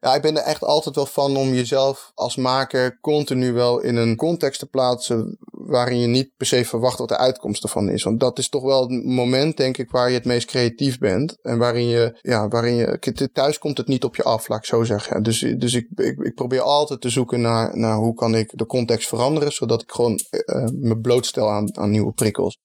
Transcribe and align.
Ja, 0.00 0.14
ik 0.14 0.22
ben 0.22 0.36
er 0.36 0.42
echt 0.42 0.64
altijd 0.64 0.94
wel 0.94 1.06
van 1.06 1.36
om 1.36 1.54
jezelf 1.54 2.12
als 2.14 2.36
maker 2.36 2.98
continu 3.00 3.52
wel 3.52 3.80
in 3.80 3.96
een 3.96 4.16
context 4.16 4.58
te 4.60 4.66
plaatsen 4.66 5.38
waarin 5.50 5.98
je 5.98 6.06
niet 6.06 6.30
per 6.36 6.46
se 6.46 6.64
verwacht 6.64 6.98
wat 6.98 7.08
de 7.08 7.16
uitkomst 7.16 7.62
ervan 7.62 7.88
is. 7.88 8.02
Want 8.02 8.20
dat 8.20 8.38
is 8.38 8.48
toch 8.48 8.62
wel 8.62 8.82
het 8.82 9.04
moment, 9.04 9.56
denk 9.56 9.78
ik, 9.78 9.90
waar 9.90 10.08
je 10.08 10.14
het 10.14 10.24
meest 10.24 10.46
creatief 10.46 10.98
bent. 10.98 11.38
En 11.42 11.58
waarin 11.58 11.86
je, 11.86 12.18
ja, 12.20 12.48
waarin 12.48 12.74
je, 12.74 13.30
thuis 13.32 13.58
komt 13.58 13.76
het 13.76 13.86
niet 13.86 14.04
op 14.04 14.16
je 14.16 14.22
af, 14.22 14.48
laat 14.48 14.58
ik 14.58 14.64
zo 14.64 14.84
zeggen. 14.84 15.22
Dus, 15.22 15.38
dus 15.38 15.74
ik, 15.74 15.88
ik, 15.94 16.18
ik 16.18 16.34
probeer 16.34 16.60
altijd 16.60 17.00
te 17.00 17.08
zoeken 17.08 17.40
naar, 17.40 17.76
naar 17.76 17.96
hoe 17.96 18.14
kan 18.14 18.34
ik 18.34 18.58
de 18.58 18.66
context 18.66 19.08
veranderen, 19.08 19.52
zodat 19.52 19.82
ik 19.82 19.90
gewoon 19.90 20.20
uh, 20.30 20.64
me 20.72 20.98
blootstel 20.98 21.50
aan, 21.50 21.76
aan 21.76 21.90
nieuwe 21.90 22.12
prikkels. 22.12 22.58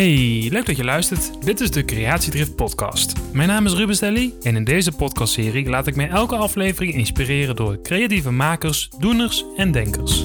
Hey, 0.00 0.48
leuk 0.50 0.66
dat 0.66 0.76
je 0.76 0.84
luistert. 0.84 1.44
Dit 1.44 1.60
is 1.60 1.70
de 1.70 1.84
Creatiedrift 1.84 2.56
podcast. 2.56 3.12
Mijn 3.32 3.48
naam 3.48 3.66
is 3.66 3.72
Ruben 3.72 3.94
Stelly 3.94 4.34
en 4.42 4.56
in 4.56 4.64
deze 4.64 4.92
podcastserie 4.92 5.68
laat 5.68 5.86
ik 5.86 5.96
mij 5.96 6.08
elke 6.08 6.36
aflevering 6.36 6.94
inspireren 6.94 7.56
door 7.56 7.82
creatieve 7.82 8.30
makers, 8.30 8.90
doeners 8.98 9.44
en 9.56 9.72
denkers. 9.72 10.24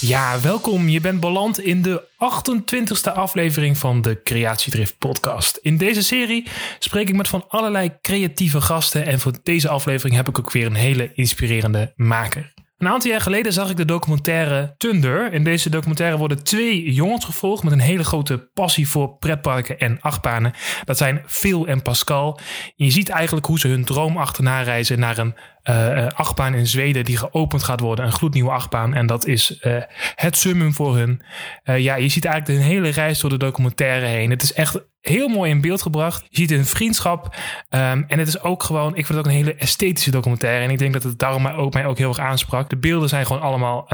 Ja, 0.00 0.40
welkom. 0.40 0.88
Je 0.88 1.00
bent 1.00 1.20
beland 1.20 1.60
in 1.60 1.82
de 1.82 2.02
28e 2.12 3.12
aflevering 3.14 3.78
van 3.78 4.02
de 4.02 4.22
Creatiedrift 4.22 4.98
podcast. 4.98 5.56
In 5.56 5.76
deze 5.76 6.02
serie 6.02 6.46
spreek 6.78 7.08
ik 7.08 7.16
met 7.16 7.28
van 7.28 7.44
allerlei 7.48 7.92
creatieve 8.02 8.60
gasten 8.60 9.06
en 9.06 9.20
voor 9.20 9.32
deze 9.42 9.68
aflevering 9.68 10.16
heb 10.16 10.28
ik 10.28 10.38
ook 10.38 10.52
weer 10.52 10.66
een 10.66 10.74
hele 10.74 11.10
inspirerende 11.14 11.92
maker. 11.96 12.53
Een 12.78 12.88
aantal 12.88 13.10
jaar 13.10 13.20
geleden 13.20 13.52
zag 13.52 13.70
ik 13.70 13.76
de 13.76 13.84
documentaire 13.84 14.74
Thunder. 14.76 15.32
In 15.32 15.44
deze 15.44 15.70
documentaire 15.70 16.16
worden 16.16 16.44
twee 16.44 16.92
jongens 16.92 17.24
gevolgd 17.24 17.62
met 17.62 17.72
een 17.72 17.78
hele 17.78 18.04
grote 18.04 18.50
passie 18.54 18.88
voor 18.88 19.16
pretparken 19.16 19.78
en 19.78 20.00
achtbanen. 20.00 20.52
Dat 20.84 20.96
zijn 20.96 21.22
Phil 21.26 21.66
en 21.66 21.82
Pascal. 21.82 22.40
je 22.76 22.90
ziet 22.90 23.08
eigenlijk 23.08 23.46
hoe 23.46 23.58
ze 23.58 23.68
hun 23.68 23.84
droom 23.84 24.16
achterna 24.16 24.62
reizen 24.62 24.98
naar 24.98 25.18
een 25.18 25.34
uh, 25.70 26.06
achtbaan 26.06 26.54
in 26.54 26.66
Zweden 26.66 27.04
die 27.04 27.16
geopend 27.16 27.62
gaat 27.62 27.80
worden. 27.80 28.04
Een 28.04 28.12
gloednieuwe 28.12 28.50
achtbaan. 28.50 28.94
En 28.94 29.06
dat 29.06 29.26
is 29.26 29.58
uh, 29.62 29.76
het 30.14 30.36
summum 30.36 30.74
voor 30.74 30.96
hun. 30.96 31.22
Ja, 31.64 31.94
je 31.94 32.08
ziet 32.08 32.24
eigenlijk 32.24 32.60
de 32.60 32.66
hele 32.66 32.88
reis 32.88 33.20
door 33.20 33.30
de 33.30 33.36
documentaire 33.36 34.06
heen. 34.06 34.30
Het 34.30 34.42
is 34.42 34.52
echt 34.52 34.84
heel 35.00 35.28
mooi 35.28 35.50
in 35.50 35.60
beeld 35.60 35.82
gebracht. 35.82 36.26
Je 36.28 36.36
ziet 36.36 36.50
een 36.50 36.66
vriendschap. 36.66 37.24
Um, 37.70 38.04
en 38.08 38.18
het 38.18 38.28
is 38.28 38.40
ook 38.40 38.62
gewoon, 38.62 38.96
ik 38.96 39.06
vind 39.06 39.08
het 39.08 39.18
ook 39.18 39.26
een 39.26 39.30
hele 39.30 39.54
esthetische 39.54 40.10
documentaire. 40.10 40.64
En 40.64 40.70
ik 40.70 40.78
denk 40.78 40.92
dat 40.92 41.02
het 41.02 41.18
daarom 41.18 41.42
mij 41.42 41.54
ook, 41.54 41.74
mij 41.74 41.86
ook 41.86 41.98
heel 41.98 42.08
erg 42.08 42.18
aansprak. 42.18 42.70
De 42.70 42.76
beelden 42.76 43.08
zijn 43.08 43.26
gewoon 43.26 43.42
allemaal 43.42 43.88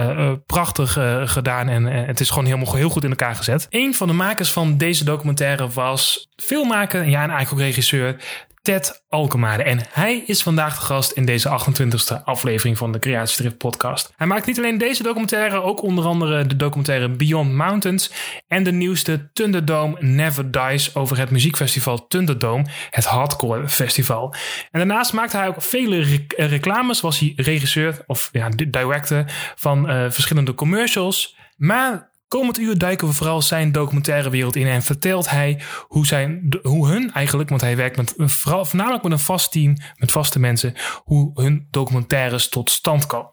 prachtig 0.47 0.99
gedaan. 1.25 1.69
En 1.69 1.85
het 1.85 2.21
is 2.21 2.29
gewoon 2.29 2.45
helemaal 2.45 2.75
heel 2.75 2.91
goed 2.91 3.05
in 3.05 3.11
elkaar 3.11 3.35
gezet. 3.35 3.67
Een 3.71 3.95
van 3.95 4.09
de 4.09 4.15
makers 4.15 4.53
van 4.53 4.77
deze 4.77 5.05
documentaire 5.05 5.69
was 5.69 6.29
filmmaker, 6.37 7.09
ja, 7.09 7.23
en 7.23 7.31
eigenlijk 7.31 7.53
ook 7.53 7.69
regisseur. 7.69 8.17
Ted 8.63 9.05
Alkemade. 9.09 9.63
En 9.63 9.81
hij 9.91 10.23
is 10.27 10.43
vandaag 10.43 10.75
de 10.75 10.81
gast 10.81 11.13
in 11.13 11.25
deze 11.25 11.49
28e 11.49 12.25
aflevering 12.25 12.79
van 12.79 12.93
de 12.93 12.99
Creatiedrift 12.99 13.59
podcast. 13.59 14.13
Hij 14.17 14.27
maakt 14.27 14.47
niet 14.47 14.59
alleen 14.59 14.79
deze 14.79 15.03
documentaire, 15.03 15.63
ook 15.63 15.83
onder 15.83 16.05
andere 16.05 16.47
de 16.47 16.57
documentaire 16.57 17.09
Beyond 17.09 17.53
Mountains 17.53 18.13
en 18.49 18.63
de 18.63 18.73
nieuwste 18.73 19.31
Thunderdome 19.33 19.97
Never 20.01 20.51
Dies 20.51 20.95
over 20.95 21.19
het 21.19 21.31
muziekfestival 21.31 22.07
Thunderdome, 22.07 22.67
het 22.91 23.05
hardcore 23.05 23.69
festival. 23.69 24.35
En 24.71 24.79
daarnaast 24.79 25.13
maakt 25.13 25.33
hij 25.33 25.49
ook 25.49 25.63
vele 25.63 26.25
reclames, 26.37 27.01
was 27.01 27.19
hij 27.19 27.33
regisseur 27.37 28.03
of 28.07 28.29
ja, 28.33 28.49
director 28.49 29.25
van 29.55 29.91
uh, 29.91 30.11
verschillende 30.11 30.55
commercials. 30.55 31.37
Maar 31.57 32.10
Komend 32.31 32.59
uur 32.59 32.79
duiken 32.79 33.09
we 33.09 33.15
vooral 33.15 33.43
zijn 33.43 33.73
documentaire 33.73 34.31
wereld 34.31 34.57
in 34.57 34.67
en 34.67 34.83
vertelt 34.83 35.31
hij 35.31 35.61
hoe, 35.87 36.07
zijn, 36.07 36.59
hoe 36.63 36.89
hun 36.89 37.13
eigenlijk, 37.13 37.49
want 37.49 37.61
hij 37.61 37.77
werkt 37.77 37.97
met, 37.97 38.15
vooral, 38.17 38.65
voornamelijk 38.65 39.03
met 39.03 39.13
een 39.13 39.19
vast 39.19 39.53
team, 39.53 39.77
met 39.97 40.13
vaste 40.13 40.39
mensen, 40.39 40.75
hoe 41.05 41.43
hun 41.43 41.67
documentaires 41.71 42.49
tot 42.49 42.71
stand 42.71 43.07
komen. 43.07 43.33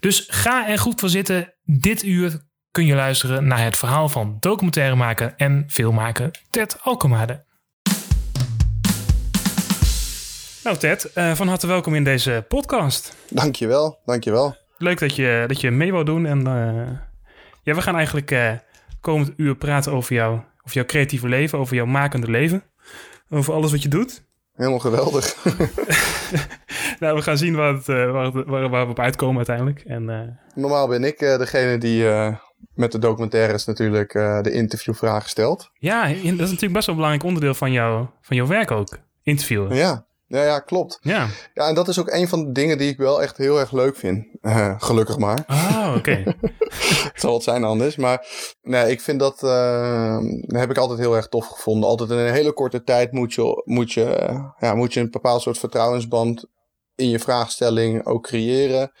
Dus 0.00 0.24
ga 0.28 0.68
er 0.68 0.78
goed 0.78 1.00
voor 1.00 1.08
zitten. 1.08 1.54
Dit 1.62 2.02
uur 2.02 2.44
kun 2.70 2.86
je 2.86 2.94
luisteren 2.94 3.46
naar 3.46 3.64
het 3.64 3.76
verhaal 3.76 4.08
van 4.08 4.36
documentairemaker 4.40 5.34
en 5.36 5.64
filmmaker 5.68 6.30
Ted 6.50 6.78
Alkemade. 6.82 7.44
Nou 10.64 10.76
Ted, 10.76 11.10
uh, 11.14 11.34
van 11.34 11.48
harte 11.48 11.66
welkom 11.66 11.94
in 11.94 12.04
deze 12.04 12.44
podcast. 12.48 13.16
Dankjewel, 13.30 13.98
dankjewel. 14.04 14.56
Leuk 14.78 14.98
dat 14.98 15.16
je, 15.16 15.44
dat 15.46 15.60
je 15.60 15.70
mee 15.70 15.92
wou 15.92 16.04
doen 16.04 16.26
en... 16.26 16.48
Uh, 16.48 17.12
ja, 17.64 17.74
we 17.74 17.82
gaan 17.82 17.96
eigenlijk 17.96 18.30
uh, 18.30 18.52
komend 19.00 19.32
uur 19.36 19.56
praten 19.56 19.92
over, 19.92 20.14
jou, 20.14 20.34
over 20.34 20.76
jouw 20.76 20.84
creatieve 20.84 21.28
leven, 21.28 21.58
over 21.58 21.74
jouw 21.74 21.86
makende 21.86 22.30
leven. 22.30 22.62
Over 23.28 23.54
alles 23.54 23.70
wat 23.70 23.82
je 23.82 23.88
doet. 23.88 24.24
Helemaal 24.52 24.78
geweldig. 24.78 25.44
nou, 27.00 27.16
we 27.16 27.22
gaan 27.22 27.38
zien 27.38 27.54
waar, 27.54 27.74
het, 27.74 27.88
uh, 27.88 28.10
waar, 28.10 28.24
het, 28.24 28.34
waar, 28.46 28.68
waar, 28.68 28.84
we 28.84 28.90
op 28.90 28.98
uitkomen 28.98 29.36
uiteindelijk. 29.36 29.80
En, 29.80 30.08
uh... 30.08 30.20
Normaal 30.54 30.88
ben 30.88 31.04
ik 31.04 31.18
degene 31.18 31.78
die 31.78 32.04
met 32.74 32.92
de 32.92 32.98
documentaires 32.98 33.64
natuurlijk 33.64 34.12
de 34.42 34.50
interviewvragen 34.52 35.28
stelt. 35.28 35.70
Ja, 35.74 36.08
dat 36.08 36.16
is 36.16 36.24
natuurlijk 36.24 36.72
best 36.72 36.86
wel 36.86 36.94
een 36.94 37.00
belangrijk 37.00 37.24
onderdeel 37.24 37.54
van, 37.54 37.72
jou, 37.72 38.06
van 38.20 38.36
jouw 38.36 38.46
werk 38.46 38.70
ook. 38.70 38.98
Interviewen. 39.22 39.76
Ja, 39.76 40.06
ja, 40.26 40.44
ja, 40.44 40.58
klopt. 40.58 40.98
Ja. 41.00 41.28
ja, 41.54 41.68
en 41.68 41.74
dat 41.74 41.88
is 41.88 41.98
ook 41.98 42.10
een 42.10 42.28
van 42.28 42.44
de 42.44 42.52
dingen 42.52 42.78
die 42.78 42.90
ik 42.90 42.96
wel 42.96 43.22
echt 43.22 43.36
heel 43.36 43.58
erg 43.58 43.72
leuk 43.72 43.96
vind. 43.96 44.26
Uh, 44.42 44.74
gelukkig 44.78 45.18
maar. 45.18 45.44
Oh, 45.46 45.94
oké. 45.96 46.22
het 47.12 47.20
zal 47.20 47.32
wat 47.32 47.42
zijn 47.42 47.64
anders. 47.64 47.96
Maar 47.96 48.26
nee, 48.62 48.90
ik 48.90 49.00
vind 49.00 49.20
dat, 49.20 49.42
uh, 49.42 50.18
heb 50.46 50.70
ik 50.70 50.76
altijd 50.76 50.98
heel 50.98 51.16
erg 51.16 51.28
tof 51.28 51.46
gevonden. 51.46 51.88
Altijd 51.88 52.10
in 52.10 52.16
een 52.16 52.32
hele 52.32 52.52
korte 52.52 52.82
tijd 52.82 53.12
moet 53.12 53.34
je, 53.34 53.62
moet 53.64 53.92
je, 53.92 54.38
ja, 54.58 54.74
moet 54.74 54.94
je 54.94 55.00
een 55.00 55.10
bepaald 55.10 55.42
soort 55.42 55.58
vertrouwensband 55.58 56.44
in 56.96 57.08
je 57.08 57.18
vraagstelling 57.18 58.06
ook 58.06 58.22
creëren. 58.22 58.92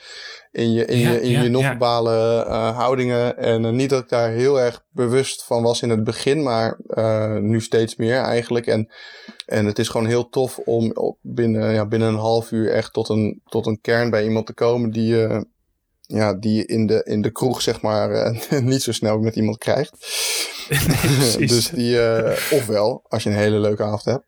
In 0.50 0.72
je, 0.72 0.84
in 0.84 0.98
je, 0.98 1.20
in 1.20 1.42
je 1.42 1.48
non-verbale 1.48 2.44
houdingen. 2.76 3.38
En 3.38 3.76
niet 3.76 3.90
dat 3.90 4.02
ik 4.02 4.08
daar 4.08 4.30
heel 4.30 4.60
erg 4.60 4.84
bewust 4.90 5.44
van 5.44 5.62
was 5.62 5.82
in 5.82 5.90
het 5.90 6.04
begin, 6.04 6.42
maar 6.42 6.78
nu 7.40 7.60
steeds 7.60 7.96
meer 7.96 8.16
eigenlijk. 8.16 8.66
En, 8.66 8.90
en 9.46 9.66
het 9.66 9.78
is 9.78 9.88
gewoon 9.88 10.06
heel 10.06 10.28
tof 10.28 10.58
om 10.58 10.90
op 10.92 11.18
binnen, 11.20 11.72
ja, 11.72 11.86
binnen 11.86 12.08
een 12.08 12.14
half 12.14 12.50
uur 12.50 12.70
echt 12.72 12.92
tot 12.92 13.08
een, 13.08 13.40
tot 13.44 13.66
een 13.66 13.80
kern 13.80 14.10
bij 14.10 14.24
iemand 14.24 14.46
te 14.46 14.52
komen 14.52 14.90
die 14.90 15.06
je 15.06 15.46
ja, 16.00 16.34
die 16.34 16.66
in 16.66 16.86
de, 16.86 17.02
in 17.04 17.22
de 17.22 17.30
kroeg, 17.30 17.62
zeg 17.62 17.80
maar, 17.80 18.32
niet 18.62 18.82
zo 18.82 18.92
snel 18.92 19.18
met 19.18 19.36
iemand 19.36 19.58
krijgt. 19.58 19.92
Nee, 21.38 21.46
dus 21.46 21.68
die, 21.68 21.98
ofwel, 22.50 23.02
als 23.08 23.22
je 23.22 23.30
een 23.30 23.36
hele 23.36 23.58
leuke 23.58 23.82
avond 23.82 24.04
hebt. 24.04 24.24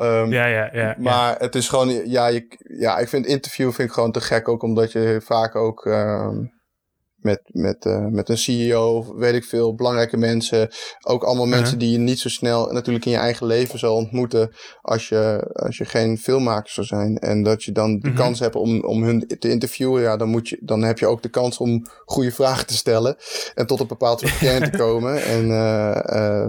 Um, 0.00 0.32
ja, 0.32 0.46
ja, 0.46 0.70
ja. 0.72 0.96
Maar 0.98 1.38
het 1.38 1.54
is 1.54 1.68
gewoon, 1.68 2.08
ja, 2.08 2.26
je, 2.26 2.46
ja, 2.78 2.98
ik 2.98 3.08
vind 3.08 3.26
interview 3.26 3.72
vind 3.72 3.88
ik 3.88 3.94
gewoon 3.94 4.12
te 4.12 4.20
gek 4.20 4.48
ook, 4.48 4.62
omdat 4.62 4.92
je 4.92 5.20
vaak 5.24 5.56
ook 5.56 5.84
um, 5.84 6.52
met, 7.22 7.40
met, 7.46 7.84
uh, 7.84 8.06
met 8.06 8.28
een 8.28 8.38
CEO, 8.38 9.14
weet 9.16 9.34
ik 9.34 9.44
veel, 9.44 9.74
belangrijke 9.74 10.16
mensen, 10.16 10.68
ook 11.00 11.24
allemaal 11.24 11.44
uh-huh. 11.44 11.60
mensen 11.60 11.78
die 11.78 11.90
je 11.90 11.98
niet 11.98 12.18
zo 12.18 12.28
snel 12.28 12.72
natuurlijk 12.72 13.04
in 13.04 13.10
je 13.10 13.16
eigen 13.16 13.46
leven 13.46 13.78
zal 13.78 13.96
ontmoeten 13.96 14.54
als 14.80 15.08
je, 15.08 15.50
als 15.52 15.76
je 15.76 15.84
geen 15.84 16.18
filmmaker 16.18 16.72
zou 16.72 16.86
zijn. 16.86 17.18
En 17.18 17.42
dat 17.42 17.64
je 17.64 17.72
dan 17.72 17.98
de 17.98 18.08
uh-huh. 18.08 18.24
kans 18.24 18.40
hebt 18.40 18.54
om, 18.54 18.84
om 18.84 19.02
hun 19.02 19.26
te 19.38 19.50
interviewen, 19.50 20.02
ja, 20.02 20.16
dan, 20.16 20.28
moet 20.28 20.48
je, 20.48 20.58
dan 20.60 20.82
heb 20.82 20.98
je 20.98 21.06
ook 21.06 21.22
de 21.22 21.30
kans 21.30 21.58
om 21.58 21.86
goede 22.04 22.32
vragen 22.32 22.66
te 22.66 22.76
stellen 22.76 23.16
en 23.54 23.66
tot 23.66 23.80
een 23.80 23.86
bepaald 23.86 24.20
soort 24.20 24.38
kern 24.38 24.70
te 24.70 24.76
komen. 24.84 25.22
En 25.22 25.48
uh, 25.48 26.00
uh, 26.06 26.46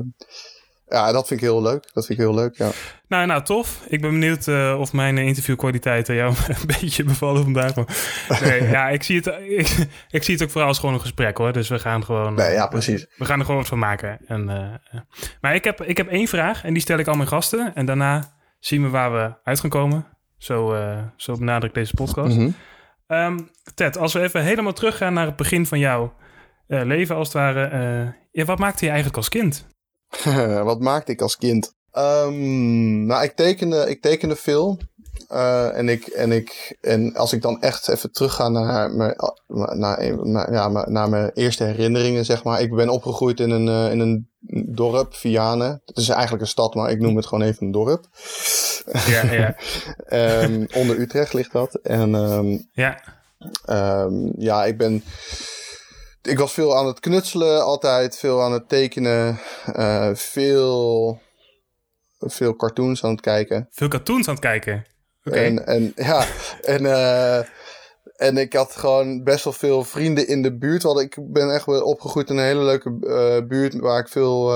ja, 0.88 1.12
dat 1.12 1.28
vind 1.28 1.42
ik 1.42 1.46
heel 1.46 1.62
leuk. 1.62 1.90
Dat 1.94 2.06
vind 2.06 2.20
ik 2.20 2.26
heel 2.26 2.34
leuk, 2.34 2.58
ja. 2.58 2.70
Nou, 3.08 3.26
nou 3.26 3.44
tof. 3.44 3.84
Ik 3.88 4.02
ben 4.02 4.10
benieuwd 4.12 4.48
uh, 4.48 4.80
of 4.80 4.94
mijn 4.94 5.18
interviewkwaliteiten 5.18 6.16
jou 6.16 6.36
een 6.48 6.68
beetje 6.80 7.04
bevallen 7.04 7.44
vandaag. 7.44 7.74
nee, 8.42 8.64
ja, 8.64 8.90
ik 8.90 9.04
zie, 9.04 9.16
het, 9.16 9.28
ik, 9.48 9.88
ik, 10.18 10.24
zie 10.24 10.34
het 10.34 10.44
ook 10.44 10.50
vooral 10.50 10.70
als 10.70 10.80
gewoon 10.80 10.96
een 10.96 11.02
gesprek, 11.02 11.38
hoor. 11.38 11.54
Dus 11.54 11.70
we 11.70 11.80
gaan 11.80 12.06
gewoon... 12.06 12.34
Nee, 12.34 12.52
ja, 12.52 12.68
precies. 12.68 13.06
We 13.18 13.26
gaan 13.26 13.40
er 13.40 13.46
gewoon 13.46 13.60
wat 13.60 13.70
van 13.70 13.80
maken. 13.80 14.20
En, 14.26 14.50
uh, 14.50 15.00
maar 15.42 15.56
ik 15.56 15.64
heb, 15.64 15.82
ik 15.82 15.98
heb 15.98 16.08
één 16.08 16.28
vraag 16.28 16.64
en 16.64 16.74
die 16.74 16.82
stel 16.82 16.98
ik 16.98 17.08
al 17.08 17.16
mijn 17.16 17.28
gasten. 17.28 17.72
En 17.76 17.86
daarna 17.86 18.34
zien 18.60 18.84
we 18.84 18.90
waar 18.90 19.14
we 19.14 19.34
uit 19.44 19.60
gaan 19.60 19.70
komen. 19.70 20.06
Zo, 20.38 20.74
uh, 20.74 20.98
zo 21.16 21.38
benadruk 21.38 21.74
deze 21.74 21.94
podcast. 21.94 22.38
Mm 22.38 22.56
-hmm. 23.08 23.18
um, 23.18 23.50
Ted, 23.76 23.98
als 23.98 24.14
we 24.14 24.22
even 24.22 24.44
helemaal 24.44 24.74
teruggaan 24.74 25.14
naar 25.14 25.26
het 25.26 25.36
begin 25.36 25.66
van 25.66 25.80
jouw 25.80 26.14
leven, 26.68 27.16
als 27.16 27.28
het 27.28 27.38
ware. 27.38 28.16
ja, 28.32 28.46
wat 28.46 28.60
maakte 28.60 28.84
je 28.84 28.92
eigenlijk 28.92 29.18
als 29.18 29.30
kind? 29.30 29.72
Wat 30.64 30.80
maakte 30.80 31.12
ik 31.12 31.22
als 31.22 31.38
kind? 31.38 31.74
Um, 31.98 33.06
nou, 33.06 33.24
ik 33.24 33.32
tekende, 33.32 33.90
ik 33.90 34.02
tekende 34.02 34.36
veel. 34.36 34.80
Uh, 35.32 35.78
en, 35.78 35.90
ik, 35.90 36.06
en, 36.06 36.32
ik, 36.32 36.78
en 36.82 37.16
als 37.16 37.34
ik 37.34 37.42
dan 37.42 37.62
echt 37.62 37.90
even 37.90 38.12
terugga 38.12 38.50
naar 38.50 38.92
mijn, 38.92 39.16
naar, 39.48 40.28
naar, 40.28 40.54
ja, 40.54 40.88
naar 40.88 41.10
mijn 41.10 41.32
eerste 41.34 41.64
herinneringen, 41.64 42.26
zeg 42.26 42.44
maar. 42.44 42.62
Ik 42.62 42.76
ben 42.76 42.90
opgegroeid 42.90 43.40
in 43.40 43.50
een, 43.50 43.68
uh, 43.68 43.92
in 43.92 44.00
een 44.00 44.30
dorp, 44.76 45.14
Vianen. 45.14 45.82
Het 45.86 45.98
is 45.98 46.10
eigenlijk 46.10 46.42
een 46.42 46.48
stad, 46.50 46.76
maar 46.76 46.92
ik 46.92 47.00
noem 47.00 47.16
het 47.16 47.26
gewoon 47.26 47.44
even 47.44 47.66
een 47.66 47.72
dorp. 47.72 48.06
Ja, 49.08 49.32
ja. 49.32 49.56
um, 50.44 50.68
onder 50.80 51.00
Utrecht 51.00 51.34
ligt 51.34 51.52
dat. 51.52 51.76
En 51.76 52.14
um, 52.14 52.70
ja. 52.72 53.00
ja, 54.38 54.66
ik 54.66 54.78
ben 54.78 55.04
ik 56.24 56.38
was 56.38 56.54
veel 56.54 56.78
aan 56.78 56.88
het 56.88 57.00
knutselen 57.00 57.64
altijd, 57.64 58.18
veel 58.18 58.42
aan 58.42 58.54
het 58.54 58.70
tekenen, 58.70 59.40
uh, 59.76 60.10
veel, 60.14 61.20
veel 62.20 62.56
cartoons 62.56 63.04
aan 63.04 63.12
het 63.12 63.22
kijken. 63.22 63.68
Veel 63.72 63.88
cartoons 63.88 64.28
aan 64.28 64.34
het 64.34 64.44
kijken? 64.44 64.86
En, 65.24 65.66
en 65.66 65.94
ja, 65.96 66.26
en, 66.62 66.84
uh, 66.84 67.38
en 68.16 68.38
ik 68.38 68.54
had 68.54 68.76
gewoon 68.76 69.24
best 69.24 69.44
wel 69.44 69.54
veel 69.54 69.84
vrienden 69.84 70.28
in 70.28 70.42
de 70.42 70.58
buurt. 70.58 70.84
Want 70.84 71.00
ik 71.00 71.18
ben 71.20 71.54
echt 71.54 71.68
opgegroeid 71.68 72.30
in 72.30 72.38
een 72.38 72.44
hele 72.44 72.64
leuke 72.64 72.98
uh, 73.02 73.48
buurt 73.48 73.80
waar 73.80 74.00
ik 74.00 74.08
veel 74.08 74.54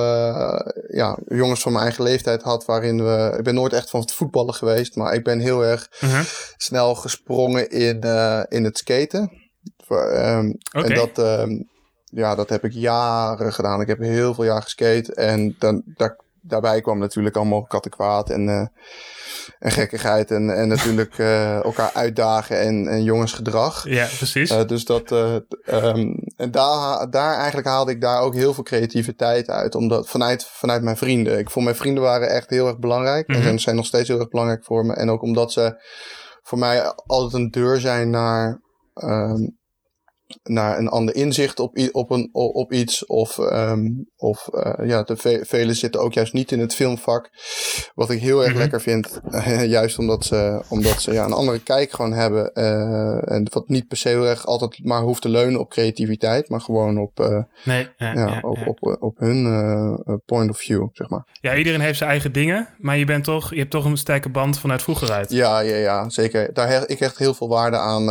ja, 0.88 1.18
jongens 1.28 1.62
van 1.62 1.72
mijn 1.72 1.84
eigen 1.84 2.04
leeftijd 2.04 2.42
had. 2.42 2.66
Waarin 2.66 3.04
we, 3.04 3.36
ik 3.38 3.44
ben 3.44 3.54
nooit 3.54 3.74
echt 3.74 3.90
van 3.90 4.00
het 4.00 4.12
voetballen 4.12 4.54
geweest, 4.54 4.96
maar 4.96 5.14
ik 5.14 5.24
ben 5.24 5.40
heel 5.40 5.66
erg 5.66 5.88
-huh. 6.00 6.20
snel 6.58 6.96
gesprongen 6.96 7.70
in, 7.70 8.00
in 8.50 8.64
het 8.64 8.78
skaten. 8.78 9.47
Um, 9.90 10.58
okay. 10.74 10.90
En 10.90 10.96
dat, 10.96 11.18
um, 11.18 11.70
ja, 12.04 12.36
dat 12.36 12.50
heb 12.50 12.64
ik 12.64 12.72
jaren 12.72 13.54
gedaan. 13.54 13.82
Ik 13.82 13.88
heb 13.88 14.00
heel 14.00 14.34
veel 14.34 14.44
jaar 14.44 14.62
geskate. 14.62 15.14
En 15.14 15.56
dan, 15.60 15.82
daar, 15.86 16.20
daarbij 16.42 16.82
kwam 16.82 17.00
natuurlijk 17.00 17.36
allemaal 17.36 17.64
kattenkwaad 17.64 18.30
en, 18.30 18.48
uh, 18.48 18.66
en 19.60 19.72
gekkigheid. 19.72 20.32
En, 20.32 20.50
en 20.50 20.68
natuurlijk 20.68 21.18
uh, 21.18 21.64
elkaar 21.64 21.92
uitdagen 21.94 22.60
en, 22.60 22.88
en 22.88 23.04
jongensgedrag. 23.04 23.88
Ja, 23.90 24.06
precies. 24.18 24.52
Uh, 24.52 24.66
dus 24.66 24.86
dat, 24.86 25.12
um, 25.12 26.16
en 26.36 26.52
daar, 26.52 27.10
daar 27.10 27.36
eigenlijk 27.36 27.68
haalde 27.68 27.92
ik 27.92 28.02
daar 28.02 28.22
ook 28.22 28.34
heel 28.34 28.54
veel 28.54 28.64
creativiteit 28.64 29.50
uit. 29.50 29.76
Omdat 29.76 30.10
vanuit, 30.10 30.46
vanuit 30.46 30.84
mijn 30.84 30.98
vrienden. 30.98 31.38
Ik 31.38 31.50
vond 31.50 31.66
mijn 31.66 31.78
vrienden 31.78 32.04
waren 32.04 32.30
echt 32.30 32.50
heel 32.50 32.68
erg 32.68 32.80
belangrijk. 32.80 33.28
Mm 33.28 33.36
-hmm. 33.36 33.48
En 33.48 33.60
zijn 33.60 33.76
nog 33.76 33.86
steeds 33.86 34.08
heel 34.08 34.20
erg 34.20 34.30
belangrijk 34.30 34.64
voor 34.64 34.86
me. 34.86 34.94
En 34.94 35.10
ook 35.10 35.22
omdat 35.22 35.52
ze 35.52 35.82
voor 36.44 36.58
mij 36.58 36.94
altijd 36.96 37.34
een 37.34 37.52
deur 37.52 37.80
zijn 37.80 38.10
naar 38.10 38.62
um, 38.96 39.58
naar 40.44 40.78
een 40.78 40.88
ander 40.88 41.16
inzicht 41.16 41.60
op, 41.60 41.90
op, 41.92 42.10
een, 42.12 42.30
op 42.32 42.74
iets. 42.74 43.06
Of, 43.06 43.38
um, 43.38 44.10
of 44.18 44.50
uh, 44.52 44.88
ja, 44.88 45.04
de 45.04 45.18
ve 45.18 45.44
velen 45.48 45.76
zitten 45.76 46.02
ook 46.02 46.14
juist 46.14 46.34
niet 46.34 46.52
in 46.52 46.60
het 46.60 46.76
filmvak. 46.76 47.30
Wat 47.96 48.10
ik 48.10 48.20
heel 48.20 48.38
erg 48.38 48.48
mm 48.48 48.52
-hmm. 48.52 48.62
lekker 48.62 48.82
vind. 48.82 49.20
juist 49.78 49.98
omdat 49.98 50.26
ze, 50.26 50.64
omdat 50.70 51.02
ze 51.02 51.14
ja, 51.14 51.26
een 51.26 51.34
andere 51.34 51.60
kijk 51.60 51.92
gewoon 51.92 52.14
hebben. 52.14 52.52
Uh, 52.54 53.32
en 53.32 53.48
wat 53.54 53.68
niet 53.68 53.88
per 53.88 53.98
se 53.98 54.10
heel 54.10 54.26
erg 54.26 54.46
altijd 54.46 54.84
maar 54.84 55.02
hoeft 55.02 55.22
te 55.22 55.30
leunen 55.30 55.60
op 55.60 55.70
creativiteit. 55.70 56.50
Maar 56.50 56.62
gewoon 56.62 56.98
op, 57.00 57.20
uh, 57.20 57.44
nee, 57.64 57.88
ja, 57.98 58.14
ja, 58.14 58.40
op, 58.42 58.58
op, 58.68 58.78
op, 58.84 58.98
op, 59.00 59.18
hun 59.18 60.22
point 60.26 60.50
of 60.50 60.58
view, 60.58 60.88
zeg 60.92 61.10
maar. 61.10 61.26
Ja, 61.42 61.56
iedereen 61.56 61.82
heeft 61.82 61.98
zijn 61.98 62.10
eigen 62.10 62.32
dingen. 62.32 62.68
Maar 62.78 62.98
je, 62.98 63.06
bent 63.06 63.24
toch, 63.24 63.50
je 63.50 63.60
hebt 63.60 63.72
toch 63.72 63.86
een 63.86 63.98
sterke 63.98 64.30
band 64.30 64.60
vanuit 64.60 64.82
vroeger 64.82 65.12
uit. 65.12 65.32
Ja, 65.32 65.60
ja, 65.60 65.76
ja 65.76 66.10
zeker. 66.10 66.54
Daar 66.54 66.68
hecht, 66.68 66.90
ik 66.90 67.00
hecht 67.00 67.18
heel 67.18 67.34
veel 67.34 67.48
waarde 67.48 67.78
aan, 67.78 68.10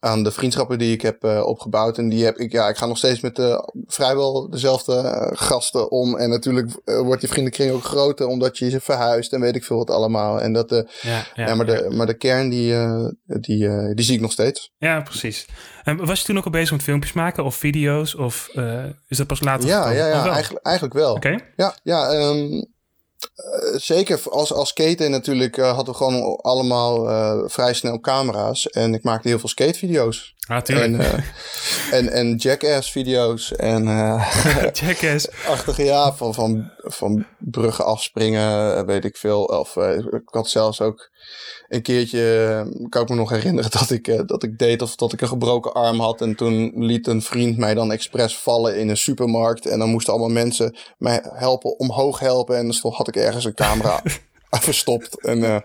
aan 0.00 0.22
de 0.22 0.30
vriendschappen 0.30 0.78
die 0.78 0.92
ik 0.92 1.02
heb 1.02 1.24
opgebouwd. 1.24 1.98
En 1.98 2.08
die 2.08 2.24
heb 2.24 2.36
ik, 2.36 2.52
ja, 2.52 2.68
ik 2.68 2.76
ga 2.76 2.86
nog 2.86 2.98
steeds 2.98 3.20
met 3.20 3.60
vrijwel 3.86 4.50
dezelfde 4.50 5.30
gasten 5.46 5.90
om. 5.90 6.16
En 6.16 6.30
natuurlijk 6.30 6.70
uh, 6.84 7.00
wordt 7.00 7.22
je 7.22 7.28
vriendenkring 7.28 7.70
ook 7.72 7.84
groter 7.84 8.26
omdat 8.26 8.58
je 8.58 8.70
ze 8.70 8.80
verhuist 8.80 9.32
en 9.32 9.40
weet 9.40 9.56
ik 9.56 9.64
veel 9.64 9.76
wat 9.76 9.90
allemaal. 9.90 10.40
En 10.40 10.52
dat, 10.52 10.72
uh, 10.72 10.80
ja, 11.00 11.26
ja, 11.34 11.46
ja, 11.46 11.54
maar, 11.54 11.66
de, 11.66 11.88
maar 11.90 12.06
de 12.06 12.16
kern, 12.16 12.48
die, 12.48 12.74
die, 13.24 13.94
die 13.94 14.04
zie 14.04 14.14
ik 14.14 14.20
nog 14.20 14.32
steeds. 14.32 14.72
Ja, 14.78 15.00
precies. 15.00 15.46
En 15.84 16.06
was 16.06 16.20
je 16.20 16.26
toen 16.26 16.38
ook 16.38 16.44
al 16.44 16.50
bezig 16.50 16.70
met 16.70 16.82
filmpjes 16.82 17.12
maken 17.12 17.44
of 17.44 17.54
video's? 17.54 18.14
Of 18.14 18.48
is 19.08 19.16
dat 19.16 19.26
pas 19.26 19.40
later 19.40 19.68
Ja, 19.68 19.90
ja, 19.90 20.06
ja 20.06 20.28
eigenlijk, 20.28 20.66
eigenlijk 20.66 20.94
wel. 20.96 21.14
Oké. 21.14 21.26
Okay. 21.26 21.52
Ja, 21.56 21.74
ja 21.82 22.28
um, 22.28 22.74
zeker 23.76 24.20
als, 24.30 24.52
als 24.52 24.68
skaten 24.68 25.10
natuurlijk 25.10 25.56
uh, 25.56 25.74
hadden 25.74 25.92
we 25.92 25.98
gewoon 25.98 26.36
allemaal 26.36 27.08
uh, 27.08 27.42
vrij 27.46 27.74
snel 27.74 28.00
camera's. 28.00 28.66
En 28.66 28.94
ik 28.94 29.02
maakte 29.02 29.28
heel 29.28 29.38
veel 29.38 29.48
skatevideo's. 29.48 30.34
Ah. 30.48 30.68
En, 30.68 31.00
en, 31.90 32.08
en 32.08 32.34
Jackass-video's. 32.34 33.52
En 33.56 33.84
Jackass. 34.72 35.28
achtige 35.46 35.84
ja, 35.84 36.12
van, 36.12 36.34
van, 36.34 36.70
van 36.78 37.26
bruggen 37.38 37.84
afspringen, 37.84 38.86
weet 38.86 39.04
ik 39.04 39.16
veel. 39.16 39.44
Of 39.44 39.76
ik 39.76 40.22
had 40.24 40.48
zelfs 40.48 40.80
ook 40.80 41.10
een 41.68 41.82
keertje, 41.82 42.86
kan 42.88 43.02
ik 43.02 43.08
me 43.08 43.14
nog 43.14 43.30
herinneren, 43.30 43.70
dat 43.70 43.90
ik, 43.90 44.28
dat 44.28 44.42
ik 44.42 44.58
deed 44.58 44.82
of 44.82 44.96
dat 44.96 45.12
ik 45.12 45.20
een 45.20 45.28
gebroken 45.28 45.72
arm 45.72 46.00
had. 46.00 46.20
En 46.20 46.34
toen 46.34 46.72
liet 46.74 47.06
een 47.06 47.22
vriend 47.22 47.56
mij 47.56 47.74
dan 47.74 47.92
expres 47.92 48.38
vallen 48.38 48.78
in 48.78 48.88
een 48.88 48.96
supermarkt. 48.96 49.66
En 49.66 49.78
dan 49.78 49.90
moesten 49.90 50.12
allemaal 50.12 50.32
mensen 50.32 50.76
mij 50.98 51.20
helpen, 51.22 51.78
omhoog 51.78 52.18
helpen. 52.18 52.56
En 52.56 52.66
dus 52.66 52.80
had 52.80 53.08
ik 53.08 53.16
ergens 53.16 53.44
een 53.44 53.54
camera 53.54 54.02
verstopt. 54.60 55.20
En, 55.20 55.38
uh, 55.38 55.54
en 55.54 55.62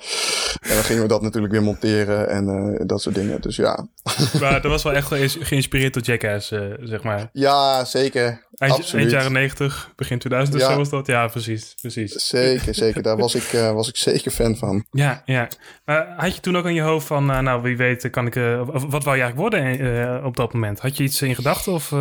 dan 0.62 0.84
gingen 0.84 1.02
we 1.02 1.08
dat 1.08 1.22
natuurlijk 1.22 1.54
weer 1.54 1.64
monteren 1.64 2.30
en 2.30 2.48
uh, 2.48 2.88
dat 2.88 3.02
soort 3.02 3.16
dingen. 3.16 3.42
Dus 3.42 3.56
ja. 3.56 3.88
Maar 4.40 4.62
dat 4.62 4.72
was 4.72 4.84
wel 4.84 4.94
echt 4.94 5.08
geïnspireerd 5.40 5.94
door 5.94 6.04
Jackass, 6.04 6.52
uh, 6.52 6.74
zeg 6.80 7.04
maar. 7.04 7.30
Ja, 7.34 7.86
zeker. 7.86 8.48
Eind, 8.56 8.74
Absoluut. 8.74 8.94
eind 8.94 9.12
jaren 9.12 9.32
90, 9.32 9.92
begin 9.96 10.20
2000 10.20 10.58
Ja. 10.58 10.66
of 10.66 10.72
zo 10.72 10.78
was 10.78 10.90
dat. 10.90 11.08
Ja, 11.08 11.28
precies. 11.28 11.76
precies. 11.82 12.14
Zeker, 12.28 12.76
zeker. 12.76 13.02
Daar 13.02 13.18
was 13.18 13.36
ik, 13.36 13.50
was 13.74 13.88
ik 13.88 13.98
zeker 13.98 14.32
fan 14.32 14.56
van. 14.58 14.86
Ja, 14.92 15.22
ja. 15.26 15.48
Maar 15.86 16.14
had 16.18 16.36
je 16.36 16.42
toen 16.42 16.58
ook 16.58 16.66
in 16.66 16.74
je 16.74 16.82
hoofd 16.82 17.08
van, 17.08 17.26
nou 17.26 17.62
wie 17.62 17.78
weet, 17.78 18.10
kan 18.10 18.28
ik, 18.28 18.34
wat 18.66 19.04
wou 19.04 19.18
je 19.18 19.24
eigenlijk 19.24 19.36
worden 19.36 20.26
op 20.26 20.36
dat 20.38 20.54
moment? 20.54 20.80
Had 20.80 20.98
je 20.98 21.04
iets 21.04 21.22
in 21.22 21.36
gedachten 21.36 21.74
of 21.74 21.94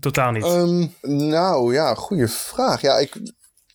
totaal 0.00 0.30
niet? 0.30 0.44
Um, 0.44 0.94
nou 1.00 1.74
ja, 1.74 1.94
goede 1.94 2.28
vraag. 2.28 2.80
Ja, 2.80 2.98
ik, 2.98 3.16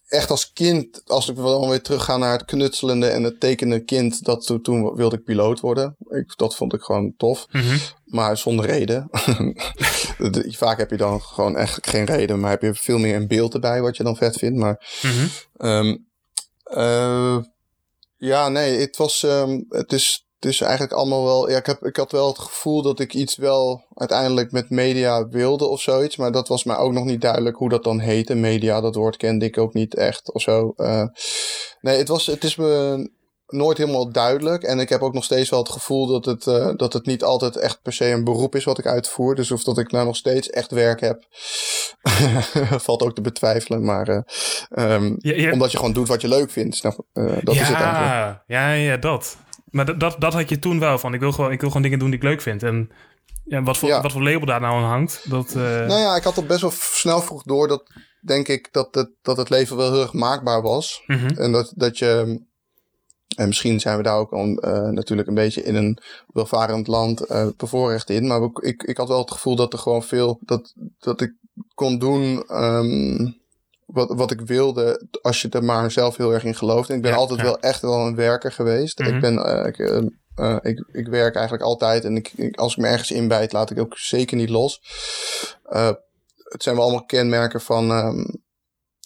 echt 0.07 0.29
als 0.29 0.53
kind, 0.53 1.01
als 1.05 1.29
ik 1.29 1.35
dan 1.35 1.69
weer 1.69 1.81
terugga 1.81 2.17
naar 2.17 2.31
het 2.31 2.45
knutselende 2.45 3.07
en 3.07 3.23
het 3.23 3.39
tekenen 3.39 3.85
kind, 3.85 4.23
dat 4.23 4.59
toen 4.61 4.95
wilde 4.95 5.15
ik 5.15 5.23
piloot 5.23 5.59
worden. 5.59 5.95
Ik, 6.09 6.33
dat 6.35 6.55
vond 6.55 6.73
ik 6.73 6.81
gewoon 6.81 7.13
tof. 7.17 7.45
Mm 7.51 7.61
-hmm. 7.61 7.79
Maar 8.05 8.37
zonder 8.37 8.65
reden. 8.65 9.09
Vaak 10.57 10.77
heb 10.77 10.89
je 10.89 10.97
dan 10.97 11.21
gewoon 11.21 11.57
echt 11.57 11.87
geen 11.87 12.05
reden, 12.05 12.39
maar 12.39 12.49
heb 12.49 12.61
je 12.61 12.73
veel 12.73 12.97
meer 12.97 13.15
een 13.15 13.27
beeld 13.27 13.53
erbij 13.53 13.81
wat 13.81 13.97
je 13.97 14.03
dan 14.03 14.17
vet 14.17 14.37
vindt. 14.37 14.57
Maar 14.57 14.99
mm 15.01 15.11
-hmm. 15.11 15.69
um, 15.69 16.07
uh, 16.73 17.43
ja, 18.17 18.49
nee, 18.49 18.79
het 18.79 18.97
was, 18.97 19.23
um, 19.23 19.65
het 19.69 19.93
is, 19.93 20.26
is 20.47 20.61
eigenlijk 20.61 20.93
allemaal 20.93 21.23
wel. 21.23 21.49
Ja, 21.49 21.57
ik, 21.57 21.65
heb, 21.65 21.85
ik 21.85 21.95
had 21.95 22.11
wel 22.11 22.27
het 22.27 22.39
gevoel 22.39 22.81
dat 22.81 22.99
ik 22.99 23.13
iets 23.13 23.35
wel 23.35 23.85
uiteindelijk 23.93 24.51
met 24.51 24.69
media 24.69 25.27
wilde 25.27 25.65
of 25.65 25.81
zoiets. 25.81 26.15
Maar 26.15 26.31
dat 26.31 26.47
was 26.47 26.63
mij 26.63 26.75
ook 26.75 26.91
nog 26.91 27.05
niet 27.05 27.21
duidelijk 27.21 27.57
hoe 27.57 27.69
dat 27.69 27.83
dan 27.83 27.99
heette. 27.99 28.35
Media, 28.35 28.81
dat 28.81 28.95
woord 28.95 29.17
kende 29.17 29.45
ik 29.45 29.57
ook 29.57 29.73
niet 29.73 29.95
echt 29.95 30.31
of 30.31 30.41
zo. 30.41 30.73
Uh, 30.77 31.03
nee, 31.81 31.97
het, 31.97 32.07
was, 32.07 32.25
het 32.25 32.43
is 32.43 32.55
me 32.55 33.09
nooit 33.47 33.77
helemaal 33.77 34.11
duidelijk. 34.11 34.63
En 34.63 34.79
ik 34.79 34.89
heb 34.89 35.01
ook 35.01 35.13
nog 35.13 35.23
steeds 35.23 35.49
wel 35.49 35.59
het 35.59 35.69
gevoel 35.69 36.07
dat 36.07 36.25
het, 36.25 36.45
uh, 36.45 36.71
dat 36.75 36.93
het 36.93 37.05
niet 37.05 37.23
altijd 37.23 37.55
echt 37.55 37.81
per 37.81 37.93
se 37.93 38.05
een 38.05 38.23
beroep 38.23 38.55
is 38.55 38.63
wat 38.63 38.77
ik 38.77 38.85
uitvoer. 38.85 39.35
Dus 39.35 39.51
of 39.51 39.63
dat 39.63 39.77
ik 39.77 39.91
nou 39.91 40.05
nog 40.05 40.15
steeds 40.15 40.49
echt 40.49 40.71
werk 40.71 40.99
heb, 40.99 41.23
valt 42.85 43.01
ook 43.01 43.15
te 43.15 43.21
betwijfelen. 43.21 43.83
Maar 43.83 44.09
uh, 44.09 44.93
um, 44.93 45.15
Ja, 45.17 45.51
omdat 45.51 45.71
je 45.71 45.77
gewoon 45.77 45.93
doet 45.93 46.07
wat 46.07 46.21
je 46.21 46.27
leuk 46.27 46.51
vindt. 46.51 46.75
Snap, 46.75 47.05
uh, 47.13 47.37
dat 47.41 47.55
ja, 47.55 47.61
is 47.61 47.67
het 47.67 47.77
eigenlijk. 47.77 48.43
Ja, 48.47 48.71
ja, 48.71 48.97
dat. 48.97 49.37
Maar 49.71 49.85
dat, 49.85 49.99
dat, 49.99 50.15
dat 50.19 50.33
had 50.33 50.49
je 50.49 50.59
toen 50.59 50.79
wel 50.79 50.97
van. 50.97 51.13
Ik 51.13 51.19
wil, 51.19 51.31
gewoon, 51.31 51.51
ik 51.51 51.59
wil 51.59 51.69
gewoon 51.69 51.83
dingen 51.83 51.99
doen 51.99 52.09
die 52.09 52.17
ik 52.17 52.23
leuk 52.25 52.41
vind. 52.41 52.63
En 52.63 52.89
ja, 53.45 53.63
wat, 53.63 53.77
voor, 53.77 53.89
Ja. 53.89 54.01
wat 54.01 54.11
voor 54.11 54.23
label 54.23 54.45
daar 54.45 54.61
nou 54.61 54.75
aan 54.75 54.83
hangt, 54.89 55.29
dat... 55.29 55.47
eh, 55.49 55.61
Nou 55.63 55.99
ja, 55.99 56.15
ik 56.15 56.23
had 56.23 56.35
dat 56.35 56.47
best 56.47 56.61
wel 56.61 56.71
snel 56.73 57.21
vroeg 57.21 57.43
door 57.43 57.67
dat, 57.67 57.83
denk 58.21 58.47
ik, 58.47 58.69
dat 58.71 58.95
het, 58.95 59.09
dat 59.21 59.37
het 59.37 59.49
leven 59.49 59.77
wel 59.77 59.91
heel 59.91 60.01
erg 60.01 60.13
maakbaar 60.13 60.61
was. 60.61 61.03
mhm. 61.07 61.27
En 61.27 61.51
dat, 61.51 61.73
dat 61.75 61.97
je. 61.97 62.41
En 63.35 63.47
misschien 63.47 63.79
zijn 63.79 63.97
we 63.97 64.03
daar 64.03 64.17
ook 64.17 64.31
al, 64.31 64.57
eh, 64.57 64.89
natuurlijk 64.89 65.27
een 65.27 65.33
beetje 65.33 65.63
in 65.63 65.75
een 65.75 65.97
welvarend 66.33 66.87
land 66.87 67.21
eh 67.25 67.47
bevoorrecht 67.57 68.09
in. 68.09 68.27
Maar 68.27 68.41
ik, 68.59 68.83
ik 68.83 68.97
had 68.97 69.07
wel 69.07 69.19
het 69.19 69.31
gevoel 69.31 69.55
dat 69.55 69.73
er 69.73 69.79
gewoon 69.79 70.03
veel. 70.03 70.39
dat, 70.41 70.73
dat 70.99 71.21
ik 71.21 71.33
kon 71.73 71.97
doen. 71.99 72.43
ehm, 72.47 73.31
wat, 73.87 74.13
wat 74.15 74.31
ik 74.31 74.41
wilde, 74.41 75.07
als 75.21 75.41
je 75.41 75.49
er 75.49 75.63
maar 75.63 75.91
zelf 75.91 76.17
heel 76.17 76.33
erg 76.33 76.43
in 76.43 76.55
gelooft. 76.55 76.89
En 76.89 76.95
ik 76.95 77.01
ben 77.01 77.11
Ja, 77.11 77.17
altijd 77.17 77.39
ja. 77.39 77.45
wel 77.45 77.59
echt 77.59 77.81
wel 77.81 78.05
een 78.07 78.15
werker 78.15 78.51
geweest. 78.51 78.99
Mhm. 78.99 79.13
Ik 79.15 79.21
ben. 79.21 79.37
eh, 79.45 79.65
ik, 79.67 79.79
eh, 79.79 79.97
eh, 80.35 80.57
ik, 80.61 80.85
ik 80.91 81.07
werk 81.07 81.35
eigenlijk 81.35 81.63
altijd. 81.65 82.05
En 82.05 82.15
ik, 82.15 82.31
ik- 82.35 82.57
als 82.57 82.71
ik 82.75 82.81
me 82.81 82.87
ergens 82.87 83.11
inbijt, 83.11 83.51
laat 83.51 83.69
ik 83.71 83.79
ook 83.79 83.97
zeker 83.97 84.37
niet 84.37 84.49
los. 84.49 84.81
Het 86.43 86.63
zijn 86.63 86.75
wel 86.75 86.83
allemaal 86.83 87.05
kenmerken 87.05 87.61
van. 87.61 87.91
ehm, 87.91 88.23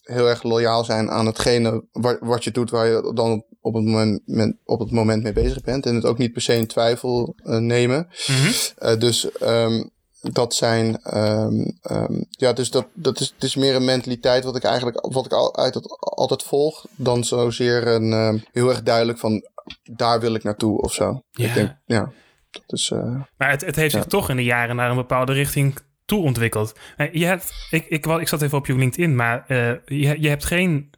heel 0.02 0.28
erg 0.30 0.44
loyaal 0.44 0.84
zijn 0.84 1.10
aan 1.12 1.26
hetgene 1.26 1.84
wat, 1.92 2.18
wat 2.20 2.44
je 2.44 2.52
doet 2.52 2.70
waar 2.70 2.88
je 2.88 3.12
dan 3.14 3.46
op 3.62 3.74
het, 3.74 3.84
moment, 3.84 4.58
op 4.66 4.80
het 4.80 4.92
moment 4.92 5.24
mee 5.24 5.34
bezig 5.34 5.62
bent. 5.62 5.86
En 5.86 5.96
het 5.96 6.06
ook 6.06 6.18
niet 6.18 6.32
per 6.34 6.42
se 6.42 6.56
in 6.56 6.68
twijfel 6.68 7.36
nemen. 7.44 8.08
Mhm. 8.28 9.00
Dus 9.00 9.32
ehm, 9.32 9.84
dat 10.22 10.54
zijn. 10.54 10.98
ehm, 11.04 11.70
ehm, 11.82 12.22
ja, 12.30 12.54
dus 12.54 12.72
dat, 12.72 12.88
dat 12.94 13.20
is, 13.20 13.32
het 13.34 13.44
is 13.44 13.56
meer 13.56 13.76
een 13.76 13.86
mentaliteit 13.86 14.44
wat 14.44 14.56
ik 14.56 14.64
eigenlijk 14.64 15.08
wat 15.14 15.26
ik 15.26 15.32
al, 15.32 15.58
uit 15.58 15.74
het, 15.74 16.00
altijd 16.00 16.44
volg. 16.44 16.86
Dan 16.96 17.24
zozeer 17.24 17.88
een 17.88 18.14
ehm, 18.14 18.38
heel 18.52 18.70
erg 18.70 18.84
duidelijk 18.84 19.20
van 19.20 19.44
daar 19.84 20.20
wil 20.20 20.34
ik 20.34 20.44
naartoe 20.44 20.82
of 20.82 20.94
zo. 20.94 21.22
Ja. 21.32 21.46
Ik 21.48 21.54
denk, 21.54 21.76
ja. 21.86 22.12
Dat 22.52 22.80
is, 22.80 22.92
eh, 22.92 23.16
Maar 23.38 23.50
het, 23.50 23.62
het 23.66 23.76
heeft 23.76 23.94
zich 23.94 24.06
toch 24.06 24.30
in 24.30 24.36
de 24.36 24.44
jaren 24.44 24.76
naar 24.76 24.90
een 24.90 24.96
bepaalde 24.96 25.34
richting 25.34 25.80
toe 26.06 26.24
ontwikkeld. 26.24 26.74
Eh, 26.98 27.14
Je 27.14 27.26
hebt, 27.26 27.54
ik, 27.70 27.86
ik, 27.88 28.06
ik 28.06 28.28
zat 28.28 28.42
even 28.42 28.58
op 28.58 28.66
je 28.66 28.76
LinkedIn, 28.76 29.16
maar 29.16 29.44
eh, 29.48 29.74
je, 29.86 30.22
je 30.22 30.30
hebt 30.30 30.46
geen 30.46 30.91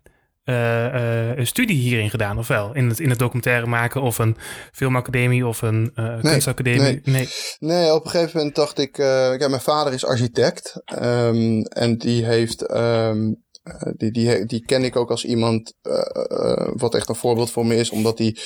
een 0.44 1.48
studie 1.48 1.78
hierin 1.78 2.10
gedaan, 2.10 2.38
of 2.38 2.48
wel? 2.48 2.74
In 2.74 2.90
het, 2.90 3.00
in 3.00 3.10
het 3.10 3.20
documentaire 3.20 3.66
maken 3.66 4.02
of 4.02 4.18
een 4.18 4.38
filmacademie 4.72 5.48
of 5.48 5.62
een 5.62 5.92
nee, 5.96 6.22
kunstacademie? 6.22 6.82
Nee. 6.82 7.02
nee. 7.04 7.30
nee. 7.60 7.94
op 7.94 8.06
een 8.06 8.12
gegeven 8.12 8.38
moment 8.38 8.56
dacht 8.56 8.78
ik... 8.78 8.98
ja, 8.98 9.48
mijn 9.48 9.62
vader 9.62 9.94
is 9.94 10.06
architect. 10.06 10.82
Um, 11.02 11.62
en 11.62 11.98
die 11.98 12.26
heeft... 12.26 12.72
Um, 12.72 13.42
eh, 13.64 13.92
die, 13.98 14.12
die, 14.12 14.46
die 14.46 14.66
ken 14.66 14.84
ik 14.84 14.96
ook 14.96 15.10
als 15.10 15.26
iemand 15.26 15.74
uh, 15.84 16.68
wat 16.74 16.96
echt 16.96 17.10
een 17.10 17.16
voorbeeld 17.16 17.52
voor 17.52 17.66
me 17.66 17.76
is, 17.76 17.90
omdat 17.90 18.18
hij 18.18 18.38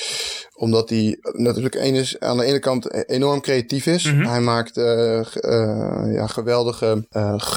omdat 0.57 0.87
die 0.87 1.17
natuurlijk 1.21 1.75
een 1.75 1.95
is, 1.95 2.19
aan 2.19 2.37
de 2.37 2.43
ene 2.43 2.59
kant 2.59 3.09
enorm 3.09 3.41
creatief 3.41 3.85
is. 3.85 4.11
Mhm. 4.11 4.25
Hij 4.25 4.41
maakt 4.41 4.77
uh, 4.77 5.21
ja, 6.13 6.27
geweldige 6.27 7.05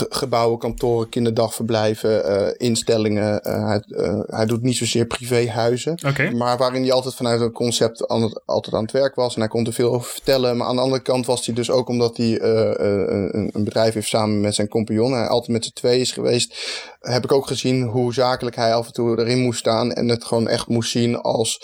gebouwen, 0.09 0.59
kantoren, 0.59 1.09
kinderdagverblijven, 1.09 2.57
instellingen. 2.57 3.41
hij, 3.43 3.83
hij 4.27 4.47
doet 4.47 4.63
niet 4.63 4.77
zozeer 4.77 5.07
privéhuizen, 5.07 5.99
okay. 6.07 6.31
maar 6.31 6.59
waarin 6.59 6.83
hij 6.83 6.93
altijd 6.93 7.15
vanuit 7.15 7.41
een 7.41 7.53
concept 7.53 8.09
aan 8.09 8.23
het, 8.23 8.41
altijd 8.47 8.75
aan 8.75 8.83
het 8.83 8.93
werk 8.93 9.15
was. 9.15 9.35
En 9.35 9.41
hij 9.41 9.51
kon 9.51 9.67
er 9.67 9.73
veel 9.73 9.93
over 9.93 10.11
vertellen. 10.11 10.57
Maar 10.57 10.67
aan 10.67 10.77
de 10.77 10.83
andere 10.83 11.03
kant 11.03 11.27
was 11.27 11.47
hij 11.47 11.55
dus 11.55 11.71
ook 11.71 11.89
omdat 11.89 12.17
hij 12.17 12.41
een, 12.41 13.51
een 13.53 13.65
bedrijf 13.65 13.95
heeft 13.95 14.09
samen 14.09 14.41
met 14.41 14.55
zijn 14.55 14.69
compagnon. 14.69 15.13
Hij 15.13 15.27
altijd 15.27 15.51
met 15.51 15.65
z'n 15.65 15.73
twee 15.73 16.01
is 16.01 16.13
geweest. 16.13 16.57
Heb 17.01 17.25
ik 17.25 17.33
ook 17.33 17.47
gezien 17.47 17.83
hoe 17.83 18.15
zakelijk 18.15 18.57
hij 18.57 18.75
af 18.75 18.87
en 18.87 18.93
toe 18.93 19.19
erin 19.19 19.39
moest 19.39 19.59
staan. 19.59 19.93
En 19.93 20.09
het 20.09 20.25
gewoon 20.25 20.49
echt 20.49 20.69
moest 20.69 20.91
zien 20.91 21.17
als, 21.17 21.61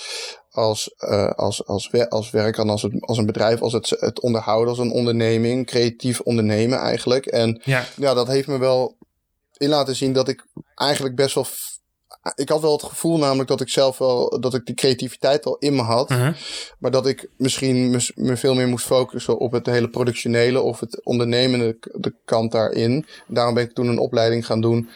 als, 0.56 0.94
uh, 0.98 1.30
als, 1.30 1.66
als, 1.66 1.90
als 2.08 2.30
werk 2.30 2.58
en 2.58 2.70
als, 2.70 2.82
het, 2.82 2.92
als 3.00 3.18
een 3.18 3.26
bedrijf, 3.26 3.62
als 3.62 3.72
het, 3.72 3.96
het 3.98 4.20
onderhouden, 4.20 4.68
als 4.68 4.78
een 4.78 4.90
onderneming, 4.90 5.66
creatief 5.66 6.20
ondernemen 6.20 6.78
eigenlijk. 6.78 7.26
En 7.26 7.60
ja. 7.64 7.84
ja, 7.96 8.14
dat 8.14 8.26
heeft 8.26 8.48
me 8.48 8.58
wel 8.58 8.96
in 9.56 9.68
laten 9.68 9.96
zien 9.96 10.12
dat 10.12 10.28
ik 10.28 10.46
eigenlijk 10.74 11.16
best 11.16 11.34
wel. 11.34 11.46
Ik 12.34 12.48
had 12.48 12.60
wel 12.60 12.72
het 12.72 12.82
gevoel 12.82 13.18
namelijk 13.18 13.48
dat 13.48 13.60
ik 13.60 13.68
zelf 13.68 13.98
wel, 13.98 14.40
dat 14.40 14.54
ik 14.54 14.66
die 14.66 14.74
creativiteit 14.74 15.46
al 15.46 15.56
in 15.58 15.74
me 15.74 15.82
had. 15.82 16.10
Uh 16.10 16.16
-huh. 16.16 16.34
Maar 16.78 16.90
dat 16.90 17.06
ik 17.06 17.30
misschien 17.36 17.90
me, 17.90 18.10
me, 18.14 18.36
veel 18.36 18.54
meer 18.54 18.68
moest 18.68 18.86
focussen 18.86 19.38
op 19.38 19.52
het 19.52 19.66
hele 19.66 19.88
productionele 19.88 20.60
of 20.60 20.80
het 20.80 21.04
ondernemende 21.04 21.76
de 21.92 22.14
kant 22.24 22.52
daarin. 22.52 23.06
Daarom 23.26 23.54
ben 23.54 23.64
ik 23.64 23.74
toen 23.74 23.86
een 23.86 23.98
opleiding 23.98 24.46
gaan 24.46 24.60
doen 24.60 24.88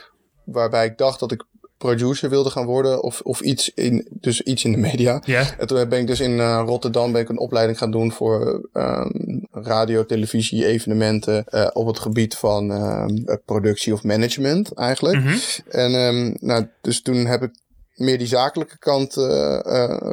waarbij 0.44 0.86
ik 0.86 0.98
dacht 0.98 1.20
dat 1.20 1.32
ik 1.32 1.44
producer 1.80 2.30
wilde 2.30 2.50
gaan 2.50 2.66
worden 2.66 3.02
of, 3.02 3.20
of 3.20 3.40
iets 3.40 3.70
in, 3.74 4.06
dus 4.10 4.42
iets 4.42 4.64
in 4.64 4.72
de 4.72 4.78
media. 4.78 5.22
Yeah. 5.24 5.46
En 5.58 5.66
toen 5.66 5.88
ben 5.88 6.00
ik 6.00 6.06
dus 6.06 6.20
in 6.20 6.30
uh, 6.30 6.62
Rotterdam 6.66 7.12
ben 7.12 7.20
ik 7.20 7.28
een 7.28 7.38
opleiding 7.38 7.78
gaan 7.78 7.90
doen 7.90 8.12
voor 8.12 8.68
um, 8.72 9.46
radio, 9.50 10.06
televisie, 10.06 10.66
evenementen 10.66 11.44
uh, 11.50 11.66
op 11.72 11.86
het 11.86 11.98
gebied 11.98 12.34
van 12.36 12.70
uh, 12.70 13.04
productie 13.44 13.92
of 13.92 14.04
management 14.04 14.74
eigenlijk. 14.74 15.18
Mm 15.18 15.26
-hmm. 15.26 15.38
En 15.68 15.94
um, 15.94 16.36
nou, 16.40 16.66
dus 16.80 17.02
toen 17.02 17.26
heb 17.26 17.42
ik 17.42 17.50
meer 17.94 18.18
die 18.18 18.26
zakelijke 18.26 18.78
kant 18.78 19.12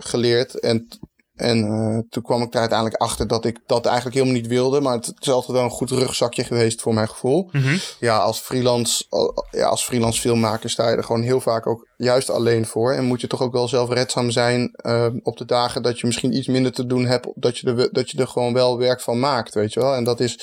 geleerd 0.04 0.60
en 0.60 0.88
en 1.38 1.66
uh, 1.66 2.00
toen 2.10 2.24
kwam 2.24 2.42
ik 2.42 2.52
daar 2.52 2.62
uiteindelijk 2.62 3.02
achter 3.02 3.28
dat 3.28 3.46
ik 3.46 3.60
dat 3.66 3.86
eigenlijk 3.86 4.16
helemaal 4.16 4.38
niet 4.38 4.48
wilde. 4.48 4.82
Maar 4.82 4.96
het 4.96 5.14
is 5.20 5.30
altijd 5.30 5.58
wel 5.58 5.64
een 5.64 5.70
goed 5.70 5.90
rugzakje 5.90 6.44
geweest 6.44 6.82
voor 6.82 6.94
mijn 6.94 7.10
gevoel. 7.10 7.50
Mm 7.52 7.62
-hmm. 7.62 7.80
Ja, 8.00 8.18
als 8.18 8.40
freelance, 8.40 9.04
ja, 9.52 9.68
als 9.68 9.84
freelance 9.84 10.22
filmmaker 10.22 10.70
sta 10.70 10.90
je 10.90 10.96
er 10.96 11.04
gewoon 11.04 11.22
heel 11.22 11.42
vaak 11.42 11.68
ook 11.68 11.88
juist 11.98 12.30
alleen 12.30 12.66
voor. 12.66 12.94
En 12.94 13.06
moet 13.06 13.22
je 13.22 13.28
toch 13.28 13.42
ook 13.42 13.54
wel 13.54 13.68
zelfredzaam 13.68 14.32
zijn 14.32 14.76
uh, 14.86 15.08
op 15.24 15.38
de 15.38 15.46
dagen 15.46 15.82
dat 15.82 16.00
je 16.00 16.08
misschien 16.08 16.36
iets 16.36 16.48
minder 16.48 16.72
te 16.72 16.86
doen 16.86 17.06
hebt. 17.06 17.28
Dat 17.36 17.58
je, 17.58 17.68
er, 17.68 17.90
dat 17.92 18.10
je 18.10 18.18
er 18.18 18.28
gewoon 18.28 18.54
wel 18.54 18.78
werk 18.78 19.02
van 19.02 19.20
maakt, 19.20 19.54
weet 19.54 19.74
je 19.74 19.80
wel. 19.80 19.94
En 19.94 20.04
dat 20.04 20.20
is, 20.20 20.40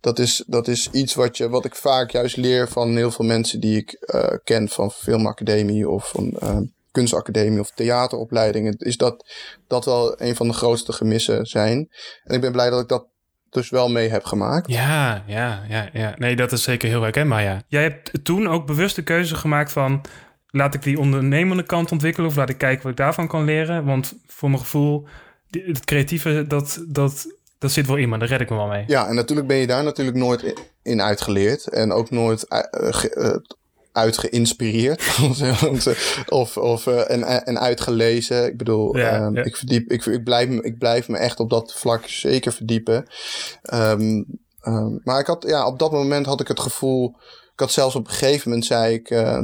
dat 0.00 0.18
is, 0.18 0.44
dat 0.46 0.68
is 0.68 0.90
iets 0.90 1.14
wat, 1.14 1.36
je, 1.36 1.48
wat 1.48 1.64
ik 1.64 1.74
vaak 1.74 2.10
juist 2.10 2.36
leer 2.36 2.68
van 2.68 2.96
heel 2.96 3.10
veel 3.10 3.24
mensen 3.24 3.60
die 3.60 3.76
ik 3.76 4.06
uh, 4.14 4.24
ken 4.44 4.68
van 4.68 4.90
filmacademie 4.90 5.88
of 5.88 6.08
van 6.08 6.34
kunstacademie 6.96 7.60
of 7.60 7.70
theateropleidingen, 7.70 8.74
is 8.78 8.96
dat 8.96 9.26
dat 9.68 9.84
wel 9.84 10.20
een 10.20 10.36
van 10.36 10.48
de 10.48 10.54
grootste 10.54 10.92
gemissen 10.92 11.46
zijn. 11.46 11.88
En 12.24 12.34
ik 12.34 12.40
ben 12.40 12.52
blij 12.52 12.70
dat 12.70 12.80
ik 12.80 12.88
dat 12.88 13.06
dus 13.50 13.70
wel 13.70 13.88
mee 13.88 14.08
heb 14.08 14.24
gemaakt. 14.24 14.70
Ja, 14.70 15.24
ja, 15.26 15.62
ja, 15.68 15.88
ja. 15.92 16.14
Nee, 16.18 16.36
dat 16.36 16.52
is 16.52 16.62
zeker 16.62 16.88
heel 16.88 17.02
herkenbaar, 17.02 17.42
ja. 17.42 17.62
Jij 17.68 17.82
hebt 17.82 18.24
toen 18.24 18.48
ook 18.48 18.66
bewust 18.66 18.96
de 18.96 19.02
keuze 19.02 19.34
gemaakt 19.34 19.72
van... 19.72 20.00
laat 20.46 20.74
ik 20.74 20.82
die 20.82 20.98
ondernemende 20.98 21.62
kant 21.62 21.92
ontwikkelen... 21.92 22.28
of 22.28 22.36
laat 22.36 22.50
ik 22.50 22.58
kijken 22.58 22.82
wat 22.82 22.92
ik 22.92 22.98
daarvan 22.98 23.28
kan 23.28 23.44
leren. 23.44 23.84
Want 23.84 24.14
voor 24.26 24.48
mijn 24.48 24.60
gevoel, 24.60 25.06
het 25.50 25.84
creatieve, 25.84 26.44
dat, 26.48 26.84
dat, 26.88 27.26
dat 27.58 27.70
zit 27.70 27.86
wel 27.86 27.96
in, 27.96 28.08
maar 28.08 28.18
daar 28.18 28.28
red 28.28 28.40
ik 28.40 28.50
me 28.50 28.56
wel 28.56 28.66
mee. 28.66 28.84
Ja, 28.86 29.08
en 29.08 29.14
natuurlijk 29.14 29.46
ben 29.46 29.56
je 29.56 29.66
daar 29.66 29.84
natuurlijk 29.84 30.16
nooit 30.16 30.54
in 30.82 31.02
uitgeleerd. 31.02 31.68
En 31.68 31.92
ook 31.92 32.10
nooit 32.10 32.46
uh, 32.48 33.36
uitgeïnspireerd 33.96 35.02
of, 36.28 36.56
of 36.56 36.86
uh, 36.86 37.10
en, 37.10 37.22
en 37.46 37.60
uitgelezen. 37.60 38.46
Ik 38.46 38.56
bedoel, 38.56 38.96
ja, 38.96 39.24
um, 39.24 39.36
Ik, 39.36 39.56
verdiep, 39.56 39.90
ik, 39.90 40.06
ik, 40.06 40.24
blijf, 40.24 40.48
ik 40.48 40.78
blijf 40.78 41.08
me 41.08 41.16
echt 41.16 41.40
op 41.40 41.50
dat 41.50 41.74
vlak 41.74 42.06
zeker 42.06 42.52
verdiepen. 42.52 43.06
Um, 43.74 44.26
um, 44.62 45.00
maar 45.04 45.20
ik 45.20 45.26
had, 45.26 45.44
ja, 45.48 45.66
op 45.66 45.78
dat 45.78 45.92
moment 45.92 46.26
had 46.26 46.40
ik 46.40 46.48
het 46.48 46.60
gevoel. 46.60 47.16
Ik 47.52 47.60
had 47.60 47.72
zelfs 47.72 47.94
op 47.94 48.06
een 48.06 48.12
gegeven 48.12 48.48
moment 48.48 48.66
zei 48.66 48.94
ik. 48.94 49.10
Uh, 49.10 49.40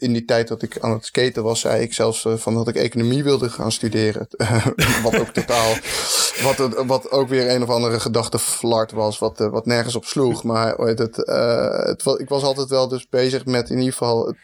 in 0.00 0.12
die 0.12 0.24
tijd 0.24 0.48
dat 0.48 0.62
ik 0.62 0.78
aan 0.80 0.90
het 0.90 1.04
skaten 1.04 1.42
was, 1.42 1.60
zei 1.60 1.82
ik 1.82 1.94
zelfs 1.94 2.24
uh, 2.24 2.34
van 2.36 2.54
dat 2.54 2.68
ik 2.68 2.74
economie 2.74 3.24
wilde 3.24 3.50
gaan 3.50 3.72
studeren. 3.72 4.28
wat 5.04 5.18
ook 5.18 5.28
totaal, 5.28 5.74
wat, 6.46 6.84
wat 6.86 7.10
ook 7.10 7.28
weer 7.28 7.50
een 7.50 7.62
of 7.62 7.68
andere 7.68 8.00
gedachte 8.00 8.38
flart 8.38 8.92
was, 8.92 9.18
wat, 9.18 9.40
uh, 9.40 9.48
wat 9.48 9.66
nergens 9.66 9.94
op 9.94 10.04
sloeg. 10.04 10.42
Maar 10.42 10.74
het, 10.76 10.98
het, 10.98 12.18
ik 12.18 12.28
was 12.28 12.42
altijd 12.42 12.68
wel 12.68 12.88
dus 12.88 13.08
bezig 13.08 13.44
met 13.44 13.70
in 13.70 13.78
ieder 13.78 13.92
geval 13.92 14.26
het, 14.26 14.36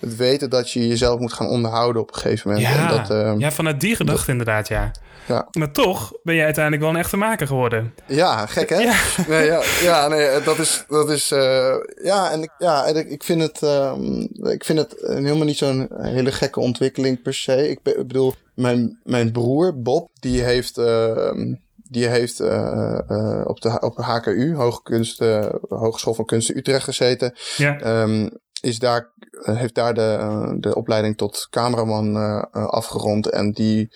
het 0.00 0.16
weten 0.16 0.50
dat 0.50 0.70
je 0.70 0.88
jezelf 0.88 1.20
moet 1.20 1.32
gaan 1.32 1.48
onderhouden 1.48 2.02
op 2.02 2.08
een 2.14 2.20
gegeven 2.20 2.50
moment. 2.50 2.68
Ja, 2.68 2.90
en 2.90 3.06
dat, 3.06 3.40
ja 3.40 3.50
vanuit 3.50 3.80
die 3.80 3.96
gedachte 3.96 4.30
inderdaad, 4.30 4.68
ja. 4.68 4.90
Ja. 5.30 5.48
Maar 5.58 5.72
toch 5.72 6.12
ben 6.22 6.34
je 6.34 6.42
uiteindelijk 6.42 6.82
wel 6.82 6.92
een 6.92 7.00
echte 7.00 7.16
maker 7.16 7.46
geworden. 7.46 7.94
Ja, 8.06 8.46
gek 8.46 8.68
hè? 8.68 8.76
Ja, 8.76 8.94
nee, 9.28 9.46
ja, 9.46 9.62
ja 9.82 10.08
nee, 10.08 10.42
dat 10.42 10.58
is, 10.58 10.84
dat 10.88 11.10
is 11.10 11.32
uh, 11.32 11.74
ja, 12.02 12.30
en 12.30 12.42
ik, 12.42 12.50
ja, 12.58 12.86
en 12.86 13.10
ik 13.10 13.22
vind 13.22 13.42
het, 13.42 13.62
um, 13.62 14.28
ik 14.42 14.64
vind 14.64 14.78
het 14.78 14.94
helemaal 15.00 15.46
niet 15.46 15.56
zo'n 15.56 15.88
hele 15.92 16.32
gekke 16.32 16.60
ontwikkeling 16.60 17.22
per 17.22 17.34
se. 17.34 17.68
Ik, 17.68 17.80
ik 17.82 18.06
bedoel, 18.06 18.34
mijn, 18.54 18.98
mijn 19.04 19.32
broer 19.32 19.82
Bob, 19.82 20.10
die 20.20 20.42
heeft, 20.42 20.78
uh, 20.78 21.32
die 21.74 22.06
heeft 22.06 22.40
uh, 22.40 22.98
uh, 23.08 23.40
op 23.44 23.60
de 23.60 23.80
op 23.80 23.96
HKU, 23.96 24.54
Hoogkunst, 24.54 25.22
uh, 25.22 25.46
Hogeschool 25.68 26.14
van 26.14 26.24
Kunsten 26.24 26.56
Utrecht 26.56 26.84
gezeten. 26.84 27.34
Ja. 27.56 28.02
Um, 28.02 28.30
is 28.60 28.78
daar, 28.78 29.10
heeft 29.30 29.74
daar 29.74 29.94
de, 29.94 30.56
de 30.58 30.74
opleiding 30.74 31.16
tot 31.16 31.46
cameraman 31.50 32.16
afgerond. 32.52 33.26
En 33.26 33.52
die 33.52 33.90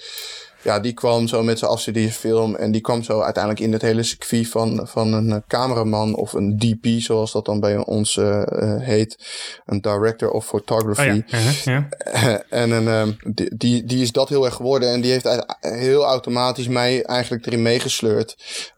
ja, 0.65 0.81
die 0.81 0.93
kwam 0.93 1.27
zo 1.29 1.43
met 1.43 1.59
zijn 1.59 1.71
afstudeerfilm. 1.71 2.55
En 2.55 2.71
die 2.71 2.81
kwam 2.81 3.03
zo 3.03 3.21
uiteindelijk 3.21 3.65
in 3.65 3.73
het 3.73 3.83
hele 3.83 4.03
circuit 4.03 4.49
van, 4.49 4.89
van 4.89 5.13
een 5.13 5.33
eh, 5.33 5.39
cameraman 5.47 6.15
of 6.15 6.33
een 6.33 6.59
DP, 6.59 7.01
zoals 7.01 7.33
dat 7.33 7.45
dan 7.45 7.61
bij 7.61 7.77
ons 7.77 8.17
uh, 8.17 8.43
heet. 8.79 9.19
Een 9.65 9.81
director 9.81 10.31
of 10.31 10.47
photography. 10.47 11.23
Oh 11.35 11.41
ja. 11.65 11.89
En 12.49 12.71
een, 12.71 12.87
um, 12.87 13.17
die, 13.35 13.57
die, 13.57 13.85
die 13.85 14.03
is 14.03 14.13
dat 14.13 14.29
heel 14.29 14.45
erg 14.45 14.55
geworden. 14.55 14.93
En 14.93 15.01
die 15.01 15.11
heeft 15.11 15.45
heel 15.61 16.05
automatisch 16.05 16.69
mij 16.69 17.03
eigenlijk 17.05 17.47
erin 17.47 17.63
meegesleurd. 17.63 18.37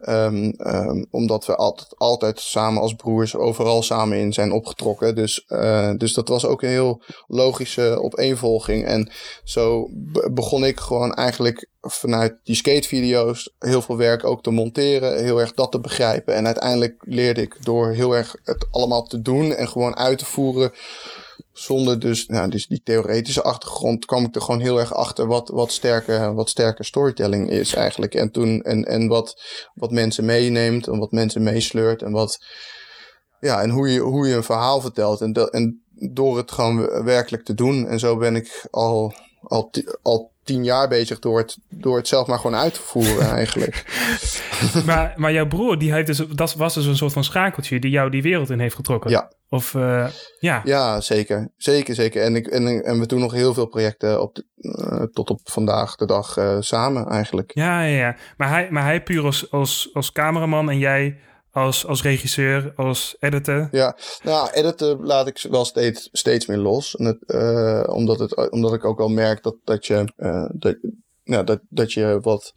Um, 0.09 0.55
um, 0.59 1.07
omdat 1.11 1.47
we 1.47 1.57
altijd, 1.57 1.97
altijd 1.97 2.40
samen 2.40 2.83
als 2.83 2.95
broers 2.95 3.37
overal 3.37 3.83
samen 3.83 4.19
in 4.19 4.33
zijn 4.33 4.52
opgetrokken. 4.52 5.14
Dus, 5.14 5.45
uh, 5.49 5.90
dus 5.97 6.12
dat 6.12 6.28
was 6.28 6.47
ook 6.47 6.62
een 6.62 6.69
heel 6.69 7.02
logische 7.26 7.99
opeenvolging. 8.02 8.85
En 8.85 9.11
zo 9.45 9.88
begon 10.33 10.64
ik 10.64 10.81
gewoon 10.81 11.14
eigenlijk 11.14 11.69
vanuit 11.87 12.38
die 12.43 12.55
skatevideo's 12.55 13.55
heel 13.59 13.83
veel 13.83 13.97
werk 13.97 14.25
ook 14.25 14.43
te 14.43 14.50
monteren, 14.50 15.25
heel 15.25 15.40
erg 15.40 15.55
dat 15.55 15.73
te 15.73 15.81
begrijpen. 15.81 16.35
En 16.35 16.47
uiteindelijk 16.47 17.02
leerde 17.07 17.40
ik 17.40 17.64
door 17.64 17.93
heel 17.93 18.16
erg 18.16 18.37
het 18.45 18.66
allemaal 18.71 19.02
te 19.02 19.23
doen 19.23 19.52
en 19.52 19.69
gewoon 19.69 19.97
uit 19.97 20.19
te 20.19 20.25
voeren. 20.25 20.73
Zonder 21.52 21.99
dus, 21.99 22.26
nou, 22.26 22.50
dus 22.50 22.66
die 22.66 22.81
theoretische 22.85 23.43
achtergrond 23.43 24.05
kwam 24.05 24.25
ik 24.25 24.35
er 24.35 24.40
gewoon 24.40 24.61
heel 24.61 24.78
erg 24.78 24.95
achter 24.95 25.26
wat, 25.26 25.49
wat, 25.49 25.73
sterke, 25.73 26.33
wat 26.35 26.49
sterke 26.49 26.85
storytelling 26.85 27.50
is 27.50 27.75
eigenlijk. 27.75 28.14
En 28.14 28.31
toen, 28.31 28.62
en, 28.62 28.85
en 28.85 29.09
wat, 29.09 29.43
wat 29.75 29.90
mensen 29.90 30.25
meeneemt 30.25 30.87
en 30.87 30.99
wat 30.99 31.11
mensen 31.11 31.43
meesleurt 31.43 32.02
en 32.02 32.12
wat, 32.12 32.38
ja, 33.40 33.62
en 33.62 33.71
hoe 33.71 33.88
je, 33.88 34.00
hoe 34.00 34.28
je 34.28 34.35
een 34.35 34.43
verhaal 34.43 34.81
vertelt. 34.81 35.21
En, 35.21 35.33
dat, 35.33 35.50
en 35.50 35.85
door 36.12 36.37
het 36.37 36.52
gewoon 36.52 37.05
werkelijk 37.05 37.45
te 37.45 37.55
doen. 37.55 37.87
En 37.87 37.99
zo 37.99 38.16
ben 38.16 38.37
ik 38.37 38.66
al, 38.71 39.14
al, 39.43 39.71
al 40.02 40.35
tien 40.47 40.65
jaar 40.65 40.88
bezig 40.88 41.19
door 41.19 41.38
het, 41.38 41.59
door 41.69 41.97
het 41.97 42.09
zelf 42.09 42.26
maar 42.26 42.38
gewoon 42.38 42.57
uit 42.57 42.75
te 42.75 42.81
voeren 42.81 43.31
eigenlijk. 43.41 43.85
maar, 44.87 45.12
maar 45.17 45.33
jouw 45.33 45.47
broer, 45.47 45.79
die 45.79 45.93
heeft 45.93 46.07
dus, 46.07 46.23
dat 46.35 46.55
was 46.55 46.75
dus 46.75 46.87
een 46.87 46.97
soort 46.97 47.12
van 47.12 47.25
schakeltje 47.25 47.81
die 47.81 47.91
jou 47.91 48.11
die 48.11 48.23
wereld 48.23 48.50
in 48.50 48.61
heeft 48.61 48.75
getrokken. 48.75 49.11
Ja. 49.11 49.31
Of 49.49 49.75
uh, 49.75 50.07
ja. 50.38 50.61
Ja, 50.65 51.00
zeker. 51.00 51.49
Zeker, 51.57 51.95
zeker. 51.95 52.23
En, 52.23 52.37
ik, 52.37 52.47
en, 52.47 52.85
en 52.85 53.00
we 53.00 53.07
doen 53.07 53.21
nog 53.21 53.33
heel 53.33 53.55
veel 53.55 53.67
projecten 53.67 54.23
op 54.23 54.35
de, 54.35 54.45
uh, 54.57 55.03
tot 55.03 55.31
op 55.31 55.41
vandaag 55.45 55.97
de 55.97 56.07
dag 56.07 56.37
uh, 56.37 56.57
samen 56.61 57.07
eigenlijk. 57.07 57.50
Ja, 57.55 57.83
ja, 57.83 57.99
ja. 57.99 58.17
Maar 58.37 58.49
hij, 58.49 58.69
maar 58.71 58.83
hij 58.85 59.03
puur 59.03 59.25
als, 59.25 59.50
als, 59.50 59.91
als 59.93 60.12
cameraman 60.12 60.71
en 60.71 60.79
jij 60.79 61.19
als, 61.56 61.86
als 61.86 62.02
regisseur, 62.02 62.72
als 62.76 63.16
editor? 63.18 63.68
Ja, 63.70 63.96
nou, 64.22 64.50
editen 64.50 65.04
laat 65.04 65.26
ik 65.26 65.46
wel 65.50 65.64
steeds, 65.64 66.08
steeds 66.12 66.46
meer 66.46 66.58
los. 66.58 66.96
En 66.96 67.18
uh, 67.26 67.84
omdat, 67.86 68.18
het, 68.18 68.50
omdat 68.50 68.75
ik 68.75 68.84
ook 68.84 68.98
wel 68.98 69.08
merk 69.08 69.42
dat, 69.42 69.56
dat, 69.64 69.86
je, 69.86 70.12
uh, 70.16 70.48
dat, 70.52 70.76
nou, 71.25 71.44
dat, 71.44 71.60
dat 71.68 71.92
je 71.92 72.18
wat 72.22 72.52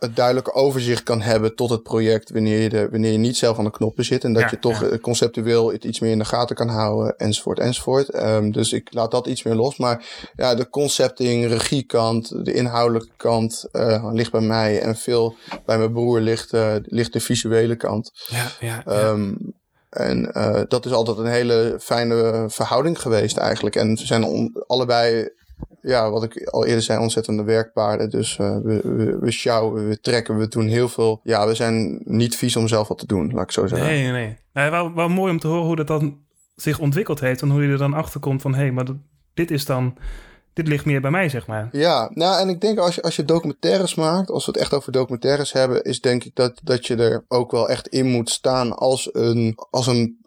het 0.00 0.16
duidelijke 0.16 0.52
overzicht 0.52 1.02
kan 1.02 1.20
hebben 1.20 1.54
tot 1.54 1.70
het 1.70 1.82
project 1.82 2.30
wanneer 2.30 2.60
je, 2.60 2.68
de, 2.68 2.88
wanneer 2.90 3.12
je 3.12 3.18
niet 3.18 3.36
zelf 3.36 3.58
aan 3.58 3.64
de 3.64 3.70
knoppen 3.70 4.04
zit. 4.04 4.24
En 4.24 4.32
dat 4.32 4.50
je 4.50 4.58
toch 4.58 4.90
ja. 4.90 4.98
conceptueel 4.98 5.72
het 5.72 5.84
iets 5.84 6.00
meer 6.00 6.10
in 6.10 6.18
de 6.18 6.24
gaten 6.24 6.56
kan 6.56 6.68
houden, 6.68 7.16
enzovoort, 7.16 7.58
enzovoort. 7.58 8.14
Um, 8.14 8.52
dus 8.52 8.72
ik 8.72 8.92
laat 8.92 9.10
dat 9.10 9.26
iets 9.26 9.42
meer 9.42 9.54
los. 9.54 9.76
Maar 9.76 10.04
ja, 10.36 10.54
de 10.54 10.68
concepting, 10.68 11.46
regiekant, 11.46 12.44
de 12.44 12.52
inhoudelijke 12.52 13.14
kant 13.16 13.68
uh, 13.72 14.08
ligt 14.12 14.32
bij 14.32 14.40
mij. 14.40 14.80
En 14.80 14.96
veel 14.96 15.34
bij 15.66 15.78
mijn 15.78 15.92
broer 15.92 16.20
ligt, 16.20 16.52
uh, 16.52 16.74
ligt 16.82 17.12
de 17.12 17.20
visuele 17.20 17.76
kant. 17.76 18.10
Ja, 18.26 18.46
ja, 18.60 18.82
ja. 18.86 19.08
Um, 19.08 19.58
en 19.90 20.30
uh, 20.36 20.60
dat 20.68 20.86
is 20.86 20.92
altijd 20.92 21.18
een 21.18 21.26
hele 21.26 21.76
fijne 21.80 22.44
verhouding 22.48 23.00
geweest 23.00 23.36
eigenlijk. 23.36 23.76
En 23.76 23.96
ze 23.96 24.06
zijn 24.06 24.52
allebei 24.66 25.28
ja, 25.82 26.10
wat 26.10 26.22
ik 26.22 26.44
al 26.44 26.66
eerder 26.66 26.82
zei, 26.82 26.98
ontzettende 26.98 27.42
werkpaarden. 27.42 28.10
Dus 28.10 28.38
uh, 28.38 28.56
we, 28.62 28.80
we, 28.82 29.18
we 29.20 29.30
sjouwen, 29.30 29.88
we 29.88 30.00
trekken, 30.00 30.38
we 30.38 30.48
doen 30.48 30.66
heel 30.66 30.88
veel. 30.88 31.20
Ja, 31.22 31.46
we 31.46 31.54
zijn 31.54 32.00
niet 32.04 32.36
vies 32.36 32.56
om 32.56 32.68
zelf 32.68 32.88
wat 32.88 32.98
te 32.98 33.06
doen, 33.06 33.32
laat 33.32 33.44
ik 33.44 33.50
zo 33.50 33.66
zeggen. 33.66 33.88
Nee, 33.88 34.02
nee, 34.02 34.12
nee. 34.12 34.38
Nou, 34.52 34.70
wel, 34.70 34.94
wel 34.94 35.08
mooi 35.08 35.32
om 35.32 35.38
te 35.38 35.48
horen 35.48 35.66
hoe 35.66 35.76
dat 35.76 35.86
dan 35.86 36.18
zich 36.54 36.78
ontwikkeld 36.78 37.20
heeft. 37.20 37.42
En 37.42 37.50
hoe 37.50 37.62
je 37.62 37.72
er 37.72 37.78
dan 37.78 37.94
achter 37.94 38.20
komt 38.20 38.42
van, 38.42 38.54
hé, 38.54 38.60
hey, 38.60 38.72
maar 38.72 38.84
dat, 38.84 38.96
dit 39.34 39.50
is 39.50 39.64
dan... 39.64 39.96
Dit 40.52 40.68
ligt 40.68 40.84
meer 40.84 41.00
bij 41.00 41.10
mij, 41.10 41.28
zeg 41.28 41.46
maar. 41.46 41.68
Ja, 41.72 42.10
nou, 42.14 42.40
en 42.40 42.48
ik 42.48 42.60
denk 42.60 42.78
als 42.78 42.94
je, 42.94 43.02
als 43.02 43.16
je 43.16 43.24
documentaires 43.24 43.94
maakt, 43.94 44.30
als 44.30 44.46
we 44.46 44.52
het 44.52 44.60
echt 44.60 44.74
over 44.74 44.92
documentaires 44.92 45.52
hebben, 45.52 45.82
is 45.82 46.00
denk 46.00 46.24
ik 46.24 46.34
dat, 46.34 46.60
dat 46.62 46.86
je 46.86 46.96
er 46.96 47.24
ook 47.28 47.50
wel 47.50 47.68
echt 47.68 47.88
in 47.88 48.06
moet 48.06 48.30
staan 48.30 48.76
als 48.76 49.08
een, 49.12 49.58
als 49.70 49.86
een 49.86 50.19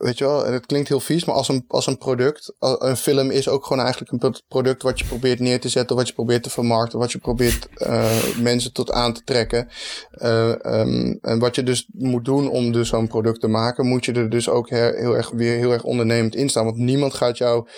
weet 0.00 0.18
je 0.18 0.24
wel, 0.24 0.46
en 0.46 0.52
het 0.52 0.66
klinkt 0.66 0.88
heel 0.88 1.00
vies, 1.00 1.24
maar 1.24 1.34
als 1.34 1.48
een, 1.48 1.64
als 1.68 1.86
een 1.86 1.98
product, 1.98 2.54
een 2.58 2.96
film 2.96 3.30
is 3.30 3.48
ook 3.48 3.66
gewoon 3.66 3.82
eigenlijk 3.82 4.22
een 4.22 4.34
product 4.48 4.82
wat 4.82 4.98
je 4.98 5.04
probeert 5.04 5.40
neer 5.40 5.60
te 5.60 5.68
zetten, 5.68 5.96
wat 5.96 6.08
je 6.08 6.14
probeert 6.14 6.42
te 6.42 6.50
vermarkten, 6.50 6.98
wat 6.98 7.12
je 7.12 7.18
probeert 7.18 7.68
uh, 7.76 8.36
mensen 8.38 8.72
tot 8.72 8.92
aan 8.92 9.12
te 9.12 9.24
trekken. 9.24 9.68
Uh, 10.12 10.48
um, 10.48 11.18
en 11.22 11.38
wat 11.38 11.54
je 11.54 11.62
dus 11.62 11.88
moet 11.92 12.24
doen 12.24 12.50
om 12.50 12.72
dus 12.72 12.88
zo'n 12.88 13.08
product 13.08 13.40
te 13.40 13.48
maken, 13.48 13.86
moet 13.86 14.04
je 14.04 14.12
er 14.12 14.30
dus 14.30 14.48
ook 14.48 14.68
heel 14.68 15.16
erg 15.16 15.30
weer 15.30 15.56
heel 15.56 15.72
erg 15.72 15.82
ondernemend 15.82 16.34
in 16.34 16.48
staan. 16.48 16.64
Want 16.64 16.76
niemand 16.76 17.14
gaat 17.14 17.38
jou 17.38 17.68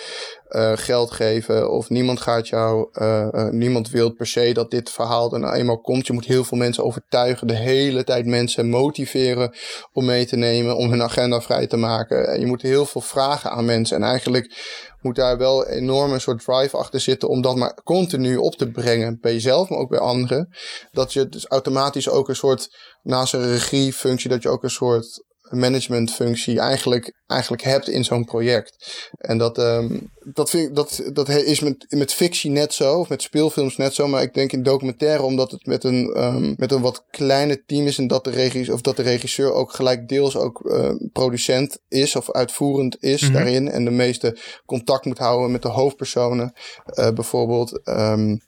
uh, 0.55 0.71
geld 0.75 1.11
geven 1.11 1.71
of 1.71 1.89
niemand 1.89 2.21
gaat 2.21 2.47
jou, 2.47 2.87
uh, 2.93 3.49
niemand 3.49 3.89
wil 3.89 4.09
per 4.09 4.27
se 4.27 4.53
dat 4.53 4.71
dit 4.71 4.89
verhaal 4.89 5.33
er 5.33 5.39
nou 5.39 5.53
eenmaal 5.53 5.81
komt. 5.81 6.07
Je 6.07 6.13
moet 6.13 6.25
heel 6.25 6.43
veel 6.43 6.57
mensen 6.57 6.83
overtuigen, 6.83 7.47
de 7.47 7.55
hele 7.55 8.03
tijd 8.03 8.25
mensen 8.25 8.69
motiveren 8.69 9.55
om 9.93 10.05
mee 10.05 10.25
te 10.25 10.35
nemen, 10.35 10.77
om 10.77 10.89
hun 10.89 11.01
agenda 11.01 11.41
vrij 11.41 11.67
te 11.67 11.77
maken. 11.77 12.27
En 12.27 12.39
je 12.39 12.45
moet 12.45 12.61
heel 12.61 12.85
veel 12.85 13.01
vragen 13.01 13.51
aan 13.51 13.65
mensen 13.65 13.97
en 13.97 14.03
eigenlijk 14.03 14.55
moet 15.01 15.15
daar 15.15 15.37
wel 15.37 15.67
een 15.67 15.73
enorme 15.73 16.19
soort 16.19 16.43
drive 16.43 16.77
achter 16.77 16.99
zitten 16.99 17.29
om 17.29 17.41
dat 17.41 17.55
maar 17.55 17.81
continu 17.83 18.37
op 18.37 18.55
te 18.55 18.71
brengen 18.71 19.17
bij 19.21 19.33
jezelf, 19.33 19.69
maar 19.69 19.79
ook 19.79 19.89
bij 19.89 19.99
anderen. 19.99 20.49
Dat 20.91 21.13
je 21.13 21.29
dus 21.29 21.47
automatisch 21.47 22.09
ook 22.09 22.29
een 22.29 22.35
soort, 22.35 22.75
naast 23.03 23.33
een 23.33 23.51
regiefunctie, 23.51 24.29
dat 24.29 24.43
je 24.43 24.49
ook 24.49 24.63
een 24.63 24.69
soort 24.69 25.23
managementfunctie 25.55 26.59
eigenlijk, 26.59 27.13
eigenlijk 27.27 27.63
hebt 27.63 27.89
in 27.89 28.03
zo'n 28.03 28.25
project. 28.25 28.75
En 29.17 29.37
dat, 29.37 29.57
um, 29.57 30.11
dat, 30.19 30.49
vind 30.49 30.67
ik, 30.67 30.75
dat, 30.75 31.09
dat 31.13 31.29
is 31.29 31.59
met, 31.59 31.85
met 31.89 32.13
fictie 32.13 32.51
net 32.51 32.73
zo, 32.73 32.99
of 32.99 33.09
met 33.09 33.21
speelfilms 33.21 33.77
net 33.77 33.93
zo, 33.93 34.07
maar 34.07 34.21
ik 34.21 34.33
denk 34.33 34.51
in 34.51 34.63
documentaire, 34.63 35.23
omdat 35.23 35.51
het 35.51 35.65
met 35.65 35.83
een, 35.83 36.23
um, 36.23 36.53
met 36.57 36.71
een 36.71 36.81
wat 36.81 37.05
kleine 37.09 37.63
team 37.65 37.87
is 37.87 37.97
en 37.97 38.07
dat 38.07 38.23
de, 38.23 38.29
regisseur, 38.29 38.73
of 38.73 38.81
dat 38.81 38.95
de 38.95 39.03
regisseur 39.03 39.53
ook 39.53 39.73
gelijk 39.73 40.07
deels 40.07 40.35
ook 40.37 40.61
uh, 40.63 40.91
producent 41.11 41.79
is 41.87 42.15
of 42.15 42.31
uitvoerend 42.31 42.97
is 42.99 43.21
mm 43.21 43.27
-hmm. 43.27 43.35
daarin 43.35 43.69
en 43.69 43.85
de 43.85 43.91
meeste 43.91 44.37
contact 44.65 45.05
moet 45.05 45.17
houden 45.17 45.51
met 45.51 45.61
de 45.61 45.67
hoofdpersonen, 45.67 46.53
uh, 46.85 47.11
bijvoorbeeld. 47.11 47.81
Um, 47.83 48.41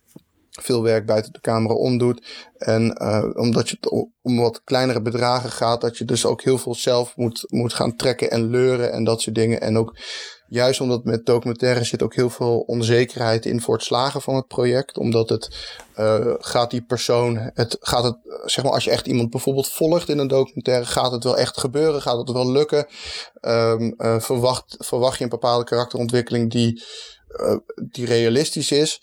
veel 0.61 0.83
werk 0.83 1.05
buiten 1.05 1.33
de 1.33 1.41
camera 1.41 1.73
omdoet. 1.73 2.27
En 2.57 2.97
uh, 3.01 3.25
omdat 3.33 3.69
je 3.69 3.77
het 3.79 3.91
om 4.21 4.37
wat 4.37 4.61
kleinere 4.63 5.01
bedragen 5.01 5.49
gaat, 5.49 5.81
dat 5.81 5.97
je 5.97 6.05
dus 6.05 6.25
ook 6.25 6.41
heel 6.41 6.57
veel 6.57 6.75
zelf 6.75 7.15
moet, 7.15 7.45
moet 7.47 7.73
gaan 7.73 7.95
trekken 7.95 8.31
en 8.31 8.49
leuren 8.49 8.91
en 8.91 9.03
dat 9.03 9.21
soort 9.21 9.35
dingen. 9.35 9.61
En 9.61 9.77
ook 9.77 9.97
juist 10.47 10.81
omdat 10.81 11.03
met 11.03 11.25
documentaire 11.25 11.83
zit 11.83 12.03
ook 12.03 12.15
heel 12.15 12.29
veel 12.29 12.59
onzekerheid 12.59 13.45
in 13.45 13.61
voor 13.61 13.73
het 13.73 13.83
slagen 13.83 14.21
van 14.21 14.35
het 14.35 14.47
project. 14.47 14.97
Omdat 14.97 15.29
het 15.29 15.75
uh, 15.97 16.33
gaat 16.37 16.71
die 16.71 16.81
persoon, 16.81 17.51
het 17.53 17.77
gaat 17.79 18.03
het, 18.03 18.17
zeg 18.45 18.63
maar, 18.63 18.73
als 18.73 18.83
je 18.83 18.91
echt 18.91 19.07
iemand 19.07 19.29
bijvoorbeeld 19.29 19.69
volgt 19.69 20.09
in 20.09 20.17
een 20.17 20.27
documentaire, 20.27 20.85
gaat 20.85 21.11
het 21.11 21.23
wel 21.23 21.37
echt 21.37 21.59
gebeuren? 21.59 22.01
Gaat 22.01 22.17
het 22.17 22.31
wel 22.31 22.51
lukken? 22.51 22.87
Um, 23.41 23.93
verwacht, 23.97 24.75
verwacht 24.79 25.17
je 25.17 25.23
een 25.23 25.29
bepaalde 25.29 25.63
karakterontwikkeling 25.63 26.51
die, 26.51 26.83
die 27.91 28.05
realistisch 28.05 28.71
is? 28.71 29.01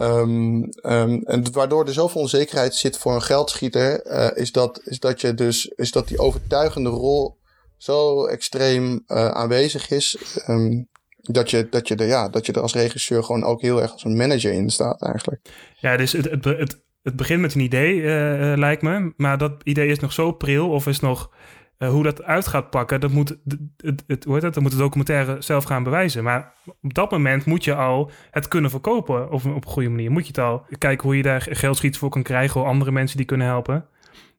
Um, 0.00 0.68
um, 0.82 1.22
en 1.24 1.52
waardoor 1.52 1.86
er 1.86 1.92
zoveel 1.92 2.20
onzekerheid 2.20 2.74
zit 2.74 2.98
voor 2.98 3.14
een 3.14 3.22
geldschieter, 3.22 4.06
uh, 4.06 4.30
is, 4.34 4.52
dat, 4.52 4.80
is 4.84 4.98
dat 4.98 5.20
je 5.20 5.34
dus, 5.34 5.66
is 5.66 5.90
dat 5.90 6.08
die 6.08 6.18
overtuigende 6.18 6.88
rol 6.88 7.38
zo 7.76 8.26
extreem 8.26 9.04
uh, 9.06 9.28
aanwezig 9.28 9.90
is. 9.90 10.18
Um, 10.48 10.88
dat 11.20 11.50
je, 11.50 11.68
dat, 11.68 11.88
je 11.88 11.94
er, 11.94 12.06
ja, 12.06 12.28
dat 12.28 12.46
je 12.46 12.52
er 12.52 12.60
als 12.60 12.74
regisseur 12.74 13.24
gewoon 13.24 13.44
ook 13.44 13.60
heel 13.60 13.82
erg 13.82 13.92
als 13.92 14.04
een 14.04 14.16
manager 14.16 14.52
in 14.52 14.70
staat 14.70 15.02
eigenlijk. 15.02 15.40
Ja, 15.80 15.96
dus 15.96 16.12
het, 16.12 16.30
het, 16.30 16.44
het, 16.44 16.82
het 17.02 17.16
begint 17.16 17.40
met 17.40 17.54
een 17.54 17.60
idee, 17.60 17.94
uh, 17.94 18.52
lijkt 18.56 18.82
me. 18.82 19.12
Maar 19.16 19.38
dat 19.38 19.60
idee 19.62 19.88
is 19.88 19.98
nog 19.98 20.12
zo 20.12 20.32
pril 20.32 20.70
of 20.70 20.86
is 20.86 21.00
nog 21.00 21.30
uh, 21.78 21.88
hoe 21.88 22.02
dat 22.02 22.22
uit 22.22 22.46
gaat 22.46 22.70
pakken, 22.70 23.00
dat 23.00 23.10
moet, 23.10 23.28
het, 23.28 23.58
het, 23.76 24.04
het, 24.06 24.24
hoe 24.24 24.32
heet 24.32 24.42
dat, 24.42 24.54
dat 24.54 24.62
moet 24.62 24.72
de 24.72 24.78
documentaire 24.78 25.36
zelf 25.38 25.64
gaan 25.64 25.82
bewijzen. 25.82 26.24
Maar 26.24 26.54
op 26.82 26.94
dat 26.94 27.10
moment 27.10 27.44
moet 27.44 27.64
je 27.64 27.74
al 27.74 28.10
het 28.30 28.48
kunnen 28.48 28.70
verkopen 28.70 29.30
of 29.30 29.44
op 29.44 29.64
een 29.64 29.72
goede 29.72 29.88
manier. 29.88 30.10
Moet 30.10 30.22
je 30.22 30.28
het 30.28 30.38
al 30.38 30.66
kijken 30.78 31.06
hoe 31.06 31.16
je 31.16 31.22
daar 31.22 31.46
geldschiet 31.50 31.98
voor 31.98 32.10
kan 32.10 32.22
krijgen, 32.22 32.60
of 32.60 32.66
andere 32.66 32.90
mensen 32.90 33.16
die 33.16 33.26
kunnen 33.26 33.46
helpen. 33.46 33.86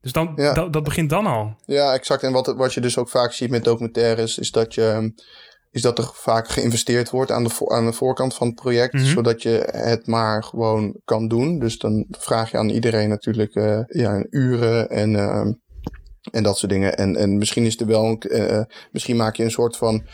Dus 0.02 0.12
dan, 0.12 0.32
ja. 0.36 0.54
dat, 0.54 0.74
dat 0.74 0.84
begint 0.84 1.10
dan 1.10 1.26
al. 1.26 1.56
Ja, 1.66 1.94
exact. 1.94 2.24
En 2.24 2.32
wat, 2.32 2.48
wat 2.48 2.74
je 2.74 2.82
dus 2.82 2.98
ook 2.98 3.10
vaak 3.10 3.32
ziet 3.32 3.50
met 3.50 3.64
documentaires, 3.64 4.38
is 4.38 4.52
dat 4.52 4.74
je 4.74 5.14
is 5.76 5.82
dat 5.82 5.98
er 5.98 6.10
vaak 6.14 6.48
geïnvesteerd 6.48 7.10
wordt 7.10 7.32
aan 7.32 7.44
de, 7.44 7.70
aan 7.70 7.86
de 7.86 7.94
voorkant 7.94 8.36
van 8.36 8.48
het 8.48 8.56
project, 8.56 8.94
mm 8.94 9.00
-hmm. 9.00 9.10
zodat 9.10 9.42
je 9.42 9.70
het 9.72 10.08
maar 10.08 10.44
gewoon 10.44 11.00
kan 11.06 11.28
doen. 11.28 11.60
Dus 11.60 11.78
dan 11.78 12.06
vraag 12.10 12.52
je 12.52 12.58
aan 12.58 12.70
iedereen 12.70 13.10
natuurlijk 13.10 13.56
uh, 13.56 13.80
ja, 13.88 14.26
uren 14.30 14.90
en 14.90 15.14
uh, 15.14 15.46
en 16.32 16.44
dat 16.44 16.58
soort 16.58 16.72
dingen. 16.72 16.98
En, 16.98 17.16
en 17.16 17.38
misschien 17.38 17.66
is 17.66 17.80
er 17.80 17.88
wel 17.88 18.06
een, 18.06 18.24
uh, 18.28 18.62
misschien 18.92 19.16
maak 19.16 19.36
je 19.36 19.44
een 19.44 19.52
soort 19.52 19.78
van 19.78 20.08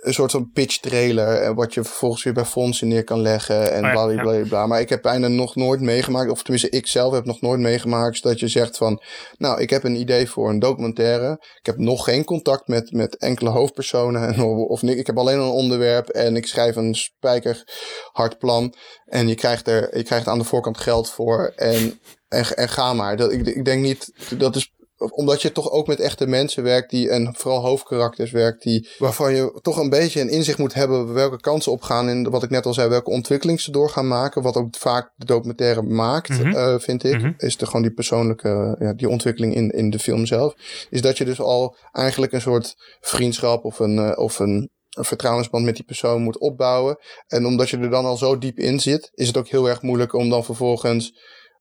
een 0.00 0.14
soort 0.14 0.30
van 0.30 0.50
pitch 0.52 0.78
trailer. 0.78 1.42
En 1.42 1.54
wat 1.54 1.74
je 1.74 1.84
vervolgens 1.84 2.22
weer 2.22 2.32
bij 2.32 2.44
fondsen 2.44 2.88
neer 2.88 3.04
kan 3.04 3.20
leggen. 3.20 3.72
En 3.72 3.84
oh 3.84 3.92
bla, 3.92 4.22
bla, 4.22 4.42
bla. 4.48 4.66
Maar 4.66 4.80
ik 4.80 4.88
heb 4.88 5.02
bijna 5.02 5.28
nog 5.28 5.56
nooit 5.56 5.80
meegemaakt. 5.80 6.30
Of 6.30 6.42
tenminste, 6.42 6.70
ik 6.70 6.86
zelf 6.86 7.12
heb 7.12 7.24
nog 7.24 7.40
nooit 7.40 7.60
meegemaakt. 7.60 8.22
Dat 8.22 8.40
je 8.40 8.48
zegt 8.48 8.76
van. 8.76 9.02
Nou, 9.36 9.60
ik 9.60 9.70
heb 9.70 9.84
een 9.84 10.00
idee 10.00 10.28
voor 10.28 10.48
een 10.48 10.58
documentaire. 10.58 11.32
Ik 11.32 11.66
heb 11.66 11.78
nog 11.78 12.04
geen 12.04 12.24
contact 12.24 12.68
met, 12.68 12.92
met 12.92 13.16
enkele 13.16 13.50
hoofdpersonen. 13.50 14.38
Of, 14.40 14.68
of 14.68 14.82
ik 14.82 15.06
heb 15.06 15.18
alleen 15.18 15.38
een 15.38 15.48
onderwerp. 15.48 16.08
En 16.08 16.36
ik 16.36 16.46
schrijf 16.46 16.76
een 16.76 16.94
spijkerhard 16.94 18.38
plan. 18.38 18.74
En 19.04 19.28
je 19.28 19.34
krijgt 19.34 19.68
er 19.68 19.96
je 19.96 20.02
krijgt 20.02 20.26
aan 20.26 20.38
de 20.38 20.44
voorkant 20.44 20.78
geld 20.78 21.10
voor. 21.10 21.52
En, 21.56 22.00
en, 22.28 22.56
en 22.56 22.68
ga 22.68 22.92
maar. 22.92 23.16
Dat, 23.16 23.32
ik, 23.32 23.46
ik 23.46 23.64
denk 23.64 23.82
niet. 23.82 24.12
Dat 24.38 24.56
is 24.56 24.72
omdat 25.08 25.42
je 25.42 25.52
toch 25.52 25.70
ook 25.70 25.86
met 25.86 26.00
echte 26.00 26.26
mensen 26.26 26.62
werkt 26.62 26.90
die, 26.90 27.08
en 27.08 27.34
vooral 27.36 27.60
hoofdkarakters 27.60 28.30
werkt, 28.30 28.62
die, 28.62 28.88
waarvan 28.98 29.34
je 29.34 29.58
toch 29.62 29.76
een 29.76 29.88
beetje 29.88 30.20
een 30.20 30.28
inzicht 30.28 30.58
moet 30.58 30.74
hebben 30.74 31.12
welke 31.12 31.40
kansen 31.40 31.72
opgaan. 31.72 32.08
En 32.08 32.30
wat 32.30 32.42
ik 32.42 32.50
net 32.50 32.66
al 32.66 32.74
zei, 32.74 32.88
welke 32.88 33.10
ontwikkeling 33.10 33.60
ze 33.60 33.70
door 33.70 33.90
gaan 33.90 34.08
maken. 34.08 34.42
Wat 34.42 34.56
ook 34.56 34.76
vaak 34.76 35.12
de 35.16 35.24
documentaire 35.24 35.82
maakt, 35.82 36.28
mm 36.28 36.36
-hmm. 36.36 36.54
uh, 36.54 36.78
vind 36.78 37.04
ik. 37.04 37.14
Mm 37.14 37.20
-hmm. 37.20 37.34
Is 37.36 37.56
er 37.56 37.66
gewoon 37.66 37.82
die 37.82 37.92
persoonlijke, 37.92 38.76
ja, 38.78 38.92
die 38.92 39.08
ontwikkeling 39.08 39.54
in, 39.54 39.70
in 39.70 39.90
de 39.90 39.98
film 39.98 40.26
zelf. 40.26 40.54
Is 40.90 41.02
dat 41.02 41.18
je 41.18 41.24
dus 41.24 41.40
al 41.40 41.76
eigenlijk 41.92 42.32
een 42.32 42.40
soort 42.40 42.74
vriendschap 43.00 43.64
of 43.64 43.78
een, 43.78 43.96
uh, 43.96 44.12
of 44.14 44.38
een, 44.38 44.70
een 44.90 45.04
vertrouwensband 45.04 45.64
met 45.64 45.76
die 45.76 45.84
persoon 45.84 46.22
moet 46.22 46.38
opbouwen. 46.38 46.98
En 47.26 47.46
omdat 47.46 47.70
je 47.70 47.78
er 47.78 47.90
dan 47.90 48.04
al 48.04 48.16
zo 48.16 48.38
diep 48.38 48.58
in 48.58 48.80
zit, 48.80 49.10
is 49.14 49.26
het 49.26 49.36
ook 49.36 49.48
heel 49.48 49.68
erg 49.68 49.82
moeilijk 49.82 50.12
om 50.14 50.30
dan 50.30 50.44
vervolgens 50.44 51.12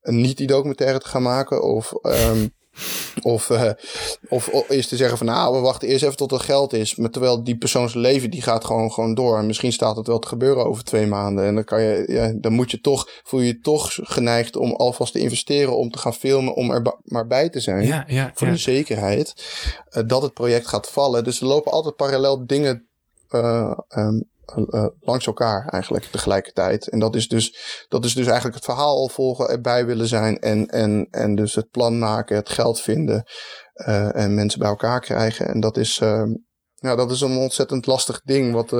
niet 0.01 0.37
die 0.37 0.47
documentaire 0.47 0.99
te 0.99 1.07
gaan 1.07 1.21
maken. 1.21 1.63
Of 1.63 1.93
um, 2.01 2.57
of, 3.21 3.49
uh, 3.49 3.71
of, 4.29 4.49
of 4.49 4.69
is 4.69 4.87
te 4.87 4.95
zeggen 4.95 5.17
van 5.17 5.27
nou, 5.27 5.55
we 5.55 5.61
wachten 5.61 5.87
eerst 5.87 6.03
even 6.03 6.17
tot 6.17 6.31
er 6.31 6.39
geld 6.39 6.73
is. 6.73 6.95
Maar 6.95 7.09
terwijl 7.09 7.43
die 7.43 7.57
persoons 7.57 7.93
leven, 7.93 8.29
die 8.29 8.41
gaat 8.41 8.65
gewoon, 8.65 8.91
gewoon 8.91 9.13
door. 9.13 9.37
En 9.37 9.45
misschien 9.45 9.71
staat 9.71 9.95
het 9.95 10.07
wel 10.07 10.19
te 10.19 10.27
gebeuren 10.27 10.65
over 10.65 10.83
twee 10.83 11.07
maanden. 11.07 11.45
En 11.45 11.55
dan 11.55 11.63
kan 11.63 11.81
je, 11.81 12.03
ja, 12.07 12.33
dan 12.35 12.53
moet 12.53 12.71
je 12.71 12.81
toch, 12.81 13.09
voel 13.23 13.39
je 13.39 13.47
je 13.47 13.59
toch 13.59 13.97
geneigd 14.01 14.55
om 14.55 14.71
alvast 14.71 15.13
te 15.13 15.19
investeren, 15.19 15.77
om 15.77 15.89
te 15.89 15.97
gaan 15.97 16.13
filmen, 16.13 16.55
om 16.55 16.71
er 16.71 16.97
maar 17.03 17.27
bij 17.27 17.49
te 17.49 17.59
zijn. 17.59 17.85
Ja, 17.85 18.03
ja, 18.07 18.31
voor 18.33 18.47
de 18.47 18.57
zekerheid 18.57 19.33
uh, 19.91 20.03
dat 20.07 20.21
het 20.21 20.33
project 20.33 20.67
gaat 20.67 20.89
vallen. 20.89 21.23
Dus 21.23 21.41
er 21.41 21.47
lopen 21.47 21.71
altijd 21.71 21.95
parallel 21.95 22.45
dingen 22.45 22.87
uh, 23.29 23.77
um, 23.97 24.29
langs 24.99 25.27
elkaar 25.27 25.67
eigenlijk 25.67 26.05
tegelijkertijd. 26.05 26.89
En 26.89 26.99
dat 26.99 27.15
is 27.15 27.27
dus, 27.27 27.57
dat 27.87 28.05
is 28.05 28.13
dus 28.13 28.25
eigenlijk 28.25 28.55
het 28.55 28.65
verhaal 28.65 28.95
al 28.95 29.09
volgen, 29.09 29.49
erbij 29.49 29.85
willen 29.85 30.07
zijn 30.07 30.39
en, 30.39 30.67
en, 30.67 31.07
en 31.11 31.35
dus 31.35 31.55
het 31.55 31.69
plan 31.69 31.99
maken, 31.99 32.35
het 32.35 32.49
geld 32.49 32.81
vinden 32.81 33.23
en 34.13 34.33
mensen 34.33 34.59
bij 34.59 34.69
elkaar 34.69 34.99
krijgen. 34.99 35.47
En 35.47 35.59
dat 35.59 35.77
is, 35.77 35.97
ja, 36.75 36.95
dat 36.95 37.11
is 37.11 37.21
een 37.21 37.37
ontzettend 37.37 37.85
lastig 37.85 38.21
ding 38.21 38.53
wat 38.53 38.71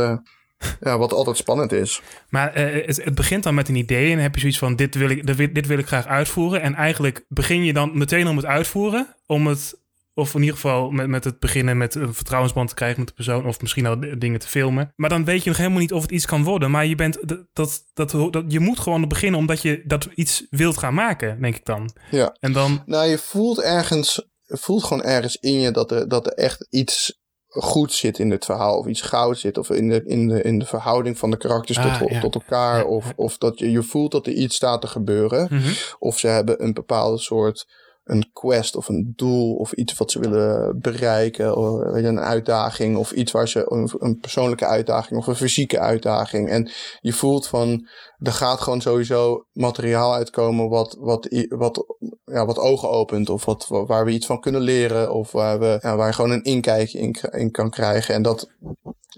ja, 0.79 0.97
wat 0.97 1.13
altijd 1.13 1.37
spannend 1.37 1.71
is. 1.71 2.01
Maar 2.29 2.53
het, 2.53 3.03
het, 3.03 3.15
begint 3.15 3.43
dan 3.43 3.55
met 3.55 3.69
een 3.69 3.75
idee 3.75 4.11
en 4.11 4.19
heb 4.19 4.33
je 4.33 4.39
zoiets 4.39 4.57
van: 4.57 4.75
dit 4.75 4.95
wil, 4.95 5.09
ik, 5.09 5.55
dit 5.55 5.67
wil 5.67 5.77
ik 5.77 5.87
graag 5.87 6.05
uitvoeren. 6.05 6.61
En 6.61 6.75
eigenlijk 6.75 7.25
begin 7.27 7.63
je 7.63 7.73
dan 7.73 7.97
meteen 7.97 8.27
om 8.27 8.35
het 8.35 8.45
uitvoeren, 8.45 9.15
om 9.25 9.47
het, 9.47 9.79
of 10.19 10.33
in 10.33 10.39
ieder 10.39 10.55
geval 10.55 10.89
met, 10.89 11.07
met 11.07 11.23
het 11.23 11.39
beginnen 11.39 11.77
met 11.77 11.95
een 11.95 12.13
vertrouwensband 12.13 12.69
te 12.69 12.75
krijgen 12.75 12.99
met 12.99 13.07
de 13.07 13.13
persoon, 13.13 13.47
of 13.47 13.61
misschien 13.61 13.85
al 13.85 13.99
dingen 14.17 14.39
te 14.39 14.47
filmen. 14.47 14.93
Maar 14.95 15.09
dan 15.09 15.25
weet 15.25 15.43
je 15.43 15.49
nog 15.49 15.57
helemaal 15.57 15.79
niet 15.79 15.93
of 15.93 16.01
het 16.01 16.11
iets 16.11 16.25
kan 16.25 16.43
worden. 16.43 16.71
Maar 16.71 16.85
je, 16.85 16.95
bent, 16.95 17.17
dat, 17.53 17.83
dat, 17.93 18.11
dat, 18.31 18.43
je 18.47 18.59
moet 18.59 18.79
gewoon 18.79 19.07
beginnen 19.07 19.39
omdat 19.39 19.61
je 19.61 19.83
dat 19.85 20.07
iets 20.15 20.47
wilt 20.49 20.77
gaan 20.77 20.93
maken, 20.93 21.41
denk 21.41 21.55
ik 21.55 21.65
dan. 21.65 21.91
Ja. 22.11 22.35
En 22.39 22.53
dan. 22.53 22.83
Nou, 22.85 23.09
je 23.09 23.17
voelt 23.17 23.61
ergens, 23.61 24.29
voelt 24.45 24.83
gewoon 24.83 25.03
ergens 25.03 25.35
in 25.35 25.59
je 25.59 25.71
dat 25.71 25.91
er, 25.91 26.07
dat 26.07 26.25
er 26.25 26.33
echt 26.33 26.67
iets 26.69 27.19
goed 27.49 27.93
zit 27.93 28.19
in 28.19 28.31
het 28.31 28.45
verhaal. 28.45 28.77
Of 28.77 28.87
iets 28.87 29.01
goud 29.01 29.37
zit. 29.37 29.57
Of 29.57 29.69
in 29.69 29.89
de, 29.89 30.03
in 30.05 30.27
de, 30.27 30.41
in 30.41 30.59
de 30.59 30.65
verhouding 30.65 31.17
van 31.17 31.31
de 31.31 31.37
karakters 31.37 31.77
tot, 31.77 32.09
ah, 32.09 32.21
tot 32.21 32.35
elkaar. 32.35 32.85
Of, 32.85 33.13
of 33.15 33.37
dat 33.37 33.59
je, 33.59 33.71
je 33.71 33.83
voelt 33.83 34.11
dat 34.11 34.27
er 34.27 34.33
iets 34.33 34.55
staat 34.55 34.81
te 34.81 34.87
gebeuren. 34.87 35.47
Mhm. 35.51 35.73
Of 35.99 36.19
ze 36.19 36.27
hebben 36.27 36.63
een 36.63 36.73
bepaalde 36.73 37.17
soort 37.17 37.67
een 38.09 38.29
quest 38.33 38.75
of 38.75 38.87
een 38.87 39.13
doel 39.15 39.55
of 39.55 39.71
iets 39.71 39.97
wat 39.97 40.11
ze 40.11 40.19
willen 40.19 40.79
bereiken. 40.79 41.55
Of 41.55 41.81
een 41.81 42.19
uitdaging 42.19 42.97
of 42.97 43.11
iets 43.11 43.31
waar 43.31 43.47
ze 43.47 43.71
een, 43.71 43.91
een, 43.97 44.19
persoonlijke 44.19 44.65
uitdaging 44.65 45.19
of 45.19 45.27
een 45.27 45.35
fysieke 45.35 45.79
uitdaging. 45.79 46.49
En 46.49 46.71
je 46.99 47.13
voelt 47.13 47.47
van 47.47 47.87
er 48.17 48.31
gaat 48.31 48.61
gewoon 48.61 48.81
sowieso 48.81 49.45
materiaal 49.51 50.13
uitkomen 50.13 50.69
wat, 50.69 50.97
wat, 50.99 51.45
wat, 51.49 51.85
ja, 52.23 52.45
wat 52.45 52.57
ogen 52.57 52.89
opent. 52.89 53.29
Of 53.29 53.45
wat, 53.45 53.67
waar 53.67 54.05
we 54.05 54.11
iets 54.11 54.25
van 54.25 54.39
kunnen 54.39 54.61
leren. 54.61 55.13
Of 55.13 55.31
waar, 55.31 55.59
we, 55.59 55.77
ja, 55.81 55.95
waar 55.95 56.07
je 56.07 56.13
gewoon 56.13 56.31
een 56.31 56.43
inkijkje 56.43 56.99
in, 56.99 57.15
in 57.31 57.51
kan 57.51 57.69
krijgen. 57.69 58.13
En 58.13 58.21
dat, 58.21 58.47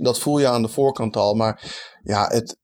dat 0.01 0.19
voel 0.19 0.39
je 0.39 0.47
aan 0.47 0.61
de 0.61 0.67
voorkant 0.67 1.15
al. 1.15 1.33
Maar 1.33 1.73
ja, 2.03 2.27
het, 2.27 2.57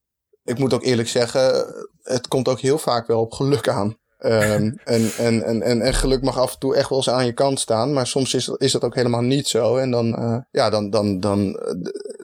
ik 0.44 0.60
moet 0.60 0.74
ook 0.74 0.84
eerlijk 0.84 1.10
zeggen, 1.10 1.66
het 2.02 2.28
komt 2.28 2.48
ook 2.48 2.60
heel 2.60 2.78
vaak 2.78 3.08
wel 3.08 3.22
op 3.22 3.32
geluk 3.32 3.70
aan. 3.70 3.98
Um, 4.19 4.80
en, 4.84 5.12
en, 5.17 5.43
en, 5.43 5.62
en, 5.62 5.82
en 5.82 5.93
geluk 5.93 6.21
mag 6.21 6.39
af 6.39 6.53
en 6.53 6.60
toe 6.60 6.75
echt 6.75 6.89
wel 6.89 6.97
eens 6.97 7.10
aan 7.10 7.25
je 7.25 7.34
kant 7.34 7.60
staan. 7.60 7.93
Maar 7.93 8.08
soms 8.08 8.34
is, 8.34 8.47
is 8.47 8.71
dat 8.71 8.84
ook 8.84 8.95
helemaal 8.95 9.21
niet 9.21 9.47
zo. 9.47 9.77
En 9.77 9.91
dan, 9.91 10.08
uh, 10.08 10.38
ja, 10.51 10.69
dan, 10.69 10.89
dan, 10.89 11.19
dan, 11.19 11.60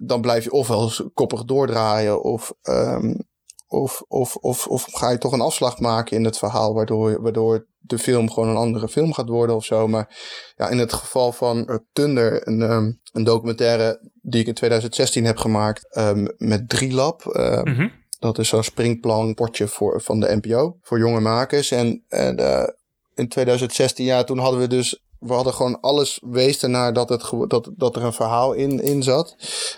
dan 0.04 0.22
blijf 0.22 0.44
je 0.44 0.52
ofwel 0.52 0.92
koppig 1.14 1.44
doordraaien. 1.44 2.24
Of, 2.24 2.54
um, 2.64 3.28
of, 3.68 4.04
of, 4.08 4.36
of, 4.36 4.68
of 4.68 4.88
ga 4.92 5.10
je 5.10 5.18
toch 5.18 5.32
een 5.32 5.42
afslag 5.42 5.80
maken 5.80 6.18
in 6.18 6.26
het 6.26 6.38
verhaal. 6.38 6.74
Waardoor, 6.74 7.22
waardoor 7.22 7.68
de 7.80 8.00
film 8.00 8.32
gewoon 8.32 8.50
een 8.50 8.56
andere 8.56 8.88
film 8.88 9.14
gaat 9.14 9.30
worden 9.30 9.56
of 9.56 9.66
zo. 9.66 9.88
Maar 9.88 10.18
ja, 10.56 10.70
in 10.70 10.78
het 10.78 10.94
geval 10.94 11.32
van 11.32 11.82
Thunder, 11.92 12.48
een, 12.48 12.62
um, 12.62 13.02
een 13.12 13.24
documentaire 13.24 14.12
die 14.22 14.42
ik 14.42 14.48
in 14.48 14.54
2016 14.54 15.26
heb 15.26 15.38
gemaakt. 15.38 15.88
met 16.38 16.70
Drielab. 16.70 17.24
Uh, 17.26 17.64
mm 17.64 17.76
-hmm. 17.76 18.03
Dat 18.24 18.38
is 18.38 18.48
zo'n 18.48 18.64
springplan 18.64 19.34
potje 19.34 19.68
voor, 19.68 20.02
van 20.02 20.20
de 20.20 20.40
NPO 20.42 20.78
voor 20.82 20.98
jonge 20.98 21.20
makers. 21.20 21.72
En, 21.72 22.04
en 22.08 22.40
uh, 22.40 22.64
in 23.14 23.28
2016, 23.28 24.06
ja, 24.06 24.24
toen 24.24 24.38
hadden 24.38 24.60
we 24.60 24.68
dus 24.68 25.02
we 25.20 25.34
hadden 25.34 25.54
gewoon 25.54 25.80
alles 25.80 26.22
wees 26.26 26.64
ernaar 26.64 26.94
dat, 26.94 27.10
het, 27.10 27.32
dat, 27.48 27.72
dat 27.76 27.96
er 27.96 28.04
een 28.04 28.14
verhaal 28.14 28.54
in, 28.54 28.82
in 28.82 29.04
zat. 29.04 29.36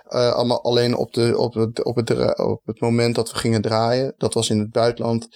Uh, 0.10 0.32
allemaal 0.32 0.64
alleen 0.64 0.96
op, 0.96 1.14
de, 1.14 1.38
op, 1.38 1.54
het, 1.54 1.84
op, 1.84 1.96
het, 1.96 2.38
op 2.40 2.62
het 2.66 2.80
moment 2.80 3.16
dat 3.16 3.32
we 3.32 3.38
gingen 3.38 3.62
draaien. 3.62 4.14
Dat 4.18 4.34
was 4.34 4.50
in 4.50 4.60
het 4.60 4.72
buitenland. 4.72 5.28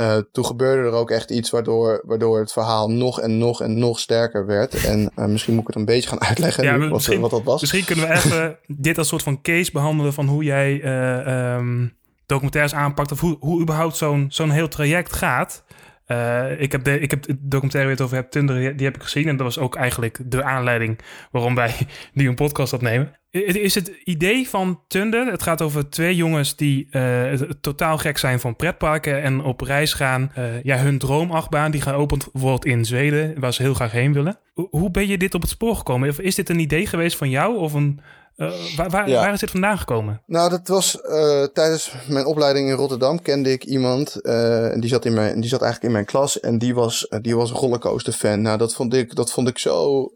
Uh, 0.00 0.16
toen 0.32 0.44
gebeurde 0.44 0.88
er 0.88 0.94
ook 0.94 1.10
echt 1.10 1.30
iets 1.30 1.50
waardoor, 1.50 2.02
waardoor 2.06 2.38
het 2.38 2.52
verhaal 2.52 2.90
nog 2.90 3.20
en 3.20 3.38
nog 3.38 3.62
en 3.62 3.78
nog 3.78 3.98
sterker 3.98 4.46
werd. 4.46 4.84
En 4.84 5.12
uh, 5.16 5.24
misschien 5.24 5.52
moet 5.54 5.62
ik 5.62 5.68
het 5.68 5.76
een 5.76 5.84
beetje 5.84 6.08
gaan 6.08 6.20
uitleggen 6.28 6.64
ja, 6.64 6.76
nu, 6.76 6.88
wat, 6.88 7.06
wat, 7.06 7.30
dat 7.30 7.42
was. 7.42 7.60
Misschien 7.60 7.84
kunnen 7.84 8.08
we 8.08 8.14
even 8.14 8.58
dit 8.66 8.98
als 8.98 9.08
soort 9.08 9.22
van 9.22 9.40
case 9.40 9.72
behandelen 9.72 10.12
van 10.12 10.26
hoe 10.26 10.44
jij 10.44 10.72
uh, 10.72 11.56
um, 11.56 11.96
documentaires 12.26 12.74
aanpakt 12.74 13.12
of 13.12 13.20
hoe, 13.20 13.36
hoe 13.40 13.60
überhaupt 13.60 13.96
zo'n 13.96 14.26
zo'n 14.28 14.50
heel 14.50 14.68
traject 14.68 15.12
gaat. 15.12 15.64
Uh, 16.06 16.60
ik, 16.60 16.72
heb 16.72 16.84
de, 16.84 17.00
ik 17.00 17.10
heb 17.10 17.22
de 17.22 17.36
documentaire 17.40 17.90
het 17.90 18.00
over 18.00 18.16
hebt, 18.16 18.32
Tunder, 18.32 18.76
die 18.76 18.86
heb 18.86 18.96
ik 18.96 19.02
gezien. 19.02 19.28
En 19.28 19.36
dat 19.36 19.46
was 19.46 19.58
ook 19.58 19.76
eigenlijk 19.76 20.18
de 20.24 20.42
aanleiding 20.42 20.98
waarom 21.30 21.54
wij 21.54 21.74
die 22.14 22.28
een 22.28 22.34
podcast 22.34 22.72
opnemen. 22.72 23.12
Is 23.30 23.74
het 23.74 23.88
idee 24.04 24.48
van 24.48 24.80
Tunder, 24.88 25.26
het 25.26 25.42
gaat 25.42 25.62
over 25.62 25.88
twee 25.88 26.16
jongens 26.16 26.56
die 26.56 26.88
uh, 26.90 27.32
totaal 27.60 27.98
gek 27.98 28.18
zijn 28.18 28.40
van 28.40 28.56
pretparken 28.56 29.22
en 29.22 29.40
op 29.40 29.60
reis 29.60 29.92
gaan. 29.92 30.32
Uh, 30.38 30.62
ja, 30.62 30.76
hun 30.76 30.98
droomachtbaan 30.98 31.70
die 31.70 31.80
geopend 31.80 32.28
wordt 32.32 32.64
in 32.64 32.84
Zweden, 32.84 33.40
waar 33.40 33.52
ze 33.52 33.62
heel 33.62 33.74
graag 33.74 33.92
heen 33.92 34.12
willen. 34.12 34.38
Hoe 34.70 34.90
ben 34.90 35.08
je 35.08 35.18
dit 35.18 35.34
op 35.34 35.40
het 35.40 35.50
spoor 35.50 35.76
gekomen? 35.76 36.14
Is 36.16 36.34
dit 36.34 36.48
een 36.48 36.58
idee 36.58 36.86
geweest 36.86 37.16
van 37.16 37.30
jou 37.30 37.56
of 37.56 37.72
een 37.72 38.00
uh, 38.36 38.52
waar, 38.76 38.90
waar, 38.90 39.10
waar, 39.10 39.32
is 39.32 39.40
dit 39.40 39.50
vandaan 39.50 39.78
gekomen? 39.78 40.22
Nou, 40.26 40.50
dat 40.50 40.68
was 40.68 40.98
uh, 41.02 41.44
tijdens 41.44 41.92
mijn 42.08 42.26
opleiding 42.26 42.68
in 42.68 42.74
Rotterdam 42.74 43.22
kende 43.22 43.52
ik 43.52 43.64
iemand. 43.64 44.18
Uh, 44.22 44.72
en 44.72 44.80
die 44.80 44.90
zat, 44.90 45.04
in 45.04 45.14
mijn, 45.14 45.40
die 45.40 45.48
zat 45.48 45.62
eigenlijk 45.62 45.88
in 45.88 45.92
mijn 45.92 46.10
klas. 46.10 46.40
En 46.40 46.58
die 46.58 46.74
was, 46.74 47.06
die 47.20 47.36
was 47.36 47.50
rollercoaster 47.50 48.12
fan. 48.12 48.42
Nou, 48.42 48.58
dat 48.58 48.74
vond 48.74 48.94
ik, 48.94 49.14
dat 49.14 49.30
vond 49.30 49.48
ik 49.48 49.58
zo 49.58 50.08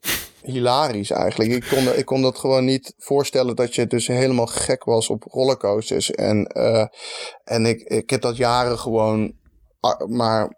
hilarisch 0.43 1.11
eigenlijk. 1.11 1.51
Ik 1.51 1.67
kon, 1.71 1.97
ik 1.97 2.05
kon 2.05 2.23
dat 2.23 2.39
gewoon 2.39 2.65
niet 2.65 2.95
voorstellen 2.99 3.57
dat 3.57 3.75
je 3.75 3.87
dus 3.87 4.07
helemaal 4.07 4.47
gek 4.47 4.85
was 4.85 5.09
op 5.09 5.23
rollercoasters. 5.23 6.11
En, 6.11 6.47
en 7.45 7.67
ik, 7.67 7.81
ik 7.81 8.11
heb 8.11 8.21
dat 8.21 8.37
jaren 8.37 8.79
gewoon 8.79 9.33
maar 10.07 10.58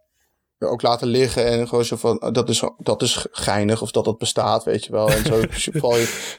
ook 0.68 0.82
laten 0.82 1.08
liggen 1.08 1.44
en 1.44 1.68
gewoon 1.68 1.84
zo 1.84 1.96
van, 1.96 2.32
dat 2.32 2.48
is, 2.48 2.62
dat 2.78 3.02
is 3.02 3.26
geinig 3.30 3.82
of 3.82 3.90
dat 3.90 4.04
dat 4.04 4.18
bestaat, 4.18 4.64
weet 4.64 4.84
je 4.84 4.92
wel. 4.92 5.10
En 5.10 5.24
zo, 5.24 5.42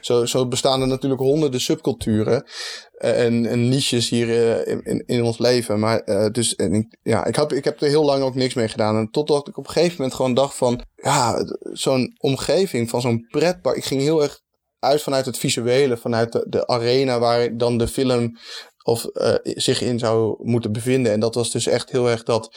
zo, 0.00 0.26
zo 0.26 0.48
bestaan 0.48 0.80
er 0.80 0.86
natuurlijk 0.86 1.20
honderden 1.20 1.60
subculturen 1.60 2.44
eh, 2.92 3.24
en, 3.24 3.46
en 3.46 3.68
niches 3.68 4.08
hier 4.08 4.28
eh, 4.28 4.72
in, 4.72 4.82
in, 4.82 5.02
in 5.06 5.22
ons 5.22 5.38
leven. 5.38 5.78
Maar 5.78 6.02
uh, 6.04 6.26
dus, 6.26 6.54
en 6.54 6.98
ja, 7.02 7.24
ik 7.24 7.36
heb, 7.36 7.52
ik 7.52 7.64
heb 7.64 7.80
er 7.80 7.88
heel 7.88 8.04
lang 8.04 8.22
ook 8.22 8.34
niks 8.34 8.54
mee 8.54 8.68
gedaan. 8.68 8.96
En 8.96 9.10
totdat 9.10 9.48
ik 9.48 9.58
op 9.58 9.66
een 9.66 9.72
gegeven 9.72 9.96
moment 9.96 10.14
gewoon 10.14 10.34
dacht 10.34 10.54
van, 10.54 10.82
ja, 10.94 11.44
zo'n 11.72 12.14
omgeving 12.18 12.90
van 12.90 13.00
zo'n 13.00 13.26
pretpark. 13.30 13.76
Ik 13.76 13.84
ging 13.84 14.00
heel 14.00 14.22
erg 14.22 14.40
uit 14.78 15.02
vanuit 15.02 15.26
het 15.26 15.38
visuele, 15.38 15.96
vanuit 15.96 16.32
de, 16.32 16.46
de 16.48 16.66
arena 16.66 17.18
waar 17.18 17.56
dan 17.56 17.78
de 17.78 17.88
film 17.88 18.38
of 18.82 19.06
uh, 19.12 19.34
zich 19.42 19.80
in 19.80 19.98
zou 19.98 20.36
moeten 20.38 20.72
bevinden. 20.72 21.12
En 21.12 21.20
dat 21.20 21.34
was 21.34 21.50
dus 21.50 21.66
echt 21.66 21.90
heel 21.90 22.10
erg 22.10 22.22
dat 22.22 22.56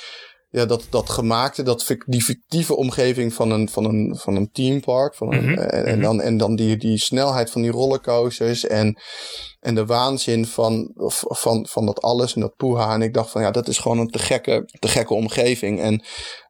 ja, 0.50 0.66
dat, 0.66 0.88
dat 0.90 1.10
gemaakte, 1.10 1.64
dat, 1.64 1.96
die 2.06 2.24
fictieve 2.24 2.76
omgeving 2.76 3.34
van 3.34 3.52
een, 3.52 3.70
van 3.70 3.86
een, 3.86 4.18
van 4.18 4.36
een 4.36 4.50
teampark. 4.52 5.16
Van 5.16 5.34
een, 5.34 5.46
mhm, 5.46 5.60
en, 5.60 5.86
en, 5.86 5.94
mhm. 5.94 6.02
dan, 6.02 6.22
en 6.22 6.38
dan 6.38 6.56
die, 6.56 6.78
die 6.78 6.98
snelheid 6.98 7.52
van 7.52 7.62
die 7.62 7.72
rollercoasters 7.72 8.66
en, 8.68 9.00
en 9.60 9.76
de 9.76 9.86
waanzin 9.86 10.46
van, 10.46 10.92
van, 11.28 11.68
van 11.68 11.86
dat 11.86 12.02
alles 12.02 12.36
en 12.36 12.42
dat 12.42 12.56
poeha. 12.56 12.94
En 12.94 13.02
ik 13.02 13.14
dacht 13.14 13.30
van 13.30 13.42
ja, 13.42 13.52
dat 13.52 13.68
is 13.68 13.78
gewoon 13.78 13.98
een 13.98 14.10
te 14.10 14.20
gekke, 14.20 14.70
te 14.80 14.88
gekke 14.88 15.14
omgeving. 15.14 15.80
En 15.80 16.04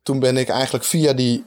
toen 0.03 0.19
ben 0.19 0.38
ik 0.38 0.49
eigenlijk 0.49 0.86
via 0.86 1.13
die, 1.13 1.43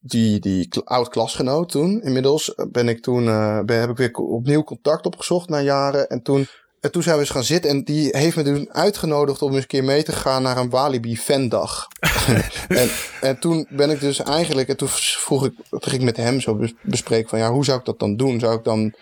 die, 0.00 0.40
die 0.40 0.68
oud-klasgenoot 0.84 1.68
toen, 1.68 2.02
inmiddels, 2.02 2.54
ben 2.70 2.88
ik 2.88 3.02
toen, 3.02 3.24
uh, 3.24 3.60
ben, 3.60 3.80
heb 3.80 3.90
ik 3.90 3.96
weer 3.96 4.12
opnieuw 4.12 4.62
contact 4.62 5.06
opgezocht 5.06 5.48
na 5.48 5.60
jaren. 5.60 6.08
En 6.08 6.22
toen 6.22 6.46
en 6.80 6.92
toen 6.92 7.02
zijn 7.02 7.14
we 7.14 7.20
eens 7.20 7.30
gaan 7.30 7.44
zitten 7.44 7.70
en 7.70 7.84
die 7.84 8.08
heeft 8.10 8.36
me 8.36 8.42
toen 8.42 8.72
uitgenodigd 8.72 9.42
om 9.42 9.52
eens 9.52 9.60
een 9.60 9.66
keer 9.66 9.84
mee 9.84 10.02
te 10.02 10.12
gaan 10.12 10.42
naar 10.42 10.56
een 10.56 10.70
Walibi 10.70 11.16
fandag. 11.16 11.86
en, 12.68 12.88
en 13.20 13.38
toen 13.38 13.66
ben 13.70 13.90
ik 13.90 14.00
dus 14.00 14.22
eigenlijk, 14.22 14.68
en 14.68 14.76
toen 14.76 14.88
vroeg 14.88 15.44
ik, 15.44 15.52
toen 15.68 15.82
ging 15.82 15.96
ik 15.96 16.02
met 16.02 16.16
hem 16.16 16.40
zo 16.40 16.60
bespreken 16.82 17.28
van 17.28 17.38
ja, 17.38 17.52
hoe 17.52 17.64
zou 17.64 17.78
ik 17.78 17.84
dat 17.84 17.98
dan 17.98 18.16
doen? 18.16 18.40
Zou 18.40 18.56
ik 18.56 18.64
dan, 18.64 18.94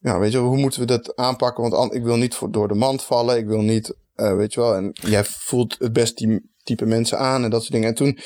ja, 0.00 0.18
weet 0.18 0.32
je, 0.32 0.38
hoe 0.38 0.56
moeten 0.56 0.80
we 0.80 0.86
dat 0.86 1.16
aanpakken? 1.16 1.70
Want 1.70 1.94
ik 1.94 2.02
wil 2.02 2.16
niet 2.16 2.34
voor, 2.34 2.50
door 2.50 2.68
de 2.68 2.74
mand 2.74 3.02
vallen, 3.02 3.36
ik 3.36 3.46
wil 3.46 3.60
niet, 3.60 3.94
uh, 4.16 4.34
weet 4.34 4.54
je 4.54 4.60
wel, 4.60 4.74
en 4.74 4.90
jij 4.92 5.24
voelt 5.24 5.76
het 5.78 5.92
best 5.92 6.16
die 6.16 6.54
type 6.66 6.86
mensen 6.86 7.18
aan 7.18 7.44
en 7.44 7.50
dat 7.50 7.60
soort 7.60 7.72
dingen. 7.72 7.88
En 7.88 7.94
toen 7.94 8.18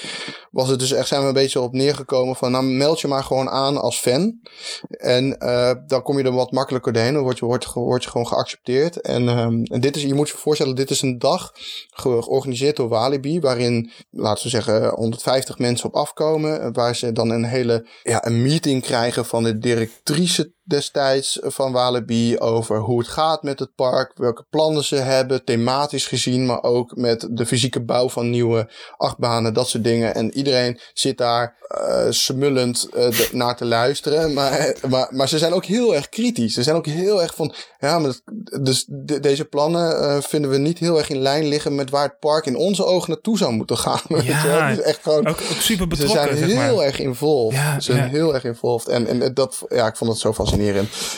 was 0.51 0.69
het 0.69 0.79
dus 0.79 0.93
echt, 0.93 1.09
zijn 1.09 1.21
we 1.21 1.27
een 1.27 1.33
beetje 1.33 1.61
op 1.61 1.73
neergekomen 1.73 2.37
van, 2.37 2.51
nou 2.51 2.65
meld 2.65 3.01
je 3.01 3.09
maar 3.09 3.25
gewoon 3.25 3.49
aan 3.49 3.81
als 3.81 3.99
fan. 3.99 4.41
En 4.89 5.37
uh, 5.39 5.73
dan 5.87 6.03
kom 6.03 6.19
je 6.19 6.25
er 6.25 6.33
wat 6.33 6.53
makkelijker 6.53 6.93
doorheen, 6.93 7.15
dan 7.15 7.23
word 7.23 7.39
je, 7.39 7.45
word, 7.45 7.73
word 7.73 8.05
je 8.05 8.11
gewoon 8.11 8.27
geaccepteerd. 8.27 9.01
En, 9.01 9.29
um, 9.29 9.65
en 9.65 9.81
dit 9.81 9.97
is, 9.97 10.03
je 10.03 10.15
moet 10.15 10.29
je 10.29 10.37
voorstellen, 10.37 10.77
dit 10.77 10.91
is 10.91 11.03
een 11.03 11.19
dag 11.19 11.53
georganiseerd 11.91 12.77
door 12.77 12.89
Walibi, 12.89 13.41
waarin, 13.41 13.91
laten 14.11 14.43
we 14.43 14.49
zeggen, 14.49 14.89
150 14.89 15.59
mensen 15.59 15.87
op 15.87 15.95
afkomen, 15.95 16.73
waar 16.73 16.97
ze 16.97 17.13
dan 17.13 17.31
een 17.31 17.45
hele, 17.45 17.89
ja, 18.03 18.27
een 18.27 18.43
meeting 18.43 18.83
krijgen 18.83 19.25
van 19.25 19.43
de 19.43 19.59
directrice 19.59 20.53
destijds 20.71 21.39
van 21.43 21.73
Walibi 21.73 22.39
over 22.39 22.79
hoe 22.79 22.99
het 22.99 23.09
gaat 23.09 23.43
met 23.43 23.59
het 23.59 23.75
park, 23.75 24.13
welke 24.15 24.45
plannen 24.51 24.85
ze 24.85 24.97
hebben, 24.97 25.45
thematisch 25.45 26.07
gezien, 26.07 26.47
maar 26.47 26.63
ook 26.63 26.97
met 26.97 27.29
de 27.31 27.47
fysieke 27.47 27.85
bouw 27.85 28.09
van 28.09 28.31
nieuwe 28.31 28.71
achtbanen, 28.97 29.55
dat 29.55 29.69
soort 29.69 29.85
dingen. 29.85 30.15
En 30.15 30.35
iedereen 30.35 30.81
zit 30.93 31.19
daar 31.19 31.59
uh, 31.79 32.07
smullend 32.11 32.89
uh, 32.97 33.09
naar 33.33 33.57
te 33.57 33.65
luisteren, 33.65 34.33
maar, 34.35 34.77
maar, 34.89 35.09
maar 35.11 35.29
ze 35.29 35.39
zijn 35.39 35.53
ook 35.53 35.65
heel 35.65 35.95
erg 35.95 36.09
kritisch. 36.09 36.55
Ze 36.55 36.63
zijn 36.63 36.77
ook 36.77 36.87
heel 36.87 37.23
erg 37.23 37.35
van, 37.35 37.55
ja, 37.79 37.99
maar 37.99 38.13
dus 38.61 38.85
de, 38.89 39.21
deze 39.21 39.45
plannen 39.45 40.03
uh, 40.03 40.17
vinden 40.21 40.51
we 40.51 40.59
niet 40.59 40.79
heel 40.79 40.99
erg 40.99 41.09
in 41.09 41.19
lijn 41.19 41.45
liggen 41.49 41.75
met 41.75 41.91
waar 41.91 42.05
het 42.05 42.19
park 42.19 42.47
in 42.47 42.57
onze 42.57 42.85
ogen 42.85 43.11
naartoe 43.11 43.39
zou 43.39 43.53
moeten 43.53 43.79
gaan. 43.79 44.01
Ja, 44.31 44.69
is 44.69 44.81
echt 44.81 45.03
gewoon, 45.03 45.27
ook, 45.27 45.41
ook 45.51 45.61
super 45.61 45.89
betrokken. 45.89 46.37
Ze 46.39 46.49
zijn 46.49 46.61
heel 46.61 46.85
erg 46.85 46.99
involved. 46.99 47.59
Ja, 47.59 47.81
ze 47.81 47.93
zijn 47.93 48.09
heel 48.09 48.35
erg 48.35 48.45
involved. 48.45 48.89
En, 48.89 49.07
en 49.07 49.35
dat, 49.35 49.63
ja, 49.69 49.87
ik 49.87 49.97
vond 49.97 50.11
het 50.11 50.21
zo 50.21 50.33
fascinerend. 50.33 50.60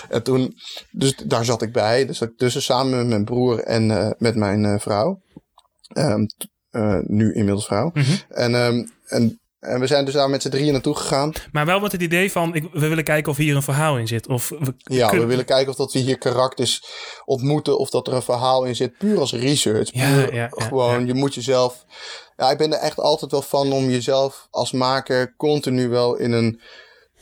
En 0.08 0.22
toen, 0.22 0.54
dus 0.90 1.16
daar 1.16 1.44
zat 1.44 1.62
ik 1.62 1.72
bij. 1.72 2.06
Dus 2.06 2.20
ik 2.20 2.36
tussen 2.36 2.62
samen 2.62 2.96
met 2.96 3.06
mijn 3.06 3.24
broer 3.24 3.60
en 3.60 3.90
uh, 3.90 4.10
met 4.18 4.36
mijn 4.36 4.64
uh, 4.64 4.78
vrouw. 4.78 5.20
Um, 5.96 6.26
uh, 6.70 6.98
nu 7.02 7.34
inmiddels 7.34 7.66
vrouw. 7.66 7.90
Mm 7.94 8.02
-hmm. 8.02 8.16
En, 8.28 8.54
um, 8.54 8.90
en 9.06 9.42
en 9.62 9.80
we 9.80 9.86
zijn 9.86 10.04
dus 10.04 10.14
daar 10.14 10.30
met 10.30 10.42
z'n 10.42 10.48
drieën 10.48 10.72
naartoe 10.72 10.96
gegaan. 10.96 11.32
Maar 11.52 11.66
wel 11.66 11.80
met 11.80 11.92
het 11.92 12.02
idee 12.02 12.32
van, 12.32 12.54
ik, 12.54 12.68
we 12.72 12.88
willen 12.88 13.04
kijken 13.04 13.32
of 13.32 13.36
hier 13.36 13.56
een 13.56 13.62
verhaal 13.62 13.98
in 13.98 14.06
zit. 14.06 14.28
Of 14.28 14.48
we 14.48 14.74
ja, 14.76 15.10
we 15.10 15.26
willen 15.26 15.44
kijken 15.44 15.70
of 15.70 15.76
dat 15.76 15.92
we 15.92 15.98
hier 15.98 16.18
karakters 16.18 16.84
ontmoeten. 17.24 17.78
Of 17.78 17.90
dat 17.90 18.06
er 18.06 18.12
een 18.12 18.22
verhaal 18.22 18.64
in 18.64 18.76
zit. 18.76 18.98
Puur 18.98 19.18
als 19.18 19.32
research. 19.32 19.92
Ja, 19.92 20.14
puur, 20.14 20.34
ja, 20.34 20.48
ja, 20.56 20.66
gewoon, 20.66 21.06
je 21.06 21.14
moet 21.14 21.34
jezelf... 21.34 21.84
Ja, 22.36 22.50
ik 22.50 22.58
ben 22.58 22.72
er 22.72 22.78
echt 22.78 22.98
altijd 22.98 23.30
wel 23.30 23.42
van 23.42 23.72
om 23.72 23.90
jezelf 23.90 24.46
als 24.50 24.72
maker 24.72 25.34
continu 25.36 25.88
wel 25.88 26.16
in 26.16 26.32
een, 26.32 26.60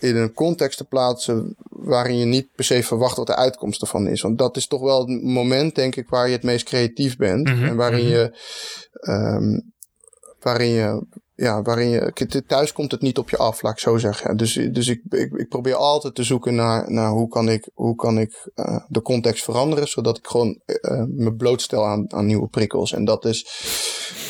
in 0.01 0.17
een 0.17 0.33
context 0.33 0.79
te 0.79 0.85
plaatsen... 0.85 1.57
waarin 1.69 2.19
je 2.19 2.25
niet 2.25 2.49
per 2.55 2.65
se 2.65 2.83
verwacht 2.83 3.17
wat 3.17 3.27
de 3.27 3.37
uitkomst 3.37 3.81
ervan 3.81 4.07
is. 4.07 4.21
Want 4.21 4.39
dat 4.39 4.57
is 4.57 4.67
toch 4.67 4.81
wel 4.81 5.01
het 5.01 5.23
moment, 5.23 5.75
denk 5.75 5.97
ik, 5.97 6.09
waar 6.09 6.27
je 6.27 6.33
het 6.33 6.43
meest 6.43 6.65
creatief 6.65 7.17
bent. 7.17 7.49
Mhm, 7.49 7.65
en 7.65 7.77
waarin 7.77 8.05
mhm. 8.05 8.13
je... 8.13 8.39
Um, 9.09 9.73
waarin 10.41 10.69
je 10.69 11.07
ja, 11.41 11.63
waarin 11.63 11.89
je 11.89 12.45
thuis 12.47 12.73
komt 12.73 12.91
het 12.91 13.01
niet 13.01 13.19
op 13.19 13.31
je 13.31 13.37
af, 13.37 13.63
laat 13.63 13.73
ik 13.73 13.79
zo 13.79 13.97
zeggen. 13.97 14.37
Dus, 14.37 14.53
dus 14.53 14.89
ik, 14.89 15.03
ik, 15.09 15.33
ik 15.33 15.49
probeer 15.49 15.75
altijd 15.75 16.15
te 16.15 16.23
zoeken 16.23 16.55
naar, 16.55 16.93
naar 16.93 17.11
hoe 17.11 17.29
kan 17.29 17.49
ik, 17.49 17.69
hoe 17.75 17.95
kan 17.95 18.19
ik 18.19 18.49
uh, 18.55 18.77
de 18.89 19.03
context 19.03 19.45
veranderen, 19.45 19.89
zodat 19.89 20.19
ik 20.19 20.27
gewoon 20.27 20.61
uh, 20.67 21.05
me 21.09 21.35
blootstel 21.35 21.87
aan, 21.87 22.13
aan 22.13 22.27
nieuwe 22.27 22.49
prikkels. 22.49 22.93
En 22.93 23.05
dat 23.05 23.25
is, 23.25 23.47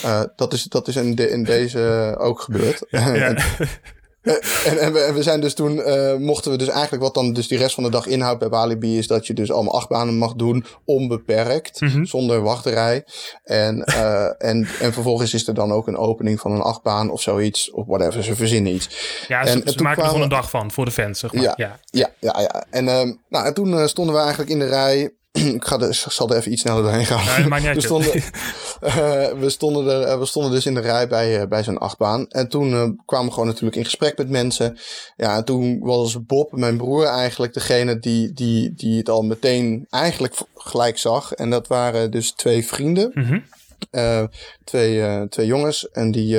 uh, 0.04 0.22
dat 0.36 0.52
is, 0.52 0.64
dat 0.64 0.88
is 0.88 0.96
in, 0.96 1.14
de, 1.14 1.30
in 1.30 1.44
deze 1.44 2.14
ook 2.18 2.40
gebeurd. 2.40 2.84
Ja, 2.88 3.14
ja. 3.14 3.34
en, 4.22 4.78
en, 4.78 4.92
we, 4.92 4.98
en, 4.98 5.14
we, 5.14 5.22
zijn 5.22 5.40
dus 5.40 5.54
toen, 5.54 5.76
uh, 5.76 6.14
mochten 6.14 6.50
we 6.50 6.56
dus 6.56 6.68
eigenlijk 6.68 7.02
wat 7.02 7.14
dan 7.14 7.32
dus 7.32 7.48
die 7.48 7.58
rest 7.58 7.74
van 7.74 7.84
de 7.84 7.90
dag 7.90 8.06
inhoudt 8.06 8.38
bij 8.38 8.48
Walibi 8.48 8.98
is 8.98 9.06
dat 9.06 9.26
je 9.26 9.34
dus 9.34 9.52
allemaal 9.52 9.74
achtbanen 9.74 10.18
mag 10.18 10.34
doen, 10.34 10.64
onbeperkt, 10.84 11.80
mm 11.80 11.88
-hmm. 11.88 12.06
zonder 12.06 12.42
wachterij. 12.42 13.04
En, 13.44 13.84
uh, 13.88 14.24
en, 14.24 14.68
en 14.80 14.92
vervolgens 14.92 15.34
is 15.34 15.48
er 15.48 15.54
dan 15.54 15.72
ook 15.72 15.86
een 15.86 15.96
opening 15.96 16.40
van 16.40 16.52
een 16.52 16.60
achtbaan 16.60 17.10
of 17.10 17.22
zoiets, 17.22 17.70
of 17.70 17.86
whatever, 17.86 18.22
ze 18.22 18.36
verzinnen 18.36 18.74
iets. 18.74 18.88
Ja, 19.28 19.46
ze, 19.46 19.62
en, 19.62 19.72
ze 19.72 19.82
maken 19.82 20.02
er 20.02 20.08
gewoon 20.08 20.22
een 20.22 20.28
dag 20.28 20.50
van 20.50 20.70
voor 20.70 20.84
de 20.84 20.90
fans, 20.90 21.18
zeg 21.18 21.32
maar. 21.32 21.42
Ja, 21.42 21.52
ja, 21.56 21.78
ja, 21.90 22.10
ja. 22.18 22.40
ja. 22.40 22.64
En, 22.70 22.84
uh, 22.84 23.14
nou, 23.28 23.46
en 23.46 23.54
toen 23.54 23.88
stonden 23.88 24.14
we 24.14 24.20
eigenlijk 24.20 24.50
in 24.50 24.58
de 24.58 24.66
rij 24.66 25.10
ik, 25.54 25.64
ga 25.64 25.92
zal 25.92 26.30
er 26.30 26.36
even 26.36 26.52
iets 26.52 26.60
sneller 26.60 26.82
doorheen 26.82 27.06
gaan. 27.06 27.50
Nee, 27.50 27.60
niet 27.60 27.74
we, 27.74 27.80
stonden, 27.80 28.16
uh, 28.16 29.40
we, 29.40 29.50
stonden 29.50 30.08
er, 30.08 30.18
we 30.18 30.26
stonden 30.26 30.50
dus 30.50 30.66
in 30.66 30.74
de 30.74 30.80
rij 30.80 31.08
bij, 31.08 31.40
uh, 31.40 31.46
bij 31.46 31.62
zo'n 31.62 31.78
achtbaan. 31.78 32.26
En 32.28 32.48
toen 32.48 32.70
uh, 32.70 32.88
kwamen 33.04 33.26
we 33.26 33.32
gewoon 33.32 33.48
natuurlijk 33.48 33.76
in 33.76 33.84
gesprek 33.84 34.18
met 34.18 34.28
mensen. 34.28 34.78
Ja, 35.16 35.36
en 35.36 35.44
toen 35.44 35.78
was 35.78 36.24
Bob, 36.26 36.52
mijn 36.52 36.76
broer, 36.76 37.04
eigenlijk 37.04 37.54
degene 37.54 37.98
die, 37.98 38.32
die, 38.32 38.74
die 38.74 38.98
het 38.98 39.08
al 39.08 39.22
meteen 39.22 39.86
eigenlijk 39.88 40.34
gelijk 40.54 40.98
zag. 40.98 41.32
En 41.32 41.50
dat 41.50 41.66
waren 41.66 42.10
dus 42.10 42.32
twee 42.32 42.66
vrienden. 42.66 43.10
Mm 43.14 43.24
-hmm. 43.24 44.30
twee, 44.64 45.28
twee 45.28 45.46
jongens. 45.46 45.88
En 45.88 46.10
die, 46.10 46.36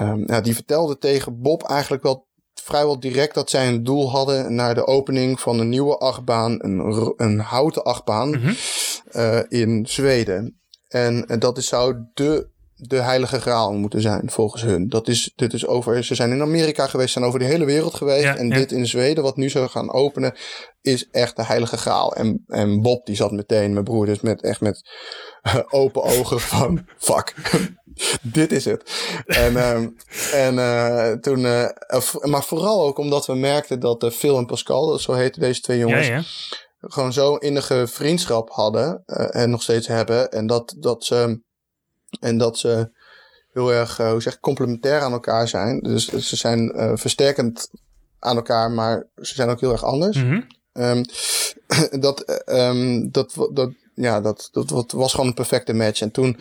um, 0.00 0.24
ja, 0.26 0.40
die 0.40 0.54
vertelden 0.54 0.98
tegen 0.98 1.40
Bob 1.40 1.62
eigenlijk 1.62 2.02
wel 2.02 2.27
vrijwel 2.68 3.00
direct 3.00 3.34
dat 3.34 3.50
zij 3.50 3.68
een 3.68 3.84
doel 3.84 4.10
hadden 4.10 4.54
naar 4.54 4.74
de 4.74 4.86
opening 4.86 5.40
van 5.40 5.58
een 5.58 5.68
nieuwe 5.68 5.98
achtbaan, 5.98 6.64
een, 6.64 7.12
een 7.16 7.38
houten 7.38 7.84
achtbaan 7.84 8.28
mm 8.28 8.34
-hmm. 8.34 8.56
uh, 9.12 9.40
in 9.48 9.86
Zweden. 9.86 10.60
En, 10.88 11.26
en 11.26 11.38
dat 11.38 11.58
is, 11.58 11.66
zou 11.66 11.96
de, 12.14 12.48
de 12.80 12.96
heilige 12.96 13.40
graal 13.40 13.72
moeten 13.72 14.00
zijn, 14.00 14.30
volgens 14.30 14.62
hun. 14.62 14.88
Dat 14.88 15.08
is, 15.08 15.32
dit 15.36 15.52
is 15.52 15.66
over, 15.66 16.04
ze 16.04 16.14
zijn 16.14 16.30
in 16.30 16.40
Amerika 16.40 16.86
geweest, 16.86 17.12
zijn 17.12 17.24
over 17.24 17.38
de 17.38 17.44
hele 17.44 17.64
wereld 17.64 17.94
geweest. 17.94 18.22
Ja, 18.22 18.36
en 18.36 18.48
ja. 18.48 18.54
dit 18.54 18.72
in 18.72 18.86
Zweden, 18.86 19.22
wat 19.22 19.36
nu 19.36 19.48
zou 19.48 19.68
gaan 19.68 19.92
openen, 19.92 20.34
is 20.80 21.08
echt 21.10 21.36
de 21.36 21.44
heilige 21.44 21.76
graal. 21.76 22.14
En, 22.14 22.44
en 22.46 22.82
Bob, 22.82 23.06
die 23.06 23.16
zat 23.16 23.32
meteen, 23.32 23.72
mijn 23.72 23.84
broer, 23.84 24.06
dus 24.06 24.20
met, 24.20 24.42
echt 24.42 24.60
met 24.60 24.90
open 25.70 26.02
ogen 26.02 26.40
van, 26.40 26.86
fuck. 26.98 27.34
dit 28.22 28.52
is 28.52 28.64
het. 28.64 28.90
En, 29.26 29.56
um, 29.56 29.96
en 30.32 30.54
uh, 30.54 31.12
toen, 31.12 31.38
uh, 31.38 31.68
maar 32.22 32.42
vooral 32.42 32.86
ook 32.86 32.98
omdat 32.98 33.26
we 33.26 33.34
merkten 33.34 33.80
dat 33.80 34.02
uh, 34.02 34.10
Phil 34.10 34.38
en 34.38 34.46
Pascal, 34.46 34.98
zo 34.98 35.12
heten 35.12 35.40
deze 35.40 35.60
twee 35.60 35.78
jongens, 35.78 36.06
ja. 36.06 36.22
gewoon 36.80 37.12
zo'n 37.12 37.38
innige 37.38 37.86
vriendschap 37.86 38.50
hadden 38.50 39.02
en 39.30 39.50
nog 39.50 39.62
steeds 39.62 39.86
hebben. 39.86 40.30
En 40.30 40.46
dat, 40.46 40.74
dat 40.78 41.04
ze, 41.04 41.40
en 42.20 42.38
dat 42.38 42.58
ze 42.58 42.90
heel 43.52 43.72
erg, 43.72 43.96
hoe 43.96 44.22
zeg 44.22 44.34
ik, 44.34 44.40
complementair 44.40 45.00
aan 45.00 45.12
elkaar 45.12 45.48
zijn. 45.48 45.80
Dus 45.80 46.08
ze 46.08 46.36
zijn 46.36 46.72
versterkend 46.98 47.70
aan 48.18 48.36
elkaar, 48.36 48.70
maar 48.70 49.06
ze 49.16 49.34
zijn 49.34 49.48
ook 49.48 49.60
heel 49.60 49.72
erg 49.72 49.84
anders. 49.84 50.16
Mm 50.16 50.30
-hmm. 50.30 50.46
um, 50.84 51.04
dat, 52.00 52.42
um, 52.46 53.10
dat, 53.10 53.48
dat, 53.52 53.70
ja, 53.94 54.20
dat, 54.20 54.48
dat 54.52 54.92
was 54.92 55.10
gewoon 55.10 55.26
een 55.26 55.34
perfecte 55.34 55.72
match. 55.72 56.00
En 56.00 56.10
toen. 56.10 56.40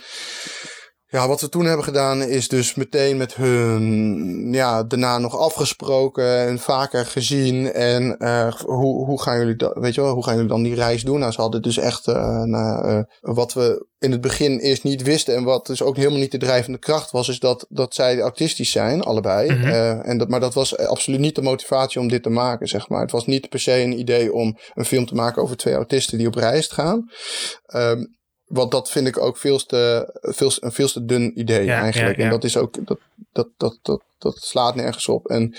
Ja, 1.09 1.27
wat 1.27 1.41
we 1.41 1.49
toen 1.49 1.65
hebben 1.65 1.83
gedaan 1.83 2.21
is 2.21 2.47
dus 2.47 2.75
meteen 2.75 3.17
met 3.17 3.35
hun, 3.35 4.53
ja, 4.53 4.83
daarna 4.83 5.17
nog 5.17 5.37
afgesproken 5.37 6.47
en 6.47 6.59
vaker 6.59 7.05
gezien. 7.05 7.71
En 7.71 8.15
uh, 8.19 8.53
hoe, 8.53 9.05
hoe 9.05 9.21
gaan 9.21 9.37
jullie 9.37 9.55
dat, 9.55 9.77
weet 9.77 9.95
je 9.95 10.01
wel, 10.01 10.13
hoe 10.13 10.23
gaan 10.23 10.33
jullie 10.33 10.49
dan 10.49 10.63
die 10.63 10.75
reis 10.75 11.03
doen? 11.03 11.19
Nou, 11.19 11.31
ze 11.31 11.41
hadden 11.41 11.61
dus 11.61 11.77
echt, 11.77 12.07
uh, 12.07 12.99
wat 13.21 13.53
we 13.53 13.85
in 13.99 14.11
het 14.11 14.21
begin 14.21 14.59
eerst 14.59 14.83
niet 14.83 15.01
wisten 15.01 15.35
en 15.35 15.43
wat 15.43 15.65
dus 15.65 15.81
ook 15.81 15.95
helemaal 15.95 16.19
niet 16.19 16.31
de 16.31 16.37
drijvende 16.37 16.79
kracht 16.79 17.11
was, 17.11 17.29
is 17.29 17.39
dat, 17.39 17.65
dat 17.69 17.93
zij 17.93 18.19
autistisch 18.19 18.71
zijn, 18.71 19.01
allebei. 19.01 19.49
Uh, 19.49 20.07
en 20.07 20.17
dat, 20.17 20.29
maar 20.29 20.39
dat 20.39 20.53
was 20.53 20.77
absoluut 20.77 21.19
niet 21.19 21.35
de 21.35 21.41
motivatie 21.41 22.01
om 22.01 22.07
dit 22.07 22.23
te 22.23 22.29
maken, 22.29 22.67
zeg 22.67 22.89
maar. 22.89 23.01
Het 23.01 23.11
was 23.11 23.25
niet 23.25 23.49
per 23.49 23.59
se 23.59 23.81
een 23.81 23.99
idee 23.99 24.33
om 24.33 24.57
een 24.73 24.85
film 24.85 25.05
te 25.05 25.15
maken 25.15 25.41
over 25.41 25.57
twee 25.57 25.75
autisten 25.75 26.17
die 26.17 26.27
op 26.27 26.35
reis 26.35 26.67
gaan. 26.67 27.09
Um, 27.75 28.16
want 28.47 28.71
dat 28.71 28.89
vind 28.89 29.07
ik 29.07 29.17
ook 29.17 29.37
veel 29.37 29.57
te, 29.57 30.09
veel, 30.21 30.51
een 30.59 30.71
veel 30.71 30.87
te 30.87 31.05
dun 31.05 31.39
idee 31.39 31.65
Ja, 31.65 31.81
eigenlijk. 31.81 32.17
ja. 32.17 32.23
En 32.23 32.29
dat 32.29 32.43
is 32.43 32.57
ook, 32.57 32.87
dat, 32.87 32.99
dat, 33.31 33.47
dat, 33.57 33.79
dat, 33.81 34.01
dat 34.17 34.37
slaat 34.37 34.75
nergens 34.75 35.07
op. 35.07 35.27
En, 35.27 35.55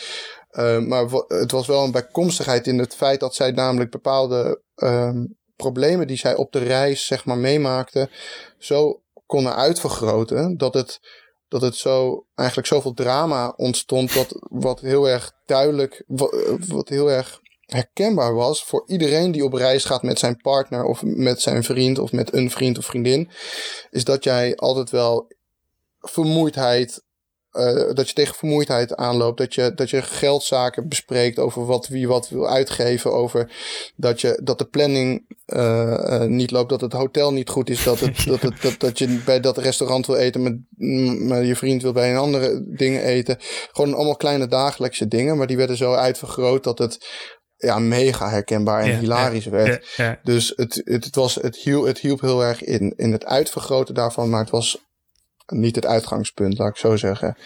uh, 0.53 0.79
maar 0.79 1.07
het 1.29 1.51
was 1.51 1.67
wel 1.67 1.85
een 1.85 1.93
bijkomstigheid 1.93 2.67
in 2.67 2.79
het 2.79 2.95
feit 2.95 3.21
dat 3.21 3.35
zij 3.35 3.51
namelijk 3.51 3.91
bepaalde 3.91 4.61
um, 4.77 5.37
problemen 5.57 6.07
die 6.07 6.17
zij 6.17 6.35
op 6.35 6.53
de 6.53 6.59
reis, 6.59 7.07
zeg 7.07 7.25
maar, 7.25 7.39
meemaakten, 7.39 8.11
zo 8.59 9.03
konden 9.27 9.55
uitvergroten 9.57 10.57
dat 10.57 10.75
het, 10.75 11.01
dat 11.49 11.61
het 11.61 11.77
zo 11.77 12.27
eigenlijk 12.35 12.69
zoveel 12.69 12.95
drama 12.95 13.53
ontstond, 13.57 14.15
dat 14.15 14.41
wat 14.41 14.81
heel 14.81 15.09
erg 15.09 15.33
duidelijk, 15.47 16.05
wat, 16.07 16.35
wat 16.67 16.89
heel 16.89 17.11
erg 17.11 17.41
herkenbaar 17.69 18.35
was 18.35 18.65
voor 18.65 18.83
iedereen 18.87 19.33
die 19.33 19.45
op 19.45 19.53
reis 19.53 19.85
gaat 19.85 20.03
met 20.03 20.19
zijn 20.19 20.37
partner 20.37 20.85
of 20.85 21.03
met 21.03 21.41
zijn 21.41 21.65
vriend 21.65 21.99
of 21.99 22.13
met 22.13 22.35
een 22.35 22.51
vriend 22.51 22.79
of 22.79 22.85
vriendin, 22.85 23.31
is 23.91 24.05
dat 24.05 24.25
jij 24.25 24.57
altijd 24.57 24.91
wel 24.91 25.33
vermoeidheid, 25.99 27.03
uh, 27.53 27.95
dat 27.95 28.09
je 28.09 28.15
tegen 28.15 28.35
vermoeidheid 28.35 28.97
aanloopt, 28.97 29.39
dat 29.39 29.55
je, 29.55 29.73
dat 29.75 29.91
je 29.91 30.03
geldzaken 30.03 30.89
bespreekt 30.89 31.39
over 31.39 31.67
wat 31.67 31.89
wie 31.89 32.09
wat 32.09 32.29
wil 32.29 32.49
uitgeven, 32.49 33.13
over 33.13 33.53
dat, 33.97 34.21
je, 34.21 34.41
dat 34.43 34.59
de 34.59 34.67
planning 34.69 35.37
uh, 35.47 35.99
uh, 36.05 36.23
niet 36.23 36.51
loopt, 36.51 36.71
dat 36.71 36.81
het 36.81 36.93
hotel 36.93 37.33
niet 37.33 37.49
goed 37.49 37.71
is, 37.71 37.85
dat, 37.85 38.01
het, 38.01 38.25
dat, 38.27 38.43
het, 38.43 38.63
dat, 38.63 38.81
dat 38.81 38.99
je 38.99 39.23
bij 39.25 39.41
dat 39.41 39.59
restaurant 39.59 40.07
wil 40.07 40.17
eten, 40.17 40.43
met, 40.43 40.59
maar 41.21 41.45
je 41.45 41.57
vriend 41.57 41.83
wil 41.83 41.93
bij 41.93 42.11
een 42.11 42.19
andere 42.19 42.65
dingen 42.77 43.03
eten. 43.03 43.37
Gewoon 43.73 43.95
allemaal 43.95 44.17
kleine 44.17 44.47
dagelijkse 44.47 45.09
dingen, 45.09 45.37
maar 45.37 45.47
die 45.47 45.57
werden 45.57 45.77
zo 45.77 45.93
uitvergroot 45.95 46.65
dat 46.65 46.79
het 46.79 47.07
ja, 47.59 47.79
mega 47.79 48.31
herkenbaar 48.31 48.81
en 48.83 48.91
Ja, 48.91 48.99
hilarisch 48.99 49.45
ja, 49.45 49.51
werd. 49.51 49.95
ja. 49.97 50.19
Dus 50.23 50.53
het, 50.57 50.83
het, 50.85 51.05
het, 51.05 51.15
was, 51.15 51.35
het, 51.35 51.57
hielp, 51.57 51.87
het 51.87 51.99
hielp 51.99 52.21
heel 52.21 52.45
erg 52.45 52.65
in, 52.65 52.95
in 52.97 53.13
het 53.13 53.25
uitvergroten 53.25 53.95
daarvan, 53.95 54.29
maar 54.31 54.41
het 54.41 54.51
was 54.51 54.88
niet 55.53 55.75
het 55.75 55.87
uitgangspunt, 55.87 56.59
laat 56.59 56.69
ik 56.69 56.77
zo 56.77 56.97
zeggen. 56.97 57.37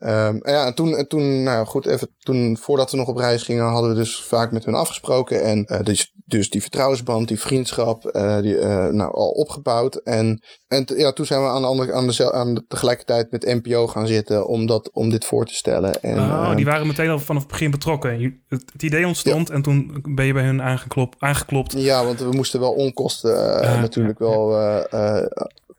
Um, 0.00 0.42
en 0.42 0.52
ja, 0.52 0.66
en 0.66 0.74
toen, 0.74 0.96
en 0.96 1.08
toen, 1.08 1.42
nou 1.42 1.66
goed, 1.66 1.86
even 1.86 2.08
toen, 2.18 2.56
voordat 2.60 2.90
we 2.90 2.96
nog 2.96 3.08
op 3.08 3.16
reis 3.16 3.42
gingen, 3.42 3.64
hadden 3.64 3.90
we 3.90 3.96
dus 3.96 4.22
vaak 4.22 4.52
met 4.52 4.64
hun 4.64 4.74
afgesproken. 4.74 5.42
En 5.42 5.66
uh, 5.72 5.80
dus, 5.80 6.12
dus 6.24 6.50
die 6.50 6.60
vertrouwensband, 6.60 7.28
die 7.28 7.40
vriendschap, 7.40 8.10
uh, 8.16 8.40
die, 8.40 8.54
uh, 8.54 8.86
nou, 8.86 9.14
al 9.14 9.28
opgebouwd. 9.28 9.96
En, 9.96 10.42
en 10.68 10.84
ja, 10.96 11.12
toen 11.12 11.26
zijn 11.26 11.42
we 11.42 11.48
aan 11.48 11.62
de 11.62 11.68
andere, 11.68 11.92
aan 11.92 12.06
de, 12.06 12.32
aan 12.32 12.54
de, 12.54 12.64
tegelijkertijd 12.68 13.30
met 13.30 13.62
NPO 13.62 13.86
gaan 13.86 14.06
zitten 14.06 14.46
om, 14.46 14.66
dat, 14.66 14.90
om 14.92 15.10
dit 15.10 15.24
voor 15.24 15.46
te 15.46 15.54
stellen. 15.54 16.02
En, 16.02 16.18
oh, 16.18 16.56
die 16.56 16.64
waren 16.64 16.86
meteen 16.86 17.10
al 17.10 17.18
vanaf 17.18 17.42
het 17.42 17.50
begin 17.50 17.70
betrokken. 17.70 18.40
Het, 18.48 18.64
het 18.72 18.82
idee 18.82 19.06
ontstond 19.06 19.50
en 19.50 19.62
toen 19.62 20.04
ben 20.08 20.26
je 20.26 20.32
bij 20.32 20.44
hun 20.44 20.62
aangeklopt. 20.62 21.16
aangeklopt. 21.18 21.72
Ja, 21.72 22.04
want 22.04 22.20
we 22.20 22.30
moesten 22.30 22.60
wel 22.60 22.72
onkosten 22.72 23.32
natuurlijk 23.80 24.18
wel 24.18 24.58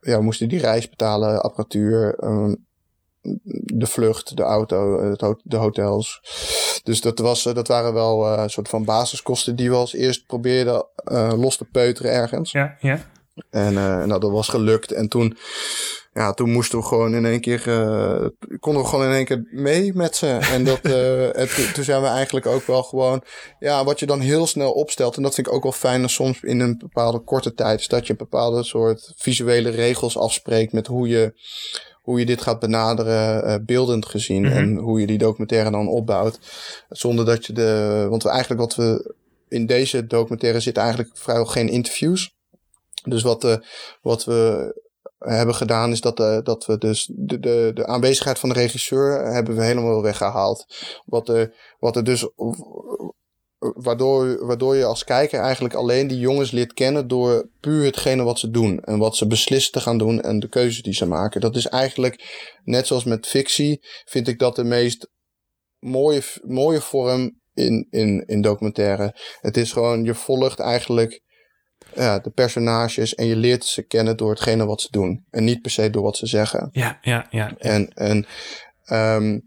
ja, 0.02 0.18
we 0.18 0.24
moesten 0.24 0.50
die 0.50 0.60
reis 0.60 0.90
betalen, 0.90 1.42
apparatuur, 1.42 2.24
um, 2.24 2.66
de 3.64 3.88
vlucht, 3.88 4.38
de 4.38 4.44
auto, 4.44 5.10
het 5.10 5.36
de 5.44 5.58
hotels. 5.58 6.22
Dus 6.84 7.02
dat, 7.02 7.20
was, 7.20 7.44
dat 7.44 7.68
waren 7.68 7.94
wel 7.94 8.34
uh, 8.34 8.44
een 8.44 8.50
soort 8.50 8.70
van 8.70 8.86
basiskosten 8.86 9.56
die 9.56 9.70
we 9.70 9.76
als 9.76 9.94
eerst 9.94 10.26
probeerden 10.26 10.86
uh, 11.12 11.34
los 11.36 11.58
te 11.58 11.66
peuteren 11.66 12.12
ergens. 12.12 12.52
Ja, 12.52 12.78
ja. 12.80 13.00
En 13.50 13.74
uh, 13.74 14.04
nou, 14.04 14.20
dat 14.20 14.32
was 14.32 14.48
gelukt. 14.48 14.92
En 14.92 15.08
toen, 15.08 15.38
ja, 16.14 16.34
toen 16.34 16.52
moesten 16.52 16.80
we 16.80 16.86
gewoon 16.86 17.16
in 17.16 17.26
één 17.26 17.42
keer, 17.42 17.68
uh, 17.68 18.28
konden 18.60 18.82
we 18.82 18.88
gewoon 18.88 19.06
in 19.06 19.12
één 19.12 19.26
keer 19.26 19.48
mee 19.52 19.94
met 19.94 20.16
ze. 20.16 20.28
En 20.28 20.64
dat, 20.64 20.80
uh, 20.86 21.38
en 21.38 21.74
toen 21.74 21.84
zijn 21.84 22.02
we 22.02 22.08
eigenlijk 22.08 22.46
ook 22.46 22.68
wel 22.68 22.84
gewoon, 22.84 23.24
ja, 23.60 23.84
wat 23.84 24.00
je 24.00 24.06
dan 24.06 24.20
heel 24.20 24.48
snel 24.48 24.72
opstelt. 24.72 25.16
En 25.16 25.24
dat 25.24 25.36
vind 25.36 25.48
ik 25.48 25.54
ook 25.54 25.64
wel 25.64 25.72
fijn, 25.72 26.10
soms 26.10 26.42
in 26.42 26.60
een 26.60 26.78
bepaalde 26.78 27.20
korte 27.20 27.54
tijd, 27.54 27.80
is 27.80 27.88
dat 27.88 28.06
je 28.06 28.12
een 28.12 28.18
bepaalde 28.18 28.64
soort 28.64 29.14
visuele 29.16 29.70
regels 29.70 30.18
afspreekt 30.18 30.74
met 30.74 30.88
hoe 30.88 31.08
je, 31.08 31.34
hoe 32.02 32.20
je 32.20 32.26
dit 32.26 32.42
gaat 32.42 32.60
benaderen, 32.60 33.48
uh, 33.48 33.56
beeldend 33.66 34.06
gezien. 34.06 34.42
Mm 34.42 34.48
-hmm. 34.48 34.58
En 34.58 34.76
hoe 34.76 35.00
je 35.00 35.08
die 35.08 35.18
documentaire 35.18 35.72
dan 35.72 35.88
opbouwt. 35.88 36.40
Zonder 36.90 37.26
dat 37.26 37.46
je 37.46 37.54
de, 37.54 38.06
want 38.10 38.24
we 38.24 38.30
eigenlijk 38.30 38.62
wat 38.62 38.76
we 38.76 39.16
in 39.48 39.66
deze 39.66 40.08
documentaire 40.08 40.60
zitten 40.60 40.84
eigenlijk 40.84 41.18
vrijwel 41.18 41.46
geen 41.46 41.70
interviews. 41.70 42.36
Dus 43.04 43.22
wat, 43.22 43.44
uh, 43.44 43.56
wat 44.02 44.26
we 44.26 44.74
hebben 45.30 45.56
gedaan 45.56 45.92
is 45.92 46.02
dat, 46.02 46.20
uh, 46.20 46.38
dat 46.44 46.66
we 46.66 46.78
dus 46.78 47.12
de, 47.16 47.40
de, 47.40 47.72
de 47.74 47.88
aanwezigheid 47.88 48.40
van 48.40 48.50
de 48.50 48.56
regisseur 48.56 49.26
hebben 49.34 49.56
we 49.56 49.64
helemaal 49.64 50.02
weggehaald. 50.02 50.66
Wat 51.06 51.30
er, 51.30 51.54
wat 51.80 51.96
er 51.96 52.04
dus 52.04 52.30
waardoor, 53.58 54.46
waardoor 54.46 54.76
je 54.76 54.86
als 54.86 55.04
kijker 55.04 55.40
eigenlijk 55.40 55.74
alleen 55.74 56.08
die 56.08 56.20
jongens 56.20 56.52
leert 56.52 56.74
kennen 56.74 57.08
door 57.08 57.50
puur 57.60 57.86
hetgene 57.86 58.24
wat 58.24 58.40
ze 58.40 58.50
doen 58.50 58.80
en 58.80 58.98
wat 58.98 59.16
ze 59.16 59.28
beslissen 59.28 59.72
te 59.72 59.80
gaan 59.80 59.98
doen 59.98 60.22
en 60.22 60.40
de 60.40 60.50
keuzes 60.50 60.84
die 60.84 60.94
ze 60.94 61.06
maken. 61.06 61.42
Dat 61.42 61.56
is 61.56 61.68
eigenlijk, 61.68 62.24
net 62.64 62.88
zoals 62.88 63.04
met 63.04 63.28
fictie, 63.28 63.80
vind 64.06 64.28
ik 64.28 64.40
dat 64.40 64.56
de 64.56 64.64
meest 64.64 65.10
mooie, 65.80 66.22
mooie 66.44 66.82
vorm 66.82 67.42
in, 67.54 67.88
in, 67.90 68.24
in 68.26 68.42
documentaire. 68.42 69.16
Het 69.42 69.58
is 69.58 69.72
gewoon, 69.72 70.04
je 70.04 70.16
volgt 70.16 70.60
eigenlijk 70.60 71.22
ja, 71.94 72.20
de 72.20 72.30
personages 72.30 73.16
en 73.16 73.26
je 73.26 73.36
leert 73.36 73.66
ze 73.66 73.82
kennen 73.82 74.18
door 74.18 74.30
hetgene 74.30 74.66
wat 74.66 74.82
ze 74.82 74.88
doen. 74.92 75.26
En 75.30 75.44
niet 75.44 75.62
per 75.62 75.72
se 75.72 75.90
door 75.90 76.04
wat 76.04 76.18
ze 76.18 76.26
zeggen. 76.26 76.70
Ja, 76.72 76.98
ja, 77.02 77.28
ja. 77.30 77.52
En, 77.58 77.94
en, 77.94 78.26
um, 78.92 79.46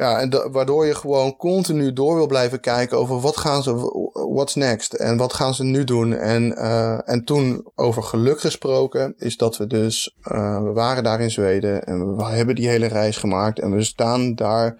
ja, 0.00 0.20
en 0.20 0.30
de, 0.30 0.48
waardoor 0.52 0.86
je 0.86 0.94
gewoon 0.94 1.36
continu 1.36 1.92
door 1.92 2.16
wil 2.16 2.26
blijven 2.26 2.60
kijken 2.60 2.98
over 2.98 3.20
wat 3.20 3.36
gaan 3.36 3.62
ze, 3.62 3.74
what's 4.12 4.54
next 4.54 4.92
en 4.92 5.16
wat 5.16 5.32
gaan 5.32 5.54
ze 5.54 5.64
nu 5.64 5.84
doen. 5.84 6.12
En, 6.12 6.52
uh, 6.52 7.08
en 7.08 7.24
toen 7.24 7.70
over 7.74 8.02
geluk 8.02 8.40
gesproken 8.40 9.14
is 9.16 9.36
dat 9.36 9.56
we 9.56 9.66
dus, 9.66 10.16
uh, 10.32 10.62
we 10.62 10.72
waren 10.72 11.02
daar 11.02 11.20
in 11.20 11.30
Zweden 11.30 11.84
en 11.84 12.16
we 12.16 12.24
hebben 12.24 12.54
die 12.54 12.68
hele 12.68 12.86
reis 12.86 13.16
gemaakt 13.16 13.58
en 13.58 13.70
we 13.70 13.82
staan 13.82 14.34
daar 14.34 14.76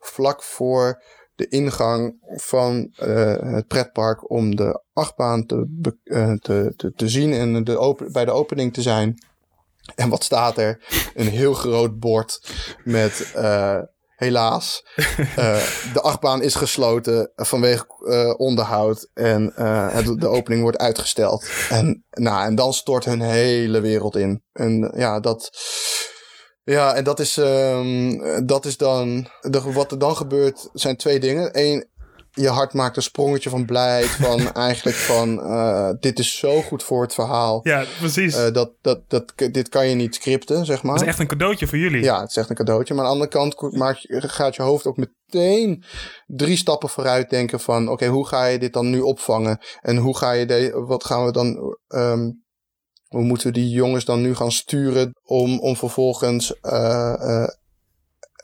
vlak 0.00 0.42
voor 0.42 1.02
de 1.42 1.48
ingang 1.48 2.16
van 2.34 2.92
uh, 3.02 3.54
het 3.54 3.66
pretpark 3.66 4.30
om 4.30 4.56
de 4.56 4.82
achtbaan 4.92 5.46
te, 5.46 5.66
uh, 6.04 6.32
te, 6.32 6.72
te, 6.76 6.92
te, 6.96 7.08
zien 7.08 7.32
en 7.32 7.64
de 7.64 7.78
open, 7.78 8.12
bij 8.12 8.24
de 8.24 8.30
opening 8.30 8.72
te 8.72 8.82
zijn. 8.82 9.24
En 9.94 10.08
wat 10.08 10.24
staat 10.24 10.58
er? 10.58 10.84
Een 11.14 11.28
heel 11.28 11.54
groot 11.54 11.98
bord 11.98 12.40
met 12.84 13.32
uh, 13.36 13.78
helaas. 14.16 14.84
de 15.94 16.00
achtbaan 16.00 16.42
is 16.42 16.54
gesloten 16.54 17.32
vanwege 17.34 17.86
onderhoud 18.36 19.10
en 19.14 19.52
het, 19.92 20.20
de 20.20 20.28
opening 20.28 20.62
wordt 20.62 20.78
uitgesteld. 20.78 21.48
En, 21.68 22.04
nou, 22.10 22.44
en 22.44 22.54
dan 22.54 22.72
stort 22.72 23.04
hun 23.04 23.20
hele 23.20 23.80
wereld 23.80 24.16
in. 24.16 24.42
En 24.52 24.92
ja, 24.96 25.20
dat 25.20 25.50
ja, 26.64 26.94
en 26.94 27.04
dat 27.04 27.20
is, 27.20 27.36
um, 27.36 28.46
dat 28.46 28.64
is 28.64 28.76
dan. 28.76 29.28
De, 29.40 29.72
wat 29.72 29.90
er 29.90 29.98
dan 29.98 30.16
gebeurt 30.16 30.68
zijn 30.72 30.96
twee 30.96 31.20
dingen. 31.20 31.48
Eén, 31.52 31.86
je 32.30 32.48
hart 32.48 32.72
maakt 32.72 32.96
een 32.96 33.02
sprongetje 33.02 33.50
van 33.50 33.64
blijheid. 33.64 34.06
Van 34.06 34.52
eigenlijk 34.68 34.96
van. 34.96 35.38
Uh, 35.38 35.90
dit 36.00 36.18
is 36.18 36.38
zo 36.38 36.62
goed 36.62 36.82
voor 36.82 37.02
het 37.02 37.14
verhaal. 37.14 37.60
Ja, 37.62 37.84
precies. 37.98 38.36
Uh, 38.36 38.50
dat, 38.50 38.72
dat, 38.80 39.00
dat, 39.08 39.32
dit 39.36 39.68
kan 39.68 39.88
je 39.88 39.94
niet 39.94 40.14
scripten, 40.14 40.64
zeg 40.66 40.82
maar. 40.82 40.92
Het 40.92 41.02
is 41.02 41.08
echt 41.08 41.18
een 41.18 41.26
cadeautje 41.26 41.66
voor 41.66 41.78
jullie. 41.78 42.02
Ja, 42.02 42.20
het 42.20 42.30
is 42.30 42.36
echt 42.36 42.50
een 42.50 42.56
cadeautje. 42.56 42.94
Maar 42.94 43.04
aan 43.04 43.18
de 43.18 43.24
andere 43.24 43.54
kant 43.54 43.76
maak 43.76 43.96
je, 43.96 44.28
gaat 44.28 44.56
je 44.56 44.62
hoofd 44.62 44.86
ook 44.86 44.96
meteen 44.96 45.84
drie 46.26 46.56
stappen 46.56 46.88
vooruit 46.88 47.30
denken 47.30 47.60
van... 47.60 47.82
Oké, 47.82 47.92
okay, 47.92 48.08
hoe 48.08 48.26
ga 48.26 48.44
je 48.44 48.58
dit 48.58 48.72
dan 48.72 48.90
nu 48.90 49.00
opvangen? 49.00 49.58
En 49.80 49.96
hoe 49.96 50.16
ga 50.16 50.32
je... 50.32 50.46
De, 50.46 50.84
wat 50.86 51.04
gaan 51.04 51.24
we 51.24 51.32
dan... 51.32 51.76
Um, 51.88 52.41
hoe 53.12 53.22
moeten 53.24 53.46
we 53.46 53.52
die 53.52 53.70
jongens 53.70 54.04
dan 54.04 54.20
nu 54.20 54.34
gaan 54.34 54.52
sturen 54.52 55.14
om, 55.24 55.60
om 55.60 55.76
vervolgens 55.76 56.54
uh, 56.62 57.14
uh, 57.20 57.48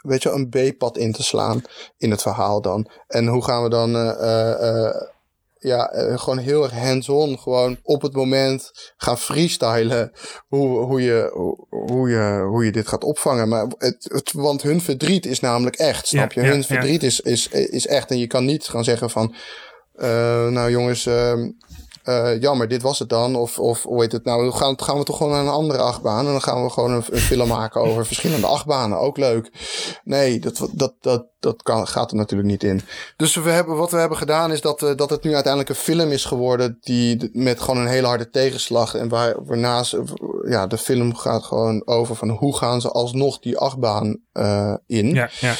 weet 0.02 0.22
je, 0.22 0.30
een 0.30 0.48
B-pad 0.48 0.96
in 0.96 1.12
te 1.12 1.22
slaan 1.22 1.62
in 1.98 2.10
het 2.10 2.22
verhaal 2.22 2.60
dan? 2.60 2.90
En 3.06 3.26
hoe 3.26 3.44
gaan 3.44 3.62
we 3.62 3.68
dan 3.68 3.96
uh, 3.96 5.02
ja, 5.58 5.90
gewoon 6.16 6.38
heel 6.38 6.62
erg 6.62 6.72
hands-on, 6.72 7.38
gewoon 7.38 7.78
op 7.82 8.02
het 8.02 8.14
moment 8.14 8.92
gaan 8.96 9.18
freestylen 9.18 10.12
hoe, 10.46 10.78
hoe, 10.78 11.02
je, 11.02 11.30
hoe, 11.68 12.08
je, 12.08 12.44
hoe 12.48 12.64
je 12.64 12.72
dit 12.72 12.88
gaat 12.88 13.04
opvangen. 13.04 13.48
Maar 13.48 13.66
het, 13.78 14.08
het, 14.12 14.32
want 14.32 14.62
hun 14.62 14.80
verdriet 14.80 15.26
is 15.26 15.40
namelijk 15.40 15.76
echt, 15.76 16.06
snap 16.06 16.32
je? 16.32 16.40
Ja, 16.40 16.46
hun 16.46 16.64
verdriet 16.64 17.00
ja. 17.00 17.06
is, 17.06 17.20
is, 17.20 17.48
is 17.48 17.86
echt. 17.86 18.10
En 18.10 18.18
je 18.18 18.26
kan 18.26 18.44
niet 18.44 18.68
gaan 18.68 18.84
zeggen 18.84 19.10
van, 19.10 19.34
nou 20.50 20.70
jongens, 20.70 21.06
ehm, 21.06 21.50
uh, 22.08 22.40
jammer, 22.40 22.68
dit 22.68 22.82
was 22.82 22.98
het 22.98 23.08
dan. 23.08 23.36
Of, 23.36 23.58
of 23.58 23.82
hoe 23.82 24.02
heet 24.02 24.12
het 24.12 24.24
nou? 24.24 24.52
Gaan, 24.52 24.80
gaan 24.80 24.98
we 24.98 25.04
toch 25.04 25.16
gewoon 25.16 25.32
naar 25.32 25.42
een 25.42 25.48
andere 25.48 25.78
achtbaan. 25.78 26.26
En 26.26 26.32
dan 26.32 26.42
gaan 26.42 26.64
we 26.64 26.70
gewoon 26.70 26.92
een, 26.92 27.02
een 27.10 27.18
film 27.18 27.48
maken 27.48 27.80
over 27.80 28.06
verschillende 28.12 28.46
achtbanen. 28.46 28.98
Ook 28.98 29.16
leuk. 29.16 29.50
Nee, 30.04 30.40
dat, 30.40 30.68
dat, 30.72 30.94
dat, 31.00 31.26
dat 31.40 31.62
kan, 31.62 31.86
gaat 31.86 32.10
er 32.10 32.16
natuurlijk 32.16 32.48
niet 32.48 32.62
in. 32.62 32.80
Dus 33.16 33.34
we 33.34 33.50
hebben, 33.50 33.76
wat 33.76 33.90
we 33.90 33.96
hebben 33.96 34.18
gedaan 34.18 34.52
is 34.52 34.60
dat, 34.60 34.82
uh, 34.82 34.96
dat 34.96 35.10
het 35.10 35.22
nu 35.22 35.34
uiteindelijk 35.34 35.72
een 35.72 35.84
film 35.84 36.10
is 36.10 36.24
geworden. 36.24 36.78
Die 36.80 37.30
met 37.32 37.60
gewoon 37.60 37.80
een 37.80 37.86
hele 37.86 38.06
harde 38.06 38.30
tegenslag. 38.30 38.94
En 38.94 39.08
waar, 39.08 39.44
waarnaast, 39.44 39.96
ja, 40.48 40.66
de 40.66 40.78
film 40.78 41.14
gaat 41.14 41.44
gewoon 41.44 41.86
over 41.86 42.16
van 42.16 42.28
hoe 42.28 42.56
gaan 42.56 42.80
ze 42.80 42.90
alsnog 42.90 43.38
die 43.38 43.58
achtbaan 43.58 44.20
uh, 44.38 44.74
in. 44.86 45.14
Ja, 45.14 45.30
ja. 45.40 45.54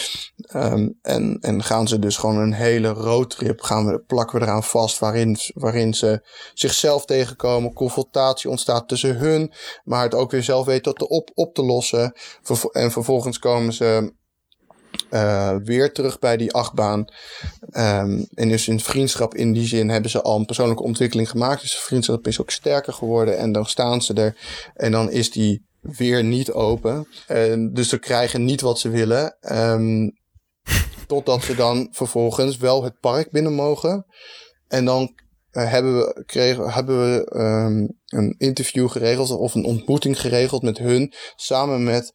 Um, 0.54 0.98
en, 1.02 1.38
en 1.40 1.62
gaan 1.62 1.88
ze 1.88 1.98
dus 1.98 2.16
gewoon 2.16 2.36
een 2.36 2.52
hele 2.52 2.88
roadtrip, 2.88 3.60
gaan 3.60 3.86
we, 3.86 4.00
plakken 4.00 4.38
we 4.38 4.44
eraan 4.44 4.64
vast. 4.64 4.98
Waarin, 4.98 5.36
waarin 5.54 5.94
ze 5.94 6.28
zichzelf 6.54 7.04
tegenkomen. 7.04 7.72
Confrontatie 7.72 8.50
ontstaat 8.50 8.88
tussen 8.88 9.16
hun. 9.16 9.52
Maar 9.84 10.02
het 10.02 10.14
ook 10.14 10.30
weer 10.30 10.42
zelf 10.42 10.66
weten 10.66 10.94
te 10.94 11.08
op, 11.08 11.30
op 11.34 11.54
te 11.54 11.62
lossen. 11.62 12.12
En 12.72 12.90
vervolgens 12.90 13.38
komen 13.38 13.72
ze 13.72 14.16
uh, 15.10 15.56
weer 15.64 15.92
terug 15.92 16.18
bij 16.18 16.36
die 16.36 16.52
achtbaan. 16.52 17.04
Um, 17.70 18.26
en 18.34 18.48
dus 18.48 18.68
in 18.68 18.80
vriendschap 18.80 19.34
in 19.34 19.52
die 19.52 19.66
zin 19.66 19.88
hebben 19.88 20.10
ze 20.10 20.22
al 20.22 20.38
een 20.38 20.46
persoonlijke 20.46 20.82
ontwikkeling 20.82 21.30
gemaakt. 21.30 21.60
Dus 21.60 21.70
de 21.70 21.78
vriendschap 21.78 22.26
is 22.26 22.40
ook 22.40 22.50
sterker 22.50 22.92
geworden. 22.92 23.38
En 23.38 23.52
dan 23.52 23.66
staan 23.66 24.02
ze 24.02 24.14
er. 24.14 24.36
En 24.74 24.92
dan 24.92 25.10
is 25.10 25.30
die 25.30 25.66
weer 25.80 26.24
niet 26.24 26.52
open. 26.52 27.08
En 27.26 27.72
dus 27.72 27.88
ze 27.88 27.98
krijgen 27.98 28.44
niet 28.44 28.60
wat 28.60 28.78
ze 28.78 28.88
willen. 28.88 29.36
Um, 29.52 30.18
totdat 31.06 31.42
ze 31.42 31.54
dan 31.54 31.88
vervolgens 31.90 32.56
wel 32.56 32.84
het 32.84 33.00
park 33.00 33.30
binnen 33.30 33.54
mogen. 33.54 34.06
En 34.68 34.84
dan 34.84 35.14
uh, 35.52 35.70
hebben 35.70 35.96
we, 35.96 36.22
kregen, 36.26 36.70
hebben 36.70 37.00
we 37.00 37.36
um, 37.36 37.98
een 38.06 38.34
interview 38.38 38.90
geregeld 38.90 39.30
of 39.30 39.54
een 39.54 39.64
ontmoeting 39.64 40.20
geregeld 40.20 40.62
met 40.62 40.78
hun. 40.78 41.12
Samen 41.36 41.82
met 41.84 42.12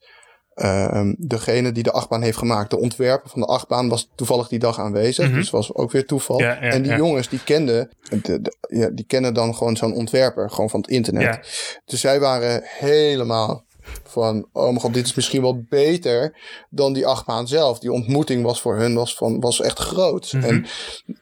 um, 0.54 1.14
degene 1.18 1.72
die 1.72 1.82
de 1.82 1.92
achtbaan 1.92 2.22
heeft 2.22 2.38
gemaakt. 2.38 2.70
De 2.70 2.78
ontwerper 2.78 3.30
van 3.30 3.40
de 3.40 3.46
achtbaan 3.46 3.88
was 3.88 4.08
toevallig 4.14 4.48
die 4.48 4.58
dag 4.58 4.78
aanwezig. 4.78 5.24
Mm 5.24 5.30
-hmm. 5.30 5.40
Dus 5.40 5.50
was 5.50 5.74
ook 5.74 5.90
weer 5.90 6.06
toeval. 6.06 6.40
Ja, 6.40 6.48
ja, 6.48 6.60
en 6.60 6.82
die 6.82 6.90
ja. 6.90 6.96
jongens 6.96 7.28
die 7.28 7.44
kenden, 7.44 7.90
de, 8.22 8.40
de, 8.40 8.56
ja, 8.68 8.88
die 8.88 9.04
kennen 9.04 9.34
dan 9.34 9.54
gewoon 9.54 9.76
zo'n 9.76 9.94
ontwerper, 9.94 10.50
gewoon 10.50 10.70
van 10.70 10.80
het 10.80 10.90
internet. 10.90 11.38
Dus 11.84 12.00
zij 12.00 12.20
waren 12.20 12.60
helemaal 12.64 13.64
van, 14.04 14.48
oh 14.52 14.64
mijn 14.64 14.80
god, 14.80 14.94
dit 14.94 15.06
is 15.06 15.14
misschien 15.14 15.42
wel 15.42 15.64
beter 15.68 16.36
dan 16.70 16.92
die 16.92 17.06
achtbaan 17.06 17.48
zelf. 17.48 17.78
Die 17.78 17.92
ontmoeting 17.92 18.42
was 18.42 18.60
voor 18.60 18.76
hun 18.76 18.94
was, 18.94 19.14
van, 19.14 19.40
was 19.40 19.60
echt 19.60 19.78
groot. 19.78 20.32
Mm 20.32 20.40
-hmm. 20.40 20.50
En, 20.50 20.66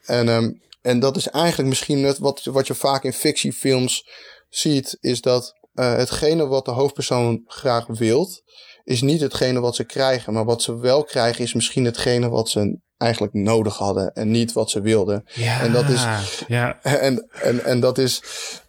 en, 0.05 0.29
um, 0.29 0.61
en 0.83 1.01
dat 1.01 1.17
is 1.17 1.29
eigenlijk 1.29 1.69
misschien 1.69 2.01
net 2.01 2.19
wat, 2.19 2.45
wat 2.45 2.67
je 2.67 2.75
vaak 2.75 3.05
in 3.05 3.13
fictiefilms 3.13 4.09
ziet, 4.49 4.97
is 5.01 5.21
dat 5.21 5.55
uh, 5.75 5.95
hetgene 5.95 6.47
wat 6.47 6.65
de 6.65 6.71
hoofdpersoon 6.71 7.43
graag 7.47 7.87
wilt, 7.87 8.43
is 8.85 9.03
niet 9.03 9.21
hetgene 9.21 9.61
wat 9.61 9.75
ze 9.77 9.85
krijgen. 9.85 10.33
Maar 10.33 10.45
wat 10.45 10.63
ze 10.63 10.79
wel 10.79 11.05
krijgen, 11.05 11.45
is 11.45 11.55
misschien 11.55 11.85
hetgene 11.85 12.29
wat 12.29 12.49
ze 12.49 12.79
eigenlijk 13.03 13.33
nodig 13.33 13.77
hadden 13.77 14.15
en 14.15 14.31
niet 14.31 14.53
wat 14.53 14.71
ze 14.71 14.81
wilden. 14.81 15.25
Ja, 15.35 15.61
en 15.61 15.73
dat 15.73 15.89
is, 15.89 16.05
ja. 16.49 16.79
en, 16.83 17.29
en, 17.31 17.65
en 17.65 17.81
dat, 17.81 17.99
is, 17.99 18.23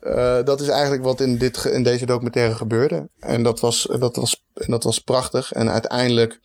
uh, 0.03 0.43
dat 0.43 0.61
is 0.61 0.67
eigenlijk 0.67 1.03
wat 1.03 1.19
in, 1.19 1.37
dit, 1.37 1.65
in 1.65 1.83
deze 1.83 2.05
documentaire 2.05 2.55
gebeurde. 2.55 3.09
En 3.19 3.43
dat 3.43 3.59
was, 3.59 3.87
dat, 3.99 4.15
was, 4.15 4.43
en 4.53 4.71
dat 4.71 4.83
was 4.83 4.99
prachtig. 4.99 5.51
En 5.51 5.69
uiteindelijk 5.69 6.39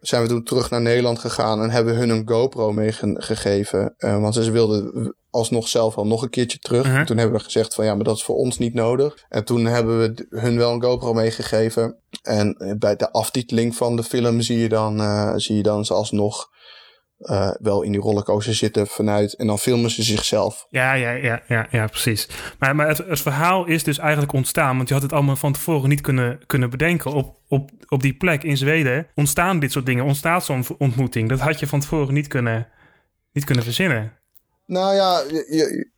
zijn 0.00 0.22
we 0.22 0.28
toen 0.28 0.44
terug 0.44 0.70
naar 0.70 0.80
Nederland 0.80 1.18
gegaan 1.18 1.62
en 1.62 1.70
hebben 1.70 1.96
hun 1.96 2.10
een 2.10 2.28
GoPro 2.28 2.72
meegegeven. 2.72 3.94
Uh, 3.98 4.20
want 4.20 4.34
ze 4.34 4.50
wilden 4.50 5.14
alsnog 5.30 5.68
zelf 5.68 5.96
al 5.96 6.06
nog 6.06 6.22
een 6.22 6.30
keertje 6.30 6.58
terug. 6.58 6.86
Mhm. 6.86 7.04
Toen 7.04 7.16
hebben 7.16 7.38
we 7.38 7.44
gezegd 7.44 7.74
van 7.74 7.84
ja, 7.84 7.94
maar 7.94 8.04
dat 8.04 8.16
is 8.16 8.24
voor 8.24 8.36
ons 8.36 8.58
niet 8.58 8.74
nodig. 8.74 9.24
En 9.28 9.44
toen 9.44 9.64
hebben 9.64 9.98
we 9.98 10.26
hun 10.30 10.56
wel 10.56 10.72
een 10.72 10.82
GoPro 10.82 11.14
meegegeven. 11.14 11.96
En 12.22 12.54
eh, 12.54 12.72
bij 12.78 12.96
de 12.96 13.12
aftiteling 13.12 13.76
van 13.76 13.96
de 13.96 14.02
film 14.02 14.40
zie 14.40 14.58
je 14.58 14.68
dan, 14.68 15.00
uh, 15.00 15.32
zie 15.36 15.56
je 15.56 15.62
dan 15.62 15.84
ze 15.84 15.94
alsnog 15.94 16.48
uh, 17.18 17.50
wel 17.60 17.82
in 17.82 17.92
die 17.92 18.00
rollercoaster 18.00 18.54
zitten 18.54 18.86
vanuit. 18.86 19.34
En 19.34 19.46
dan 19.46 19.58
filmen 19.58 19.90
ze 19.90 20.02
zichzelf. 20.02 20.66
Ja, 20.70 20.92
ja, 20.92 21.10
ja, 21.10 21.42
ja, 21.48 21.66
ja 21.70 21.86
precies. 21.86 22.28
Maar, 22.58 22.76
maar 22.76 22.88
het, 22.88 22.98
het, 22.98 23.20
verhaal 23.20 23.66
is 23.66 23.84
dus 23.84 23.98
eigenlijk 23.98 24.32
ontstaan. 24.32 24.76
Want 24.76 24.88
je 24.88 24.94
had 24.94 25.02
het 25.02 25.12
allemaal 25.12 25.36
van 25.36 25.52
tevoren 25.52 25.88
niet 25.88 26.00
kunnen, 26.00 26.40
kunnen 26.46 26.70
bedenken. 26.70 27.12
Op, 27.12 27.36
op, 27.48 27.70
op 27.88 28.02
die 28.02 28.16
plek 28.16 28.42
in 28.42 28.56
Zweden 28.56 29.06
ontstaan 29.14 29.58
dit 29.58 29.72
soort 29.72 29.86
dingen. 29.86 30.04
Ontstaat 30.04 30.44
zo'n 30.44 30.64
ontmoeting. 30.78 31.28
Dat 31.28 31.40
had 31.40 31.60
je 31.60 31.66
van 31.66 31.80
tevoren 31.80 32.14
niet 32.14 32.28
kunnen, 32.28 32.68
niet 33.32 33.44
kunnen 33.44 33.64
verzinnen. 33.64 34.17
Nou 34.68 34.94
ja, 34.94 35.22
je, 35.28 35.44
je, 35.48 35.88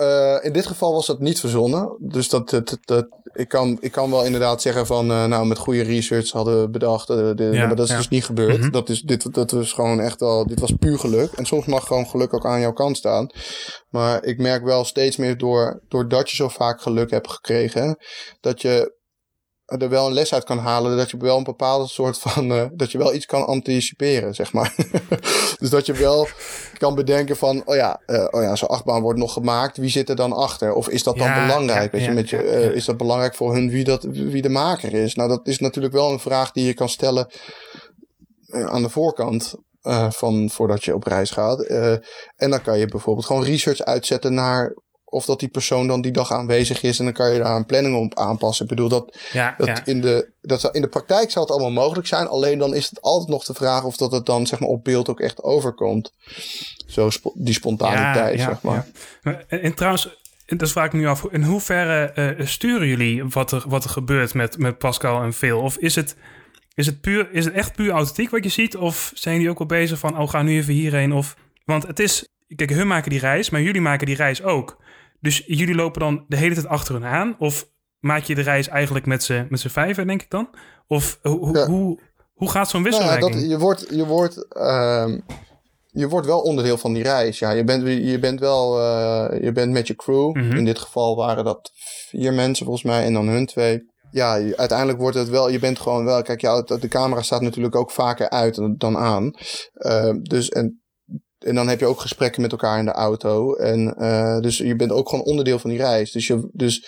uh, 0.00 0.44
in 0.44 0.52
dit 0.52 0.66
geval 0.66 0.92
was 0.92 1.06
dat 1.06 1.20
niet 1.20 1.40
verzonnen. 1.40 1.96
Dus 1.98 2.28
dat, 2.28 2.50
dat, 2.50 2.78
dat, 2.84 3.08
ik, 3.32 3.48
kan, 3.48 3.78
ik 3.80 3.92
kan 3.92 4.10
wel 4.10 4.24
inderdaad 4.24 4.62
zeggen 4.62 4.86
van, 4.86 5.10
uh, 5.10 5.24
nou, 5.24 5.46
met 5.46 5.58
goede 5.58 5.82
research 5.82 6.30
hadden 6.30 6.60
we 6.60 6.68
bedacht. 6.68 7.10
Uh, 7.10 7.16
de, 7.34 7.48
Ja, 7.52 7.66
maar 7.66 7.76
dat 7.76 7.84
is 7.84 7.90
ja. 7.90 7.96
dus 7.96 8.08
niet 8.08 8.24
gebeurd. 8.24 8.58
Mhm. 8.58 8.70
dat, 8.70 8.88
is, 8.88 9.02
dit, 9.02 9.34
dat 9.34 9.50
was 9.50 9.72
gewoon 9.72 10.00
echt 10.00 10.20
wel, 10.20 10.46
dit 10.46 10.60
was 10.60 10.72
puur 10.78 10.98
geluk. 10.98 11.32
En 11.32 11.46
soms 11.46 11.66
mag 11.66 11.86
gewoon 11.86 12.06
geluk 12.06 12.34
ook 12.34 12.46
aan 12.46 12.60
jouw 12.60 12.72
kant 12.72 12.96
staan. 12.96 13.30
Maar 13.88 14.24
ik 14.24 14.38
merk 14.38 14.64
wel 14.64 14.84
steeds 14.84 15.16
meer 15.16 15.38
door, 15.38 15.82
doordat 15.88 16.30
je 16.30 16.36
zo 16.36 16.48
vaak 16.48 16.80
geluk 16.80 17.10
hebt 17.10 17.30
gekregen, 17.30 17.96
dat 18.40 18.62
je 18.62 18.98
er 19.78 19.88
wel 19.88 20.06
een 20.06 20.12
les 20.12 20.34
uit 20.34 20.44
kan 20.44 20.58
halen. 20.58 20.96
Dat 20.96 21.10
je 21.10 21.16
wel 21.16 21.36
een 21.36 21.44
bepaalde 21.44 21.88
soort 21.88 22.18
van. 22.18 22.52
Uh, 22.52 22.64
dat 22.72 22.92
je 22.92 22.98
wel 22.98 23.14
iets 23.14 23.26
kan 23.26 23.46
anticiperen, 23.46 24.34
zeg 24.34 24.52
maar. 24.52 24.74
dus 25.60 25.70
dat 25.70 25.86
je 25.86 25.92
wel 25.92 26.28
kan 26.78 26.94
bedenken 26.94 27.36
van. 27.36 27.62
Oh 27.64 27.74
ja, 27.74 28.00
uh, 28.06 28.26
oh 28.30 28.42
ja 28.42 28.56
zo'n 28.56 28.68
achtbaan 28.68 29.02
wordt 29.02 29.18
nog 29.18 29.32
gemaakt. 29.32 29.76
Wie 29.76 29.90
zit 29.90 30.08
er 30.08 30.16
dan 30.16 30.32
achter? 30.32 30.72
Of 30.74 30.88
is 30.88 31.02
dat 31.02 31.16
dan 31.16 31.26
Ja, 31.26 31.46
belangrijk? 31.46 31.92
ja, 31.92 31.98
Weet 31.98 32.06
je, 32.06 32.12
met 32.12 32.30
je, 32.30 32.44
uh, 32.44 32.64
ja. 32.64 32.70
Is 32.70 32.84
dat 32.84 32.96
belangrijk 32.96 33.34
voor 33.34 33.54
hun 33.54 33.70
wie, 33.70 33.84
dat, 33.84 34.02
wie 34.02 34.42
de 34.42 34.48
maker 34.48 34.94
is? 34.94 35.14
Nou, 35.14 35.28
dat 35.28 35.46
is 35.46 35.58
natuurlijk 35.58 35.94
wel 35.94 36.12
een 36.12 36.20
vraag 36.20 36.52
die 36.52 36.66
je 36.66 36.74
kan 36.74 36.88
stellen 36.88 37.30
aan 38.50 38.82
de 38.82 38.88
voorkant. 38.88 39.54
Van 40.08 40.50
voordat 40.50 40.84
je 40.84 40.94
op 40.94 41.04
reis 41.04 41.30
gaat. 41.30 41.60
En 42.36 42.50
dan 42.50 42.62
kan 42.62 42.78
je 42.78 42.86
bijvoorbeeld 42.86 43.26
gewoon 43.26 43.44
research 43.44 43.80
uitzetten 43.80 44.34
naar 44.34 44.74
of 45.10 45.24
dat 45.24 45.40
die 45.40 45.48
persoon 45.48 45.86
dan 45.86 46.00
die 46.00 46.12
dag 46.12 46.32
aanwezig 46.32 46.82
is. 46.82 46.98
En 46.98 47.04
dan 47.04 47.14
kan 47.14 47.32
je 47.32 47.38
daar 47.38 47.56
een 47.56 47.66
planning 47.66 47.96
op 47.96 48.18
aanpassen. 48.18 48.64
Ik 48.64 48.70
bedoel, 48.70 48.88
dat, 48.88 49.18
Ja, 49.32 49.54
dat, 49.58 49.66
ja. 49.66 49.84
In, 49.84 50.00
de, 50.00 50.30
dat 50.42 50.74
in 50.74 50.82
de 50.82 50.88
praktijk 50.88 51.30
zou 51.30 51.44
het 51.44 51.54
allemaal 51.54 51.84
mogelijk 51.84 52.06
zijn. 52.06 52.28
Alleen 52.28 52.58
dan 52.58 52.74
is 52.74 52.90
het 52.90 53.02
altijd 53.02 53.28
nog 53.28 53.44
de 53.44 53.54
vraag 53.54 53.84
of 53.84 53.96
dat 53.96 54.12
het 54.12 54.26
dan 54.26 54.46
zeg 54.46 54.60
maar, 54.60 54.68
op 54.68 54.84
beeld 54.84 55.08
ook 55.08 55.20
echt 55.20 55.42
overkomt. 55.42 56.12
Zo 56.86 57.10
die 57.34 57.54
spontaniteit, 57.54 58.40
zeg 58.40 58.62
maar. 58.62 58.86
En, 59.22 59.62
en 59.62 59.74
trouwens, 59.74 60.20
dat 60.46 60.70
vraag 60.70 60.86
ik 60.86 60.92
me 60.92 60.98
nu 60.98 61.06
af. 61.06 61.24
In 61.30 61.42
hoeverre 61.42 62.12
eh, 62.12 62.46
sturen 62.46 62.86
jullie 62.86 63.24
wat 63.24 63.52
er, 63.52 63.64
wat 63.66 63.84
er 63.84 63.90
gebeurt 63.90 64.34
met, 64.34 64.58
met 64.58 64.78
Pascal 64.78 65.22
en 65.22 65.32
Phil? 65.32 65.60
Of 65.60 65.76
is 65.76 65.94
het, 65.94 66.16
is, 66.74 66.86
het 66.86 67.00
puur, 67.00 67.28
is 67.32 67.44
het 67.44 67.54
echt 67.54 67.74
puur 67.74 67.90
authentiek 67.90 68.30
wat 68.30 68.44
je 68.44 68.50
ziet? 68.50 68.76
Of 68.76 69.12
zijn 69.14 69.38
die 69.38 69.50
ook 69.50 69.58
wel 69.58 69.66
bezig 69.66 69.98
van, 69.98 70.18
oh, 70.18 70.28
ga 70.28 70.42
nu 70.42 70.56
even 70.56 70.74
hierheen? 70.74 71.12
Of, 71.12 71.36
want 71.64 71.86
het 71.86 71.98
is, 71.98 72.28
kijk, 72.56 72.70
hun 72.70 72.86
maken 72.86 73.10
die 73.10 73.20
reis, 73.20 73.50
maar 73.50 73.62
jullie 73.62 73.80
maken 73.80 74.06
die 74.06 74.16
reis 74.16 74.42
ook. 74.42 74.78
Dus 75.20 75.42
jullie 75.46 75.74
lopen 75.74 76.00
dan 76.00 76.24
de 76.28 76.36
hele 76.36 76.54
tijd 76.54 76.66
achter 76.66 76.94
hun 76.94 77.04
aan? 77.04 77.36
Of 77.38 77.68
maak 77.98 78.22
je 78.22 78.34
de 78.34 78.40
reis 78.40 78.68
eigenlijk 78.68 79.06
met 79.06 79.22
z'n 79.22 79.46
met 79.48 79.60
z'n 79.60 79.68
vijven, 79.68 80.06
denk 80.06 80.22
ik 80.22 80.30
dan? 80.30 80.48
Of 80.86 81.18
hoe, 81.22 81.38
hoe, 81.38 81.56
Ja. 81.58 81.66
hoe, 81.66 82.00
hoe 82.32 82.50
gaat 82.50 82.68
zo'n 82.70 82.82
Nou 82.82 82.94
ja, 82.94 83.00
wisselwerking? 83.00 83.40
dat, 83.40 83.50
je, 83.50 83.58
wordt, 83.58 83.86
je, 83.90 84.06
wordt, 84.06 84.54
ehm, 84.54 85.20
je 85.86 86.08
wordt 86.08 86.26
wel 86.26 86.40
onderdeel 86.40 86.78
van 86.78 86.92
die 86.92 87.02
reis. 87.02 87.38
Ja, 87.38 87.50
je, 87.50 87.64
bent, 87.64 87.82
je 87.86 88.18
bent 88.18 88.40
wel 88.40 88.78
eh, 88.80 89.42
je 89.42 89.52
bent 89.52 89.72
met 89.72 89.86
je 89.86 89.94
crew. 89.94 90.34
Mhm. 90.36 90.56
In 90.56 90.64
dit 90.64 90.78
geval 90.78 91.16
waren 91.16 91.44
dat 91.44 91.70
vier 92.08 92.32
mensen 92.32 92.64
volgens 92.66 92.84
mij 92.86 93.04
en 93.04 93.12
dan 93.12 93.28
hun 93.28 93.46
twee. 93.46 93.88
Ja, 94.10 94.34
je- 94.34 94.56
uiteindelijk 94.56 94.98
wordt 94.98 95.16
het 95.16 95.28
wel, 95.28 95.50
je 95.50 95.58
bent 95.58 95.78
gewoon 95.78 96.04
wel, 96.04 96.22
kijk, 96.22 96.40
ja, 96.40 96.62
de 96.62 96.88
camera 96.88 97.22
staat 97.22 97.40
natuurlijk 97.40 97.76
ook 97.76 97.90
vaker 97.90 98.30
uit 98.30 98.60
dan 98.78 98.96
aan. 98.96 99.30
Ehm, 99.74 100.22
dus 100.22 100.48
en, 100.48 100.82
en 101.44 101.54
dan 101.54 101.68
heb 101.68 101.80
je 101.80 101.86
ook 101.86 102.00
gesprekken 102.00 102.42
met 102.42 102.52
elkaar 102.52 102.78
in 102.78 102.84
de 102.84 102.92
auto. 102.92 103.54
En 103.54 103.94
eh, 103.96 104.40
dus 104.40 104.58
je 104.58 104.76
bent 104.76 104.92
ook 104.92 105.08
gewoon 105.08 105.24
onderdeel 105.24 105.58
van 105.58 105.70
die 105.70 105.78
reis. 105.78 106.12
Dus, 106.12 106.26
je, 106.26 106.48
dus 106.52 106.86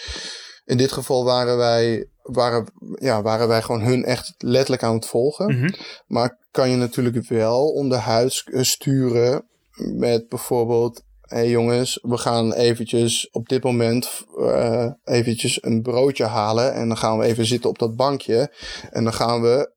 in 0.64 0.76
dit 0.76 0.92
geval 0.92 1.24
waren 1.24 1.56
wij, 1.56 2.06
waren, 2.22 2.72
ja, 2.94 3.22
waren 3.22 3.48
wij 3.48 3.62
gewoon 3.62 3.82
hun 3.82 4.04
echt 4.04 4.34
letterlijk 4.38 4.82
aan 4.82 4.94
het 4.94 5.06
volgen. 5.06 5.46
Mhm. 5.46 5.72
Maar 6.06 6.38
kan 6.50 6.70
je 6.70 6.76
natuurlijk 6.76 7.28
wel 7.28 7.68
onderhuids 7.68 8.44
eh, 8.44 8.62
sturen 8.62 9.44
met 9.94 10.28
bijvoorbeeld... 10.28 11.02
Hé 11.20 11.38
hey 11.38 11.48
jongens, 11.48 11.98
we 12.02 12.18
gaan 12.18 12.52
eventjes 12.52 13.30
op 13.30 13.48
dit 13.48 13.62
moment 13.62 14.24
eh 14.38 14.90
eventjes 15.04 15.62
een 15.62 15.82
broodje 15.82 16.24
halen. 16.24 16.74
En 16.74 16.88
dan 16.88 16.96
gaan 16.96 17.18
we 17.18 17.24
even 17.24 17.46
zitten 17.46 17.70
op 17.70 17.78
dat 17.78 17.96
bankje. 17.96 18.52
En 18.90 19.04
dan 19.04 19.12
gaan 19.12 19.42
we 19.42 19.70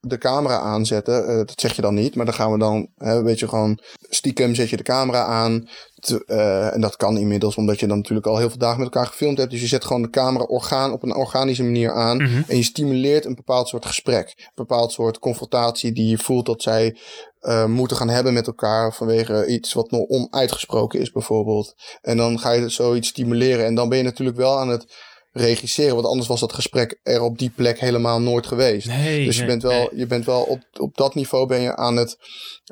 de 0.00 0.18
camera 0.18 0.58
aanzetten. 0.58 1.28
Eh, 1.28 1.36
dat 1.36 1.60
zeg 1.60 1.76
je 1.76 1.82
dan 1.82 1.94
niet, 1.94 2.14
maar 2.14 2.24
dan 2.24 2.34
gaan 2.34 2.52
we 2.52 2.58
dan, 2.58 2.88
hè, 2.96 3.22
weet 3.22 3.38
je, 3.38 3.48
gewoon 3.48 3.78
stiekem 4.08 4.54
zet 4.54 4.70
je 4.70 4.76
de 4.76 4.82
camera 4.82 5.24
aan. 5.24 5.68
Te- 5.94 6.24
eh, 6.26 6.74
en 6.74 6.80
dat 6.80 6.96
kan 6.96 7.18
inmiddels, 7.18 7.56
omdat 7.56 7.80
je 7.80 7.86
dan 7.86 7.96
natuurlijk 7.96 8.26
al 8.26 8.38
heel 8.38 8.48
veel 8.48 8.58
dagen 8.58 8.76
met 8.78 8.94
elkaar 8.94 9.06
gefilmd 9.06 9.38
hebt. 9.38 9.50
Dus 9.50 9.60
je 9.60 9.66
zet 9.66 9.84
gewoon 9.84 10.02
de 10.02 10.10
camera 10.10 10.44
orgaan, 10.44 10.92
op 10.92 11.02
een 11.02 11.14
organische 11.14 11.62
manier 11.62 11.92
aan. 11.92 12.16
Mhm. 12.16 12.42
En 12.46 12.56
je 12.56 12.62
stimuleert 12.62 13.24
een 13.24 13.34
bepaald 13.34 13.68
soort 13.68 13.86
gesprek. 13.86 14.34
Een 14.36 14.50
bepaald 14.54 14.92
soort 14.92 15.18
confrontatie 15.18 15.92
die 15.92 16.08
je 16.08 16.18
voelt 16.18 16.46
dat 16.46 16.62
zij 16.62 16.96
eh, 17.40 17.64
moeten 17.64 17.96
gaan 17.96 18.08
hebben 18.08 18.32
met 18.32 18.46
elkaar. 18.46 18.94
Vanwege 18.94 19.46
iets 19.46 19.72
wat 19.72 19.90
nog 19.90 20.08
onuitgesproken 20.08 21.00
is, 21.00 21.12
bijvoorbeeld. 21.12 21.74
En 22.00 22.16
dan 22.16 22.38
ga 22.38 22.52
je 22.52 22.68
zoiets 22.68 23.08
stimuleren. 23.08 23.64
En 23.64 23.74
dan 23.74 23.88
ben 23.88 23.98
je 23.98 24.04
natuurlijk 24.04 24.36
wel 24.36 24.58
aan 24.58 24.68
het 24.68 24.86
regisseren. 25.32 25.94
Want 25.94 26.06
anders 26.06 26.28
was 26.28 26.40
dat 26.40 26.52
gesprek 26.52 27.00
er 27.02 27.20
op 27.22 27.38
die 27.38 27.50
plek 27.50 27.80
helemaal 27.80 28.20
nooit 28.20 28.46
geweest. 28.46 28.86
Nee, 28.86 29.24
Dus 29.24 29.38
je 29.38 29.44
bent 29.44 29.62
wel, 29.62 29.88
nee. 29.90 29.98
je 29.98 30.06
bent 30.06 30.24
wel 30.24 30.42
op, 30.42 30.60
op 30.78 30.96
dat 30.96 31.14
niveau 31.14 31.46
ben 31.46 31.60
je 31.60 31.76
aan 31.76 31.96
het 31.96 32.16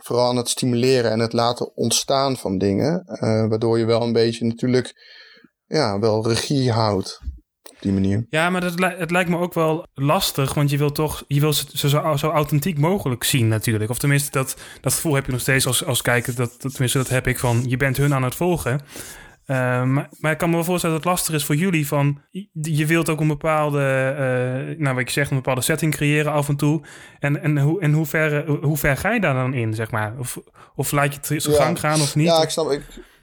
vooral 0.03 0.29
aan 0.29 0.37
het 0.37 0.49
stimuleren 0.49 1.11
en 1.11 1.19
het 1.19 1.33
laten 1.33 1.77
ontstaan 1.77 2.37
van 2.37 2.59
dingen. 2.59 3.03
eh, 3.05 3.49
waardoor 3.49 3.79
je 3.79 3.85
wel 3.85 4.03
een 4.03 4.13
beetje 4.13 4.45
natuurlijk 4.45 4.93
ja, 5.67 5.99
wel 5.99 6.29
regie 6.29 6.73
houdt. 6.73 7.21
Op 7.71 7.77
die 7.85 7.93
manier. 7.93 8.27
Ja, 8.31 8.51
maar 8.51 8.61
dat, 8.61 8.75
het 8.99 9.11
lijkt 9.11 9.31
me 9.31 9.39
ook 9.39 9.55
wel 9.55 9.87
lastig, 9.95 10.55
want 10.55 10.71
je 10.71 10.79
wil 10.79 10.93
toch 10.93 11.25
je 11.27 11.41
wil 11.41 11.53
ze 11.53 11.89
zo, 11.89 12.17
zo 12.17 12.31
authentiek 12.31 12.79
mogelijk 12.79 13.25
zien 13.25 13.49
natuurlijk. 13.49 13.91
Of 13.91 13.99
tenminste, 13.99 14.31
dat, 14.31 14.57
dat 14.81 14.95
gevoel 14.95 15.15
heb 15.15 15.27
je 15.27 15.33
nog 15.33 15.41
steeds 15.41 15.67
als, 15.67 15.85
als 15.85 16.03
kijker. 16.03 16.35
Dat, 16.35 16.61
tenminste, 16.61 16.99
dat 16.99 17.09
heb 17.09 17.27
ik 17.27 17.39
van, 17.39 17.65
je 17.67 17.77
bent 17.77 17.97
hun 17.97 18.15
aan 18.15 18.23
het 18.23 18.35
volgen. 18.35 18.81
Eh, 19.49 19.57
maar, 19.85 20.09
maar 20.21 20.33
ik 20.33 20.39
kan 20.39 20.49
me 20.49 20.55
wel 20.55 20.65
voorstellen 20.65 20.97
dat 20.97 21.05
het 21.05 21.15
lastig 21.15 21.35
is 21.35 21.45
voor 21.45 21.55
jullie 21.55 21.87
van, 21.87 22.21
je- 22.63 22.87
wilt 22.87 23.09
ook 23.09 23.21
een 23.21 23.27
bepaalde, 23.29 23.81
eh, 24.19 24.79
nou 24.79 24.95
wat 24.97 25.07
je 25.07 25.13
zegt, 25.13 25.31
een 25.31 25.37
bepaalde 25.37 25.61
setting 25.61 25.95
creëren 25.95 26.33
af 26.33 26.49
en 26.49 26.57
toe. 26.57 26.83
En, 27.19 27.43
en, 27.43 27.59
hoe, 27.59 27.81
en 27.81 27.93
hoe, 27.93 28.07
ver, 28.07 28.47
hoe 28.49 28.77
ver 28.77 28.97
ga 28.97 29.13
je 29.13 29.21
daar 29.21 29.35
dan 29.35 29.55
in, 29.55 29.75
zeg 29.75 29.91
maar? 29.91 30.15
Of, 30.19 30.39
of 30.75 30.91
laat 30.93 31.13
je 31.29 31.35
het 31.35 31.43
Ja. 31.45 31.63
gang 31.65 31.81
gaan 31.81 32.01
of 32.01 32.15
niet? 32.17 32.27
Ja, 32.27 32.43
ik 32.43 32.49
snap. 32.51 32.71
Ik, 32.71 32.83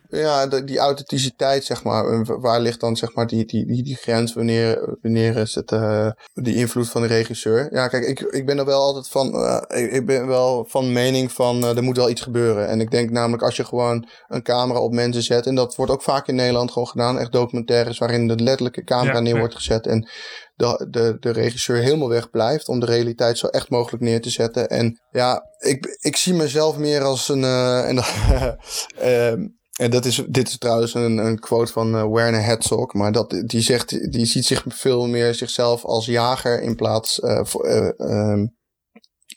ja, 0.09 0.47
de- 0.47 0.63
die 0.63 0.77
authenticiteit, 0.77 1.63
zeg 1.65 1.83
maar. 1.83 2.25
Waar 2.41 2.59
ligt 2.59 2.79
dan, 2.79 2.95
zeg 2.97 3.13
maar, 3.13 3.27
die, 3.27 3.45
die, 3.45 3.65
die, 3.65 3.83
die 3.83 3.95
grens? 3.95 4.33
Wanneer, 4.33 4.95
wanneer 5.01 5.35
is 5.37 5.55
het 5.55 5.71
eh, 5.71 6.09
die 6.33 6.55
invloed 6.55 6.89
van 6.89 7.01
de 7.01 7.07
regisseur? 7.07 7.73
Ja, 7.73 7.87
kijk, 7.87 8.03
ik, 8.05 8.19
ik 8.19 8.45
ben 8.45 8.57
er 8.57 8.65
wel 8.65 8.81
altijd 8.81 9.07
van. 9.07 9.33
eh, 9.33 9.83
ik, 9.83 9.91
ik 9.91 10.05
ben 10.05 10.27
wel 10.27 10.65
van 10.69 10.91
mening 10.91 11.31
van. 11.31 11.63
eh, 11.63 11.77
er 11.77 11.83
moet 11.83 11.97
wel 11.97 12.09
iets 12.09 12.21
gebeuren. 12.21 12.67
En 12.67 12.81
ik 12.81 12.91
denk 12.91 13.09
namelijk, 13.09 13.43
als 13.43 13.55
je 13.55 13.65
gewoon 13.65 14.07
een 14.27 14.43
camera 14.43 14.79
op 14.79 14.93
mensen 14.93 15.23
zet. 15.23 15.45
En 15.45 15.55
dat 15.55 15.75
wordt 15.75 15.91
ook 15.91 16.03
vaak 16.03 16.27
in 16.27 16.35
Nederland 16.35 16.71
gewoon 16.71 16.87
gedaan. 16.87 17.19
Echt 17.19 17.31
documentaires 17.31 17.97
waarin 17.97 18.27
de 18.27 18.35
letterlijke 18.35 18.83
camera 18.83 19.13
Ja, 19.13 19.19
neer 19.19 19.33
ja. 19.33 19.39
wordt 19.39 19.55
gezet. 19.55 19.87
En 19.87 20.09
de, 20.55 20.87
de, 20.89 21.17
de 21.19 21.29
regisseur 21.31 21.77
helemaal 21.77 22.09
weg 22.09 22.29
blijft 22.29 22.67
om 22.67 22.79
de 22.79 22.85
realiteit 22.85 23.37
zo 23.37 23.47
echt 23.47 23.69
mogelijk 23.69 24.03
neer 24.03 24.21
te 24.21 24.29
zetten. 24.29 24.69
En 24.69 24.99
ja, 25.11 25.41
ik, 25.59 25.97
ik 25.99 26.15
zie 26.15 26.33
mezelf 26.33 26.77
meer 26.77 27.01
als 27.03 27.29
een. 27.29 27.43
en, 27.43 27.95
en 29.79 29.91
dat 29.91 30.05
is, 30.05 30.23
dit 30.27 30.47
is 30.47 30.57
trouwens 30.57 30.93
een, 30.93 31.17
een 31.17 31.39
quote 31.39 31.71
van 31.71 31.95
eh, 31.95 32.11
Werner 32.11 32.43
Herzog. 32.43 32.93
Maar 32.93 33.11
dat, 33.11 33.43
die, 33.45 33.61
zegt, 33.61 34.11
die 34.11 34.25
ziet 34.25 34.45
zich 34.45 34.63
veel 34.67 35.07
meer 35.07 35.33
zichzelf 35.33 35.85
als 35.85 36.05
jager 36.05 36.61
in 36.61 36.75
plaats. 36.75 37.19
eh, 37.19 37.45
voor, 37.45 37.65
eh, 37.65 37.99
ehm, 37.99 38.45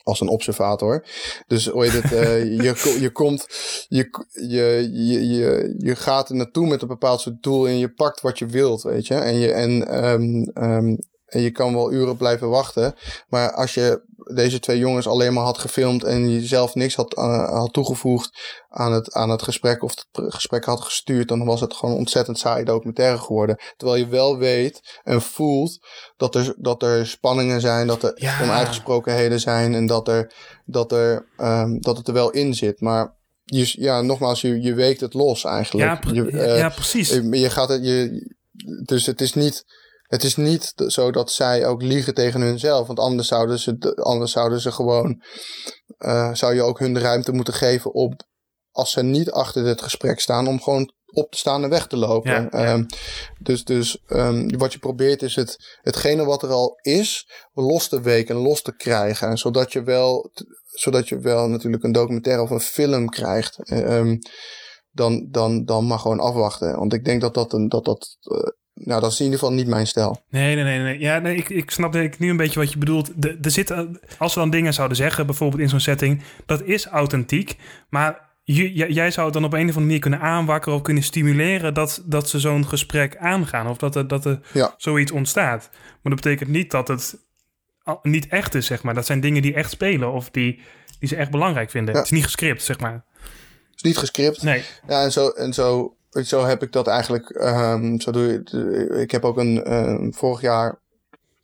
als 0.02 0.20
een 0.20 0.28
observator. 0.28 1.06
Dus 1.46 1.66
hoe 1.66 1.84
je, 1.84 1.90
het, 1.90 2.12
uh, 2.12 2.44
je, 2.64 2.96
je 3.00 3.10
komt, 3.10 3.46
je, 3.88 4.08
je, 4.48 4.88
je, 4.92 5.28
je, 5.28 5.74
je 5.78 5.96
gaat 5.96 6.28
er 6.28 6.34
naartoe 6.34 6.66
met 6.66 6.82
een 6.82 6.88
bepaald 6.88 7.20
soort 7.20 7.42
doel 7.42 7.68
en 7.68 7.78
je 7.78 7.92
pakt 7.92 8.20
wat 8.20 8.38
je 8.38 8.46
wilt, 8.46 8.82
weet 8.82 9.06
je. 9.06 9.14
En 9.14 9.34
je, 9.34 9.52
en, 9.52 10.04
um, 10.04 10.50
um, 10.54 10.98
en 11.28 11.40
je 11.40 11.50
kan 11.50 11.74
wel 11.74 11.92
uren 11.92 12.16
blijven 12.16 12.48
wachten. 12.48 12.94
Maar 13.28 13.52
als 13.52 13.74
je 13.74 14.02
deze 14.34 14.60
twee 14.60 14.78
jongens 14.78 15.06
alleen 15.06 15.32
maar 15.32 15.44
had 15.44 15.58
gefilmd 15.58 16.04
en 16.04 16.30
je 16.30 16.46
zelf 16.46 16.74
niks 16.74 16.94
had, 16.94 17.16
uh, 17.18 17.48
had 17.48 17.72
toegevoegd 17.72 18.30
aan 18.68 18.92
het, 18.92 19.12
aan 19.12 19.30
het 19.30 19.42
gesprek 19.42 19.82
of 19.82 19.90
het 19.90 20.32
gesprek 20.34 20.64
had 20.64 20.80
gestuurd, 20.80 21.28
dan 21.28 21.44
was 21.44 21.60
het 21.60 21.74
gewoon 21.74 21.94
een 21.94 22.00
ontzettend 22.00 22.38
saai 22.38 22.64
documentaire 22.64 23.18
geworden. 23.18 23.56
Terwijl 23.76 23.98
je 23.98 24.08
wel 24.08 24.38
weet 24.38 25.00
en 25.02 25.22
voelt 25.22 25.78
dat 26.16 26.34
er, 26.34 26.54
dat 26.58 26.82
er 26.82 27.06
spanningen 27.06 27.60
zijn, 27.60 27.86
dat 27.86 28.02
er 28.02 28.12
ja. 28.14 28.42
onuitgesprokenheden 28.42 29.40
zijn 29.40 29.74
en 29.74 29.86
dat, 29.86 30.08
er, 30.08 30.32
dat, 30.64 30.92
er, 30.92 31.28
um, 31.38 31.80
dat 31.80 31.96
het 31.96 32.08
er 32.08 32.14
wel 32.14 32.30
in 32.30 32.54
zit. 32.54 32.80
Maar 32.80 33.16
je, 33.44 33.74
ja, 33.78 34.00
nogmaals, 34.00 34.40
je, 34.40 34.60
je 34.60 34.74
weekt 34.74 35.00
het 35.00 35.14
los 35.14 35.44
eigenlijk. 35.44 36.04
Ja, 36.04 36.12
je, 36.12 36.30
uh, 36.30 36.58
ja 36.58 36.68
precies. 36.68 37.08
Je, 37.08 37.38
je 37.38 37.50
gaat 37.50 37.68
het, 37.68 37.84
je, 37.84 38.34
dus 38.84 39.06
het 39.06 39.20
is 39.20 39.34
niet 39.34 39.64
het 40.08 40.22
is 40.22 40.36
niet 40.36 40.72
zo 40.86 41.10
dat 41.10 41.32
zij 41.32 41.66
ook 41.66 41.82
liegen 41.82 42.14
tegen 42.14 42.40
hunzelf. 42.40 42.86
Want 42.86 42.98
anders 42.98 43.28
zouden 43.28 43.58
ze, 43.58 43.94
anders 44.02 44.32
zouden 44.32 44.60
ze 44.60 44.72
gewoon. 44.72 45.22
Uh, 45.98 46.34
zou 46.34 46.54
je 46.54 46.62
ook 46.62 46.78
hun 46.78 46.94
de 46.94 47.00
ruimte 47.00 47.32
moeten 47.32 47.54
geven 47.54 47.94
om. 47.94 48.16
Als 48.70 48.90
ze 48.90 49.02
niet 49.02 49.30
achter 49.30 49.64
dit 49.64 49.82
gesprek 49.82 50.20
staan, 50.20 50.46
om 50.46 50.60
gewoon 50.60 50.92
op 51.12 51.30
te 51.30 51.38
staan 51.38 51.62
en 51.62 51.70
weg 51.70 51.86
te 51.86 51.96
lopen. 51.96 52.30
Ja, 52.30 52.48
ja. 52.50 52.72
Um, 52.72 52.86
dus 53.38 53.64
dus 53.64 54.02
um, 54.08 54.58
wat 54.58 54.72
je 54.72 54.78
probeert 54.78 55.22
is 55.22 55.34
het, 55.34 55.78
hetgene 55.80 56.24
wat 56.24 56.42
er 56.42 56.50
al 56.50 56.78
is, 56.80 57.30
los 57.52 57.88
te 57.88 58.00
weken 58.00 58.36
en 58.36 58.42
los 58.42 58.62
te 58.62 58.76
krijgen. 58.76 59.38
Zodat 59.38 59.72
je 59.72 59.82
wel, 59.82 60.30
zodat 60.64 61.08
je 61.08 61.18
wel 61.18 61.48
natuurlijk 61.48 61.82
een 61.82 61.92
documentaire 61.92 62.42
of 62.42 62.50
een 62.50 62.60
film 62.60 63.08
krijgt. 63.08 63.70
Um, 63.70 64.18
dan, 64.90 65.28
dan, 65.30 65.64
dan 65.64 65.86
maar 65.86 65.98
gewoon 65.98 66.20
afwachten. 66.20 66.78
Want 66.78 66.92
ik 66.92 67.04
denk 67.04 67.20
dat 67.20 67.34
dat, 67.34 67.52
een, 67.52 67.68
dat, 67.68 67.84
dat 67.84 68.16
uh, 68.22 68.38
nou, 68.84 69.00
dat 69.00 69.12
is 69.12 69.18
in 69.18 69.24
ieder 69.24 69.38
geval 69.40 69.54
niet 69.54 69.66
mijn 69.66 69.86
stijl. 69.86 70.22
Nee, 70.30 70.54
nee, 70.54 70.64
nee. 70.64 70.78
nee. 70.78 70.98
Ja, 70.98 71.18
nee, 71.18 71.36
ik, 71.36 71.48
ik 71.48 71.70
snap 71.70 71.92
denk 71.92 72.12
ik 72.12 72.18
nu 72.18 72.30
een 72.30 72.36
beetje 72.36 72.60
wat 72.60 72.72
je 72.72 72.78
bedoelt. 72.78 73.10
Er 73.42 73.50
zitten, 73.50 74.00
als 74.18 74.34
we 74.34 74.40
dan 74.40 74.50
dingen 74.50 74.74
zouden 74.74 74.96
zeggen, 74.96 75.26
bijvoorbeeld 75.26 75.62
in 75.62 75.68
zo'n 75.68 75.80
setting, 75.80 76.22
dat 76.46 76.62
is 76.62 76.86
authentiek. 76.86 77.56
Maar 77.88 78.28
jij 78.44 79.10
zou 79.10 79.24
het 79.24 79.34
dan 79.34 79.44
op 79.44 79.52
een 79.52 79.58
of 79.58 79.66
andere 79.66 79.80
manier 79.80 79.98
kunnen 79.98 80.20
aanwakkeren 80.20 80.78
of 80.78 80.82
kunnen 80.84 81.02
stimuleren 81.02 81.74
dat, 81.74 82.02
dat 82.04 82.28
ze 82.28 82.40
zo'n 82.40 82.66
gesprek 82.66 83.16
aangaan. 83.16 83.68
Of 83.68 83.76
dat 83.76 83.96
er, 83.96 84.08
dat 84.08 84.24
er 84.24 84.40
ja. 84.52 84.74
zoiets 84.76 85.12
ontstaat. 85.12 85.68
Maar 85.72 86.12
dat 86.14 86.22
betekent 86.22 86.50
niet 86.50 86.70
dat 86.70 86.88
het 86.88 87.18
niet 88.02 88.28
echt 88.28 88.54
is, 88.54 88.66
zeg 88.66 88.82
maar. 88.82 88.94
Dat 88.94 89.06
zijn 89.06 89.20
dingen 89.20 89.42
die 89.42 89.54
echt 89.54 89.70
spelen 89.70 90.12
of 90.12 90.30
die, 90.30 90.60
die 90.98 91.08
ze 91.08 91.16
echt 91.16 91.30
belangrijk 91.30 91.70
vinden. 91.70 91.94
Ja. 91.94 92.00
Het 92.00 92.10
is 92.10 92.16
niet 92.16 92.24
gescript, 92.24 92.62
zeg 92.62 92.80
maar. 92.80 93.04
Het 93.70 93.76
is 93.76 93.82
niet 93.82 93.98
gescript. 93.98 94.42
Nee. 94.42 94.64
Ja, 94.86 95.02
en 95.02 95.12
zo, 95.12 95.28
en 95.28 95.52
zo 95.52 95.96
zo 96.10 96.44
heb 96.44 96.62
ik 96.62 96.72
dat 96.72 96.86
eigenlijk. 96.86 97.28
Um, 97.40 98.00
zo 98.00 98.10
doe 98.10 98.26
je, 98.26 99.00
ik 99.00 99.10
heb 99.10 99.24
ook 99.24 99.36
een 99.36 99.74
um, 99.74 100.14
vorig 100.14 100.40
jaar 100.40 100.80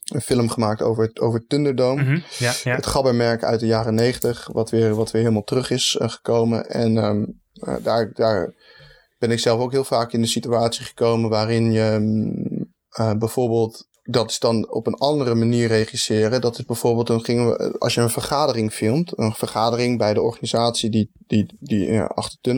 een 0.04 0.20
film 0.20 0.48
gemaakt 0.48 0.82
over, 0.82 1.10
over 1.14 1.46
Thunderdome. 1.46 2.02
Mm 2.02 2.08
-hmm. 2.08 2.22
ja, 2.38 2.52
ja. 2.62 2.74
Het 2.74 2.86
gabbermerk 2.86 3.44
uit 3.44 3.60
de 3.60 3.66
jaren 3.66 3.94
negentig, 3.94 4.48
wat 4.52 4.70
weer, 4.70 4.94
wat 4.94 5.10
weer 5.10 5.22
helemaal 5.22 5.44
terug 5.44 5.70
is 5.70 5.98
uh, 6.00 6.08
gekomen. 6.08 6.70
En 6.70 6.96
um, 6.96 7.40
uh, 7.54 7.74
daar, 7.82 8.12
daar 8.12 8.54
ben 9.18 9.30
ik 9.30 9.38
zelf 9.38 9.60
ook 9.60 9.72
heel 9.72 9.84
vaak 9.84 10.12
in 10.12 10.20
de 10.20 10.26
situatie 10.26 10.84
gekomen 10.84 11.30
waarin 11.30 11.72
je 11.72 11.98
uh, 13.00 13.12
bijvoorbeeld 13.12 13.88
dat 14.06 14.30
is 14.30 14.38
dan 14.38 14.70
op 14.70 14.86
een 14.86 14.94
andere 14.94 15.34
manier 15.34 15.68
regisseren. 15.68 16.40
Dat 16.40 16.58
is 16.58 16.64
bijvoorbeeld, 16.64 17.06
dan 17.06 17.24
gingen 17.24 17.46
we, 17.46 17.78
als 17.78 17.94
je 17.94 18.00
een 18.00 18.10
vergadering 18.10 18.72
filmt, 18.72 19.18
een 19.18 19.34
vergadering 19.34 19.98
bij 19.98 20.14
de 20.14 20.22
organisatie 20.22 20.90
die, 20.90 21.10
die, 21.26 21.46
die 21.60 21.92
ja, 21.92 22.04
achter. 22.04 22.52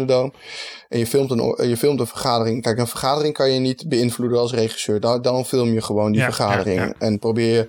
En 0.89 0.99
je 0.99 1.07
filmt, 1.07 1.31
een, 1.31 1.69
je 1.69 1.77
filmt 1.77 2.01
een 2.01 2.07
vergadering. 2.07 2.63
Kijk, 2.63 2.79
een 2.79 2.87
vergadering 2.87 3.35
kan 3.35 3.51
je 3.51 3.59
niet 3.59 3.89
beïnvloeden 3.89 4.39
als 4.39 4.53
regisseur. 4.53 5.01
Dan, 5.01 5.23
dan 5.23 5.45
film 5.45 5.73
je 5.73 5.83
gewoon 5.83 6.13
die 6.13 6.21
ja, 6.21 6.27
vergadering. 6.27 6.81
Ja. 6.81 6.95
En 6.99 7.19
probeer 7.19 7.55
je, 7.55 7.69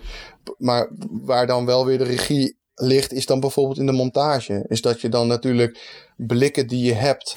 maar 0.58 0.90
waar 1.10 1.48
dan 1.48 1.66
wel 1.66 1.86
weer 1.86 1.98
de 1.98 2.04
regie 2.04 2.58
ligt, 2.76 3.14
is 3.14 3.26
dan 3.26 3.40
bijvoorbeeld 3.40 3.80
in 3.80 3.86
de 3.86 3.92
montage. 3.92 4.66
Is 4.68 4.82
dat 4.82 5.02
je 5.02 5.10
dan 5.10 5.28
natuurlijk 5.28 5.80
blikken 6.16 6.68
die 6.68 6.86
je 6.86 6.94
hebt. 6.94 7.36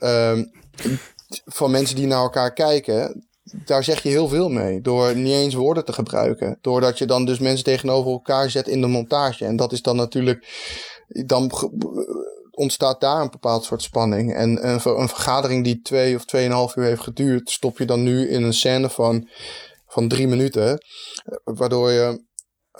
um, 0.00 0.50
van 1.44 1.70
mensen 1.70 1.96
die 1.96 2.06
naar 2.06 2.22
elkaar 2.22 2.52
kijken, 2.52 3.26
daar 3.42 3.84
zeg 3.84 4.02
je 4.02 4.08
heel 4.08 4.28
veel 4.28 4.48
mee. 4.48 4.80
Door 4.80 5.16
niet 5.16 5.32
eens 5.32 5.54
woorden 5.54 5.84
te 5.84 5.92
gebruiken. 5.92 6.58
Doordat 6.60 6.98
je 6.98 7.06
dan 7.06 7.24
dus 7.24 7.38
mensen 7.38 7.64
tegenover 7.64 8.10
elkaar 8.10 8.50
zet 8.50 8.68
in 8.68 8.80
de 8.80 8.86
montage. 8.86 9.44
En 9.44 9.56
dat 9.56 9.72
is 9.72 9.82
dan 9.82 9.96
natuurlijk. 9.96 10.46
Dan 11.08 11.50
ontstaat 12.50 13.00
daar 13.00 13.20
een 13.20 13.30
bepaald 13.30 13.64
soort 13.64 13.82
spanning. 13.82 14.34
En 14.34 14.68
een, 14.68 14.80
een 14.84 15.08
vergadering 15.08 15.64
die 15.64 15.80
twee 15.80 16.16
of 16.16 16.24
tweeënhalf 16.24 16.76
uur 16.76 16.84
heeft 16.84 17.02
geduurd, 17.02 17.50
stop 17.50 17.78
je 17.78 17.84
dan 17.84 18.02
nu 18.02 18.28
in 18.28 18.42
een 18.42 18.54
scène 18.54 18.90
van, 18.90 19.28
van 19.86 20.08
drie 20.08 20.28
minuten. 20.28 20.84
Waardoor 21.44 21.90
je. 21.90 22.30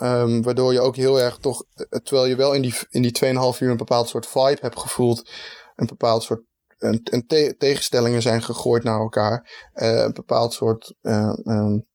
Um, 0.01 0.41
waardoor 0.41 0.73
je 0.73 0.81
ook 0.81 0.95
heel 0.95 1.19
erg 1.19 1.37
toch, 1.37 1.63
terwijl 2.03 2.25
je 2.25 2.35
wel 2.35 2.53
in 2.53 2.61
die, 2.61 2.73
in 2.89 3.01
die 3.01 3.25
2,5 3.25 3.59
uur 3.59 3.69
een 3.69 3.77
bepaald 3.77 4.09
soort 4.09 4.27
vibe 4.27 4.57
hebt 4.61 4.79
gevoeld, 4.79 5.29
een 5.75 5.87
bepaald 5.87 6.23
soort 6.23 6.41
en, 6.83 7.01
en 7.03 7.25
te 7.27 7.55
tegenstellingen 7.57 8.21
zijn 8.21 8.43
gegooid 8.43 8.83
naar 8.83 8.99
elkaar. 8.99 9.69
Uh, 9.75 10.01
een 10.01 10.13
bepaald 10.13 10.53
soort. 10.53 10.93
Uh, 11.01 11.33
um, 11.45 11.85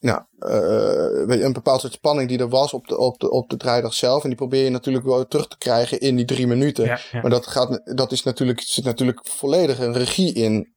nou, 0.00 0.22
uh, 0.38 1.42
een 1.42 1.52
bepaald 1.52 1.80
soort 1.80 1.92
spanning 1.92 2.28
die 2.28 2.38
er 2.38 2.48
was 2.48 2.72
op 2.72 2.88
de, 2.88 2.98
op, 2.98 3.18
de, 3.20 3.30
op 3.30 3.50
de 3.50 3.56
draaidag 3.56 3.94
zelf. 3.94 4.22
En 4.22 4.28
die 4.28 4.38
probeer 4.38 4.64
je 4.64 4.70
natuurlijk 4.70 5.04
wel 5.04 5.26
terug 5.26 5.48
te 5.48 5.58
krijgen 5.58 6.00
in 6.00 6.16
die 6.16 6.24
drie 6.24 6.46
minuten. 6.46 6.84
Ja, 6.84 7.00
ja. 7.12 7.20
Maar 7.20 7.30
dat, 7.30 7.46
gaat, 7.46 7.80
dat 7.84 8.12
is 8.12 8.22
natuurlijk, 8.22 8.60
zit 8.60 8.84
natuurlijk 8.84 9.26
volledig 9.26 9.78
een 9.78 9.92
regie 9.92 10.32
in. 10.32 10.74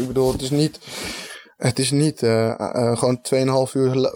ik 0.00 0.06
bedoel, 0.06 0.32
het 0.32 0.42
is 0.42 0.50
niet. 0.50 0.78
Het 1.56 1.78
is 1.78 1.90
niet 1.90 2.18
gewoon 2.18 3.20
2,5 3.66 3.72
uur 3.72 4.10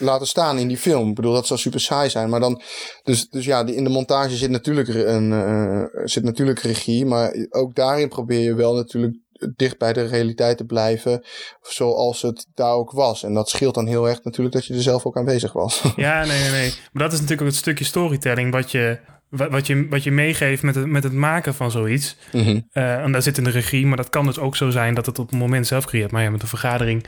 laten 0.00 0.26
staan 0.26 0.58
in 0.58 0.68
die 0.68 0.76
film. 0.76 1.08
Ik 1.08 1.14
bedoel, 1.14 1.32
dat 1.32 1.46
zou 1.46 1.60
super 1.60 1.80
saai 1.80 2.10
zijn. 2.10 2.30
Maar 2.30 2.40
dan, 2.40 2.62
dus, 3.02 3.28
dus 3.28 3.44
ja, 3.44 3.66
in 3.66 3.84
de 3.84 3.90
montage 3.90 4.36
zit 4.36 4.50
natuurlijk, 4.50 4.88
een, 4.88 5.30
uh, 5.30 5.84
zit 6.04 6.24
natuurlijk 6.24 6.58
regie. 6.58 7.06
Maar 7.06 7.34
ook 7.50 7.74
daarin 7.74 8.08
probeer 8.08 8.40
je 8.40 8.54
wel 8.54 8.74
natuurlijk 8.74 9.16
dicht 9.56 9.78
bij 9.78 9.92
de 9.92 10.06
realiteit 10.06 10.56
te 10.56 10.64
blijven. 10.64 11.24
Zoals 11.62 12.22
het 12.22 12.46
daar 12.54 12.72
ook 12.72 12.90
was. 12.90 13.22
En 13.22 13.34
dat 13.34 13.48
scheelt 13.48 13.74
dan 13.74 13.86
heel 13.86 14.08
erg 14.08 14.22
natuurlijk 14.22 14.54
dat 14.54 14.66
je 14.66 14.74
er 14.74 14.82
zelf 14.82 15.06
ook 15.06 15.16
aanwezig 15.16 15.52
was. 15.52 15.82
Ja, 15.96 16.24
nee, 16.24 16.40
nee, 16.40 16.50
nee. 16.50 16.74
Maar 16.92 17.02
dat 17.02 17.12
is 17.12 17.20
natuurlijk 17.20 17.40
ook 17.40 17.54
het 17.54 17.56
stukje 17.56 17.84
storytelling 17.84 18.52
wat 18.52 18.70
je 18.70 18.98
wat 19.30 19.66
je, 19.66 19.86
wat 19.88 20.02
je 20.02 20.10
meegeeft 20.10 20.62
met 20.62 20.74
het, 20.74 20.86
met 20.86 21.02
het 21.02 21.12
maken 21.12 21.54
van 21.54 21.70
zoiets. 21.70 22.16
Mm 22.32 22.42
-hmm. 22.42 22.68
uh, 22.72 23.02
en 23.02 23.12
daar 23.12 23.22
zit 23.22 23.38
in 23.38 23.44
de 23.44 23.50
regie, 23.50 23.86
maar 23.86 23.96
dat 23.96 24.10
kan 24.10 24.26
dus 24.26 24.38
ook 24.38 24.56
zo 24.56 24.70
zijn 24.70 24.94
dat 24.94 25.06
het 25.06 25.18
op 25.18 25.30
het 25.30 25.38
moment 25.38 25.66
zelf 25.66 25.84
creëert. 25.84 26.10
Maar 26.10 26.22
ja, 26.22 26.30
met 26.30 26.42
een 26.42 26.48
vergadering 26.48 27.06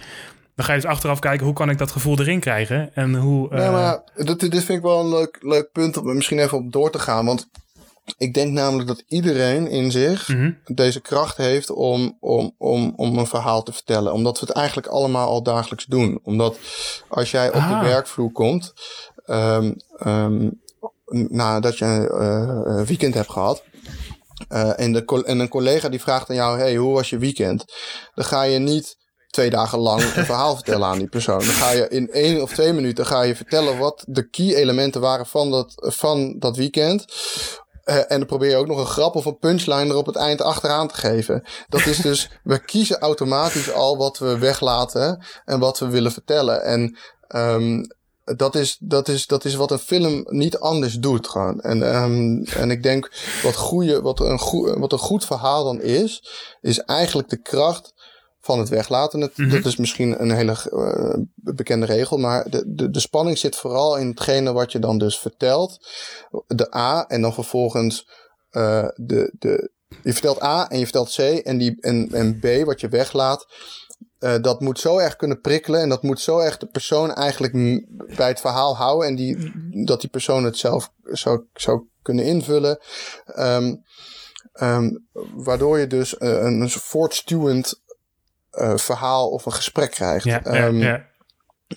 dan 0.54 0.64
ga 0.64 0.72
je 0.72 0.80
dus 0.80 0.90
achteraf 0.90 1.18
kijken 1.18 1.46
hoe 1.46 1.54
kan 1.54 1.70
ik 1.70 1.78
dat 1.78 1.90
gevoel 1.90 2.20
erin 2.20 2.40
krijgen. 2.40 2.94
En 2.94 3.14
hoe. 3.14 3.50
Uh... 3.52 3.58
Ja, 3.58 3.70
maar 3.70 4.02
dit, 4.14 4.40
dit 4.40 4.64
vind 4.64 4.78
ik 4.78 4.84
wel 4.84 5.00
een 5.00 5.08
leuk, 5.08 5.38
leuk 5.40 5.72
punt 5.72 5.96
om 5.96 6.14
misschien 6.14 6.38
even 6.38 6.58
op 6.58 6.72
door 6.72 6.90
te 6.90 6.98
gaan. 6.98 7.24
Want 7.24 7.48
ik 8.16 8.34
denk 8.34 8.52
namelijk 8.52 8.88
dat 8.88 9.04
iedereen 9.08 9.68
in 9.68 9.90
zich 9.90 10.28
mm 10.28 10.36
-hmm. 10.36 10.58
deze 10.74 11.00
kracht 11.00 11.36
heeft 11.36 11.70
om, 11.70 12.16
om, 12.20 12.54
om, 12.58 12.92
om 12.96 13.18
een 13.18 13.26
verhaal 13.26 13.62
te 13.62 13.72
vertellen. 13.72 14.12
Omdat 14.12 14.40
we 14.40 14.46
het 14.46 14.56
eigenlijk 14.56 14.86
allemaal 14.86 15.28
al 15.28 15.42
dagelijks 15.42 15.84
doen. 15.84 16.20
Omdat 16.22 16.58
als 17.08 17.30
jij 17.30 17.48
op 17.48 17.54
ah. 17.54 17.80
de 17.80 17.86
werkvloer 17.86 18.32
komt, 18.32 18.72
um, 19.26 19.76
um, 20.06 20.60
nadat 21.28 21.78
je 21.78 21.84
uh, 21.84 22.76
een 22.76 22.84
weekend 22.84 23.14
hebt 23.14 23.30
gehad. 23.30 23.62
Uh, 24.48 24.80
en, 24.80 24.92
de, 24.92 25.22
en 25.26 25.38
een 25.38 25.48
collega 25.48 25.88
die 25.88 26.00
vraagt 26.00 26.30
aan 26.30 26.36
jou: 26.36 26.58
hey, 26.58 26.76
hoe 26.76 26.94
was 26.94 27.10
je 27.10 27.18
weekend? 27.18 27.64
Dan 28.14 28.24
ga 28.24 28.42
je 28.42 28.58
niet 28.58 28.96
twee 29.32 29.50
dagen 29.50 29.78
lang 29.78 30.02
een 30.02 30.24
verhaal 30.24 30.54
vertellen 30.54 30.86
aan 30.86 30.98
die 30.98 31.08
persoon. 31.08 31.38
Dan 31.38 31.48
ga 31.48 31.70
je 31.70 31.88
in 31.88 32.10
één 32.10 32.42
of 32.42 32.52
twee 32.52 32.72
minuten 32.72 33.06
ga 33.06 33.22
je 33.22 33.36
vertellen 33.36 33.78
wat 33.78 34.04
de 34.06 34.28
key 34.28 34.54
elementen 34.54 35.00
waren 35.00 35.26
van 35.26 35.50
dat, 35.50 35.72
van 35.76 36.38
dat 36.38 36.56
weekend. 36.56 37.04
Uh, 37.84 37.96
en 37.96 38.18
dan 38.18 38.26
probeer 38.26 38.50
je 38.50 38.56
ook 38.56 38.66
nog 38.66 38.78
een 38.78 38.86
grap 38.86 39.14
of 39.14 39.24
een 39.24 39.38
punchline 39.38 39.90
er 39.90 39.96
op 39.96 40.06
het 40.06 40.16
eind 40.16 40.40
achteraan 40.40 40.88
te 40.88 40.94
geven. 40.94 41.42
Dat 41.68 41.86
is 41.86 41.96
dus, 41.96 42.30
we 42.42 42.64
kiezen 42.64 42.98
automatisch 42.98 43.72
al 43.72 43.96
wat 43.96 44.18
we 44.18 44.38
weglaten 44.38 45.24
en 45.44 45.58
wat 45.58 45.78
we 45.78 45.88
willen 45.88 46.12
vertellen. 46.12 46.64
En 46.64 46.98
um, 47.28 47.86
dat 48.24 48.54
is, 48.54 48.76
dat, 48.80 49.08
is, 49.08 49.26
dat 49.26 49.44
is 49.44 49.54
wat 49.54 49.70
een 49.70 49.78
film 49.78 50.26
niet 50.28 50.58
anders 50.58 50.94
doet. 50.94 51.28
Gewoon. 51.28 51.60
En, 51.60 51.96
um, 52.02 52.44
en 52.44 52.70
ik 52.70 52.82
denk 52.82 53.12
wat, 53.42 53.56
goeie, 53.56 54.00
wat, 54.00 54.20
een 54.20 54.38
goe, 54.38 54.78
wat 54.78 54.92
een 54.92 54.98
goed 54.98 55.24
verhaal 55.24 55.64
dan 55.64 55.80
is, 55.80 56.24
is 56.60 56.78
eigenlijk 56.78 57.28
de 57.28 57.42
kracht 57.42 57.92
van 58.44 58.58
het 58.58 58.68
weglaten. 58.68 59.20
Mm 59.20 59.30
-hmm. 59.34 59.50
Dat 59.50 59.64
is 59.64 59.76
misschien 59.76 60.22
een 60.22 60.30
hele 60.30 60.56
uh, 60.70 61.24
bekende 61.34 61.86
regel, 61.86 62.18
maar 62.18 62.50
de, 62.50 62.64
de, 62.66 62.90
de 62.90 63.00
spanning 63.00 63.38
zit 63.38 63.56
vooral 63.56 63.96
in 63.96 64.08
hetgene 64.08 64.52
wat 64.52 64.72
je 64.72 64.78
dan 64.78 64.98
dus 64.98 65.18
vertelt. 65.18 65.88
De 66.46 66.76
A 66.76 67.04
en 67.08 67.20
dan 67.22 67.34
vervolgens 67.34 68.08
uh, 68.50 68.88
de, 68.94 69.32
de, 69.38 69.70
je 70.02 70.12
vertelt 70.12 70.42
A 70.42 70.68
en 70.68 70.78
je 70.78 70.84
vertelt 70.84 71.14
C 71.14 71.18
en, 71.18 71.58
die, 71.58 71.76
en, 71.80 72.08
en 72.12 72.38
B 72.38 72.64
wat 72.64 72.80
je 72.80 72.88
weglaat. 72.88 73.46
uh, 74.22 74.34
dat 74.40 74.60
moet 74.60 74.78
zo 74.78 74.98
erg 74.98 75.16
kunnen 75.16 75.40
prikkelen 75.40 75.80
en 75.80 75.88
dat 75.88 76.02
moet 76.02 76.20
zo 76.20 76.38
erg 76.38 76.56
de 76.56 76.66
persoon 76.66 77.14
eigenlijk 77.14 77.52
bij 78.16 78.28
het 78.28 78.40
verhaal 78.40 78.76
houden 78.76 79.08
en 79.08 79.16
die, 79.16 79.52
dat 79.84 80.00
die 80.00 80.10
persoon 80.10 80.44
het 80.44 80.56
zelf 80.56 80.92
zou, 81.02 81.44
zou 81.54 81.82
kunnen 82.02 82.24
invullen. 82.24 82.78
Um, 83.38 83.82
um, 84.60 85.08
waardoor 85.34 85.78
je 85.78 85.86
dus 85.86 86.20
een, 86.20 86.60
een 86.60 86.70
voortstuwend 86.70 87.80
uh, 88.52 88.76
verhaal 88.76 89.30
of 89.30 89.46
een 89.46 89.52
gesprek 89.52 89.90
krijgt. 89.90 90.24
Ja, 90.24 90.66
um, 90.66 90.78
ja, 90.78 90.88
ja. 90.88 91.10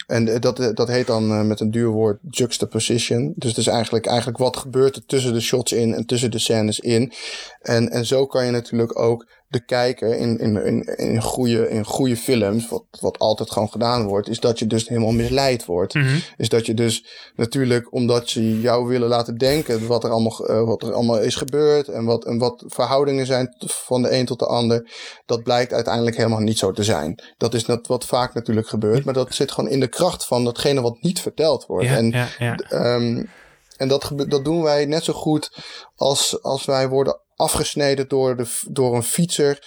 En 0.07 0.39
dat, 0.39 0.71
dat 0.75 0.87
heet 0.87 1.07
dan 1.07 1.31
uh, 1.31 1.41
met 1.41 1.59
een 1.59 1.71
duur 1.71 1.89
woord 1.89 2.19
juxtaposition. 2.29 3.33
Dus 3.35 3.49
het 3.49 3.59
is 3.59 3.67
eigenlijk, 3.67 4.05
eigenlijk 4.05 4.37
wat 4.37 4.57
gebeurt 4.57 4.95
er 4.95 5.05
tussen 5.05 5.33
de 5.33 5.41
shots 5.41 5.71
in 5.71 5.93
en 5.93 6.05
tussen 6.05 6.31
de 6.31 6.39
scènes 6.39 6.79
in. 6.79 7.13
En, 7.61 7.89
en 7.89 8.05
zo 8.05 8.25
kan 8.25 8.45
je 8.45 8.51
natuurlijk 8.51 8.99
ook 8.99 9.27
de 9.55 9.65
kijker 9.65 10.15
in, 10.15 10.39
in, 10.39 10.65
in, 10.65 10.83
in, 10.97 11.21
goede, 11.21 11.69
in 11.69 11.85
goede 11.85 12.17
films, 12.17 12.69
wat, 12.69 12.83
wat 12.99 13.17
altijd 13.17 13.51
gewoon 13.51 13.69
gedaan 13.71 14.07
wordt, 14.07 14.29
is 14.29 14.39
dat 14.39 14.59
je 14.59 14.67
dus 14.67 14.87
helemaal 14.87 15.11
misleid 15.11 15.65
wordt. 15.65 15.93
Mhm. 15.93 16.17
Is 16.37 16.49
dat 16.49 16.65
je 16.65 16.73
dus 16.73 17.05
natuurlijk, 17.35 17.93
omdat 17.93 18.29
ze 18.29 18.61
jou 18.61 18.87
willen 18.87 19.07
laten 19.07 19.37
denken 19.37 19.87
wat 19.87 20.03
er 20.03 20.09
allemaal, 20.09 20.49
uh, 20.49 20.63
wat 20.63 20.83
er 20.83 20.93
allemaal 20.93 21.21
is 21.21 21.35
gebeurd 21.35 21.87
en 21.87 22.05
wat, 22.05 22.25
en 22.25 22.37
wat 22.37 22.63
verhoudingen 22.67 23.25
zijn 23.25 23.55
van 23.57 24.01
de 24.01 24.17
een 24.17 24.25
tot 24.25 24.39
de 24.39 24.45
ander, 24.45 24.91
dat 25.25 25.43
blijkt 25.43 25.73
uiteindelijk 25.73 26.17
helemaal 26.17 26.39
niet 26.39 26.57
zo 26.57 26.71
te 26.71 26.83
zijn. 26.83 27.21
Dat 27.37 27.53
is 27.53 27.65
net 27.65 27.87
wat 27.87 28.05
vaak 28.05 28.33
natuurlijk 28.33 28.67
gebeurt, 28.67 29.05
maar 29.05 29.13
dat 29.13 29.33
zit 29.33 29.51
gewoon 29.51 29.69
in 29.69 29.79
de 29.79 29.87
kracht 29.87 30.25
van 30.25 30.43
datgene 30.43 30.81
wat 30.81 31.01
niet 31.01 31.19
verteld 31.19 31.65
wordt. 31.65 31.85
Ja, 31.85 31.95
en 31.95 32.09
ja, 32.09 32.27
ja. 32.37 32.95
Um, 32.95 33.29
en 33.77 33.87
dat, 33.87 34.11
dat 34.27 34.43
doen 34.43 34.61
wij 34.61 34.85
net 34.85 35.03
zo 35.03 35.13
goed 35.13 35.51
als, 35.95 36.41
als 36.41 36.65
wij 36.65 36.89
worden 36.89 37.19
afgesneden 37.35 38.07
door, 38.07 38.37
de, 38.37 38.45
door 38.69 38.95
een 38.95 39.03
fietser 39.03 39.59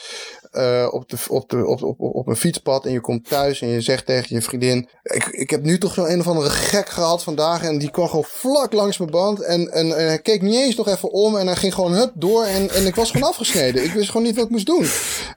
uh, 0.52 0.88
op, 0.90 1.08
de, 1.08 1.16
op, 1.28 1.48
de, 1.50 1.66
op, 1.66 1.82
op, 1.82 2.00
op 2.00 2.26
een 2.26 2.36
fietspad. 2.36 2.84
En 2.86 2.92
je 2.92 3.00
komt 3.00 3.28
thuis 3.28 3.60
en 3.60 3.68
je 3.68 3.80
zegt 3.80 4.06
tegen 4.06 4.36
je 4.36 4.42
vriendin: 4.42 4.88
Ik, 5.02 5.26
ik 5.26 5.50
heb 5.50 5.62
nu 5.62 5.78
toch 5.78 5.94
zo'n 5.94 6.10
een 6.10 6.20
of 6.20 6.26
andere 6.26 6.50
gek 6.50 6.88
gehad 6.88 7.22
vandaag. 7.22 7.62
En 7.62 7.78
die 7.78 7.90
kwam 7.90 8.08
gewoon 8.08 8.24
vlak 8.24 8.72
langs 8.72 8.98
mijn 8.98 9.10
band. 9.10 9.42
En, 9.42 9.72
en, 9.72 9.88
hij 9.88 10.18
keek 10.18 10.42
niet 10.42 10.54
eens 10.54 10.74
nog 10.74 10.88
even 10.88 11.10
om. 11.10 11.36
En 11.36 11.46
hij 11.46 11.56
ging 11.56 11.74
gewoon 11.74 11.92
hup 11.92 12.12
door. 12.14 12.44
En, 12.44 12.70
en 12.70 12.86
ik 12.86 12.94
was 12.94 13.10
gewoon 13.10 13.28
afgesneden. 13.28 13.84
Ik 13.84 13.92
wist 13.92 14.10
gewoon 14.10 14.26
niet 14.26 14.36
wat 14.36 14.44
ik 14.44 14.50
moest 14.50 14.66
doen. 14.66 14.86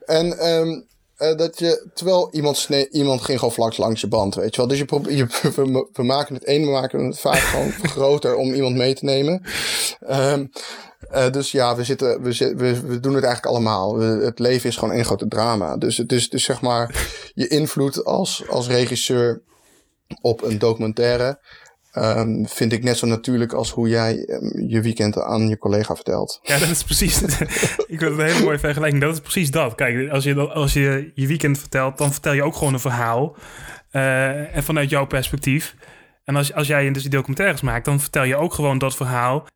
En 0.04 0.48
um, 0.48 0.86
uh, 1.18 1.36
dat 1.36 1.58
je, 1.58 1.88
terwijl 1.94 2.28
iemand, 2.32 2.56
snee, 2.56 2.88
iemand 2.90 3.22
ging 3.22 3.38
gewoon 3.38 3.54
vlak 3.54 3.76
langs 3.76 4.00
je 4.00 4.08
band, 4.08 4.34
weet 4.34 4.54
je 4.54 4.56
wel. 4.56 4.68
Dus 4.68 4.78
je, 4.78 5.16
je, 5.16 5.26
we, 5.56 5.88
we, 5.92 6.02
maken 6.02 6.34
het 6.34 6.48
een, 6.48 6.64
we 6.64 6.70
maken 6.70 7.04
het 7.04 7.18
vaak 7.18 7.38
gewoon 7.38 7.72
groter 7.96 8.36
om 8.36 8.54
iemand 8.54 8.76
mee 8.76 8.94
te 8.94 9.04
nemen. 9.04 9.42
Um, 10.10 10.50
uh, 11.14 11.30
dus 11.30 11.50
ja, 11.50 11.76
we, 11.76 11.84
zitten, 11.84 12.22
we, 12.22 12.54
we, 12.56 12.80
we 12.80 13.00
doen 13.00 13.14
het 13.14 13.24
eigenlijk 13.24 13.54
allemaal. 13.54 13.98
We, 13.98 14.24
het 14.24 14.38
leven 14.38 14.68
is 14.68 14.76
gewoon 14.76 14.94
één 14.94 15.04
grote 15.04 15.28
drama. 15.28 15.76
Dus 15.76 15.96
het 15.96 16.12
is 16.12 16.28
dus 16.28 16.44
zeg 16.44 16.60
maar 16.60 17.08
je 17.34 17.48
invloed 17.48 18.04
als, 18.04 18.48
als 18.48 18.68
regisseur 18.68 19.42
op 20.20 20.42
een 20.42 20.58
documentaire. 20.58 21.38
Um, 21.98 22.46
vind 22.48 22.72
ik 22.72 22.82
net 22.82 22.98
zo 22.98 23.06
natuurlijk 23.06 23.52
als 23.52 23.70
hoe 23.70 23.88
jij 23.88 24.28
um, 24.28 24.68
je 24.68 24.80
weekend 24.80 25.18
aan 25.18 25.48
je 25.48 25.58
collega 25.58 25.94
vertelt. 25.94 26.40
Ja, 26.42 26.58
dat 26.58 26.68
is 26.68 26.84
precies. 26.84 27.22
ik 27.22 27.98
vind 27.98 28.00
het 28.00 28.18
een 28.18 28.24
hele 28.24 28.44
mooie 28.44 28.58
vergelijking. 28.58 29.02
Dat 29.02 29.12
is 29.12 29.20
precies 29.20 29.50
dat. 29.50 29.74
Kijk, 29.74 30.10
als 30.10 30.24
je, 30.24 30.48
als 30.48 30.72
je 30.72 31.10
je 31.14 31.26
weekend 31.26 31.58
vertelt, 31.58 31.98
dan 31.98 32.12
vertel 32.12 32.32
je 32.32 32.42
ook 32.42 32.54
gewoon 32.54 32.72
een 32.72 32.80
verhaal. 32.80 33.36
Uh, 33.92 34.56
en 34.56 34.62
vanuit 34.62 34.90
jouw 34.90 35.06
perspectief. 35.06 35.76
En 36.24 36.36
als, 36.36 36.54
als 36.54 36.66
jij 36.66 36.92
dus 36.92 37.02
die 37.02 37.10
documentaires 37.10 37.60
maakt, 37.60 37.84
dan 37.84 38.00
vertel 38.00 38.24
je 38.24 38.36
ook 38.36 38.54
gewoon 38.54 38.78
dat 38.78 38.96
verhaal. 38.96 39.46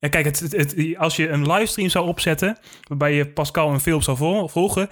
Ja, 0.00 0.08
kijk, 0.08 0.24
het, 0.24 0.40
het, 0.40 0.96
als 0.96 1.16
je 1.16 1.28
een 1.28 1.52
livestream 1.52 1.88
zou 1.88 2.06
opzetten, 2.06 2.58
waarbij 2.88 3.14
je 3.14 3.28
Pascal 3.28 3.72
en 3.72 3.80
Philip 3.80 4.02
zou 4.02 4.48
volgen, 4.48 4.88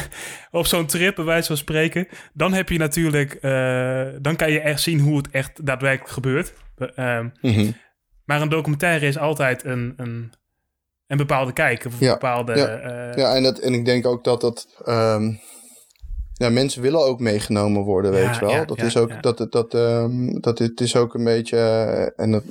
op 0.50 0.66
zo'n 0.66 0.86
trip, 0.86 1.14
bij 1.14 1.24
wijze 1.24 1.46
van 1.46 1.56
spreken, 1.56 2.08
dan 2.32 2.52
heb 2.52 2.68
je 2.68 2.78
natuurlijk, 2.78 3.38
uh, 3.40 4.06
dan 4.20 4.36
kan 4.36 4.52
je 4.52 4.60
echt 4.60 4.80
zien 4.80 5.00
hoe 5.00 5.16
het 5.16 5.30
echt 5.30 5.66
daadwerkelijk 5.66 6.12
gebeurt. 6.12 6.52
Uh, 6.78 7.20
mm 7.20 7.32
-hmm. 7.40 7.76
Maar 8.24 8.40
een 8.40 8.48
documentaire 8.48 9.06
is 9.06 9.18
altijd 9.18 9.64
een, 9.64 9.92
een, 9.96 10.32
een 11.06 11.16
bepaalde 11.16 11.52
kijk, 11.52 11.84
of 11.84 11.92
een 11.92 12.06
ja, 12.06 12.12
bepaalde... 12.12 12.56
Ja, 12.56 13.08
uh, 13.08 13.16
ja 13.16 13.34
en, 13.34 13.42
dat, 13.42 13.58
en 13.58 13.74
ik 13.74 13.84
denk 13.84 14.06
ook 14.06 14.24
dat 14.24 14.40
dat... 14.40 14.82
Um, 14.88 15.40
ja, 16.32 16.50
mensen 16.50 16.82
willen 16.82 17.00
ook 17.00 17.20
meegenomen 17.20 17.82
worden, 17.82 18.10
weet 18.10 18.36
je 18.36 18.46
wel. 18.46 18.66
dat 18.66 18.82
is 18.82 18.96
ook, 18.96 19.22
dat, 19.22 19.46
dat, 19.50 19.74
um, 19.74 20.40
dat 20.40 20.58
het 20.58 20.80
is 20.80 20.96
ook 20.96 21.14
een 21.14 21.24
beetje, 21.24 21.58
en 22.16 22.30
dat 22.30 22.42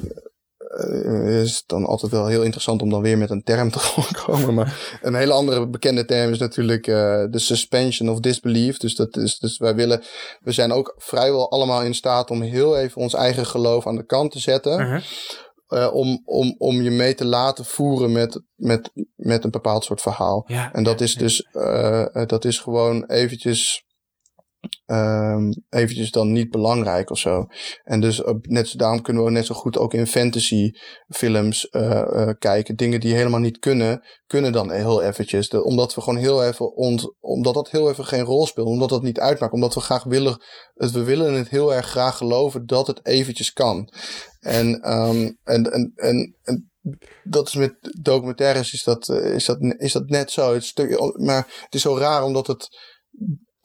uh, 0.75 1.41
is 1.41 1.63
dan 1.65 1.85
altijd 1.85 2.11
wel 2.11 2.27
heel 2.27 2.43
interessant 2.43 2.81
om 2.81 2.89
dan 2.89 3.01
weer 3.01 3.17
met 3.17 3.29
een 3.29 3.43
term 3.43 3.71
te 3.71 4.07
komen. 4.25 4.53
Maar 4.53 4.99
een 5.01 5.15
hele 5.15 5.33
andere 5.33 5.67
bekende 5.67 6.05
term 6.05 6.31
is 6.31 6.39
natuurlijk 6.39 6.87
uh, 6.87 6.95
de 7.29 7.39
suspension 7.39 8.09
of 8.09 8.19
disbelief. 8.19 8.77
Dus 8.77 8.95
dat 8.95 9.17
is, 9.17 9.37
dus 9.37 9.57
wij 9.57 9.75
willen, 9.75 10.03
we 10.39 10.51
zijn 10.51 10.71
ook 10.71 10.95
vrijwel 10.97 11.51
allemaal 11.51 11.83
in 11.83 11.95
staat 11.95 12.29
om 12.29 12.41
heel 12.41 12.77
even 12.77 13.01
ons 13.01 13.13
eigen 13.13 13.45
geloof 13.45 13.87
aan 13.87 13.95
de 13.95 14.05
kant 14.05 14.31
te 14.31 14.39
zetten. 14.39 14.79
Uh-huh. 14.79 15.01
Uh, 15.69 15.93
om, 15.93 16.21
om, 16.25 16.55
om 16.57 16.81
je 16.81 16.91
mee 16.91 17.15
te 17.15 17.25
laten 17.25 17.65
voeren 17.65 18.11
met, 18.11 18.41
met, 18.55 18.91
met 19.15 19.43
een 19.43 19.51
bepaald 19.51 19.83
soort 19.83 20.01
verhaal. 20.01 20.43
Ja, 20.47 20.73
En 20.73 20.83
dat 20.83 20.99
ja, 20.99 21.05
is 21.05 21.15
dus, 21.15 21.47
uh, 21.53 22.05
dat 22.25 22.45
is 22.45 22.59
gewoon 22.59 23.05
eventjes, 23.05 23.83
um, 24.85 25.63
eventjes 25.69 26.11
dan 26.11 26.31
niet 26.31 26.49
belangrijk 26.49 27.09
of 27.09 27.17
zo. 27.17 27.45
En 27.83 28.01
dus 28.01 28.19
uh, 28.19 28.33
net, 28.41 28.77
daarom 28.77 29.01
kunnen 29.01 29.23
we 29.23 29.31
net 29.31 29.45
zo 29.45 29.55
goed 29.55 29.77
ook 29.77 29.93
in 29.93 30.07
fantasy 30.07 30.71
films 31.07 31.67
uh, 31.71 32.29
kijken. 32.39 32.75
Dingen 32.75 32.99
die 32.99 33.13
helemaal 33.13 33.39
niet 33.39 33.59
kunnen, 33.59 34.01
kunnen 34.27 34.51
dan 34.51 34.71
heel 34.71 35.01
eventjes. 35.01 35.49
Omdat 35.49 35.95
we 35.95 36.01
gewoon 36.01 36.19
heel 36.19 36.43
even, 36.43 36.75
ont, 36.75 37.15
omdat 37.19 37.53
dat 37.53 37.69
heel 37.69 37.89
even 37.89 38.05
geen 38.05 38.23
rol 38.23 38.45
speelt. 38.45 38.67
Omdat 38.67 38.89
dat 38.89 39.03
niet 39.03 39.19
uitmaakt. 39.19 39.53
Omdat 39.53 39.73
we 39.73 39.79
graag 39.79 40.03
willen, 40.03 40.41
we 40.73 41.03
willen 41.03 41.33
het 41.33 41.49
heel 41.49 41.73
erg 41.73 41.85
graag 41.85 42.17
geloven 42.17 42.65
dat 42.65 42.87
het 42.87 43.05
eventjes 43.05 43.53
kan. 43.53 43.89
En, 44.39 44.91
um, 44.91 45.37
en, 45.43 45.71
en, 45.71 45.93
en, 45.95 46.35
dat 47.23 47.47
is 47.47 47.55
met 47.55 47.75
documentaires 48.01 48.73
is 48.73 48.83
dat, 48.83 49.09
is 49.09 49.45
dat, 49.45 49.57
is 49.77 49.91
dat 49.91 50.09
net 50.09 50.31
zo. 50.31 50.53
Het 50.53 50.63
stuk, 50.63 50.99
maar 51.17 51.45
het 51.63 51.73
is 51.73 51.81
zo 51.81 51.97
raar 51.97 52.23
omdat 52.23 52.47
het, 52.47 52.67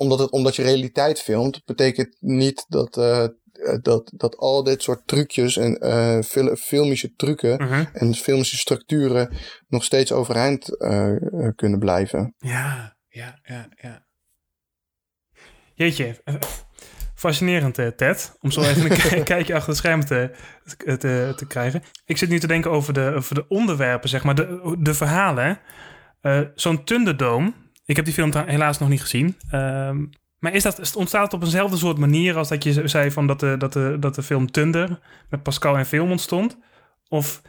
omdat 0.00 0.18
het, 0.18 0.30
omdat 0.30 0.56
je 0.56 0.62
realiteit 0.62 1.20
filmt, 1.20 1.64
betekent 1.64 2.16
niet 2.20 2.64
dat, 2.68 2.96
uh, 2.96 3.26
dat, 3.82 4.12
dat 4.14 4.36
al 4.36 4.62
dit 4.62 4.82
soort 4.82 5.06
trucjes 5.06 5.56
en 5.56 5.86
uh, 5.86 6.22
fil 6.22 6.56
filmische 6.56 7.14
trucken 7.14 7.62
Uh-huh. 7.62 7.86
en 7.92 8.14
filmische 8.14 8.56
structuren 8.56 9.32
nog 9.68 9.84
steeds 9.84 10.12
overeind 10.12 10.76
uh, 10.78 11.14
kunnen 11.54 11.78
blijven. 11.78 12.34
Ja, 12.38 12.96
ja, 13.08 13.38
ja, 13.42 13.68
ja. 13.76 14.06
Jeetje, 15.74 16.20
eh, 16.24 16.34
fascinerend 17.14 17.74
Ted, 17.74 18.36
om 18.40 18.50
zo 18.50 18.60
even 18.60 19.16
een 19.18 19.24
kijkje 19.34 19.54
achter 19.54 19.68
het 19.68 19.78
scherm 19.78 20.04
te, 20.04 20.30
te, 20.76 21.32
te, 21.36 21.46
krijgen. 21.46 21.82
Ik 22.04 22.16
zit 22.16 22.28
nu 22.28 22.38
te 22.38 22.46
denken 22.46 22.70
over 22.70 22.92
de, 22.92 23.12
over 23.16 23.34
de 23.34 23.48
onderwerpen, 23.48 24.08
zeg 24.08 24.24
maar, 24.24 24.34
de, 24.34 24.76
de 24.78 24.94
verhalen. 24.94 25.58
Zo'n 26.54 26.84
Thunderdome, 26.84 27.52
ik 27.90 27.96
heb 27.96 28.04
die 28.04 28.14
film 28.14 28.32
helaas 28.46 28.78
nog 28.78 28.88
niet 28.88 29.00
gezien. 29.00 29.36
Um, 29.54 30.10
maar 30.38 30.54
is 30.54 30.62
dat, 30.62 30.96
ontstaat 30.96 31.24
het 31.24 31.32
op 31.32 31.42
eenzelfde 31.42 31.76
soort 31.76 31.98
manier 31.98 32.36
als 32.36 32.48
dat 32.48 32.64
je 32.64 32.88
zei 32.88 33.10
van 33.10 33.26
dat 33.26 33.40
de, 33.40 33.56
dat 33.58 33.72
de, 33.72 33.96
dat 34.00 34.14
de 34.14 34.22
film 34.22 34.50
Thunder 34.50 35.00
met 35.28 35.42
Pascal 35.42 35.78
en 35.78 35.86
film 35.86 36.10
ontstond? 36.10 36.58
Of 37.08 37.42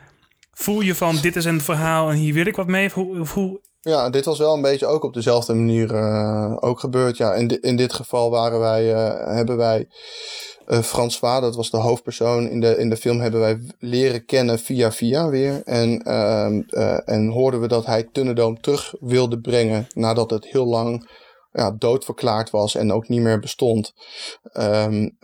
voel 0.51 0.81
je 0.81 0.95
van 0.95 1.17
dit 1.21 1.35
is 1.35 1.45
een 1.45 1.61
verhaal 1.61 2.09
en 2.09 2.15
hier 2.15 2.33
wil 2.33 2.45
ik 2.45 2.55
wat 2.55 2.67
mee? 2.67 2.95
Of 2.95 3.33
hoe 3.33 3.61
ja, 3.81 4.09
dit 4.09 4.25
was 4.25 4.37
wel 4.37 4.53
een 4.53 4.61
beetje 4.61 4.87
ook 4.87 5.03
op 5.03 5.13
dezelfde 5.13 5.53
manier 5.53 5.93
uh, 5.93 6.57
ook 6.59 6.79
gebeurd. 6.79 7.17
Ja, 7.17 7.33
in, 7.33 7.61
in 7.61 7.75
dit 7.75 7.93
geval 7.93 8.29
waren 8.29 8.59
wij, 8.59 8.93
uh, 8.93 9.35
hebben 9.35 9.57
wij 9.57 9.87
uh, 10.67 10.79
François, 10.79 11.41
dat 11.41 11.55
was 11.55 11.69
de 11.69 11.77
hoofdpersoon 11.77 12.47
in 12.47 12.59
de, 12.59 12.77
in 12.77 12.89
de 12.89 12.97
film, 12.97 13.19
hebben 13.19 13.39
wij 13.39 13.61
leren 13.79 14.25
kennen 14.25 14.59
via 14.59 14.91
via 14.91 15.29
weer. 15.29 15.61
En, 15.63 16.01
en 17.05 17.27
hoorden 17.27 17.61
we 17.61 17.67
dat 17.67 17.85
hij 17.85 18.03
Thunderdome 18.11 18.59
terug 18.59 18.93
wilde 18.99 19.39
brengen 19.39 19.87
nadat 19.93 20.29
het 20.29 20.45
heel 20.45 20.65
lang 20.65 21.09
ja, 21.51 21.71
doodverklaard 21.71 22.49
was 22.49 22.75
en 22.75 22.91
ook 22.91 23.07
niet 23.07 23.21
meer 23.21 23.39
bestond. 23.39 23.93
Um, 24.53 25.17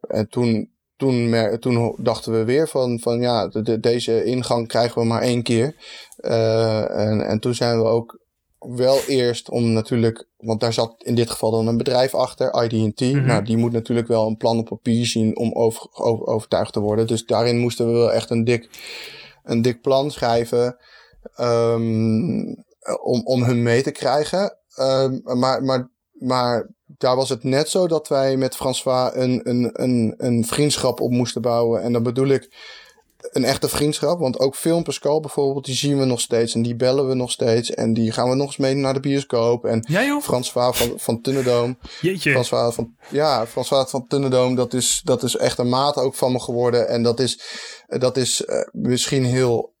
en 0.00 0.26
toen, 0.30 0.73
toen, 0.96 1.34
toen 1.60 1.96
dachten 1.98 2.32
we 2.32 2.44
weer 2.44 2.68
van, 2.68 3.00
van 3.00 3.20
ja, 3.20 3.48
de, 3.48 3.62
de, 3.62 3.80
deze 3.80 4.24
ingang 4.24 4.68
krijgen 4.68 5.00
we 5.00 5.06
maar 5.06 5.22
één 5.22 5.42
keer. 5.42 5.76
Uh, 6.20 6.90
en, 7.00 7.26
en 7.26 7.40
toen 7.40 7.54
zijn 7.54 7.78
we 7.78 7.84
ook 7.84 8.22
wel 8.58 8.98
eerst 9.06 9.50
om 9.50 9.72
natuurlijk, 9.72 10.28
want 10.36 10.60
daar 10.60 10.72
zat 10.72 10.94
in 10.98 11.14
dit 11.14 11.30
geval 11.30 11.50
dan 11.50 11.66
een 11.66 11.76
bedrijf 11.76 12.14
achter, 12.14 12.64
ID&T. 12.64 13.00
Mm 13.00 13.12
-hmm. 13.12 13.26
Nou, 13.26 13.44
die 13.44 13.56
moet 13.56 13.72
natuurlijk 13.72 14.08
wel 14.08 14.26
een 14.26 14.36
plan 14.36 14.58
op 14.58 14.64
papier 14.64 15.06
zien 15.06 15.36
om 15.36 15.52
over, 15.52 15.88
over, 15.92 16.26
overtuigd 16.26 16.72
te 16.72 16.80
worden. 16.80 17.06
Dus 17.06 17.24
daarin 17.24 17.58
moesten 17.58 17.86
we 17.86 17.92
wel 17.92 18.12
echt 18.12 18.30
een 18.30 18.44
dik, 18.44 18.68
een 19.42 19.62
dik 19.62 19.80
plan 19.80 20.10
schrijven 20.10 20.76
um, 21.40 22.64
om, 23.02 23.20
om 23.24 23.42
hun 23.42 23.62
mee 23.62 23.82
te 23.82 23.90
krijgen. 23.90 24.58
Um, 24.80 25.20
maar, 25.38 25.62
maar, 25.62 25.90
maar 26.12 26.70
daar 26.98 27.16
was 27.16 27.28
het 27.28 27.44
net 27.44 27.68
zo 27.68 27.86
dat 27.86 28.08
wij 28.08 28.36
met 28.36 28.56
François 28.56 29.14
een, 29.14 29.40
een, 29.44 29.70
een, 29.72 30.14
een 30.16 30.44
vriendschap 30.44 31.00
op 31.00 31.10
moesten 31.10 31.42
bouwen. 31.42 31.82
En 31.82 31.92
dan 31.92 32.02
bedoel 32.02 32.28
ik 32.28 32.48
een 33.32 33.44
echte 33.44 33.68
vriendschap. 33.68 34.18
Want 34.18 34.38
ook 34.38 34.56
Film 34.56 34.82
Pascal 34.82 35.20
bijvoorbeeld, 35.20 35.64
die 35.64 35.74
zien 35.74 35.98
we 35.98 36.04
nog 36.04 36.20
steeds. 36.20 36.54
En 36.54 36.62
die 36.62 36.76
bellen 36.76 37.08
we 37.08 37.14
nog 37.14 37.30
steeds. 37.30 37.70
En 37.70 37.94
die 37.94 38.12
gaan 38.12 38.28
we 38.28 38.34
nog 38.34 38.46
eens 38.46 38.56
mee 38.56 38.74
naar 38.74 38.94
de 38.94 39.00
bioscoop. 39.00 39.64
En 39.64 39.84
ja. 39.88 40.20
François 40.20 40.76
van, 40.76 40.92
van 40.96 41.20
Tunnedoom. 41.20 41.78
Jeetje. 42.00 42.30
François 42.30 42.74
van, 42.74 42.94
ja, 43.10 43.46
François 43.46 43.90
van 43.90 44.06
Tunnedoom, 44.06 44.54
dat 44.54 44.74
is, 44.74 45.00
dat 45.04 45.22
is 45.22 45.36
echt 45.36 45.58
een 45.58 45.68
maat 45.68 45.96
ook 45.96 46.14
van 46.14 46.32
me 46.32 46.40
geworden. 46.40 46.88
En 46.88 47.02
dat 47.02 47.20
is, 47.20 47.40
dat 47.86 48.16
is 48.16 48.44
uh, 48.46 48.56
misschien 48.72 49.24
heel 49.24 49.73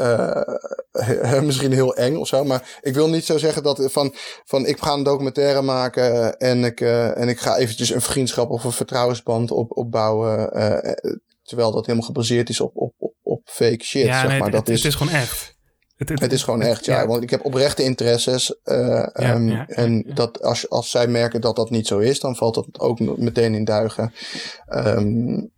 uh, 0.02 1.40
misschien 1.40 1.72
heel 1.72 1.96
eng 1.96 2.16
of 2.16 2.28
zo. 2.28 2.44
Maar 2.44 2.78
ik 2.80 2.94
wil 2.94 3.08
niet 3.08 3.24
zo 3.24 3.38
zeggen 3.38 3.62
dat 3.62 3.92
van, 3.92 4.14
van 4.44 4.66
ik 4.66 4.78
ga 4.78 4.92
een 4.92 5.02
documentaire 5.02 5.62
maken 5.62 6.38
en 6.38 6.64
ik, 6.64 6.80
uh, 6.80 7.18
en 7.18 7.28
ik 7.28 7.40
ga 7.40 7.56
eventjes 7.56 7.90
een 7.90 8.00
vriendschap 8.00 8.50
of 8.50 8.64
een 8.64 8.72
vertrouwensband 8.72 9.50
op, 9.50 9.76
opbouwen. 9.76 10.50
Uh, 10.52 11.18
terwijl 11.42 11.72
dat 11.72 11.86
helemaal 11.86 12.06
gebaseerd 12.06 12.48
is 12.48 12.60
op, 12.60 12.72
op, 12.74 12.94
op, 12.98 13.14
op 13.22 13.40
fake 13.44 13.84
shit. 13.84 14.04
Ja, 14.04 14.20
zeg 14.20 14.28
nee, 14.28 14.38
maar. 14.38 14.46
het, 14.46 14.56
dat 14.56 14.66
het 14.66 14.76
is, 14.76 14.84
is 14.84 14.94
gewoon 14.94 15.12
echt. 15.12 15.58
Het, 15.96 16.08
het, 16.08 16.20
het 16.20 16.32
is 16.32 16.42
gewoon 16.42 16.62
echt, 16.62 16.84
ja. 16.84 17.00
ja. 17.00 17.06
Want 17.06 17.22
ik 17.22 17.30
heb 17.30 17.44
oprechte 17.44 17.82
interesses. 17.82 18.54
Uh, 18.64 19.06
ja, 19.12 19.34
um, 19.34 19.48
ja, 19.48 19.66
en 19.68 20.10
dat 20.14 20.42
als, 20.42 20.70
als 20.70 20.90
zij 20.90 21.06
merken 21.06 21.40
dat 21.40 21.56
dat 21.56 21.70
niet 21.70 21.86
zo 21.86 21.98
is, 21.98 22.20
dan 22.20 22.36
valt 22.36 22.54
dat 22.54 22.66
ook 22.78 23.00
meteen 23.00 23.54
in 23.54 23.64
duigen. 23.64 24.12
Um, 24.68 25.50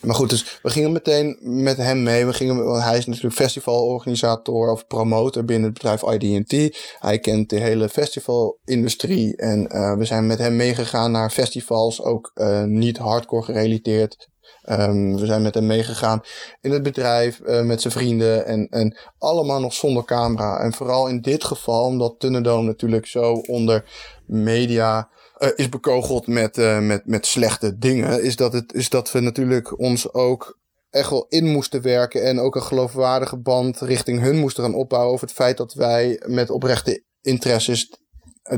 maar 0.00 0.14
goed, 0.14 0.30
dus 0.30 0.58
we 0.62 0.70
gingen 0.70 0.92
meteen 0.92 1.38
met 1.40 1.76
hem 1.76 2.02
mee. 2.02 2.26
We 2.26 2.32
gingen, 2.32 2.64
want 2.64 2.82
hij 2.82 2.98
is 2.98 3.06
natuurlijk 3.06 3.34
festivalorganisator 3.34 4.70
of 4.70 4.86
promotor 4.86 5.44
binnen 5.44 5.70
het 5.70 5.82
bedrijf 5.82 6.02
ID&T. 6.02 6.78
Hij 6.98 7.18
kent 7.18 7.50
de 7.50 7.60
hele 7.60 7.88
festivalindustrie. 7.88 9.36
En 9.36 9.68
uh, 9.72 9.96
we 9.96 10.04
zijn 10.04 10.26
met 10.26 10.38
hem 10.38 10.56
meegegaan 10.56 11.10
naar 11.10 11.30
festivals, 11.30 12.02
ook 12.02 12.30
uh, 12.34 12.62
niet 12.62 12.98
hardcore 12.98 13.42
gerelateerd. 13.42 14.28
Um, 14.70 15.16
we 15.16 15.26
zijn 15.26 15.42
met 15.42 15.54
hem 15.54 15.66
meegegaan 15.66 16.20
in 16.60 16.70
het 16.70 16.82
bedrijf, 16.82 17.40
uh, 17.44 17.62
met 17.62 17.80
zijn 17.80 17.92
vrienden 17.92 18.46
en, 18.46 18.68
en 18.68 18.98
allemaal 19.18 19.60
nog 19.60 19.72
zonder 19.72 20.04
camera. 20.04 20.60
En 20.60 20.72
vooral 20.72 21.08
in 21.08 21.20
dit 21.20 21.44
geval, 21.44 21.84
omdat 21.84 22.14
Tunnedoom 22.18 22.64
natuurlijk 22.64 23.06
zo 23.06 23.32
onder 23.32 23.84
media 24.26 25.08
uh, 25.38 25.48
is 25.54 25.68
bekogeld 25.68 26.26
met, 26.26 26.58
uh, 26.58 26.78
met, 26.78 27.06
met 27.06 27.26
slechte 27.26 27.78
dingen, 27.78 28.22
is 28.22 28.36
dat, 28.36 28.52
het, 28.52 28.72
is 28.72 28.88
dat 28.88 29.12
we 29.12 29.20
natuurlijk 29.20 29.78
ons 29.78 30.12
ook 30.12 30.58
echt 30.90 31.10
wel 31.10 31.26
in 31.28 31.46
moesten 31.46 31.82
werken 31.82 32.22
en 32.24 32.38
ook 32.40 32.56
een 32.56 32.62
geloofwaardige 32.62 33.38
band 33.38 33.80
richting 33.80 34.20
hun 34.20 34.36
moesten 34.36 34.64
gaan 34.64 34.74
opbouwen 34.74 35.12
over 35.12 35.26
het 35.26 35.36
feit 35.36 35.56
dat 35.56 35.74
wij 35.74 36.22
met 36.26 36.50
oprechte 36.50 37.04
interesses 37.20 37.90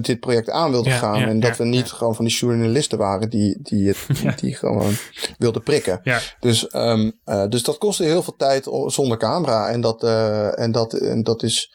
dit 0.00 0.20
project 0.20 0.50
aan 0.50 0.70
wilden 0.70 0.92
Ja, 0.92 0.98
gaan. 0.98 1.18
ja, 1.18 1.26
en 1.26 1.40
dat 1.40 1.56
ja, 1.56 1.62
we 1.62 1.64
niet 1.64 1.90
gewoon 1.90 2.14
van 2.14 2.24
die 2.24 2.34
journalisten 2.34 2.98
waren 2.98 3.30
die, 3.30 3.58
die, 3.62 3.88
het, 3.88 4.06
die, 4.20 4.34
die 4.34 4.54
gewoon 4.54 4.92
wilden 5.38 5.62
prikken. 5.62 6.00
Dus, 6.40 6.74
um, 6.74 7.20
uh, 7.24 7.46
dus 7.48 7.62
dat 7.62 7.78
kostte 7.78 8.04
heel 8.04 8.22
veel 8.22 8.36
tijd 8.36 8.68
zonder 8.86 9.18
camera. 9.18 9.68
En 9.68 9.80
dat, 9.80 10.02
uh, 10.02 10.58
en 10.58 10.72
dat, 10.72 10.92
en 10.94 11.22
dat 11.22 11.42
is 11.42 11.72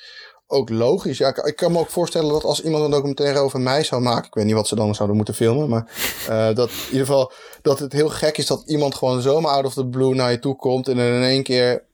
ook 0.56 0.70
logisch. 0.70 1.18
Ja, 1.18 1.28
ik, 1.28 1.38
ik, 1.38 1.56
kan 1.56 1.72
me 1.72 1.80
ook 1.80 1.90
voorstellen 1.90 2.30
dat 2.30 2.44
als 2.44 2.62
iemand 2.62 2.84
een 2.84 2.92
documentaire 2.92 3.40
over 3.40 3.60
mij 3.60 3.84
zou 3.84 4.02
maken, 4.02 4.28
ik 4.28 4.34
weet 4.34 4.46
niet 4.46 4.54
wat 4.54 4.68
ze 4.68 4.76
dan 4.76 4.96
zouden 4.96 5.16
moeten 5.16 5.36
filmen, 5.36 5.70
maar 5.70 5.92
uh, 6.30 6.56
dat 6.56 6.70
in 6.70 6.92
ieder 6.92 7.06
geval 7.06 7.32
dat 7.62 7.80
het 7.80 7.94
heel 7.94 8.10
gek 8.10 8.38
is 8.38 8.46
dat 8.46 8.64
iemand 8.66 8.96
gewoon 8.96 9.22
zomaar 9.22 9.52
out 9.52 9.66
of 9.66 9.74
the 9.74 9.88
blue 9.88 10.16
naar 10.16 10.32
je 10.32 10.40
toe 10.40 10.56
komt 10.56 10.88
en 10.88 10.98
er 10.98 11.16
in 11.16 11.24
één 11.24 11.44
keer 11.44 11.86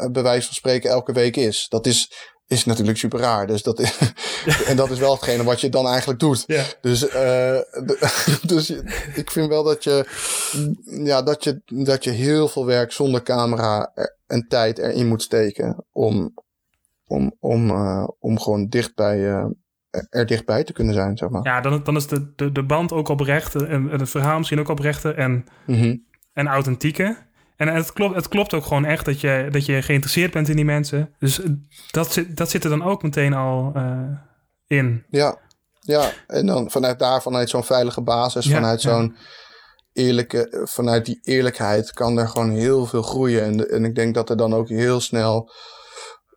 uh, 0.00 0.10
bij 0.10 0.22
wijze 0.22 0.46
van 0.46 0.54
spreken 0.54 0.90
elke 0.90 1.12
week 1.12 1.36
is. 1.36 1.66
Dat 1.68 1.86
is, 1.86 2.12
is 2.46 2.64
natuurlijk 2.64 2.98
super 2.98 3.20
raar. 3.20 3.46
Dus 3.46 3.62
dat 3.62 3.78
is, 3.78 3.98
en 4.68 4.76
dat 4.76 4.90
is 4.90 4.98
wel 4.98 5.12
hetgene 5.12 5.44
wat 5.44 5.60
je 5.60 5.68
dan 5.68 5.86
eigenlijk 5.86 6.20
doet. 6.20 6.44
Ja. 6.46 6.64
Dus, 6.80 7.14
uh, 7.14 7.58
dus 8.52 8.70
ik 9.14 9.30
vind 9.30 9.48
wel 9.48 9.62
dat 9.62 9.84
je, 9.84 10.06
ja, 10.84 11.22
dat 11.22 11.44
je, 11.44 11.60
dat 11.66 12.04
je 12.04 12.10
heel 12.10 12.48
veel 12.48 12.66
werk 12.66 12.92
zonder 12.92 13.22
camera 13.22 13.92
en 14.26 14.46
tijd 14.48 14.78
erin 14.78 15.08
moet 15.08 15.22
steken 15.22 15.84
om, 15.92 16.34
om, 17.10 17.36
om, 17.40 17.70
uh, 17.70 18.08
om 18.18 18.40
gewoon 18.40 18.66
dicht 18.68 18.94
bij, 18.94 19.18
uh, 19.18 19.44
er 20.10 20.26
dichtbij 20.26 20.64
te 20.64 20.72
kunnen 20.72 20.94
zijn, 20.94 21.16
zeg 21.16 21.28
maar. 21.28 21.44
Ja, 21.44 21.60
dan, 21.60 21.84
dan 21.84 21.96
is 21.96 22.06
de, 22.06 22.32
de, 22.36 22.52
de 22.52 22.64
band 22.64 22.92
ook 22.92 23.08
oprecht 23.08 23.54
en 23.54 23.88
het 23.88 24.10
verhaal 24.10 24.36
misschien 24.36 24.60
ook 24.60 24.68
oprechte 24.68 25.12
en, 25.12 25.44
mm 25.66 25.74
-hmm. 25.74 26.04
en 26.32 26.46
authentieke. 26.46 27.28
En 27.56 27.68
het 27.68 27.92
klopt, 27.92 28.14
het 28.14 28.28
klopt 28.28 28.54
ook 28.54 28.64
gewoon 28.64 28.84
echt 28.84 29.04
dat 29.04 29.20
je, 29.20 29.48
dat 29.50 29.66
je 29.66 29.82
geïnteresseerd 29.82 30.32
bent 30.32 30.48
in 30.48 30.56
die 30.56 30.64
mensen. 30.64 31.14
Dus 31.18 31.40
dat, 31.90 32.12
zit, 32.12 32.36
dat 32.36 32.50
zit 32.50 32.64
er 32.64 32.70
dan 32.70 32.82
ook 32.82 33.02
meteen 33.02 33.32
al 33.32 33.72
uh, 33.76 34.10
in. 34.66 35.04
Ja, 35.08 35.38
ja, 35.80 36.10
en 36.26 36.46
dan 36.46 36.70
vanuit 36.70 36.98
daar, 36.98 37.22
vanuit 37.22 37.50
zo'n 37.50 37.64
veilige 37.64 38.02
basis, 38.02 38.44
ja, 38.44 38.54
vanuit 38.54 38.80
zo'n 38.80 39.14
ja. 39.14 40.02
eerlijke, 40.02 40.66
vanuit 40.70 41.06
die 41.06 41.18
eerlijkheid 41.22 41.92
kan 41.92 42.18
er 42.18 42.28
gewoon 42.28 42.50
heel 42.50 42.86
veel 42.86 43.02
groeien. 43.02 43.42
En, 43.42 43.70
en 43.70 43.84
ik 43.84 43.94
denk 43.94 44.14
dat 44.14 44.30
er 44.30 44.36
dan 44.36 44.54
ook 44.54 44.68
heel 44.68 45.00
snel, 45.00 45.50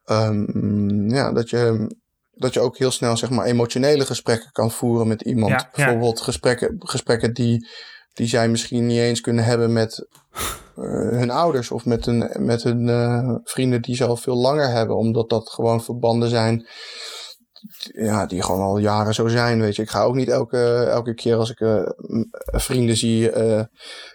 um, 0.06 1.10
ja, 1.10 1.32
dat 1.32 1.49
je, 1.49 1.95
dat 2.32 2.54
je 2.54 2.60
ook 2.60 2.78
heel 2.78 2.91
snel, 2.91 3.18
zeg 3.18 3.30
maar, 3.30 3.45
emotionele 3.45 4.06
gesprekken 4.06 4.51
kan 4.51 4.72
voeren 4.72 5.08
met 5.08 5.22
iemand. 5.22 5.51
Ja, 5.51 5.70
Bijvoorbeeld 5.76 6.22
gesprekken, 6.22 6.76
gesprekken 6.80 7.34
die, 7.34 7.68
die 8.14 8.28
zij 8.28 8.49
misschien 8.49 8.86
niet 8.86 8.99
eens 8.99 9.22
kunnen 9.22 9.43
hebben 9.43 9.74
met 9.74 10.08
uh, 10.78 11.10
hun 11.10 11.30
ouders 11.30 11.72
of 11.72 11.86
met 11.86 12.06
hun, 12.06 12.32
met 12.39 12.64
hun 12.64 12.88
uh, 12.88 13.36
vrienden 13.43 13.82
die 13.82 13.95
ze 13.95 14.06
al 14.06 14.18
veel 14.18 14.38
langer 14.38 14.70
hebben, 14.70 14.97
omdat 14.97 15.30
dat 15.30 15.49
gewoon 15.49 15.84
verbanden 15.84 16.30
zijn 16.30 16.68
ja, 17.93 18.26
die 18.26 18.41
gewoon 18.41 18.61
al 18.61 18.78
jaren 18.78 19.14
zo 19.14 19.28
zijn, 19.28 19.61
weet 19.61 19.76
je. 19.76 19.82
Ik 19.82 19.89
ga 19.89 20.03
ook 20.03 20.16
niet 20.16 20.30
elke, 20.30 20.74
elke 20.74 21.14
keer 21.14 21.36
als 21.36 21.49
ik 21.49 21.59
uh, 21.59 21.82
vrienden 22.45 22.97
zie 22.97 23.36
uh, 23.36 23.61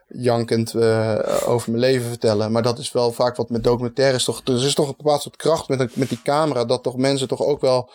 jankend 0.07 0.75
uh, 0.75 1.19
over 1.47 1.71
mijn 1.71 1.83
leven 1.83 2.09
vertellen. 2.09 2.53
Maar 2.53 2.63
dat 2.63 2.79
is 2.79 2.93
wel 2.93 3.13
vaak 3.13 3.37
wat 3.37 3.51
met 3.51 3.65
documentaires 3.65 4.25
toch... 4.25 4.41
Er 4.45 4.65
is 4.65 4.75
toch 4.75 4.89
een 4.89 4.95
bepaald 4.97 5.23
soort 5.23 5.37
kracht 5.37 5.69
met, 5.69 5.97
met 5.97 6.09
die 6.09 6.23
camera... 6.23 6.65
dat 6.65 6.83
toch 6.83 6.97
mensen 6.97 7.29
toch 7.29 7.43
ook 7.43 7.61
wel 7.61 7.91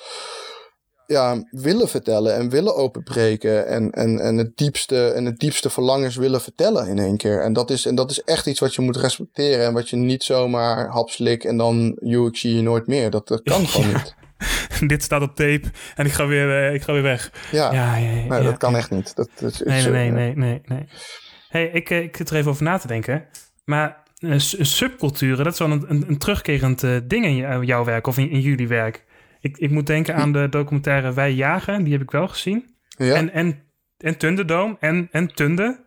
ja, 1.06 1.48
willen 1.50 1.88
vertellen 1.88 2.36
en 2.36 2.50
willen 2.50 2.76
openbreken. 2.76 3.68
En, 3.68 3.92
en, 3.92 4.20
en, 4.20 4.38
het 4.38 4.58
diepste, 4.58 5.08
en 5.08 5.26
het 5.26 5.40
diepste 5.40 5.70
verlangens 5.70 6.16
willen 6.16 6.42
vertellen 6.42 6.88
in 6.88 7.00
één 7.00 7.18
keer. 7.18 7.42
En 7.42 7.54
dat, 7.54 7.70
is, 7.70 7.86
en 7.86 7.96
dat 7.96 8.12
is 8.12 8.24
echt 8.24 8.48
iets 8.48 8.60
wat 8.60 8.76
je 8.76 8.82
moet 8.82 8.98
respecteren. 8.98 9.66
En 9.66 9.74
wat 9.74 9.90
je 9.90 9.96
niet 9.96 10.24
zomaar 10.24 10.88
hapslik 10.90 11.44
en 11.44 11.58
dan... 11.58 11.98
Joh, 12.02 12.28
ik 12.28 12.38
zie 12.38 12.56
je 12.56 12.62
nooit 12.62 12.88
meer. 12.88 13.10
Dat, 13.10 13.28
dat 13.28 13.42
kan 13.44 13.68
gewoon 13.68 13.90
ja. 13.90 13.98
niet. 13.98 14.16
dit 14.88 15.04
staat 15.04 15.22
op 15.22 15.36
tape 15.36 15.64
en 15.96 16.06
ik 16.06 16.12
ga 16.12 16.28
weer, 16.28 16.48
uh, 16.48 16.74
ik 16.74 16.82
ga 16.82 16.94
weer 16.94 17.02
weg. 17.02 17.32
Ja, 17.52 17.74
ja, 17.74 17.96
ja, 17.96 18.12
nee, 18.12 18.26
ja 18.28 18.40
dat 18.40 18.58
kan 18.58 18.76
echt 18.76 18.90
niet. 18.90 19.16
Dat, 19.16 19.30
dat 19.40 19.52
is, 19.52 19.60
nee, 19.60 19.88
nee, 19.88 20.12
nee, 20.12 20.36
nee, 20.36 20.62
nee. 20.66 20.88
Hey, 21.50 21.68
ik, 21.68 21.90
ik 21.90 22.18
zit 22.18 22.30
er 22.30 22.36
even 22.36 22.52
over 22.52 22.64
na 22.64 22.78
te 22.78 22.88
denken. 22.88 23.26
Maar 23.66 24.04
uh, 24.20 24.34
subculturen, 24.38 25.44
dat 25.44 25.54
is 25.54 25.60
wel 25.60 25.72
een, 25.72 25.86
een, 25.88 26.04
een 26.08 26.18
terugkerend 26.18 26.84
uh, 26.84 26.98
ding 27.04 27.26
in 27.26 27.66
jouw 27.66 27.84
werk 27.84 28.08
of 28.08 28.18
in, 28.18 28.30
in 28.30 28.40
jullie 28.40 28.68
werk. 28.68 29.06
Ik, 29.40 29.58
ik 29.58 29.70
moet 29.70 29.88
denken 29.88 30.16
aan 30.16 30.32
de 30.32 30.50
documentaire 30.50 31.14
Wij 31.14 31.34
Jagen, 31.34 31.84
die 31.84 31.94
heb 31.94 32.02
ik 32.02 32.12
wel 32.12 32.28
gezien. 32.28 32.76
Ja. 32.88 33.16
En, 33.16 33.34
en, 33.34 33.64
en 33.98 34.18
Tundedoom 34.18 34.78
en, 34.80 35.08
en 35.12 35.28
Tunde. 35.28 35.84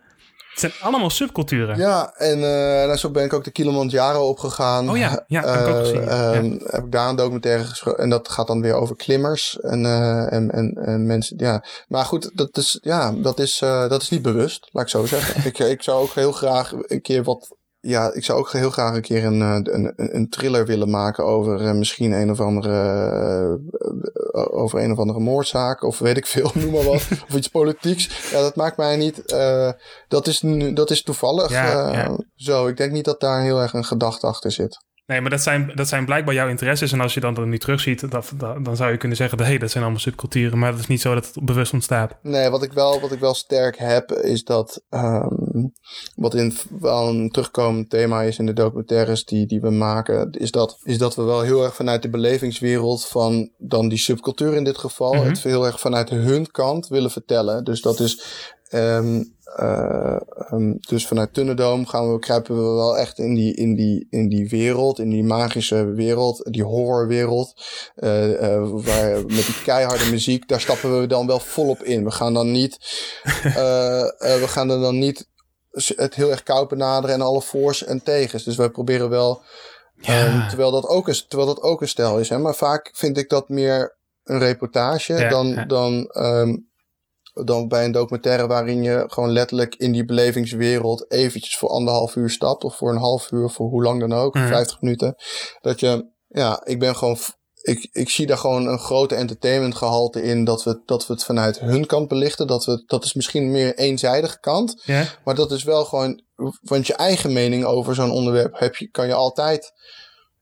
Het 0.56 0.70
zijn 0.70 0.90
allemaal 0.90 1.10
subculturen. 1.10 1.78
Ja, 1.78 2.12
en 2.14 2.38
uh, 2.38 2.96
zo 2.96 3.10
ben 3.10 3.24
ik 3.24 3.32
ook 3.32 3.44
de 3.44 3.50
Kilimanjaro 3.50 4.28
opgegaan. 4.28 4.90
Oh 4.90 4.96
ja, 4.96 5.24
ja, 5.26 5.42
heb 5.42 5.66
ik 5.66 5.74
ook 5.74 5.78
gezien. 5.78 6.02
Uh, 6.02 6.08
ja. 6.08 6.66
Heb 6.66 6.84
ik 6.84 6.92
daar 6.92 7.08
een 7.08 7.16
documentaire 7.16 7.64
geschreven. 7.64 7.98
En 7.98 8.10
dat 8.10 8.28
gaat 8.28 8.46
dan 8.46 8.60
weer 8.60 8.74
over 8.74 8.96
klimmers 8.96 9.60
en, 9.60 9.84
uh, 9.84 10.32
en, 10.32 10.50
en, 10.50 10.72
en, 10.72 11.06
mensen. 11.06 11.38
Ja. 11.38 11.64
Maar 11.88 12.04
goed, 12.04 12.30
dat 12.34 12.56
is, 12.56 12.78
ja, 12.82 13.12
dat 13.12 13.38
is, 13.38 13.58
dat 13.58 14.02
is 14.02 14.10
niet 14.10 14.22
bewust, 14.22 14.68
laat 14.72 14.84
ik 14.84 14.90
zo 14.90 15.06
zeggen. 15.06 15.44
ik, 15.50 15.58
ik 15.58 15.82
zou 15.82 16.02
ook 16.02 16.14
heel 16.14 16.32
graag 16.32 16.72
een 16.72 17.02
keer 17.02 17.22
wat 17.22 17.56
ja, 17.80 18.12
ik 18.12 18.24
zou 18.24 18.38
ook 18.38 18.52
heel 18.52 18.70
graag 18.70 18.94
een 18.94 19.02
keer 19.02 19.24
een, 19.24 19.40
een, 19.40 19.92
een 19.96 20.28
thriller 20.28 20.66
willen 20.66 20.90
maken 20.90 21.24
over 21.24 21.76
misschien 21.76 22.12
een 22.12 22.30
of 22.30 22.40
andere 22.40 23.60
over 24.66 24.82
een 24.82 24.92
of 24.92 24.98
andere 24.98 25.20
moordzaak 25.20 25.82
of 25.82 25.98
weet 25.98 26.16
ik 26.16 26.26
veel, 26.26 26.50
noem 26.54 26.72
maar 26.72 26.84
wat. 26.84 27.08
of 27.28 27.34
iets 27.36 27.48
politieks. 27.48 28.30
Ja, 28.30 28.40
dat 28.40 28.56
maakt 28.56 28.76
mij 28.76 28.96
niet. 28.96 29.22
Uh, 29.32 29.70
dat, 30.08 30.26
is, 30.26 30.42
dat 30.74 30.90
is 30.90 31.02
toevallig 31.02 31.50
ja, 31.50 31.92
ja. 31.92 32.18
zo. 32.34 32.66
Ik 32.66 32.76
denk 32.76 32.92
niet 32.92 33.04
dat 33.04 33.20
daar 33.20 33.42
heel 33.42 33.60
erg 33.60 33.72
een 33.72 33.84
gedachte 33.84 34.26
achter 34.26 34.52
zit. 34.52 34.84
Nee, 35.06 35.20
maar 35.20 35.30
dat 35.30 35.42
zijn, 35.42 35.72
dat 35.74 35.88
zijn 35.88 36.04
blijkbaar 36.04 36.34
jouw 36.34 36.48
interesses. 36.48 36.92
En 36.92 37.00
als 37.00 37.14
je 37.14 37.20
dan 37.20 37.34
dat 37.34 37.46
niet 37.46 37.60
terugziet, 37.60 38.10
dat, 38.10 38.32
dat, 38.36 38.64
dan 38.64 38.76
zou 38.76 38.90
je 38.90 38.96
kunnen 38.96 39.16
zeggen... 39.16 39.38
hé, 39.38 39.44
hey, 39.44 39.58
dat 39.58 39.70
zijn 39.70 39.82
allemaal 39.82 40.02
subculturen. 40.02 40.58
Maar 40.58 40.70
dat 40.70 40.80
is 40.80 40.86
niet 40.86 41.00
zo 41.00 41.14
dat 41.14 41.26
het 41.26 41.44
bewust 41.44 41.72
ontstaat. 41.72 42.16
Nee, 42.22 42.50
wat 42.50 42.62
ik 42.62 42.72
wel, 42.72 43.00
wat 43.00 43.12
ik 43.12 43.18
wel 43.18 43.34
sterk 43.34 43.78
heb, 43.78 44.12
is 44.12 44.44
dat... 44.44 44.82
Um, 44.90 45.72
wat 46.14 46.34
in 46.34 46.54
wel 46.80 47.08
een 47.08 47.30
terugkomend 47.30 47.90
thema 47.90 48.22
is 48.22 48.38
in 48.38 48.46
de 48.46 48.52
documentaires 48.52 49.24
die, 49.24 49.46
die 49.46 49.60
we 49.60 49.70
maken... 49.70 50.30
Is 50.30 50.50
dat, 50.50 50.78
is 50.82 50.98
dat 50.98 51.14
we 51.14 51.22
wel 51.22 51.40
heel 51.40 51.64
erg 51.64 51.74
vanuit 51.74 52.02
de 52.02 52.10
belevingswereld 52.10 53.06
van 53.06 53.50
dan 53.58 53.88
die 53.88 53.98
subcultuur 53.98 54.54
in 54.54 54.64
dit 54.64 54.78
geval... 54.78 55.14
Mhm. 55.14 55.26
het 55.26 55.42
heel 55.42 55.66
erg 55.66 55.80
vanuit 55.80 56.10
hun 56.10 56.50
kant 56.50 56.88
willen 56.88 57.10
vertellen. 57.10 57.64
Dus 57.64 57.80
dat 57.80 58.00
is... 58.00 58.44
Um, 58.70 59.35
uh, 59.60 60.20
um, 60.52 60.76
dus 60.80 61.06
vanuit 61.06 61.34
Tunnedoom 61.34 61.86
gaan 61.86 62.12
we, 62.12 62.18
kruipen 62.18 62.56
we 62.56 62.62
wel 62.74 62.98
echt 62.98 63.18
in 63.18 63.34
die, 63.34 63.54
in 63.54 63.74
die, 63.74 64.06
in 64.10 64.28
die 64.28 64.48
wereld, 64.48 64.98
in 64.98 65.10
die 65.10 65.24
magische 65.24 65.84
wereld, 65.84 66.48
die 66.50 66.64
horrorwereld. 66.64 67.64
Uh, 67.96 68.28
uh, 68.28 68.68
waar, 68.70 69.14
met 69.16 69.46
die 69.46 69.62
keiharde 69.64 70.10
muziek, 70.10 70.48
daar 70.48 70.60
stappen 70.60 71.00
we 71.00 71.06
dan 71.06 71.26
wel 71.26 71.40
volop 71.40 71.82
in. 71.82 72.04
We 72.04 72.10
gaan 72.10 72.34
dan 72.34 72.50
niet, 72.52 72.78
we 74.42 74.44
gaan 74.46 74.70
er 74.70 74.80
dan 74.80 74.98
niet 74.98 75.28
het 75.96 76.14
heel 76.14 76.30
erg 76.30 76.42
koud 76.42 76.68
benaderen 76.68 77.14
en 77.14 77.22
alle 77.22 77.42
voor's 77.42 77.84
en 77.84 78.02
tegens. 78.02 78.44
Dus 78.44 78.56
wij 78.56 78.70
proberen 78.70 79.08
wel, 79.08 79.42
Ja. 79.96 80.26
ehm, 80.26 80.48
terwijl, 80.48 80.70
dat 80.70 80.86
ook 80.86 81.08
een, 81.08 81.20
terwijl 81.28 81.54
dat 81.54 81.62
ook 81.62 81.80
een 81.80 81.88
stijl 81.88 82.18
is. 82.18 82.28
Hè? 82.28 82.38
Maar 82.38 82.54
vaak 82.54 82.90
vind 82.92 83.18
ik 83.18 83.28
dat 83.28 83.48
meer 83.48 83.96
een 84.24 84.38
reportage 84.38 85.14
Ja, 85.14 85.28
dan, 85.28 85.46
ja. 85.46 85.64
Dan, 85.64 86.06
ehm, 86.06 86.56
dan 87.44 87.68
bij 87.68 87.84
een 87.84 87.92
documentaire 87.92 88.46
waarin 88.46 88.82
je 88.82 89.04
gewoon 89.06 89.30
letterlijk 89.32 89.74
in 89.74 89.92
die 89.92 90.04
belevingswereld 90.04 91.10
eventjes 91.12 91.56
voor 91.56 91.68
anderhalf 91.68 92.16
uur 92.16 92.30
stapt. 92.30 92.64
Of 92.64 92.76
voor 92.76 92.90
een 92.90 92.98
half 92.98 93.30
uur, 93.30 93.50
voor 93.50 93.68
hoe 93.68 93.82
lang 93.82 94.00
dan 94.00 94.12
ook, 94.12 94.34
Mhm. 94.34 94.46
50 94.48 94.80
minuten. 94.80 95.14
Dat 95.60 95.80
je, 95.80 96.06
ja, 96.28 96.60
ik 96.64 96.78
ben 96.78 96.96
gewoon 96.96 97.16
ik, 97.62 97.88
ik 97.92 98.10
zie 98.10 98.26
daar 98.26 98.38
gewoon 98.38 98.66
een 98.66 98.78
grote 98.78 99.14
entertainment 99.14 99.74
gehalte 99.74 100.22
in 100.22 100.44
dat 100.44 100.64
we, 100.64 100.82
dat 100.84 101.06
we 101.06 101.12
het 101.12 101.24
vanuit 101.24 101.58
hun 101.60 101.86
kant 101.86 102.08
belichten. 102.08 102.46
Dat, 102.46 102.64
we, 102.64 102.82
dat 102.86 103.04
is 103.04 103.14
misschien 103.14 103.50
meer 103.50 103.66
een 103.66 103.74
eenzijdige 103.74 104.40
kant. 104.40 104.82
Ja? 104.84 105.04
Maar 105.24 105.34
dat 105.34 105.50
is 105.52 105.64
wel 105.64 105.84
gewoon, 105.84 106.22
want 106.62 106.86
je 106.86 106.94
eigen 106.94 107.32
mening 107.32 107.64
over 107.64 107.94
zo'n 107.94 108.10
onderwerp 108.10 108.58
heb 108.58 108.76
je, 108.76 108.90
kan 108.90 109.06
je 109.06 109.14
altijd, 109.14 109.72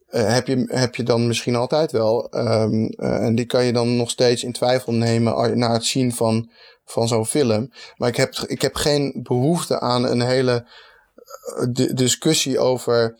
eh, 0.07 0.33
heb, 0.33 0.47
je, 0.47 0.65
heb 0.67 0.95
je 0.95 1.03
dan 1.03 1.27
misschien 1.27 1.57
altijd 1.57 1.93
wel. 1.93 2.29
Ehm, 2.31 2.85
eh, 2.85 3.25
en 3.25 3.35
die 3.35 3.47
kan 3.47 3.65
je 3.65 3.73
dan 3.73 3.97
nog 3.97 4.11
steeds 4.11 4.43
in 4.45 4.53
twijfel 4.53 4.93
nemen 4.93 5.35
al- 5.35 5.55
na 5.55 5.73
het 5.73 5.85
zien 5.85 6.13
van, 6.15 6.51
van 6.85 7.09
zo'n 7.09 7.27
film. 7.27 7.71
Maar 7.97 8.09
ik 8.09 8.17
heb, 8.17 8.35
ik 8.35 8.63
heb 8.63 8.75
geen 8.75 9.21
behoefte 9.23 9.81
aan 9.81 10.05
een 10.05 10.21
hele 10.21 10.67
eh, 11.57 11.67
di- 11.71 11.93
discussie 11.93 12.59
over 12.59 13.19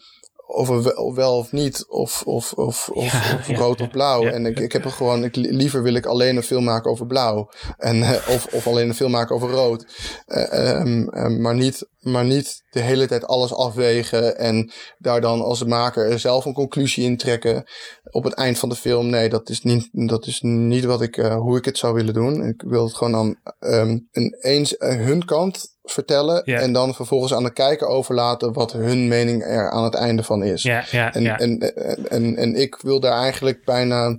over 0.55 0.83
wel, 0.83 1.15
wel 1.15 1.37
of 1.37 1.53
niet, 1.53 1.87
of, 1.89 2.23
of, 2.27 2.53
of, 2.53 2.89
of, 2.89 3.13
Ja, 3.13 3.35
of 3.39 3.59
rood 3.59 3.79
ja, 3.79 3.85
of 3.85 3.91
blauw. 3.91 4.23
ja, 4.23 4.31
en 4.31 4.47
ik, 4.47 4.61
ik 4.61 4.73
heb 4.73 4.85
er 4.85 4.91
gewoon, 4.91 5.25
ik, 5.25 5.37
liever 5.37 5.83
wil 5.83 5.95
ik 5.95 6.07
alleen 6.07 6.37
een 6.37 6.43
film 6.43 6.65
maken 6.65 6.91
over 6.91 7.07
blauw. 7.07 7.49
En, 7.77 8.03
eh, 8.03 8.11
of, 8.11 8.47
of 8.53 8.67
alleen 8.67 8.89
een 8.89 8.95
film 8.95 9.11
maken 9.11 9.35
over 9.35 9.51
rood. 9.51 9.87
Eh, 10.27 10.71
ehm, 10.71 11.09
ehm, 11.09 11.41
maar, 11.41 11.55
niet, 11.55 11.89
maar 12.01 12.25
niet 12.25 12.63
de 12.71 12.81
hele 12.81 13.07
tijd 13.07 13.27
alles 13.27 13.55
afwegen 13.55 14.39
en 14.39 14.73
daar 14.99 15.21
dan 15.21 15.43
als 15.43 15.65
maker 15.65 16.19
zelf 16.19 16.45
een 16.45 16.53
conclusie 16.53 17.05
in 17.05 17.17
trekken 17.17 17.65
op 18.11 18.25
het 18.25 18.35
eind 18.35 18.59
van 18.59 18.69
de 18.69 18.75
film. 18.75 19.11
Nee, 19.11 19.29
dat 19.29 19.49
is 19.49 19.63
niet, 19.63 19.89
dat 19.93 20.27
is 20.27 20.41
niet 20.41 20.85
wat 20.85 21.03
ik, 21.03 21.17
eh, 21.17 21.37
hoe 21.37 21.57
ik 21.57 21.65
het 21.65 21.79
zou 21.79 21.95
willen 21.95 22.15
doen. 22.15 22.43
Ik 22.43 22.63
wil 22.67 22.85
het 22.85 22.95
gewoon 22.95 23.17
aan 23.17 23.37
ehm, 23.59 23.99
een, 24.13 24.37
eens 24.41 24.77
eh, 24.77 24.97
hun 24.97 25.25
kant 25.25 25.74
vertellen 25.85 26.45
en 26.45 26.73
dan 26.73 26.95
vervolgens 26.95 27.35
aan 27.35 27.45
de 27.45 27.53
kijker 27.53 27.87
overlaten 27.87 28.53
wat 28.53 28.73
hun 28.73 29.09
mening 29.09 29.43
er 29.43 29.71
aan 29.71 29.85
het 29.85 29.95
einde 29.95 30.23
van 30.23 30.43
is. 30.43 30.63
Ja, 30.63 30.85
ja, 30.91 31.13
En, 31.15 31.27
en, 31.39 31.59
en, 31.59 32.09
en, 32.09 32.37
en 32.37 32.55
ik 32.61 32.77
wil 32.83 33.01
daar 33.01 33.19
eigenlijk 33.23 33.65
bijna, 33.65 34.17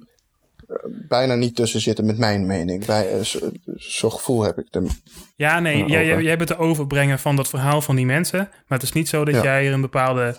bijna 1.07 1.35
niet 1.35 1.55
tussen 1.55 1.81
zitten 1.81 2.05
met 2.05 2.17
mijn 2.17 2.45
mening. 2.45 2.85
Bij, 2.85 3.11
eh, 3.13 3.19
zo- 3.21 3.49
Zo'n 3.75 4.11
gevoel 4.11 4.43
heb 4.43 4.57
ik 4.57 4.67
er. 4.71 4.83
Ja, 5.35 5.59
nee, 5.59 5.85
jij, 5.85 6.21
jij, 6.21 6.37
bent 6.37 6.49
de 6.49 6.57
overbrenger 6.57 7.17
van 7.19 7.35
dat 7.35 7.47
verhaal 7.47 7.81
van 7.81 7.95
die 7.95 8.05
mensen. 8.05 8.39
Maar 8.39 8.77
het 8.79 8.83
is 8.87 8.91
niet 8.93 9.09
zo 9.09 9.25
dat 9.25 9.35
Ja. 9.35 9.43
jij 9.43 9.67
er 9.67 9.73
een 9.73 9.81
bepaalde, 9.81 10.35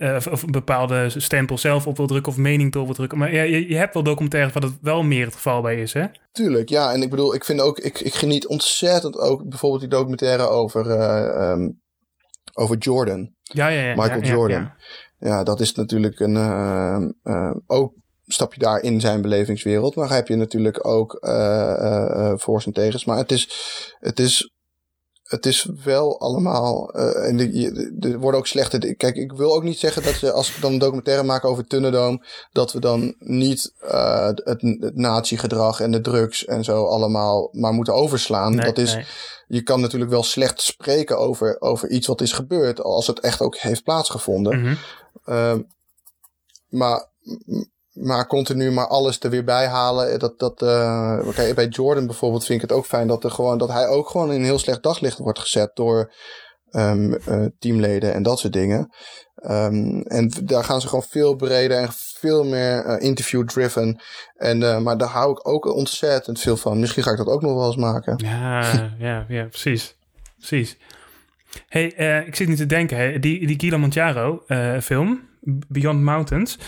eh, 0.00 0.14
of- 0.16 0.26
of 0.26 0.42
een 0.42 0.50
bepaalde 0.50 1.08
stempel 1.20 1.58
zelf 1.58 1.86
op 1.86 1.96
wil 1.96 2.06
drukken 2.06 2.32
of 2.32 2.38
mening 2.38 2.72
wil 2.72 2.86
drukken. 2.94 3.18
Maar 3.18 3.34
ja, 3.34 3.42
je, 3.42 3.68
je 3.68 3.76
hebt 3.76 3.94
wel 3.94 4.02
documentaires 4.02 4.52
waar 4.52 4.62
dat 4.62 4.78
wel 4.82 5.02
meer 5.02 5.24
het 5.24 5.34
geval 5.34 5.62
bij 5.62 5.80
is, 5.80 5.92
hè? 5.92 6.04
Tuurlijk, 6.32 6.68
ja. 6.68 6.92
En 6.92 7.02
ik 7.02 7.10
bedoel, 7.10 7.34
ik 7.34 7.44
vind 7.44 7.60
ook, 7.60 7.78
ik, 7.78 8.00
ik 8.00 8.14
geniet 8.14 8.46
ontzettend 8.46 9.18
ook 9.18 9.48
bijvoorbeeld 9.48 9.80
die 9.80 9.90
documentaire 9.90 10.48
over, 10.48 10.90
eh, 10.90 11.50
ehm, 11.50 11.68
over 12.54 12.76
Jordan. 12.76 13.34
Ja, 13.42 13.68
ja, 13.68 13.82
ja. 13.82 13.94
Michael 13.94 14.20
ja, 14.20 14.26
ja, 14.26 14.32
Jordan. 14.32 14.60
ja. 14.60 14.76
Ja, 15.18 15.42
dat 15.42 15.60
is 15.60 15.74
natuurlijk 15.74 16.20
een. 16.20 16.36
eh, 16.36 16.96
eh, 17.22 17.54
ook 17.66 17.92
stap 18.26 18.54
je 18.54 18.60
daar 18.60 18.82
in 18.82 19.00
zijn 19.00 19.22
belevingswereld. 19.22 19.94
Maar 19.96 20.10
heb 20.10 20.28
je 20.28 20.36
natuurlijk 20.36 20.86
ook 20.86 21.14
eh, 21.14 21.72
eh, 22.30 22.32
voor's 22.36 22.66
en 22.66 22.72
tegens. 22.72 23.04
Maar 23.04 23.16
het 23.16 23.30
is. 23.32 23.48
Het 23.98 24.18
is 24.18 24.52
het 25.30 25.46
is 25.46 25.68
wel 25.84 26.20
allemaal. 26.20 26.92
eh, 26.92 27.28
en 27.28 27.38
er 28.00 28.18
worden 28.18 28.40
ook 28.40 28.46
slechte. 28.46 28.94
Kijk, 28.94 29.16
ik 29.16 29.32
wil 29.32 29.54
ook 29.54 29.62
niet 29.62 29.78
zeggen 29.78 30.02
dat 30.02 30.14
ze, 30.14 30.32
als 30.32 30.54
we 30.54 30.60
dan 30.60 30.72
een 30.72 30.78
documentaire 30.78 31.22
maken 31.22 31.48
over 31.48 31.66
Thunderdome. 31.66 32.26
dat 32.52 32.72
we 32.72 32.80
dan 32.80 33.14
niet 33.18 33.72
eh, 33.80 34.26
het, 34.26 34.42
het 34.44 34.96
nazi-gedrag 34.96 35.80
en 35.80 35.90
de 35.90 36.00
drugs 36.00 36.44
en 36.44 36.64
zo 36.64 36.84
allemaal 36.84 37.48
maar 37.52 37.72
moeten 37.72 37.94
overslaan. 37.94 38.54
Nee, 38.54 38.64
dat 38.64 38.78
is, 38.78 38.94
nee. 38.94 39.04
Je 39.48 39.62
kan 39.62 39.80
natuurlijk 39.80 40.10
wel 40.10 40.22
slecht 40.22 40.60
spreken 40.60 41.18
over, 41.18 41.60
over 41.60 41.88
iets 41.88 42.06
wat 42.06 42.20
is 42.20 42.32
gebeurd. 42.32 42.82
als 42.82 43.06
het 43.06 43.20
echt 43.20 43.40
ook 43.40 43.56
heeft 43.56 43.84
plaatsgevonden. 43.84 44.60
Mhm. 44.60 44.74
Ehm, 45.24 45.60
maar, 46.68 47.08
maar 48.02 48.26
continu 48.26 48.70
maar 48.70 48.86
alles 48.86 49.20
er 49.20 49.30
weer 49.30 49.44
bij 49.44 49.66
halen. 49.66 50.18
Dat, 50.18 50.38
dat, 50.38 50.62
eh, 50.62 51.18
kijk, 51.34 51.54
bij 51.54 51.66
Jordan 51.66 52.06
bijvoorbeeld 52.06 52.44
vind 52.44 52.62
ik 52.62 52.68
het 52.68 52.78
ook 52.78 52.86
fijn 52.86 53.06
dat, 53.06 53.24
er 53.24 53.30
gewoon, 53.30 53.58
dat 53.58 53.72
hij 53.72 53.88
ook 53.88 54.08
gewoon 54.08 54.32
in 54.32 54.38
een 54.38 54.44
heel 54.44 54.58
slecht 54.58 54.82
daglicht 54.82 55.18
wordt 55.18 55.38
gezet 55.38 55.70
door 55.74 56.12
ehm, 56.70 57.12
eh, 57.12 57.44
teamleden 57.58 58.14
en 58.14 58.22
dat 58.22 58.38
soort 58.38 58.52
dingen. 58.52 58.90
Ehm, 59.34 60.00
en 60.00 60.32
daar 60.42 60.64
gaan 60.64 60.80
ze 60.80 60.88
gewoon 60.88 61.04
veel 61.08 61.36
breder 61.36 61.78
en 61.78 61.88
veel 61.92 62.44
meer 62.44 62.84
eh, 62.84 63.06
interview-driven. 63.06 64.00
En, 64.36 64.62
eh, 64.62 64.78
maar 64.78 64.98
daar 64.98 65.08
hou 65.08 65.30
ik 65.30 65.48
ook 65.48 65.74
ontzettend 65.74 66.40
veel 66.40 66.56
van. 66.56 66.80
Misschien 66.80 67.02
ga 67.02 67.10
ik 67.10 67.16
dat 67.16 67.26
ook 67.26 67.42
nog 67.42 67.54
wel 67.54 67.66
eens 67.66 67.76
maken. 67.76 68.14
Ja, 68.16 68.60
ja, 68.98 69.24
ja, 69.28 69.44
precies. 69.44 69.96
Precies. 70.36 70.76
hey, 71.68 71.94
eh, 71.94 72.26
ik 72.26 72.34
zit 72.34 72.48
nu 72.48 72.56
te 72.56 72.66
denken, 72.66 72.96
hè, 72.96 73.18
die, 73.18 73.46
die 73.46 73.56
Kilimanjaro 73.56 74.42
eh, 74.46 74.78
film, 74.78 75.20
Beyond 75.68 76.00
Mountains. 76.00 76.58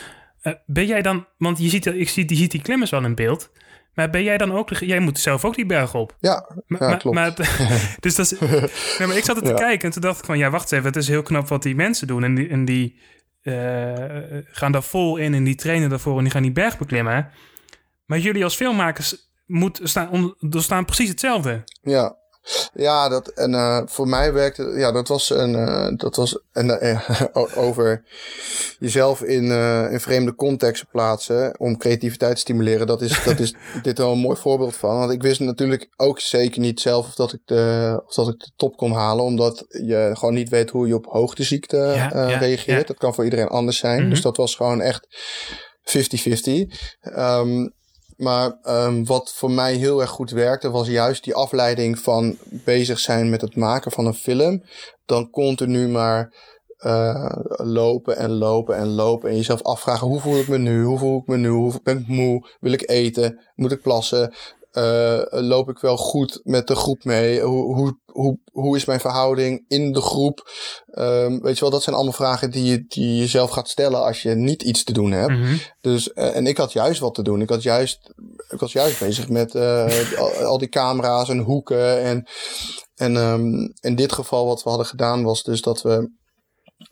Eh, 0.43 0.53
ben 0.67 0.87
jij 0.87 1.03
dan, 1.03 1.27
want 1.39 1.59
je 1.59 1.69
ziet, 1.69 1.87
ik 1.87 2.09
zie, 2.09 2.25
je 2.29 2.35
ziet 2.35 2.51
die 2.51 2.63
klimmers 2.63 2.91
wel 2.91 3.05
in 3.05 3.15
beeld. 3.15 3.51
Maar 3.95 4.11
ben 4.11 4.23
jij 4.23 4.39
dan 4.39 4.53
ook, 4.53 4.71
jij 4.71 4.99
moet 5.01 5.19
zelf 5.19 5.45
ook 5.45 5.55
die 5.55 5.67
berg 5.67 5.95
op. 5.95 6.17
Ja, 6.21 6.47
Maar, 6.67 6.81
Ja, 6.83 6.89
maar- 6.89 6.99
klopt. 6.99 7.17
maar 7.17 7.25
het- 7.25 7.37
dus 8.05 8.15
dat 8.15 8.33
is, 8.33 8.39
nee, 8.99 9.07
maar 9.09 9.17
ik 9.17 9.25
zat 9.25 9.37
er 9.37 9.43
te 9.43 9.55
kijken 9.55 9.85
en 9.87 9.91
toen 9.91 10.03
dacht 10.03 10.19
ik 10.19 10.25
van, 10.25 10.39
ja, 10.39 10.51
wacht 10.51 10.73
even, 10.73 10.87
het 10.87 10.97
is 10.97 11.09
heel 11.09 11.23
knap 11.23 11.49
wat 11.49 11.63
die 11.63 11.75
mensen 11.75 12.07
doen. 12.07 12.25
En 12.25 12.35
die, 12.35 12.49
en 12.49 12.65
die 12.65 12.99
eh, 13.43 14.39
gaan 14.45 14.73
daar 14.73 14.83
vol 14.83 15.17
in 15.17 15.35
en 15.35 15.45
die 15.45 15.55
trainen 15.55 15.89
daarvoor 15.91 16.17
en 16.17 16.23
die 16.23 16.33
gaan 16.33 16.43
die 16.43 16.53
berg 16.53 16.79
beklimmen. 16.79 17.31
Maar 18.07 18.19
jullie 18.19 18.45
als 18.45 18.57
filmmakers 18.57 19.31
moet 19.47 19.81
staan, 19.83 20.35
er 20.51 20.63
staan 20.63 20.85
precies 20.85 21.09
hetzelfde. 21.09 21.63
Ja. 21.83 22.17
Ja, 22.75 23.09
dat, 23.09 23.29
en 23.29 23.55
eh, 23.55 23.83
voor 23.85 24.09
mij 24.09 24.33
werkte, 24.33 24.63
ja, 24.63 24.93
dat 24.93 25.09
was 25.09 25.31
een, 25.31 25.55
eh, 25.55 25.89
dat 25.97 26.17
was 26.17 26.39
een, 26.53 26.71
eh, 26.71 27.21
over 27.67 28.05
jezelf 28.79 29.23
in, 29.23 29.51
in 29.91 30.01
vreemde 30.01 30.35
contexten 30.35 30.89
plaatsen 30.91 31.61
om 31.61 31.77
creativiteit 31.79 32.35
te 32.35 32.41
stimuleren. 32.41 32.87
Dat 32.87 33.03
is, 33.03 33.25
dat 33.25 33.39
is 33.39 33.55
dit 33.83 33.99
wel 33.99 34.13
een 34.13 34.19
mooi 34.19 34.37
voorbeeld 34.37 34.77
van. 34.77 34.99
Want 34.99 35.13
ik 35.13 35.23
wist 35.23 35.41
natuurlijk 35.41 35.89
ook 35.97 36.21
zeker 36.21 36.61
niet 36.61 36.81
zelf 36.81 37.07
of 37.07 37.15
dat 37.15 37.33
ik 37.33 37.41
de, 37.45 38.03
of 38.07 38.15
dat 38.15 38.29
ik 38.29 38.39
de 38.39 38.51
top 38.57 38.77
kon 38.77 38.93
halen, 38.93 39.25
omdat 39.25 39.65
je 39.69 40.11
gewoon 40.13 40.35
niet 40.35 40.49
weet 40.49 40.71
hoe 40.71 40.87
je 40.87 40.95
op 40.95 41.07
hoogteziekte 41.07 41.77
Ja, 41.77 42.11
ja, 42.29 42.39
reageert. 42.39 42.81
ja. 42.81 42.87
Dat 42.87 42.99
kan 42.99 43.15
voor 43.15 43.25
iedereen 43.25 43.49
anders 43.49 43.79
zijn. 43.79 44.01
Mhm. 44.01 44.11
Dus 44.11 44.21
dat 44.23 44.37
was 44.37 44.55
gewoon 44.55 44.81
echt 44.81 45.07
50-50. 45.83 46.69
Ehm, 47.01 47.69
maar 48.23 48.59
ehm, 48.63 49.05
wat 49.05 49.33
voor 49.35 49.51
mij 49.51 49.75
heel 49.75 50.01
erg 50.01 50.11
goed 50.11 50.31
werkte, 50.31 50.71
was 50.71 50.89
juist 50.89 51.25
die 51.25 51.35
afleiding 51.35 51.99
van 51.99 52.37
bezig 52.51 52.99
zijn 52.99 53.31
met 53.31 53.41
het 53.41 53.57
maken 53.57 53.91
van 53.91 54.07
een 54.07 54.15
film. 54.15 54.63
Dan 55.05 55.31
continu 55.31 55.89
maar 55.89 56.35
eh, 56.77 57.33
lopen 57.57 58.17
en 58.17 58.31
lopen 58.31 58.77
en 58.77 58.89
lopen. 58.89 59.31
En 59.31 59.37
jezelf 59.37 59.63
afvragen: 59.63 60.07
hoe 60.07 60.21
voel 60.21 60.39
ik 60.39 60.49
me 60.49 60.59
nu? 60.59 60.85
Hoe 60.85 60.99
voel 60.99 61.19
ik 61.19 61.27
me 61.27 61.37
nu? 61.37 61.49
Hoe 61.49 61.81
ben 61.83 61.99
ik 61.99 62.09
moe? 62.09 62.49
Wil 62.61 62.73
ik 62.73 62.91
eten? 62.91 63.41
Moet 63.55 63.73
ik 63.73 63.83
plassen? 63.83 64.35
Eh, 64.73 65.23
loop 65.31 65.69
ik 65.69 65.79
wel 65.79 65.97
goed 65.97 66.41
met 66.43 66.67
de 66.67 66.77
groep 66.77 67.05
mee? 67.05 67.41
Hoe, 67.41 67.75
hoe, 67.75 67.99
hoe, 68.05 68.39
hoe 68.53 68.77
is 68.77 68.85
mijn 68.85 69.01
verhouding 69.01 69.65
in 69.69 69.93
de 69.93 70.01
groep? 70.01 70.51
Ehm, 70.87 71.39
weet 71.41 71.55
je 71.55 71.61
wel, 71.61 71.71
dat 71.71 71.83
zijn 71.83 71.97
allemaal 71.97 72.15
vragen 72.15 72.51
die 72.51 72.65
je, 72.65 72.85
die 72.89 73.07
je 73.07 73.17
jezelf 73.17 73.51
gaat 73.51 73.69
stellen 73.69 74.05
als 74.05 74.23
je 74.23 74.35
niet 74.35 74.63
iets 74.63 74.85
te 74.85 74.93
doen 74.93 75.13
hebt. 75.13 75.33
Mhm. 75.33 75.57
Dus, 75.81 76.13
eh, 76.13 76.37
en 76.37 76.47
ik 76.47 76.57
had 76.57 76.73
juist 76.73 77.01
wat 77.01 77.15
te 77.15 77.23
doen. 77.23 77.41
Ik, 77.41 77.49
had 77.49 77.63
juist, 77.63 78.13
ik 78.49 78.61
was 78.61 78.73
juist 78.73 78.99
bezig 78.99 79.29
met 79.29 79.55
eh, 79.55 80.19
al, 80.19 80.33
al 80.33 80.59
die 80.59 80.69
camera's 80.69 81.29
en 81.29 81.39
hoeken. 81.39 82.03
En, 82.03 82.27
en 82.95 83.17
ehm, 83.17 83.69
in 83.81 83.95
dit 83.95 84.13
geval 84.13 84.47
wat 84.47 84.63
we 84.63 84.69
hadden 84.69 84.89
gedaan 84.89 85.23
was 85.23 85.43
dus 85.43 85.61
dat 85.61 85.83
we... 85.83 86.21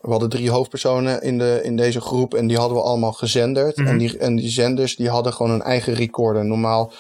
We 0.01 0.11
hadden 0.11 0.29
drie 0.29 0.51
hoofdpersonen 0.51 1.23
in, 1.23 1.39
de, 1.39 1.61
in 1.63 1.77
deze 1.77 2.01
groep 2.01 2.35
en 2.35 2.47
die 2.47 2.57
hadden 2.57 2.77
we 2.77 2.83
allemaal 2.83 3.13
gezenderd. 3.13 3.77
Mhm. 3.77 3.87
en, 3.87 3.99
die, 3.99 4.19
en 4.19 4.37
die 4.37 4.51
zenders 4.51 4.97
die 4.97 5.09
hadden 5.09 5.33
gewoon 5.33 5.53
een 5.53 5.63
eigen 5.63 5.95
recorder. 5.95 6.45
Normaal 6.45 6.93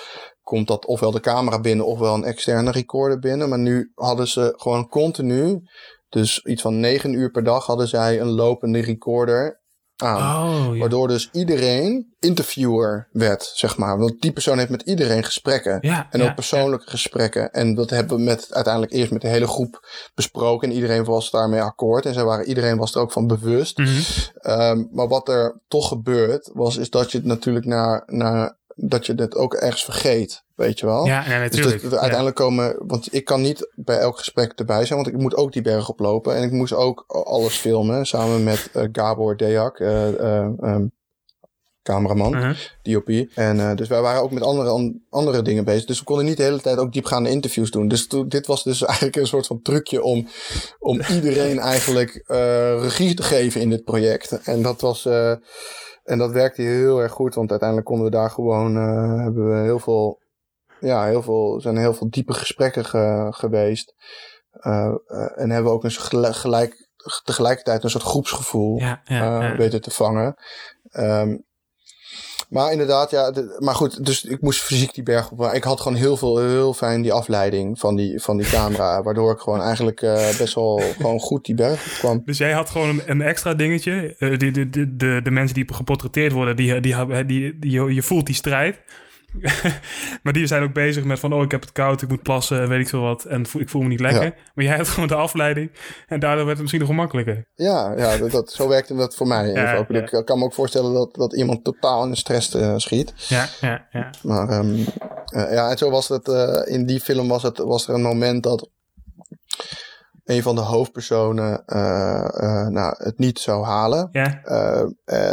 komt 0.50 0.68
dat 0.68 0.86
ofwel 0.86 1.10
de 1.10 1.20
camera 1.20 1.60
binnen 1.60 1.86
ofwel 1.86 2.14
een 2.14 2.24
externe 2.24 2.70
recorder 2.70 3.18
binnen. 3.18 3.48
Maar 3.48 3.58
nu 3.58 3.92
hadden 3.94 4.28
ze 4.28 4.52
gewoon 4.56 4.88
continu, 4.88 5.60
dus 6.08 6.44
iets 6.44 6.62
van 6.62 6.80
negen 6.80 7.12
uur 7.12 7.30
per 7.30 7.44
dag, 7.44 7.66
hadden 7.66 7.88
zij 7.88 8.20
een 8.20 8.30
lopende 8.30 8.80
recorder 8.80 9.60
aan. 9.96 10.44
Oh, 10.44 10.74
ja. 10.74 10.80
Waardoor 10.80 11.08
dus 11.08 11.28
iedereen 11.32 12.14
interviewer 12.18 13.08
werd, 13.12 13.52
zeg 13.54 13.76
maar. 13.76 13.98
Want 13.98 14.20
die 14.20 14.32
persoon 14.32 14.58
heeft 14.58 14.70
met 14.70 14.82
iedereen 14.82 15.24
gesprekken. 15.24 15.78
Ja, 15.80 16.06
En 16.10 16.20
ja, 16.20 16.28
ook 16.28 16.34
persoonlijke 16.34 16.90
gesprekken. 16.90 17.50
En 17.50 17.74
dat 17.74 17.90
hebben 17.90 18.16
we 18.16 18.22
met, 18.22 18.46
uiteindelijk 18.54 18.92
eerst 18.92 19.12
met 19.12 19.22
de 19.22 19.28
hele 19.28 19.46
groep 19.46 19.86
besproken. 20.14 20.68
En 20.68 20.74
iedereen 20.74 21.04
was 21.04 21.30
daarmee 21.30 21.62
akkoord. 21.62 22.06
En 22.06 22.14
zij 22.14 22.24
waren, 22.24 22.46
iedereen 22.46 22.76
was 22.76 22.94
er 22.94 23.00
ook 23.00 23.12
van 23.12 23.26
bewust. 23.26 23.78
Mhm. 23.78 24.00
Ehm, 24.34 24.84
maar 24.90 25.08
wat 25.08 25.28
er 25.28 25.60
toch 25.68 25.88
gebeurt, 25.88 26.50
was 26.54 26.76
is 26.76 26.90
dat 26.90 27.12
je 27.12 27.18
het 27.18 27.26
natuurlijk 27.26 27.66
naar, 27.66 28.02
naar 28.06 28.58
dat 28.74 29.06
je 29.06 29.14
het 29.14 29.34
ook 29.34 29.54
ergens 29.54 29.84
vergeet, 29.84 30.44
weet 30.54 30.78
je 30.78 30.86
wel. 30.86 31.06
Ja, 31.06 31.24
ja 31.28 31.38
Dus 31.38 31.50
natuurlijk. 31.50 31.82
dat 31.82 31.90
we 31.90 31.98
uiteindelijk 31.98 32.36
komen, 32.36 32.76
want 32.86 33.14
ik 33.14 33.24
kan 33.24 33.40
niet 33.40 33.70
bij 33.74 33.98
elk 33.98 34.18
gesprek 34.18 34.52
erbij 34.56 34.84
zijn, 34.84 35.02
want 35.02 35.14
ik 35.14 35.20
moet 35.20 35.36
ook 35.36 35.52
die 35.52 35.62
berg 35.62 35.88
oplopen. 35.88 36.36
En 36.36 36.42
ik 36.42 36.50
moest 36.50 36.72
ook 36.72 37.04
alles 37.06 37.56
filmen, 37.56 38.06
samen 38.06 38.44
met 38.44 38.68
eh, 38.72 38.84
Gabor 38.92 39.36
eh, 39.36 39.56
eh, 39.56 40.44
ehm, 40.60 40.86
cameraman, 41.82 42.34
Uh-huh. 42.34 42.56
DOP. 42.82 43.08
En 43.34 43.76
dus 43.76 43.88
wij 43.88 44.00
waren 44.00 44.22
ook 44.22 44.30
met 44.30 44.42
andere, 44.42 44.68
an- 44.68 45.02
andere 45.10 45.42
dingen 45.42 45.64
bezig. 45.64 45.84
Dus 45.84 45.98
we 45.98 46.04
konden 46.04 46.24
niet 46.24 46.36
de 46.36 46.42
hele 46.42 46.60
tijd 46.60 46.78
ook 46.78 46.92
diepgaande 46.92 47.30
interviews 47.30 47.70
doen. 47.70 47.88
Dus 47.88 48.08
dit 48.08 48.46
was 48.46 48.62
dus 48.62 48.82
eigenlijk 48.84 49.16
een 49.16 49.26
soort 49.26 49.46
van 49.46 49.62
trucje 49.62 50.02
om, 50.02 50.28
om 50.78 51.00
iedereen 51.10 51.58
eigenlijk 51.58 52.24
regie 52.80 53.14
te 53.14 53.22
geven 53.22 53.60
in 53.60 53.70
dit 53.70 53.84
project. 53.84 54.40
En 54.42 54.62
dat 54.62 54.80
was... 54.80 55.08
en 56.04 56.18
dat 56.18 56.30
werkte 56.30 56.62
heel 56.62 56.98
erg 57.02 57.12
goed, 57.12 57.34
want 57.34 57.50
uiteindelijk 57.50 57.88
konden 57.88 58.04
we 58.06 58.10
daar 58.12 58.30
gewoon, 58.30 58.76
eh, 58.76 59.22
hebben 59.22 59.50
we 59.50 59.62
heel 59.62 59.78
veel, 59.78 60.18
ja, 60.80 61.04
heel 61.06 61.22
veel, 61.22 61.60
zijn 61.60 61.76
heel 61.76 61.94
veel 61.94 62.10
diepe 62.10 62.32
gesprekken 62.32 62.84
ge- 62.84 63.26
geweest. 63.30 63.94
Eh, 64.50 64.94
eh, 65.06 65.38
en 65.40 65.50
hebben 65.50 65.70
we 65.70 65.76
ook 65.76 65.84
een 65.84 65.90
gelijk, 65.90 66.34
gelijk, 66.34 66.88
tegelijkertijd 67.24 67.84
een 67.84 67.90
soort 67.90 68.04
groepsgevoel 68.04 68.78
Ja, 68.78 69.00
ja, 69.04 69.42
ja. 69.48 69.56
weten 69.56 69.80
te 69.80 69.90
vangen. 69.90 70.34
Ehm, 70.90 71.36
maar 72.50 72.72
inderdaad, 72.72 73.10
ja, 73.10 73.32
maar 73.58 73.74
goed, 73.74 74.04
dus 74.06 74.24
ik 74.24 74.40
moest 74.40 74.60
fysiek 74.60 74.94
die 74.94 75.02
berg 75.02 75.30
op. 75.30 75.52
Ik 75.52 75.64
had 75.64 75.80
gewoon 75.80 75.98
heel 75.98 76.16
veel, 76.16 76.38
heel 76.38 76.74
fijn 76.74 77.02
die 77.02 77.12
afleiding 77.12 77.78
van 77.78 77.96
die, 77.96 78.20
van 78.20 78.36
die 78.36 78.46
camera. 78.46 79.02
waardoor 79.02 79.32
ik 79.32 79.38
gewoon 79.38 79.60
eigenlijk 79.60 80.02
eh, 80.02 80.36
best 80.38 80.54
wel 80.54 80.82
gewoon 80.96 81.20
goed 81.20 81.44
die 81.44 81.54
berg 81.54 81.86
op 81.86 81.92
kwam. 81.98 82.22
Dus 82.24 82.38
jij 82.38 82.52
had 82.52 82.70
gewoon 82.70 83.00
een, 83.06 83.22
extra 83.22 83.54
dingetje. 83.54 84.16
Eh, 84.18 84.38
die, 84.38 84.50
de, 84.50 84.70
de, 84.70 84.96
de, 84.96 85.20
de 85.22 85.30
mensen 85.30 85.54
die 85.54 85.74
geportretteerd 85.74 86.32
worden, 86.32 86.56
die, 86.56 86.80
die, 86.80 87.24
die, 87.26 87.58
die, 87.58 87.70
je, 87.70 87.94
je 87.94 88.02
voelt 88.02 88.26
die 88.26 88.34
strijd. 88.34 88.78
maar 90.22 90.32
die 90.32 90.46
zijn 90.46 90.62
ook 90.62 90.72
bezig 90.72 91.04
met 91.04 91.18
van, 91.20 91.32
oh, 91.32 91.42
ik 91.42 91.50
heb 91.50 91.60
het 91.60 91.72
koud, 91.72 92.02
ik 92.02 92.08
moet 92.08 92.22
plassen, 92.22 92.68
weet 92.68 92.80
ik 92.80 92.88
veel 92.88 93.00
wat. 93.00 93.24
En 93.24 93.44
ik 93.58 93.68
voel 93.68 93.82
me 93.82 93.88
niet 93.88 94.00
lekker. 94.00 94.22
Ja. 94.24 94.32
Maar 94.54 94.64
jij 94.64 94.76
had 94.76 94.88
gewoon 94.88 95.08
de 95.08 95.14
afleiding. 95.14 95.70
En 96.06 96.20
daardoor 96.20 96.38
werd 96.44 96.48
het 96.48 96.58
misschien 96.60 96.80
nog 96.80 96.88
gemakkelijker. 96.88 97.44
Ja, 97.54 97.94
ja 97.96 98.16
dat, 98.16 98.30
dat- 98.30 98.52
zo 98.52 98.68
werkte 98.68 98.94
dat 98.94 99.14
voor 99.16 99.26
mij. 99.26 99.46
Ja, 99.48 99.72
ja. 99.88 100.08
Ik 100.18 100.22
kan 100.24 100.38
me 100.38 100.44
ook 100.44 100.54
voorstellen 100.54 100.92
dat, 100.92 101.14
dat 101.14 101.34
iemand 101.36 101.64
totaal 101.64 102.04
in 102.04 102.10
de 102.10 102.16
stress 102.16 102.54
eh, 102.54 102.74
schiet. 102.76 103.12
Ja, 103.16 103.46
ja, 103.60 103.86
ja. 103.90 104.10
Maar 104.22 104.48
eh, 104.48 105.52
ja, 105.52 105.70
en 105.70 105.78
zo 105.78 105.90
was 105.90 106.08
het. 106.08 106.28
eh, 106.28 106.60
in 106.74 106.86
die 106.86 107.00
film 107.00 107.28
was, 107.28 107.42
het, 107.42 107.58
was 107.58 107.88
er 107.88 107.94
een 107.94 108.02
moment 108.02 108.42
dat 108.42 108.68
een 110.24 110.42
van 110.42 110.54
de 110.54 110.60
hoofdpersonen 110.60 111.62
nou, 112.72 112.94
het 112.98 113.18
niet 113.18 113.38
zou 113.38 113.64
halen. 113.64 114.08
Ja, 114.12 114.40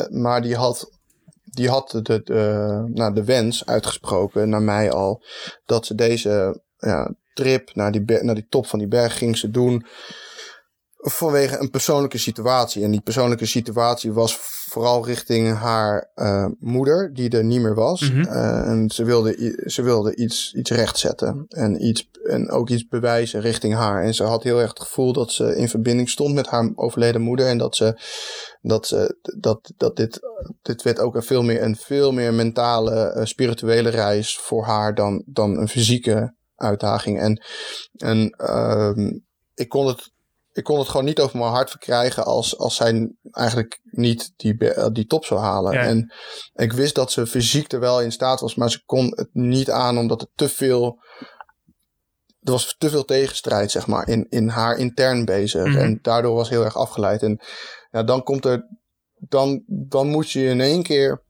maar 0.09 0.41
die 0.41 0.55
had, 0.55 0.96
die 1.57 1.69
had 1.69 1.89
de, 1.91 2.01
de, 2.01 2.21
de- 2.23 2.89
nou, 2.93 3.13
de 3.13 3.23
wens 3.23 3.65
uitgesproken 3.65 4.49
naar 4.49 4.61
mij 4.61 4.91
al. 4.91 5.23
Dat 5.65 5.85
ze 5.85 5.95
deze 5.95 6.61
ja, 6.77 7.15
trip 7.33 7.75
naar 7.75 7.91
die, 7.91 8.23
naar 8.23 8.35
die 8.35 8.47
top 8.49 8.67
van 8.67 8.79
die 8.79 8.87
berg 8.87 9.17
ging 9.17 9.37
ze 9.37 9.49
doen. 9.49 9.85
Vanwege 10.97 11.59
een 11.59 11.69
persoonlijke 11.69 12.17
situatie. 12.17 12.83
En 12.83 12.91
die 12.91 13.01
persoonlijke 13.01 13.45
situatie 13.45 14.13
was 14.13 14.37
vooral 14.69 15.05
richting 15.05 15.53
haar 15.57 16.11
eh, 16.15 16.45
moeder, 16.59 17.13
die 17.13 17.29
er 17.29 17.43
niet 17.43 17.61
meer 17.61 17.75
was. 17.75 18.11
Mhm. 18.11 18.21
Eh, 18.21 18.69
en 18.69 18.89
ze 18.89 19.03
wilde, 19.03 19.63
ze 19.65 19.81
wilde 19.81 20.15
iets, 20.15 20.53
iets 20.53 20.71
rechtzetten. 20.71 21.45
En, 21.47 21.85
iets, 21.85 22.09
en 22.23 22.49
ook 22.49 22.69
iets 22.69 22.87
bewijzen 22.87 23.41
richting 23.41 23.73
haar. 23.73 24.03
En 24.03 24.13
ze 24.13 24.23
had 24.23 24.43
heel 24.43 24.59
erg 24.59 24.69
het 24.69 24.79
gevoel 24.79 25.13
dat 25.13 25.31
ze 25.31 25.55
in 25.55 25.69
verbinding 25.69 26.09
stond 26.09 26.33
met 26.33 26.47
haar 26.47 26.71
overleden 26.75 27.21
moeder. 27.21 27.47
En 27.47 27.57
dat 27.57 27.75
ze 27.75 27.99
dat, 28.67 28.87
ze, 28.87 29.17
dat, 29.39 29.73
dat 29.77 29.95
dit, 29.95 30.19
dit 30.61 30.81
werd 30.81 30.99
ook 30.99 31.15
een 31.15 31.23
veel 31.23 31.43
meer 31.43 31.61
een 31.61 31.75
veel 31.75 32.11
meer 32.11 32.33
mentale, 32.33 32.93
eh, 32.93 33.25
spirituele 33.25 33.89
reis 33.89 34.37
voor 34.37 34.65
haar 34.65 34.95
dan, 34.95 35.23
dan 35.25 35.57
een 35.57 35.67
fysieke 35.67 36.35
uitdaging. 36.55 37.19
En, 37.19 37.43
en 37.93 38.29
ehm, 38.29 39.11
ik, 39.53 39.69
kon 39.69 39.87
het, 39.87 40.11
ik 40.51 40.63
kon 40.63 40.79
het 40.79 40.87
gewoon 40.87 41.05
niet 41.05 41.19
over 41.19 41.37
mijn 41.37 41.51
hart 41.51 41.69
verkrijgen 41.69 42.25
als, 42.25 42.57
als 42.57 42.75
zij 42.75 43.11
eigenlijk 43.31 43.79
niet 43.83 44.33
die, 44.35 44.57
die 44.91 45.05
top 45.05 45.25
zou 45.25 45.39
halen. 45.39 45.73
Ja. 45.73 45.81
En 45.81 46.13
ik 46.53 46.71
wist 46.71 46.95
dat 46.95 47.11
ze 47.11 47.27
fysiek 47.27 47.71
er 47.71 47.79
wel 47.79 48.01
in 48.01 48.11
staat 48.11 48.39
was, 48.39 48.55
maar 48.55 48.71
ze 48.71 48.83
kon 48.85 49.13
het 49.15 49.29
niet 49.31 49.69
aan 49.69 49.97
omdat 49.97 50.21
het 50.21 50.29
te 50.35 50.49
veel. 50.49 50.99
Er 52.47 52.53
was 52.53 52.75
te 52.77 52.89
veel 52.89 53.05
tegenstrijd, 53.05 53.71
zeg 53.71 53.87
maar, 53.87 54.07
in, 54.07 54.25
in 54.29 54.47
haar 54.47 54.77
intern 54.77 55.25
bezig. 55.25 55.65
Mhm. 55.65 55.77
En 55.77 55.99
daardoor 56.01 56.35
was 56.35 56.49
heel 56.49 56.63
erg 56.63 56.75
afgeleid. 56.75 57.23
En 57.23 57.39
ja, 57.91 58.03
dan 58.03 58.23
komt 58.23 58.45
er. 58.45 58.67
Dan, 59.19 59.63
dan 59.67 60.07
moet 60.07 60.31
je 60.31 60.43
in 60.45 60.61
één 60.61 60.83
keer. 60.83 61.23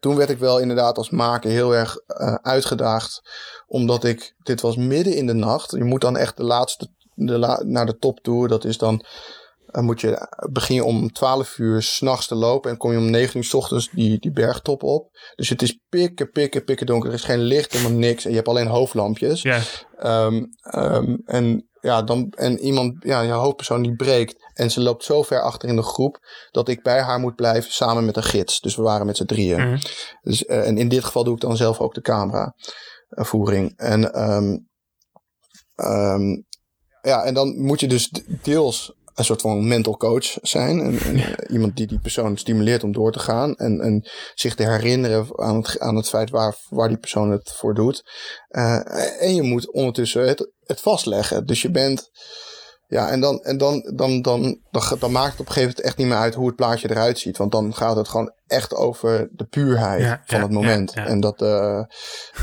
Toen 0.00 0.16
werd 0.16 0.30
ik 0.30 0.38
wel 0.38 0.58
inderdaad 0.60 0.96
als 0.96 1.10
maker 1.10 1.50
heel 1.50 1.74
erg 1.74 1.96
eh, 1.96 2.34
uitgedaagd. 2.34 3.20
Omdat 3.66 4.04
ik. 4.04 4.34
Dit 4.42 4.60
was 4.60 4.76
midden 4.76 5.14
in 5.16 5.26
de 5.26 5.32
nacht. 5.32 5.70
Je 5.70 5.84
moet 5.84 6.00
dan 6.00 6.16
echt 6.16 6.36
de 6.36 6.44
laatste. 6.44 6.88
De 7.14 7.38
la- 7.38 7.62
naar 7.64 7.86
de 7.86 7.96
top 7.96 8.20
toe. 8.20 8.48
Dat 8.48 8.64
is 8.64 8.78
dan. 8.78 9.04
Dan 9.66 9.84
moet 9.84 10.00
je, 10.00 10.28
begin 10.52 10.74
je 10.74 10.84
om 10.84 11.12
12 11.12 11.58
uur 11.58 11.82
s'nachts 11.82 12.26
te 12.26 12.34
lopen 12.34 12.70
en 12.70 12.76
kom 12.76 12.92
je 12.92 12.98
om 12.98 13.10
9 13.10 13.36
uur 13.36 13.44
s 13.44 13.54
ochtends 13.54 13.90
die, 13.90 14.18
die 14.18 14.32
bergtop 14.32 14.82
op. 14.82 15.08
Dus 15.34 15.48
het 15.48 15.62
is 15.62 15.78
pikken, 15.88 16.30
pikken, 16.30 16.64
pikken 16.64 16.86
donker. 16.86 17.08
Er 17.08 17.14
is 17.14 17.24
geen 17.24 17.40
licht, 17.40 17.72
helemaal 17.72 17.98
niks. 17.98 18.24
En 18.24 18.30
je 18.30 18.36
hebt 18.36 18.48
alleen 18.48 18.66
hoofdlampjes. 18.66 19.42
ja. 19.42 19.60
Ehm, 19.96 20.44
ehm, 20.60 21.16
en 21.24 21.68
ja, 21.80 22.02
dan, 22.02 22.32
en 22.36 22.58
iemand, 22.58 22.94
ja, 22.98 23.20
je 23.20 23.32
hoofdpersoon 23.32 23.82
die 23.82 23.96
breekt. 23.96 24.50
En 24.54 24.70
ze 24.70 24.80
loopt 24.80 25.04
zo 25.04 25.22
ver 25.22 25.40
achter 25.40 25.68
in 25.68 25.76
de 25.76 25.82
groep 25.82 26.18
dat 26.50 26.68
ik 26.68 26.82
bij 26.82 27.00
haar 27.00 27.18
moet 27.18 27.34
blijven 27.34 27.72
samen 27.72 28.04
met 28.04 28.16
een 28.16 28.22
gids. 28.22 28.60
Dus 28.60 28.76
we 28.76 28.82
waren 28.82 29.06
met 29.06 29.16
z'n 29.16 29.24
drieën. 29.24 29.60
Mhm. 29.60 29.78
Dus, 30.22 30.44
eh, 30.44 30.66
en 30.66 30.78
in 30.78 30.88
dit 30.88 31.04
geval 31.04 31.24
doe 31.24 31.34
ik 31.34 31.40
dan 31.40 31.56
zelf 31.56 31.80
ook 31.80 31.94
de 31.94 32.00
cameravoering. 32.00 33.72
En, 33.76 34.12
ehm, 34.12 34.56
ehm, 35.74 36.42
ja, 37.02 37.22
en 37.22 37.34
dan 37.34 37.62
moet 37.62 37.80
je 37.80 37.88
dus 37.88 38.22
deels 38.42 38.95
een 39.16 39.24
soort 39.24 39.40
van 39.40 39.68
mental 39.68 39.96
coach 39.96 40.38
zijn. 40.42 40.80
En, 40.80 40.98
en, 40.98 41.52
iemand 41.52 41.76
die 41.76 41.86
die 41.86 41.98
persoon 41.98 42.36
stimuleert 42.36 42.84
om 42.84 42.92
door 42.92 43.12
te 43.12 43.18
gaan. 43.18 43.54
En, 43.54 43.80
en 43.80 44.08
zich 44.34 44.54
te 44.54 44.62
herinneren 44.62 45.38
aan 45.38 45.56
het, 45.56 45.80
aan 45.80 45.96
het 45.96 46.08
feit 46.08 46.30
waar, 46.30 46.56
waar 46.68 46.88
die 46.88 46.98
persoon 46.98 47.30
het 47.30 47.52
voor 47.52 47.74
doet. 47.74 48.10
Eh, 48.48 49.22
en 49.22 49.34
je 49.34 49.42
moet 49.42 49.72
ondertussen 49.72 50.28
het, 50.28 50.50
het 50.60 50.80
vastleggen. 50.80 51.46
Dus 51.46 51.62
je 51.62 51.70
bent. 51.70 52.10
Ja, 52.88 53.10
en 53.10 53.20
dan, 53.20 53.40
en 53.42 53.58
dan, 53.58 53.92
dan, 53.94 54.22
dan, 54.22 54.60
dan, 54.98 55.12
maakt 55.12 55.30
het 55.30 55.40
op 55.40 55.46
een 55.46 55.52
gegeven 55.52 55.60
moment 55.60 55.80
echt 55.80 55.96
niet 55.96 56.06
meer 56.06 56.16
uit 56.16 56.34
hoe 56.34 56.46
het 56.46 56.56
plaatje 56.56 56.90
eruit 56.90 57.18
ziet. 57.18 57.36
Want 57.36 57.52
dan 57.52 57.74
gaat 57.74 57.96
het 57.96 58.08
gewoon 58.08 58.32
echt 58.46 58.74
over 58.74 59.28
de 59.32 59.44
puurheid 59.44 60.02
Ja, 60.02 60.22
van 60.24 60.38
ja, 60.38 60.44
het 60.44 60.52
moment. 60.52 60.92
ja. 60.94 61.06
En, 61.06 61.20
dat, 61.20 61.42
eh, 61.42 61.82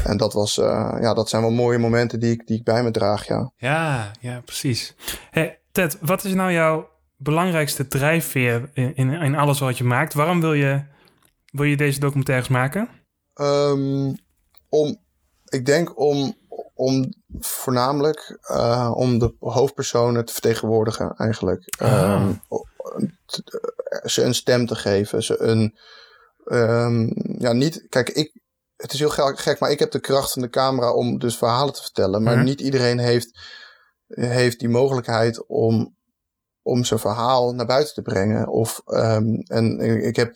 en 0.03 0.17
dat 0.17 0.33
was, 0.33 0.57
eh, 0.57 0.97
ja, 1.01 1.13
dat 1.13 1.29
zijn 1.29 1.41
wel 1.41 1.51
mooie 1.51 1.77
momenten 1.77 2.19
die 2.19 2.31
ik, 2.31 2.47
die 2.47 2.57
ik 2.57 2.63
bij 2.63 2.83
me 2.83 2.91
draag, 2.91 3.27
ja. 3.27 3.51
Ja, 3.55 4.11
ja, 4.19 4.41
precies. 4.45 4.95
Hey, 5.31 5.62
Ted, 5.73 5.97
wat 6.01 6.23
is 6.23 6.33
nou 6.33 6.51
jouw 6.51 6.89
belangrijkste 7.17 7.87
drijfveer 7.87 8.69
in, 8.73 8.95
in, 8.95 9.11
in 9.11 9.35
alles 9.35 9.59
wat 9.59 9.77
je 9.77 9.83
maakt? 9.83 10.13
Waarom 10.13 10.41
wil 10.41 10.53
je, 10.53 10.83
wil 11.51 11.65
je 11.65 11.77
deze 11.77 11.99
documentaires 11.99 12.47
maken? 12.47 12.89
Ehm, 13.33 14.13
om, 14.69 14.97
ik 15.45 15.65
denk 15.65 15.99
om, 15.99 16.37
om 16.73 17.13
voornamelijk 17.39 18.37
eh, 18.41 18.91
om 18.95 19.19
de 19.19 19.35
hoofdpersonen 19.39 20.25
te 20.25 20.33
vertegenwoordigen, 20.33 21.13
eigenlijk. 21.17 21.75
Ehm, 21.77 22.33
o- 22.47 22.65
t- 23.25 23.43
ze 24.11 24.23
een 24.23 24.33
stem 24.35 24.65
te 24.65 24.75
geven, 24.75 25.23
ze 25.23 25.39
een. 25.41 25.77
ehm, 26.45 27.09
ja, 27.43 27.51
niet. 27.53 27.85
Kijk, 27.89 28.09
ik. 28.09 28.41
Het 28.75 28.93
is 28.93 28.99
heel 28.99 29.09
gek, 29.09 29.39
gek, 29.39 29.59
maar 29.59 29.71
ik 29.71 29.79
heb 29.79 29.91
de 29.91 29.99
kracht 29.99 30.31
van 30.31 30.41
de 30.41 30.49
camera 30.49 30.93
om 30.93 31.19
dus 31.19 31.37
verhalen 31.37 31.73
te 31.73 31.81
vertellen. 31.81 32.23
Maar 32.23 32.35
Mhm. 32.35 32.43
niet 32.43 32.61
iedereen 32.61 32.99
heeft, 32.99 33.39
heeft 34.15 34.59
die 34.59 34.69
mogelijkheid 34.69 35.47
om, 35.47 35.95
om 36.61 36.83
zijn 36.83 36.99
verhaal 36.99 37.53
naar 37.53 37.65
buiten 37.65 37.93
te 37.93 38.01
brengen. 38.01 38.47
Of, 38.47 38.81
ehm, 38.85 39.33
en 39.45 39.79
ik 40.05 40.15
heb, 40.15 40.35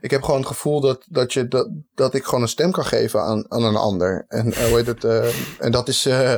ik 0.00 0.10
heb 0.10 0.22
gewoon 0.22 0.40
het 0.40 0.48
gevoel 0.48 0.80
dat, 0.80 1.06
dat, 1.08 1.32
je, 1.32 1.48
dat, 1.48 1.68
dat 1.94 2.14
ik 2.14 2.24
gewoon 2.24 2.42
een 2.42 2.48
stem 2.48 2.70
kan 2.70 2.84
geven 2.84 3.20
aan, 3.22 3.44
aan 3.48 3.64
een 3.64 3.76
ander. 3.76 4.24
En, 4.28 4.52
eh, 4.52 4.64
hoe 4.64 4.76
heet 4.76 4.86
het, 4.86 5.04
eh, 5.04 5.26
en 5.58 5.72
dat 5.72 5.88
is. 5.88 6.06
eh, 6.06 6.32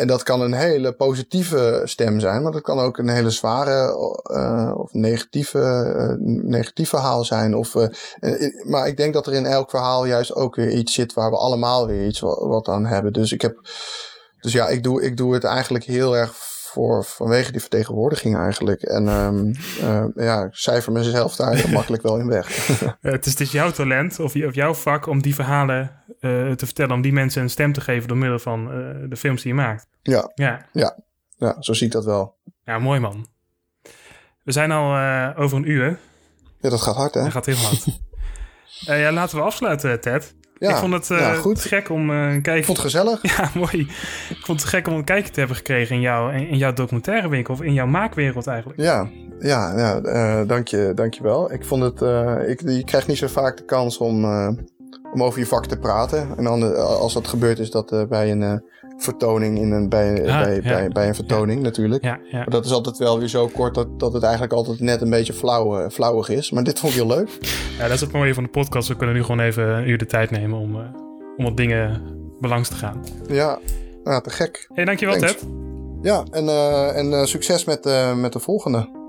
en 0.00 0.06
dat 0.06 0.22
kan 0.22 0.40
een 0.40 0.52
hele 0.52 0.92
positieve 0.92 1.80
stem 1.84 2.20
zijn, 2.20 2.42
maar 2.42 2.52
dat 2.52 2.62
kan 2.62 2.78
ook 2.78 2.98
een 2.98 3.08
hele 3.08 3.30
zware 3.30 3.96
of 4.76 4.92
negatieve, 4.92 6.16
negatief 6.42 6.88
verhaal 6.88 7.24
zijn. 7.24 7.54
Of, 7.54 7.74
maar 8.64 8.86
ik 8.86 8.96
denk 8.96 9.14
dat 9.14 9.26
er 9.26 9.32
in 9.32 9.46
elk 9.46 9.70
verhaal 9.70 10.04
juist 10.04 10.34
ook 10.34 10.54
weer 10.54 10.70
iets 10.70 10.94
zit 10.94 11.12
waar 11.12 11.30
we 11.30 11.36
allemaal 11.36 11.86
weer 11.86 12.06
iets 12.06 12.20
wat, 12.20 12.38
wat 12.38 12.68
aan 12.68 12.86
hebben. 12.86 13.12
Dus 13.12 13.32
ik 13.32 13.42
heb. 13.42 13.60
Dus 14.42 14.52
ja, 14.52 14.68
ik 14.68 14.82
doe, 14.82 15.02
ik 15.02 15.16
doe 15.16 15.34
het 15.34 15.44
eigenlijk 15.44 15.84
heel 15.84 16.16
erg 16.16 16.32
voor 16.72 17.04
vanwege 17.04 17.52
die 17.52 17.60
vertegenwoordiging 17.60 18.36
eigenlijk. 18.36 18.82
En 18.82 19.08
ehm, 19.08 19.52
eh, 19.80 20.04
ja, 20.14 20.42
ik 20.44 20.54
cijfer 20.54 20.92
mezelf 20.92 21.36
daar 21.36 21.54
heel 21.54 21.72
makkelijk 21.78 22.02
wel 22.02 22.18
in 22.18 22.28
weg. 22.28 22.66
Het, 23.00 23.26
is, 23.26 23.32
het 23.32 23.40
is 23.40 23.52
jouw 23.52 23.70
talent 23.70 24.20
of, 24.20 24.34
of 24.36 24.54
jouw 24.54 24.74
vak 24.74 25.06
om 25.06 25.22
die 25.22 25.34
verhalen 25.34 25.90
eh, 26.06 26.50
te 26.50 26.66
vertellen, 26.66 26.94
om 26.94 27.02
die 27.02 27.12
mensen 27.12 27.42
een 27.42 27.50
stem 27.50 27.72
te 27.72 27.80
geven 27.80 28.08
door 28.08 28.16
middel 28.16 28.38
van 28.38 28.66
eh, 28.66 29.08
de 29.08 29.16
films 29.16 29.42
die 29.42 29.54
je 29.54 29.60
maakt. 29.60 29.86
ja, 30.02 30.30
Ja, 30.72 30.98
ja, 31.36 31.56
zo 31.58 31.72
zie 31.72 31.86
ik 31.86 31.92
dat 31.92 32.04
wel. 32.04 32.36
ja 32.64 32.78
mooi 32.78 33.00
man. 33.00 33.26
We 34.44 34.52
zijn 34.52 34.70
al 34.70 35.34
over 35.36 35.56
een 35.56 35.70
uur. 35.70 35.98
Ja, 36.60 36.70
dat 36.70 36.80
gaat 36.80 36.96
hard 36.96 37.14
hè? 37.14 37.22
Dat 37.22 37.32
gaat 37.32 37.46
heel 37.46 37.56
hard. 37.56 37.86
Ja, 38.84 39.12
laten 39.12 39.36
we 39.36 39.42
afsluiten, 39.42 40.00
Ted. 40.00 40.34
Ja, 40.62 40.70
ik 40.70 40.76
vond 40.76 40.92
het 40.92 41.10
uh, 41.10 41.38
goed. 41.38 41.60
gek 41.60 41.88
om 41.88 42.10
uh, 42.10 42.16
een 42.16 42.42
kijkje... 42.42 42.60
Ik 42.60 42.64
vond 42.64 42.78
het 42.78 42.86
gezellig. 42.86 43.22
Ja, 43.36 43.50
mooi. 43.54 43.80
Ik 44.28 44.40
vond 44.40 44.60
het 44.60 44.68
gek 44.68 44.86
om 44.88 44.94
een 44.94 45.04
kijkje 45.04 45.32
te 45.32 45.38
hebben 45.38 45.56
gekregen 45.56 45.94
in, 45.94 46.00
jou, 46.00 46.34
in 46.34 46.56
jouw 46.56 46.72
documentairewinkel. 46.72 47.54
Of 47.54 47.62
in 47.62 47.72
jouw 47.72 47.86
maakwereld 47.86 48.46
eigenlijk. 48.46 48.80
Ja, 48.80 49.08
ja, 49.38 49.78
ja 49.78 50.00
uh, 50.02 50.48
dank, 50.48 50.68
je, 50.68 50.92
dank 50.94 51.14
je 51.14 51.22
wel. 51.22 51.52
Ik 51.52 51.64
vond 51.64 51.82
het... 51.82 52.00
ik, 52.48 52.60
je 52.60 52.84
krijgt 52.84 53.06
niet 53.06 53.18
zo 53.18 53.26
vaak 53.26 53.56
de 53.56 53.64
kans 53.64 53.98
om, 53.98 54.24
om 55.12 55.22
over 55.22 55.38
je 55.38 55.46
vak 55.46 55.66
te 55.66 55.78
praten. 55.78 56.36
En 56.36 56.44
dan, 56.44 56.76
als 56.76 57.14
dat 57.14 57.28
gebeurt 57.28 57.58
is 57.58 57.70
dat 57.70 58.06
bij 58.08 58.30
een 58.30 58.62
vertoning 59.02 59.58
in 59.58 59.72
een, 59.72 59.88
bij, 59.88 60.28
ah, 60.28 60.42
bij, 60.42 60.60
bij, 60.60 60.88
bij, 60.88 61.08
een 61.08 61.14
vertoning 61.14 61.62
natuurlijk. 61.62 62.04
Ja, 62.04 62.18
ja. 62.30 62.36
Maar 62.36 62.50
dat 62.50 62.64
is 62.64 62.72
altijd 62.72 62.98
wel 62.98 63.18
weer 63.18 63.28
zo 63.28 63.46
kort 63.46 63.74
dat, 63.74 64.00
dat 64.00 64.12
het 64.12 64.22
eigenlijk 64.22 64.52
altijd 64.52 64.80
net 64.80 65.00
een 65.00 65.10
beetje 65.10 65.32
flauw, 65.32 65.90
flauwig 65.90 66.28
is. 66.28 66.50
Maar 66.50 66.64
dit 66.64 66.78
vond 66.78 66.92
ik 66.92 66.98
heel 66.98 67.08
leuk. 67.08 67.38
Ja, 67.78 67.82
dat 67.82 67.92
is 67.92 68.00
het 68.00 68.12
mooie 68.12 68.34
van 68.34 68.42
de 68.42 68.50
podcast. 68.50 68.88
We 68.88 68.96
kunnen 68.96 69.14
nu 69.14 69.22
gewoon 69.22 69.40
even 69.40 69.68
een 69.68 69.88
uur 69.88 69.98
de 69.98 70.06
tijd 70.06 70.30
nemen 70.30 70.58
om, 70.58 70.74
uh, 70.74 70.82
om 71.36 71.44
wat 71.44 71.56
dingen 71.56 72.02
belangs 72.40 72.68
te 72.68 72.74
gaan. 72.74 73.04
Ja, 73.28 73.58
nou, 74.04 74.22
te 74.22 74.30
gek. 74.30 74.68
Hey, 74.74 74.84
dankjewel 74.84 75.16
Thanks. 75.16 75.34
Ted. 75.34 75.48
Ja, 76.02 76.24
en, 76.30 76.44
uh, 76.44 76.96
en 76.96 77.10
uh, 77.10 77.24
succes 77.24 77.64
met, 77.64 77.84
met 78.16 78.32
de 78.32 78.38
volgende. 78.38 79.01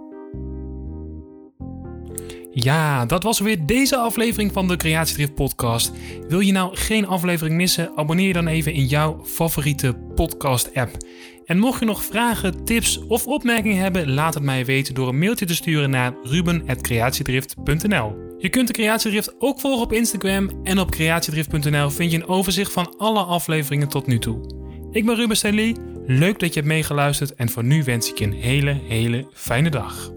Ja, 2.53 3.05
dat 3.05 3.23
was 3.23 3.39
weer 3.39 3.65
deze 3.65 3.97
aflevering 3.97 4.51
van 4.51 4.67
de 4.67 4.77
Creatiedrift 4.77 5.35
podcast. 5.35 5.91
Wil 6.27 6.39
je 6.39 6.51
nou 6.51 6.75
geen 6.75 7.07
aflevering 7.07 7.55
missen? 7.55 7.91
Abonneer 7.95 8.27
je 8.27 8.33
dan 8.33 8.47
even 8.47 8.73
in 8.73 8.85
jouw 8.85 9.21
favoriete 9.25 9.93
podcast 10.15 10.73
app. 10.73 10.97
En 11.45 11.59
mocht 11.59 11.79
je 11.79 11.85
nog 11.85 12.03
vragen, 12.03 12.65
tips 12.65 13.05
of 13.07 13.27
opmerkingen 13.27 13.77
hebben, 13.77 14.13
laat 14.13 14.33
het 14.33 14.43
mij 14.43 14.65
weten 14.65 14.93
door 14.93 15.07
een 15.07 15.19
mailtje 15.19 15.45
te 15.45 15.55
sturen 15.55 15.89
naar 15.89 16.13
ruben.creatiedrift.nl. 16.23 18.15
Je 18.37 18.49
kunt 18.49 18.67
de 18.67 18.73
Creatiedrift 18.73 19.35
ook 19.39 19.59
volgen 19.59 19.83
op 19.83 19.93
Instagram 19.93 20.49
en 20.63 20.79
op 20.79 20.91
creatiedrift.nl 20.91 21.89
vind 21.89 22.11
je 22.11 22.17
een 22.17 22.27
overzicht 22.27 22.71
van 22.71 22.97
alle 22.97 23.23
afleveringen 23.23 23.87
tot 23.87 24.07
nu 24.07 24.19
toe. 24.19 24.61
Ik 24.91 25.05
ben 25.05 25.15
Ruben 25.15 25.37
Stanley, 25.37 25.75
leuk 26.05 26.39
dat 26.39 26.53
je 26.53 26.59
hebt 26.59 26.71
meegeluisterd 26.71 27.35
en 27.35 27.49
voor 27.49 27.63
nu 27.63 27.83
wens 27.83 28.09
ik 28.09 28.19
je 28.19 28.25
een 28.25 28.33
hele, 28.33 28.79
hele 28.87 29.27
fijne 29.33 29.69
dag. 29.69 30.11